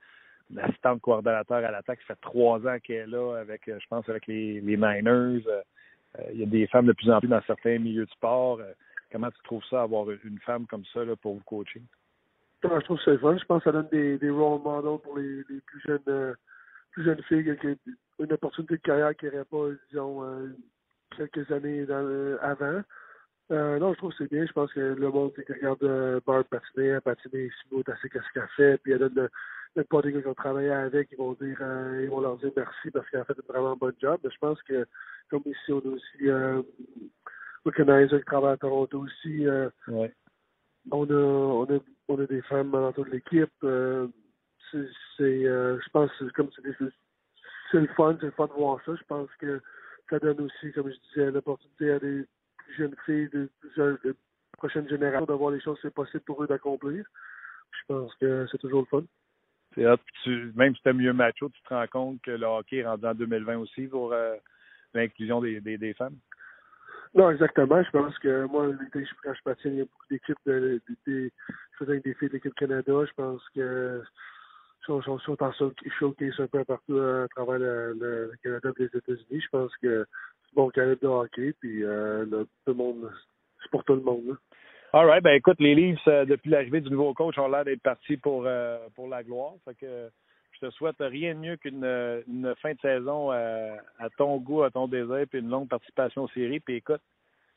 l'assistante 0.54 1.00
coordonnateur 1.00 1.58
à 1.58 1.70
l'attaque, 1.70 2.00
ça 2.06 2.14
fait 2.14 2.20
trois 2.20 2.58
ans 2.66 2.78
qu'elle 2.82 2.96
est 2.96 3.06
là 3.06 3.36
avec, 3.36 3.62
je 3.66 3.86
pense, 3.88 4.08
avec 4.08 4.26
les, 4.26 4.60
les 4.60 4.76
Niners. 4.76 5.44
Euh, 5.46 5.62
il 6.32 6.40
y 6.40 6.42
a 6.42 6.46
des 6.46 6.66
femmes 6.66 6.86
de 6.86 6.92
plus 6.92 7.10
en 7.10 7.20
plus 7.20 7.28
dans 7.28 7.42
certains 7.42 7.78
milieux 7.78 8.04
de 8.04 8.10
sport. 8.10 8.60
Euh, 8.60 8.72
comment 9.10 9.30
tu 9.30 9.42
trouves 9.44 9.64
ça, 9.70 9.82
avoir 9.82 10.10
une 10.10 10.38
femme 10.44 10.66
comme 10.66 10.84
ça 10.92 11.04
là, 11.04 11.16
pour 11.16 11.34
vous 11.34 11.44
coacher? 11.44 11.82
Je 12.62 12.84
trouve 12.84 13.00
ça 13.00 13.18
fun. 13.18 13.36
Je 13.36 13.44
pense 13.44 13.64
que 13.64 13.70
ça 13.70 13.72
donne 13.72 13.88
des, 13.90 14.18
des 14.18 14.30
role 14.30 14.62
models 14.62 15.00
pour 15.02 15.18
les, 15.18 15.38
les 15.48 15.60
plus 15.66 15.80
jeunes 15.84 16.00
euh, 16.08 16.34
plus 16.92 17.04
jeunes 17.04 17.22
filles 17.22 17.56
qui 17.60 17.92
une 18.18 18.32
opportunité 18.32 18.74
de 18.76 18.80
carrière 18.82 19.16
qui 19.16 19.26
n'aurait 19.26 19.44
pas, 19.44 19.68
disons, 19.90 20.22
euh, 20.22 20.48
quelques 21.16 21.50
années 21.50 21.86
avant. 22.40 22.82
Euh, 23.50 23.78
non, 23.78 23.92
je 23.92 23.98
trouve 23.98 24.10
que 24.12 24.18
c'est 24.18 24.30
bien. 24.30 24.46
Je 24.46 24.52
pense 24.52 24.72
que 24.72 24.80
le 24.80 25.10
monde 25.10 25.32
qui 25.34 25.52
regarde 25.52 25.82
euh, 25.82 26.20
Barb 26.24 26.44
patiner, 26.44 26.98
patiner 27.00 27.50
tu 27.68 27.82
sais 27.84 28.08
qu'est-ce 28.08 28.32
qu'elle 28.32 28.48
fait, 28.56 28.78
puis 28.78 28.92
elle 28.92 29.00
donne 29.00 29.14
le, 29.14 29.30
le 29.74 29.84
pas 29.84 30.02
des 30.02 30.12
gars 30.12 30.20
qui 30.20 30.28
ont 30.28 30.34
travaillé 30.34 30.70
avec, 30.70 31.08
ils 31.12 31.18
vont 31.18 31.32
dire 31.34 31.56
euh, 31.60 32.00
ils 32.02 32.10
vont 32.10 32.20
leur 32.20 32.36
dire 32.36 32.50
merci 32.56 32.90
parce 32.90 33.08
qu'elle 33.08 33.20
a 33.20 33.24
fait 33.24 33.38
un 33.38 33.52
vraiment 33.52 33.76
bon 33.76 33.92
job. 34.00 34.18
Mais 34.22 34.30
je 34.30 34.38
pense 34.38 34.62
que 34.62 34.86
comme 35.30 35.42
ici, 35.46 35.72
on 35.72 35.78
a 35.78 35.94
aussi 35.94 36.28
euh, 36.28 36.62
Recognizer 37.64 38.18
qui 38.18 38.24
travaille 38.24 38.52
à 38.52 38.56
Toronto 38.56 39.00
aussi. 39.00 39.46
Euh, 39.46 39.70
ouais. 39.88 40.12
on 40.90 41.08
a 41.08 41.14
on 41.14 41.64
a 41.64 41.78
on 42.08 42.20
a 42.20 42.26
des 42.26 42.42
femmes 42.42 42.72
dans 42.72 42.92
toute 42.92 43.08
l'équipe. 43.10 43.50
Euh, 43.64 44.08
c'est 44.72 45.42
je 45.42 45.90
pense 45.92 46.10
comme 46.34 46.50
c'est 46.56 46.62
c'est 47.70 47.80
le 47.80 47.88
fun, 47.96 48.16
c'est 48.20 48.26
le 48.26 48.32
fun 48.32 48.46
de 48.46 48.52
voir 48.52 48.80
ça. 48.84 48.94
Je 48.94 49.04
pense 49.04 49.30
que 49.38 49.60
ça 50.10 50.18
donne 50.18 50.40
aussi, 50.42 50.72
comme 50.72 50.90
je 50.90 50.96
disais, 51.08 51.30
l'opportunité 51.30 51.92
à 51.92 51.98
des 51.98 52.26
plus 52.58 52.74
jeunes 52.76 52.96
filles 53.06 53.30
de 53.32 53.48
plusieurs 53.60 53.98
de 54.04 54.14
prochaines 54.58 54.88
générations 54.88 55.26
de 55.26 55.32
voir 55.32 55.50
les 55.50 55.60
choses 55.60 55.78
c'est 55.82 55.92
possible 55.92 56.22
pour 56.24 56.42
eux 56.42 56.46
d'accomplir. 56.46 57.04
Je 57.70 57.86
pense 57.88 58.14
que 58.16 58.46
c'est 58.50 58.58
toujours 58.58 58.80
le 58.80 58.86
fun. 58.86 59.04
Même 59.76 60.74
si 60.74 60.82
tu 60.82 60.92
mieux 60.92 61.12
macho, 61.12 61.48
tu 61.48 61.62
te 61.62 61.74
rends 61.74 61.86
compte 61.86 62.22
que 62.22 62.30
le 62.30 62.46
hockey 62.46 62.78
est 62.78 62.86
rendu 62.86 63.06
en 63.06 63.14
2020 63.14 63.58
aussi 63.58 63.86
pour 63.86 64.12
euh, 64.12 64.36
l'inclusion 64.94 65.40
des, 65.40 65.94
femmes? 65.94 66.16
Non, 67.14 67.30
exactement. 67.30 67.82
Je 67.82 67.90
pense 67.90 68.18
que 68.18 68.46
moi, 68.46 68.68
quand 68.92 69.00
je 69.34 69.42
patine, 69.44 69.72
il 69.72 69.78
y 69.78 69.80
a 69.80 69.84
beaucoup 69.84 70.06
d'équipes 70.10 70.38
de, 70.46 70.80
de, 70.88 70.96
de, 71.06 71.30
je 71.72 71.76
faisais 71.78 71.92
avec 71.92 72.04
des 72.04 72.14
filles 72.14 72.28
de 72.28 72.34
l'équipe 72.34 72.54
Canada. 72.54 72.92
Je 73.06 73.12
pense 73.14 73.42
que 73.54 74.02
sont, 74.86 75.02
sont, 75.02 75.18
sont 75.18 75.42
en 75.42 75.52
showcase 75.52 76.40
un 76.40 76.46
peu 76.46 76.64
partout 76.64 76.98
à 76.98 77.28
travers 77.28 77.58
le, 77.58 77.92
le 77.94 78.32
Canada 78.42 78.70
et 78.78 78.82
les 78.82 78.98
États-Unis. 78.98 79.40
Je 79.40 79.48
pense 79.48 79.76
que 79.76 80.06
c'est 80.44 80.54
bon 80.54 80.70
Canada 80.70 80.96
de 81.00 81.06
hockey, 81.06 81.54
puis 81.60 81.84
euh, 81.84 82.24
tout 82.26 82.46
le 82.66 82.74
monde, 82.74 83.10
c'est 83.62 83.70
pour 83.70 83.84
tout 83.84 83.94
le 83.94 84.02
monde. 84.02 84.26
Là. 84.26 84.34
All 84.94 85.06
right, 85.06 85.22
ben 85.22 85.34
écoute, 85.34 85.58
les 85.58 85.74
Leafs, 85.74 86.06
euh, 86.06 86.26
depuis 86.26 86.50
l'arrivée 86.50 86.82
du 86.82 86.90
nouveau 86.90 87.14
coach, 87.14 87.38
ont 87.38 87.48
l'air 87.48 87.64
d'être 87.64 87.80
partis 87.80 88.18
pour, 88.18 88.44
euh, 88.44 88.78
pour 88.94 89.08
la 89.08 89.22
gloire. 89.22 89.54
Fait 89.64 89.74
que 89.74 90.10
je 90.52 90.66
te 90.66 90.70
souhaite 90.72 90.96
rien 91.00 91.34
de 91.34 91.40
mieux 91.40 91.56
qu'une 91.56 91.84
une 92.28 92.54
fin 92.60 92.72
de 92.72 92.80
saison 92.80 93.30
à, 93.30 93.76
à 93.98 94.10
ton 94.18 94.36
goût, 94.36 94.64
à 94.64 94.70
ton 94.70 94.88
désir, 94.88 95.24
puis 95.30 95.38
une 95.38 95.48
longue 95.48 95.68
participation 95.68 96.24
aux 96.24 96.28
séries. 96.28 96.60
Puis 96.60 96.76
écoute, 96.76 97.00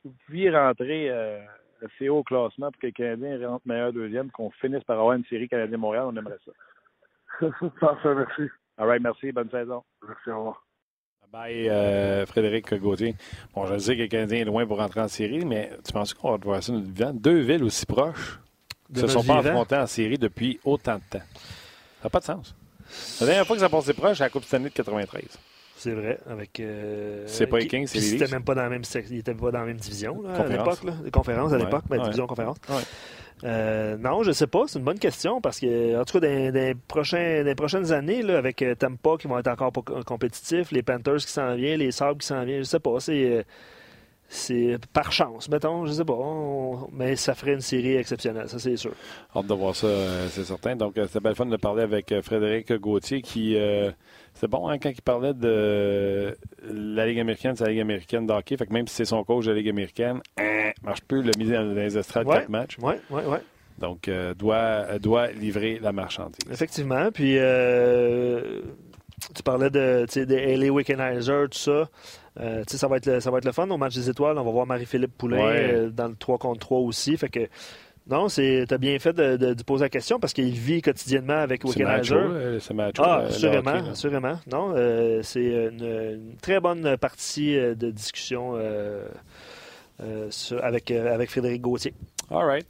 si 0.02 0.08
vous 0.08 0.16
pouviez 0.28 0.50
rentrer 0.50 1.10
euh, 1.10 1.40
assez 1.84 2.08
haut 2.08 2.20
au 2.20 2.24
classement 2.24 2.72
pour 2.72 2.80
que 2.80 2.88
les 2.88 2.94
Canadiens 2.94 3.50
rentrent 3.50 3.68
meilleur 3.68 3.92
deuxième, 3.92 4.32
qu'on 4.32 4.52
finisse 4.52 4.84
par 4.86 4.98
avoir 4.98 5.14
une 5.14 5.26
série 5.26 5.50
Canadien-Montréal, 5.50 6.06
on 6.08 6.16
aimerait 6.16 6.40
ça. 6.46 7.50
Parfait, 7.82 8.16
merci. 8.16 8.44
All 8.78 8.88
right, 8.88 9.02
merci. 9.02 9.34
Bonne 9.34 9.50
saison. 9.50 9.84
Merci, 10.08 10.30
au 10.30 10.38
revoir. 10.38 10.65
Bye, 11.32 11.70
euh, 11.70 12.26
Frédéric 12.26 12.74
Gauthier. 12.76 13.16
Bon, 13.54 13.66
je 13.66 13.78
sais 13.78 13.96
que 13.96 14.02
le 14.04 14.08
Canadien 14.08 14.40
est 14.40 14.46
loin 14.46 14.66
pour 14.66 14.78
rentrer 14.78 15.02
en 15.02 15.08
série, 15.08 15.44
mais 15.44 15.70
tu 15.86 15.92
penses 15.92 16.14
qu'on 16.14 16.32
va 16.32 16.38
voir 16.38 16.64
ça 16.64 16.72
notre 16.72 16.88
vivant? 16.88 17.12
Deux 17.14 17.40
villes 17.40 17.64
aussi 17.64 17.86
proches 17.86 18.40
ne 18.90 19.02
se 19.02 19.08
sont 19.08 19.24
pas 19.24 19.40
affrontées 19.40 19.76
en 19.76 19.88
série 19.88 20.18
depuis 20.18 20.60
autant 20.64 20.96
de 20.96 21.02
temps. 21.10 21.26
Ça 21.36 22.06
n'a 22.06 22.10
pas 22.10 22.20
de 22.20 22.26
sens. 22.26 22.56
La 23.20 23.26
dernière 23.26 23.48
fois 23.48 23.56
que 23.56 23.62
ça 23.62 23.70
passait 23.70 23.94
proche, 23.94 24.18
c'est 24.18 24.24
la 24.24 24.30
Coupe 24.30 24.46
Stanley 24.46 24.70
de 24.70 24.74
93. 24.76 25.24
C'est 25.86 25.94
vrai, 25.94 26.18
avec. 26.28 26.60
Euh, 26.60 27.26
c'est 27.28 27.46
pas 27.46 27.60
les 27.60 27.68
Kings, 27.68 27.86
c'est 27.86 28.00
les 28.00 28.18
Leafs. 28.18 28.32
même 28.32 28.44
pas 28.44 28.56
dans 28.56 28.64
la 28.64 28.70
même, 28.70 28.82
ils 29.08 29.18
n'étaient 29.18 29.36
pas 29.36 29.52
dans 29.52 29.60
la 29.60 29.66
même 29.66 29.78
division 29.78 30.20
là, 30.24 30.34
à 30.34 30.48
l'époque. 30.48 30.80
Les 31.04 31.12
conférences 31.12 31.54
à 31.54 31.60
l'époque, 31.60 31.84
mais 31.92 32.00
division 32.00 32.26
conférence. 32.26 32.58
Euh, 33.44 33.96
non, 33.98 34.24
je 34.24 34.32
sais 34.32 34.48
pas. 34.48 34.64
C'est 34.66 34.80
une 34.80 34.86
bonne 34.86 34.98
question 34.98 35.42
parce 35.42 35.60
que, 35.60 36.02
en 36.02 36.04
tout 36.04 36.20
cas, 36.20 36.28
dans, 36.28 37.46
les 37.46 37.56
prochaines 37.56 37.92
années, 37.92 38.24
là, 38.24 38.40
avec 38.40 38.64
euh, 38.64 38.74
Tampa 38.74 39.18
qui 39.20 39.28
vont 39.28 39.38
être 39.38 39.48
encore 39.48 39.72
compétitifs, 40.08 40.72
les 40.72 40.82
Panthers 40.82 41.18
qui 41.18 41.32
s'en 41.32 41.54
viennent, 41.54 41.78
les 41.78 41.92
Sabres 41.92 42.18
qui 42.18 42.26
s'en 42.26 42.44
viennent, 42.44 42.64
je 42.64 42.64
sais 42.64 42.80
pas. 42.80 43.00
C'est, 43.00 43.46
c'est 44.28 44.80
par 44.92 45.12
chance, 45.12 45.50
mettons, 45.50 45.86
je 45.86 45.92
sais 45.92 46.06
pas. 46.06 46.14
On, 46.14 46.90
mais 46.94 47.16
ça 47.16 47.36
ferait 47.36 47.54
une 47.54 47.62
série 47.62 47.98
exceptionnelle, 47.98 48.50
ça 48.50 48.58
c'est 48.58 48.76
sûr. 48.76 48.94
Hâte 49.36 49.46
de 49.46 49.54
voir 49.54 49.76
ça, 49.76 49.88
c'est 50.32 50.46
certain. 50.46 50.76
Donc, 50.76 50.96
c'était 50.96 51.20
belle 51.20 51.36
fun 51.36 51.46
de 51.46 51.58
parler 51.58 51.84
avec 51.84 52.12
Frédéric 52.24 52.74
Gauthier 52.74 53.22
qui. 53.22 53.56
Euh, 53.56 53.92
c'est 54.36 54.48
bon 54.48 54.68
hein, 54.68 54.78
quand 54.78 54.90
il 54.90 55.02
parlait 55.02 55.34
de 55.34 56.38
la 56.70 57.08
Ligue 57.08 57.20
américaine, 57.20 57.56
c'est 57.56 57.64
la 57.64 57.72
Ligue 57.72 57.82
américaine 57.82 58.28
d'hockey. 58.28 58.58
Fait 58.58 58.66
que 58.66 58.74
même 58.74 58.88
si 58.88 58.96
c'est 58.96 59.06
son 59.06 59.24
coach 59.24 59.46
de 59.46 59.52
la 59.52 59.58
Ligue 59.58 59.70
américaine, 59.70 60.22
hein, 60.38 60.72
marche 60.84 61.02
plus 61.02 61.24
le 61.24 61.32
mise 61.38 61.52
dans 61.52 61.74
les 61.74 61.98
estrades 61.98 62.28
ouais, 62.28 62.36
quatre 62.36 62.50
matchs. 62.50 62.78
Oui, 62.82 62.94
oui, 63.10 63.22
oui. 63.26 63.38
Donc, 63.80 64.08
euh, 64.08 64.34
doit, 64.34 65.00
doit 65.00 65.32
livrer 65.32 65.80
la 65.82 65.92
marchandise. 65.92 66.40
Effectivement. 66.50 67.12
Puis, 67.12 67.38
euh, 67.38 68.62
tu 69.34 69.44
parlais 69.44 69.70
de, 69.70 70.06
de 70.06 70.36
LA 70.36 70.72
Wickenheiser, 70.72 71.46
tout 71.52 71.58
ça. 71.58 71.90
Euh, 72.40 72.64
ça, 72.68 72.88
va 72.88 72.98
être 72.98 73.06
le, 73.06 73.20
ça 73.20 73.32
va 73.32 73.38
être 73.38 73.46
le 73.46 73.52
fun 73.52 73.70
au 73.70 73.78
match 73.78 73.96
des 73.96 74.10
étoiles. 74.10 74.38
On 74.38 74.44
va 74.44 74.52
voir 74.52 74.66
Marie-Philippe 74.66 75.18
Poulin 75.18 75.38
ouais. 75.38 75.74
euh, 75.74 75.90
dans 75.90 76.08
le 76.08 76.16
3 76.16 76.38
contre 76.38 76.60
3 76.60 76.80
aussi. 76.80 77.16
Fait 77.18 77.30
que 77.30 77.48
non, 78.08 78.30
c'est 78.30 78.66
t'as 78.68 78.78
bien 78.78 79.00
fait 79.00 79.14
de, 79.14 79.36
de, 79.36 79.54
de, 79.56 79.64
poser 79.64 79.86
la 79.86 79.90
question 79.90 80.20
parce 80.20 80.34
qu'il 80.34 80.52
vit 80.52 80.82
quotidiennement 80.82 81.40
avec 81.40 81.64
Wickenheiser. 81.64 82.60
C'est 82.60 82.74
macho. 82.76 83.02
Ah, 83.04 83.22
euh, 83.22 83.28
assurément, 83.30 83.72
hockey, 83.72 83.90
assurément. 83.90 84.40
Non, 84.52 84.74
euh, 84.76 85.22
c'est 85.24 85.44
une, 85.44 85.84
une, 85.84 86.38
très 86.40 86.60
bonne 86.60 86.98
partie 86.98 87.58
euh, 87.58 87.74
de 87.74 87.90
discussion 87.90 88.54
euh, 88.56 89.08
sur, 90.30 90.64
avec, 90.64 90.92
avec 90.92 91.32
Frédéric 91.32 91.62
Gauthier. 91.62 91.94
All 92.30 92.46
right. 92.46 92.68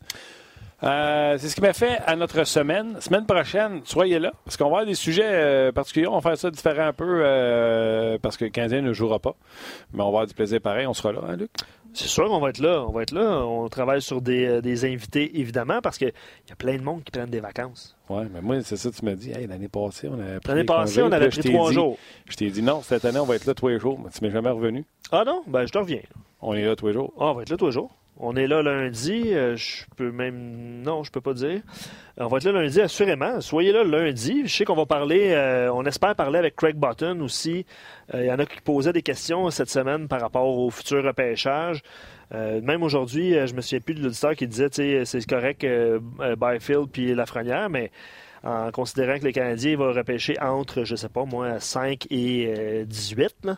Euh, 0.85 1.37
c'est 1.39 1.49
ce 1.49 1.55
qui 1.55 1.61
m'a 1.61 1.73
fait 1.73 1.97
à 2.05 2.15
notre 2.15 2.43
semaine. 2.43 3.01
Semaine 3.01 3.25
prochaine, 3.25 3.81
soyez 3.85 4.19
là, 4.19 4.33
parce 4.43 4.55
qu'on 4.55 4.65
va 4.65 4.69
avoir 4.69 4.85
des 4.85 4.93
sujets 4.93 5.23
euh, 5.25 5.71
particuliers. 5.71 6.07
On 6.07 6.19
va 6.19 6.21
faire 6.21 6.37
ça 6.37 6.51
différent 6.51 6.87
un 6.87 6.93
peu, 6.93 7.21
euh, 7.23 8.19
parce 8.21 8.37
que 8.37 8.45
le 8.45 8.51
Canadien 8.51 8.81
ne 8.81 8.93
jouera 8.93 9.17
pas. 9.19 9.35
Mais 9.93 10.01
on 10.01 10.05
va 10.05 10.09
avoir 10.09 10.27
du 10.27 10.35
plaisir 10.35 10.61
pareil. 10.61 10.85
On 10.85 10.93
sera 10.93 11.11
là, 11.11 11.21
hein, 11.27 11.37
Luc? 11.37 11.49
C'est 11.93 12.07
sûr 12.07 12.27
qu'on 12.27 12.39
va 12.39 12.49
être 12.49 12.59
là. 12.59 12.83
On 12.87 12.91
va 12.91 13.01
être 13.03 13.13
là. 13.13 13.45
On 13.45 13.67
travaille 13.69 14.01
sur 14.01 14.21
des, 14.21 14.61
des 14.61 14.85
invités, 14.85 15.39
évidemment, 15.39 15.79
parce 15.81 15.97
qu'il 15.97 16.11
y 16.49 16.51
a 16.51 16.55
plein 16.55 16.75
de 16.75 16.83
monde 16.83 17.03
qui 17.03 17.11
prennent 17.11 17.29
des 17.29 17.39
vacances. 17.39 17.95
Oui, 18.09 18.25
mais 18.31 18.41
moi, 18.41 18.61
c'est 18.63 18.75
ça 18.75 18.89
que 18.91 18.95
tu 18.95 19.05
m'as 19.05 19.15
dit. 19.15 19.31
Hey, 19.31 19.47
l'année 19.47 19.69
passée, 19.69 20.07
on 20.11 20.19
avait 20.19 20.39
pris 20.39 20.49
L'année 20.49 20.65
passée, 20.65 21.01
on 21.01 21.11
avait 21.11 21.29
pris 21.29 21.41
trois 21.51 21.71
jours. 21.71 21.97
Je 22.29 22.35
t'ai 22.35 22.49
dit 22.49 22.61
non, 22.61 22.81
cette 22.83 23.05
année, 23.05 23.19
on 23.19 23.25
va 23.25 23.35
être 23.37 23.45
là 23.45 23.53
tous 23.53 23.69
les 23.69 23.79
jours. 23.79 23.97
Mais 24.03 24.11
tu 24.11 24.23
m'es 24.23 24.29
jamais 24.29 24.49
revenu. 24.49 24.85
Ah 25.11 25.23
non? 25.25 25.41
Ben, 25.47 25.65
je 25.65 25.71
te 25.71 25.77
reviens. 25.77 26.01
On 26.41 26.53
est 26.53 26.65
là 26.65 26.75
tous 26.75 26.87
les 26.87 26.93
jours. 26.93 27.13
Ah, 27.17 27.27
on 27.27 27.33
va 27.33 27.41
être 27.43 27.49
là 27.49 27.57
tous 27.57 27.67
les 27.67 27.71
jours. 27.71 27.89
On 28.17 28.35
est 28.35 28.47
là 28.47 28.61
lundi. 28.61 29.33
Euh, 29.33 29.55
je 29.57 29.83
peux 29.97 30.11
même. 30.11 30.81
Non, 30.81 31.03
je 31.03 31.11
peux 31.11 31.21
pas 31.21 31.33
dire. 31.33 31.61
On 32.17 32.27
va 32.27 32.37
être 32.37 32.45
là 32.45 32.53
lundi, 32.53 32.79
assurément. 32.79 33.41
Soyez 33.41 33.73
là 33.73 33.83
lundi. 33.83 34.43
Je 34.45 34.55
sais 34.55 34.65
qu'on 34.65 34.75
va 34.75 34.85
parler. 34.85 35.31
Euh, 35.31 35.69
on 35.73 35.83
espère 35.85 36.15
parler 36.15 36.39
avec 36.39 36.55
Craig 36.55 36.77
Button 36.77 37.19
aussi. 37.19 37.65
Il 38.13 38.19
euh, 38.19 38.25
y 38.25 38.31
en 38.31 38.39
a 38.39 38.45
qui 38.45 38.61
posaient 38.61 38.93
des 38.93 39.01
questions 39.01 39.49
cette 39.49 39.69
semaine 39.69 40.07
par 40.07 40.21
rapport 40.21 40.47
au 40.47 40.69
futur 40.69 41.03
repêchage. 41.03 41.81
Même 42.31 42.81
aujourd'hui, 42.81 43.33
je 43.47 43.53
me 43.53 43.61
souviens 43.61 43.79
plus 43.79 43.93
de 43.93 44.01
l'auditeur 44.01 44.35
qui 44.35 44.47
disait 44.47 45.05
c'est 45.05 45.25
correct 45.27 45.63
Byfield 45.63 46.89
puis 46.91 47.13
Lafrenière, 47.13 47.69
mais 47.69 47.91
en 48.43 48.71
considérant 48.71 49.19
que 49.19 49.25
les 49.25 49.31
Canadiens 49.31 49.77
vont 49.77 49.93
repêcher 49.93 50.35
entre, 50.41 50.85
je 50.85 50.95
sais 50.95 51.07
pas 51.07 51.23
moi, 51.25 51.59
5 51.59 52.07
et 52.09 52.83
18. 52.87 53.35
Là. 53.43 53.57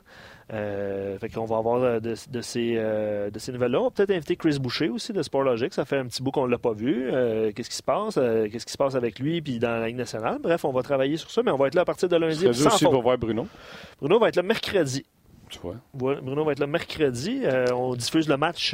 Euh, 0.53 1.19
fait 1.19 1.27
qu'on 1.27 1.43
va 1.43 1.57
avoir 1.57 1.99
de, 1.99 2.15
de 2.29 2.41
ces, 2.41 2.75
euh, 2.77 3.29
de 3.29 3.37
ces 3.37 3.51
nouvelles-là. 3.51 3.81
On 3.81 3.83
va 3.85 3.89
peut-être 3.91 4.11
inviter 4.11 4.37
Chris 4.37 4.57
Boucher 4.59 4.87
aussi 4.87 5.11
de 5.11 5.21
Sport 5.21 5.43
Logic. 5.43 5.73
Ça 5.73 5.83
fait 5.83 5.97
un 5.97 6.05
petit 6.05 6.23
bout 6.23 6.31
qu'on 6.31 6.45
ne 6.45 6.51
l'a 6.51 6.57
pas 6.57 6.71
vu. 6.71 7.09
Euh, 7.11 7.51
qu'est-ce 7.53 7.69
qui 7.69 7.75
se 7.75 7.83
passe? 7.83 8.15
qu'est-ce 8.15 8.65
qui 8.65 8.71
se 8.71 8.77
passe 8.77 8.95
avec 8.95 9.19
lui 9.19 9.41
puis 9.41 9.59
dans 9.59 9.79
la 9.79 9.87
Ligue 9.87 9.97
nationale? 9.97 10.39
Bref, 10.41 10.63
on 10.63 10.71
va 10.71 10.83
travailler 10.83 11.17
sur 11.17 11.29
ça, 11.31 11.43
mais 11.43 11.51
on 11.51 11.57
va 11.57 11.67
être 11.67 11.75
là 11.75 11.81
à 11.81 11.85
partir 11.85 12.07
de 12.07 12.15
lundi. 12.15 12.39
Tu 12.39 12.47
aussi 12.47 12.85
pour 12.85 13.01
voir 13.01 13.17
Bruno? 13.17 13.45
Bruno 13.99 14.19
va 14.19 14.29
être 14.29 14.37
là 14.37 14.43
mercredi. 14.43 15.05
Tu 15.49 15.59
vois. 15.59 15.75
Bruno 15.93 16.45
va 16.45 16.53
être 16.53 16.59
là 16.59 16.67
mercredi. 16.67 17.41
on 17.73 17.95
diffuse 17.95 18.29
le 18.29 18.37
match 18.37 18.73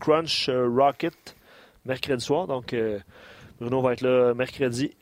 Crunch 0.00 0.50
Rocket 0.50 1.36
mercredi 1.84 2.24
soir. 2.24 2.48
Donc, 2.48 2.74
Bruno 3.60 3.82
va 3.82 3.92
être 3.92 4.00
là 4.00 4.34
mercredi. 4.34 4.92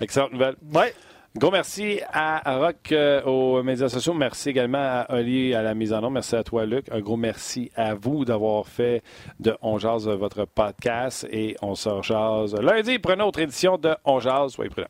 Excellente 0.00 0.32
nouvelle. 0.32 0.56
Ouais. 0.74 0.94
Gros 1.34 1.50
merci 1.50 1.98
à 2.12 2.58
Rock 2.58 2.92
euh, 2.92 3.22
aux 3.22 3.62
médias 3.62 3.88
sociaux. 3.88 4.12
Merci 4.12 4.50
également 4.50 4.78
à 4.78 5.06
Oli 5.08 5.54
à 5.54 5.62
la 5.62 5.74
mise 5.74 5.94
en 5.94 5.98
ombre. 6.00 6.10
Merci 6.10 6.36
à 6.36 6.44
toi, 6.44 6.66
Luc. 6.66 6.86
Un 6.92 7.00
gros 7.00 7.16
merci 7.16 7.70
à 7.74 7.94
vous 7.94 8.26
d'avoir 8.26 8.66
fait 8.66 9.02
de 9.40 9.56
On 9.62 9.78
Jazz 9.78 10.06
votre 10.06 10.44
podcast 10.44 11.26
et 11.30 11.56
on 11.62 11.74
se 11.74 11.88
rejase 11.88 12.54
lundi 12.60 12.98
pour 12.98 13.12
une 13.12 13.22
autre 13.22 13.38
édition 13.40 13.78
de 13.78 13.94
On 14.04 14.20
Jazz. 14.20 14.52
Soyez 14.52 14.68
prudents. 14.68 14.88